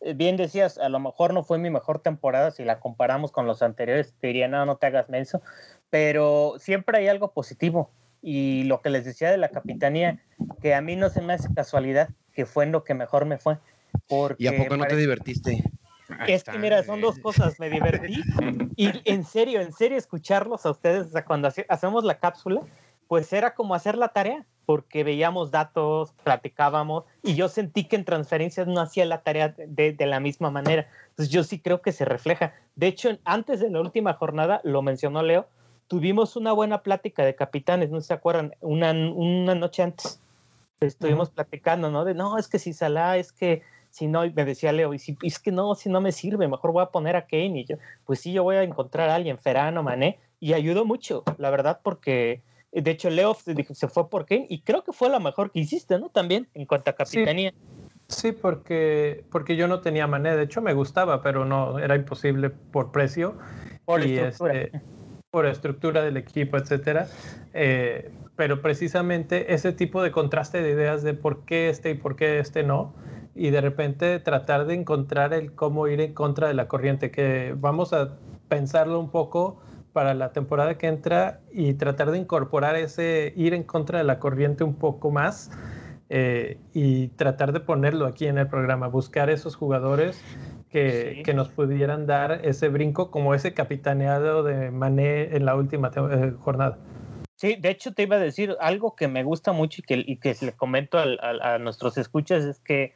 eh, 0.00 0.14
bien 0.14 0.36
decías, 0.36 0.78
a 0.78 0.88
lo 0.88 1.00
mejor 1.00 1.34
no 1.34 1.42
fue 1.42 1.58
mi 1.58 1.68
mejor 1.68 1.98
temporada 1.98 2.50
si 2.50 2.64
la 2.64 2.80
comparamos 2.80 3.30
con 3.30 3.46
los 3.46 3.60
anteriores, 3.60 4.14
te 4.18 4.28
diría, 4.28 4.48
no, 4.48 4.64
no 4.64 4.76
te 4.76 4.86
hagas 4.86 5.10
menso, 5.10 5.42
pero 5.90 6.54
siempre 6.58 6.96
hay 6.96 7.08
algo 7.08 7.32
positivo 7.32 7.90
y 8.26 8.64
lo 8.64 8.80
que 8.82 8.90
les 8.90 9.04
decía 9.04 9.30
de 9.30 9.36
la 9.36 9.50
capitanía, 9.50 10.18
que 10.60 10.74
a 10.74 10.80
mí 10.80 10.96
no 10.96 11.10
se 11.10 11.22
me 11.22 11.34
hace 11.34 11.54
casualidad, 11.54 12.08
que 12.32 12.44
fue 12.44 12.64
en 12.64 12.72
lo 12.72 12.82
que 12.82 12.92
mejor 12.92 13.24
me 13.24 13.38
fue. 13.38 13.58
Porque 14.08 14.42
¿Y 14.42 14.46
a 14.48 14.56
poco 14.56 14.76
no 14.76 14.84
te 14.84 14.96
divertiste? 14.96 15.62
Es 16.26 16.42
que 16.42 16.58
mira, 16.58 16.82
son 16.82 17.00
dos 17.00 17.20
cosas, 17.20 17.60
me 17.60 17.70
divertí 17.70 18.20
y 18.74 18.90
en 19.04 19.24
serio, 19.24 19.60
en 19.60 19.72
serio 19.72 19.96
escucharlos 19.96 20.66
a 20.66 20.72
ustedes, 20.72 21.06
o 21.06 21.10
sea, 21.10 21.24
cuando 21.24 21.48
hacemos 21.68 22.02
la 22.02 22.18
cápsula, 22.18 22.62
pues 23.06 23.32
era 23.32 23.54
como 23.54 23.76
hacer 23.76 23.96
la 23.96 24.08
tarea, 24.08 24.44
porque 24.66 25.04
veíamos 25.04 25.52
datos, 25.52 26.12
platicábamos 26.24 27.04
y 27.22 27.36
yo 27.36 27.48
sentí 27.48 27.84
que 27.84 27.94
en 27.94 28.04
transferencias 28.04 28.66
no 28.66 28.80
hacía 28.80 29.04
la 29.04 29.22
tarea 29.22 29.54
de, 29.56 29.92
de, 29.92 30.06
la 30.06 30.18
misma 30.18 30.50
manera. 30.50 30.88
Entonces 31.10 31.32
yo 31.32 31.44
sí 31.44 31.60
creo 31.60 31.80
que 31.80 31.92
se 31.92 32.04
refleja. 32.04 32.54
De 32.74 32.88
hecho, 32.88 33.16
antes 33.24 33.60
de 33.60 33.70
la 33.70 33.80
última 33.80 34.14
jornada, 34.14 34.60
lo 34.64 34.82
mencionó 34.82 35.22
Leo, 35.22 35.48
tuvimos 35.88 36.36
una 36.36 36.52
buena 36.52 36.82
plática 36.82 37.24
de 37.24 37.34
capitanes, 37.34 37.90
¿no 37.90 38.00
se 38.00 38.14
acuerdan? 38.14 38.54
Una, 38.60 38.92
una 38.92 39.54
noche 39.54 39.82
antes 39.82 40.20
estuvimos 40.80 41.30
platicando, 41.30 41.90
¿no? 41.90 42.04
De 42.04 42.14
no, 42.14 42.38
es 42.38 42.48
que 42.48 42.58
si 42.58 42.72
Salah, 42.72 43.16
es 43.16 43.32
que 43.32 43.62
si 43.90 44.06
no, 44.06 44.20
me 44.30 44.44
decía 44.44 44.72
Leo, 44.72 44.92
y 44.92 44.98
si 44.98 45.16
es 45.22 45.38
que 45.38 45.52
no, 45.52 45.74
si 45.74 45.88
no 45.88 46.00
me 46.00 46.12
sirve, 46.12 46.48
mejor 46.48 46.72
voy 46.72 46.82
a 46.82 46.90
poner 46.90 47.16
a 47.16 47.26
Kane. 47.26 47.60
Y 47.60 47.64
yo, 47.64 47.76
pues 48.04 48.20
sí, 48.20 48.32
yo 48.32 48.42
voy 48.42 48.56
a 48.56 48.62
encontrar 48.62 49.08
a 49.08 49.14
alguien, 49.14 49.38
Ferano, 49.38 49.82
Mané, 49.82 50.18
y 50.38 50.52
ayudó 50.52 50.84
mucho, 50.84 51.24
la 51.38 51.50
verdad, 51.50 51.80
porque 51.82 52.42
de 52.72 52.90
hecho 52.90 53.08
Leo 53.08 53.34
se 53.72 53.88
fue 53.88 54.10
por 54.10 54.26
Kane 54.26 54.46
y 54.50 54.60
creo 54.60 54.84
que 54.84 54.92
fue 54.92 55.08
la 55.08 55.18
mejor 55.18 55.50
que 55.50 55.60
hiciste, 55.60 55.98
¿no? 55.98 56.10
También 56.10 56.46
en 56.52 56.66
cuanto 56.66 56.90
a 56.90 56.92
capitanía. 56.94 57.54
Sí. 58.08 58.32
porque, 58.32 59.24
porque 59.30 59.56
yo 59.56 59.66
no 59.66 59.80
tenía 59.80 60.06
Mané, 60.06 60.36
de 60.36 60.42
hecho 60.42 60.60
me 60.60 60.74
gustaba, 60.74 61.22
pero 61.22 61.44
no, 61.44 61.78
era 61.78 61.96
imposible 61.96 62.50
por 62.50 62.92
precio. 62.92 63.38
Por 63.86 64.04
y 64.04 64.18
este, 64.18 64.72
por 65.30 65.46
estructura 65.46 66.02
del 66.02 66.16
equipo, 66.16 66.56
etcétera. 66.56 67.08
Eh, 67.52 68.10
pero 68.36 68.62
precisamente 68.62 69.52
ese 69.52 69.72
tipo 69.72 70.02
de 70.02 70.10
contraste 70.10 70.62
de 70.62 70.70
ideas 70.70 71.02
de 71.02 71.14
por 71.14 71.44
qué 71.44 71.68
este 71.68 71.90
y 71.90 71.94
por 71.94 72.16
qué 72.16 72.38
este 72.38 72.62
no, 72.62 72.94
y 73.34 73.50
de 73.50 73.60
repente 73.60 74.18
tratar 74.18 74.66
de 74.66 74.72
encontrar 74.74 75.34
el 75.34 75.54
cómo 75.54 75.88
ir 75.88 76.00
en 76.00 76.14
contra 76.14 76.48
de 76.48 76.54
la 76.54 76.68
corriente, 76.68 77.10
que 77.10 77.54
vamos 77.54 77.92
a 77.92 78.16
pensarlo 78.48 78.98
un 78.98 79.10
poco 79.10 79.60
para 79.92 80.14
la 80.14 80.32
temporada 80.32 80.78
que 80.78 80.86
entra 80.86 81.40
y 81.52 81.74
tratar 81.74 82.10
de 82.10 82.18
incorporar 82.18 82.76
ese 82.76 83.32
ir 83.36 83.54
en 83.54 83.62
contra 83.62 83.98
de 83.98 84.04
la 84.04 84.18
corriente 84.18 84.64
un 84.64 84.74
poco 84.74 85.10
más 85.10 85.50
eh, 86.08 86.58
y 86.72 87.08
tratar 87.08 87.52
de 87.52 87.60
ponerlo 87.60 88.06
aquí 88.06 88.26
en 88.26 88.38
el 88.38 88.46
programa, 88.46 88.88
buscar 88.88 89.28
esos 89.28 89.56
jugadores 89.56 90.22
que, 90.76 91.22
que, 91.24 91.32
nos 91.32 91.48
pudieran 91.48 92.06
dar 92.06 92.44
ese 92.44 92.68
brinco 92.68 93.10
como 93.10 93.34
ese 93.34 93.54
capitaneado 93.54 94.42
de 94.42 94.70
Mané 94.70 95.34
en 95.34 95.46
la 95.46 95.54
última 95.54 95.90
eh, 95.96 96.34
jornada. 96.38 96.76
Sí, 97.36 97.56
de 97.56 97.70
hecho 97.70 97.94
te 97.94 98.02
iba 98.02 98.16
a 98.16 98.18
decir 98.20 98.54
algo 98.60 98.94
que 98.94 99.08
me 99.08 99.24
gusta 99.24 99.52
mucho 99.52 99.80
y 99.80 99.84
que, 99.84 100.04
y 100.06 100.16
que 100.18 100.36
le 100.38 100.52
comento 100.52 100.98
al, 100.98 101.18
a 101.20 101.58
nuestros 101.58 101.96
escuchas 101.96 102.44
es 102.44 102.60
que 102.60 102.92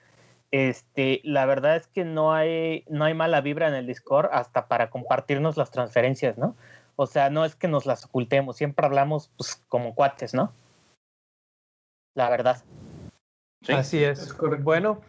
este, 0.51 1.23
la 1.25 1.47
verdad 1.47 1.77
es 1.77 1.87
que 1.87 2.05
no 2.05 2.35
hay, 2.35 2.85
no 2.89 3.05
hay 3.05 3.15
mala 3.15 3.41
vibra 3.41 3.69
en 3.69 3.75
el 3.75 3.87
Discord 3.87 4.29
hasta 4.31 4.69
para 4.69 4.91
compartirnos 4.91 5.57
las 5.57 5.71
transferencias, 5.71 6.37
¿no? 6.37 6.57
O 6.97 7.07
sea, 7.07 7.31
no 7.31 7.47
es 7.47 7.57
que 7.57 7.69
nos 7.69 7.87
las 7.87 8.05
ocultemos, 8.05 8.57
siempre 8.57 8.85
hablamos 8.85 9.31
pues, 9.39 9.63
como 9.69 9.95
cuates, 9.95 10.35
¿no? 10.35 10.53
La 12.15 12.29
verdad. 12.29 12.63
Así 13.69 14.05
es. 14.05 14.37
Bueno, 14.63 15.01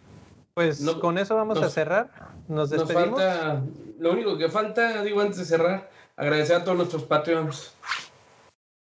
pues 0.54 0.84
con 1.02 1.18
eso 1.18 1.36
vamos 1.36 1.62
a 1.62 1.70
cerrar. 1.70 2.10
Nos 2.48 2.70
despedimos. 2.70 3.22
falta, 3.22 3.62
lo 4.00 4.12
único 4.12 4.38
que 4.38 4.50
falta, 4.50 5.04
digo 5.04 5.22
antes 5.22 5.38
de 5.38 5.46
cerrar, 5.46 5.90
agradecer 6.16 6.58
a 6.58 6.64
todos 6.64 6.78
nuestros 6.78 7.04
Patreons. 7.04 7.74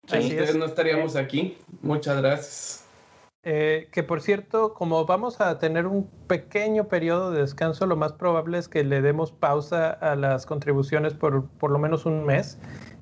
Sin 0.06 0.22
ustedes 0.22 0.56
no 0.56 0.64
estaríamos 0.64 1.16
aquí. 1.16 1.58
Muchas 1.82 2.22
gracias. 2.22 2.84
Eh, 3.44 3.88
que 3.92 4.02
por 4.02 4.20
cierto, 4.20 4.74
como 4.74 5.04
vamos 5.06 5.40
a 5.40 5.58
tener 5.58 5.86
un 5.86 6.10
pequeño 6.26 6.88
periodo 6.88 7.30
de 7.30 7.40
descanso, 7.40 7.86
lo 7.86 7.96
más 7.96 8.12
probable 8.12 8.58
es 8.58 8.68
que 8.68 8.84
le 8.84 9.00
demos 9.00 9.32
pausa 9.32 9.90
a 9.90 10.16
las 10.16 10.44
contribuciones 10.44 11.14
por 11.14 11.46
por 11.48 11.70
lo 11.70 11.78
menos 11.78 12.04
un 12.04 12.24
mes 12.24 12.58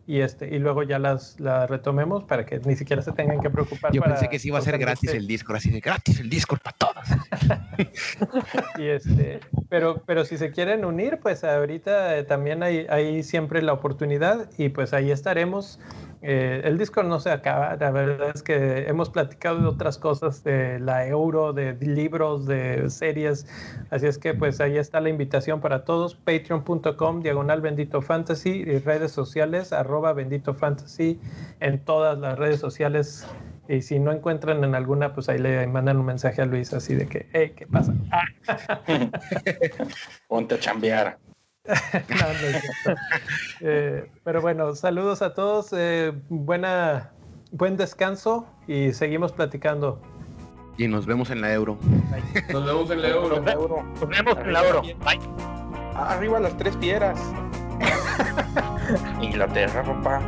y 0.06 0.20
este 0.20 0.54
y 0.54 0.58
luego 0.58 0.84
ya 0.84 0.98
las, 0.98 1.38
las 1.40 1.68
retomemos 1.68 2.24
para 2.24 2.46
que 2.46 2.60
ni 2.60 2.76
siquiera 2.76 3.02
se 3.02 3.12
tengan 3.12 3.40
que 3.40 3.50
preocupar. 3.50 3.92
Yo 3.92 4.02
pensé 4.02 4.28
que 4.28 4.38
sí 4.38 4.48
iba 4.48 4.58
a 4.58 4.62
ser 4.62 4.78
gratis 4.78 5.10
el 5.12 5.26
Discord, 5.26 5.56
así 5.56 5.70
de 5.70 5.80
gratis 5.80 6.20
el 6.20 6.30
Discord 6.30 6.60
para 6.60 6.76
todas. 6.76 7.08
y 8.78 8.86
este, 8.86 9.40
pero, 9.68 10.02
pero 10.06 10.24
si 10.24 10.38
se 10.38 10.52
quieren 10.52 10.84
unir, 10.84 11.18
pues 11.20 11.42
ahorita 11.42 12.16
eh, 12.16 12.24
también 12.24 12.62
hay, 12.62 12.86
hay 12.88 13.22
siempre 13.22 13.62
la 13.62 13.72
oportunidad 13.72 14.48
y 14.56 14.68
pues 14.68 14.92
ahí 14.92 15.10
estaremos 15.10 15.80
eh, 16.22 16.62
el 16.64 16.78
Discord 16.78 17.06
no 17.06 17.20
se 17.20 17.30
acaba, 17.30 17.76
la 17.76 17.90
verdad 17.90 18.30
es 18.34 18.42
que 18.42 18.88
hemos 18.88 19.10
platicado 19.10 19.60
de 19.60 19.66
otras 19.66 19.98
cosas, 19.98 20.42
de 20.44 20.78
la 20.80 21.06
euro, 21.06 21.52
de 21.52 21.74
libros, 21.74 22.46
de 22.46 22.88
series, 22.90 23.46
así 23.90 24.06
es 24.06 24.18
que 24.18 24.34
pues 24.34 24.60
ahí 24.60 24.78
está 24.78 25.00
la 25.00 25.08
invitación 25.08 25.60
para 25.60 25.84
todos, 25.84 26.14
patreon.com, 26.14 27.22
diagonal 27.22 27.60
bendito 27.60 28.00
fantasy, 28.00 28.64
y 28.66 28.78
redes 28.78 29.12
sociales, 29.12 29.72
arroba 29.72 30.12
bendito 30.12 30.54
fantasy, 30.54 31.20
en 31.60 31.84
todas 31.84 32.18
las 32.18 32.38
redes 32.38 32.60
sociales, 32.60 33.26
y 33.68 33.82
si 33.82 33.98
no 33.98 34.12
encuentran 34.12 34.62
en 34.64 34.74
alguna, 34.74 35.12
pues 35.12 35.28
ahí 35.28 35.38
le 35.38 35.66
mandan 35.66 35.98
un 35.98 36.06
mensaje 36.06 36.40
a 36.40 36.46
Luis 36.46 36.72
así 36.72 36.94
de 36.94 37.06
que, 37.06 37.28
hey, 37.32 37.52
¿qué 37.56 37.66
pasa? 37.66 37.94
Ponte 40.28 40.54
a 40.54 40.58
chambear. 40.58 41.18
Eh, 43.60 44.10
pero 44.22 44.42
bueno, 44.42 44.74
saludos 44.74 45.22
a 45.22 45.32
todos, 45.32 45.72
eh, 45.72 46.12
buena, 46.28 47.12
buen 47.52 47.78
descanso 47.78 48.46
y 48.66 48.92
seguimos 48.92 49.32
platicando. 49.32 49.98
Y 50.76 50.88
nos 50.88 51.06
vemos 51.06 51.30
en 51.30 51.40
la 51.40 51.52
euro. 51.54 51.78
Nos 52.52 52.66
vemos 52.66 52.90
en 52.90 53.02
la 53.02 53.08
euro. 53.08 53.40
Nos 53.40 54.08
vemos 54.08 54.38
en 54.38 54.52
la 54.52 54.66
euro. 54.66 54.82
Bye. 54.82 55.20
Arriba 55.94 56.38
las 56.38 56.56
tres 56.58 56.76
piedras. 56.76 57.18
Inglaterra, 59.22 59.82
papá. 59.82 60.20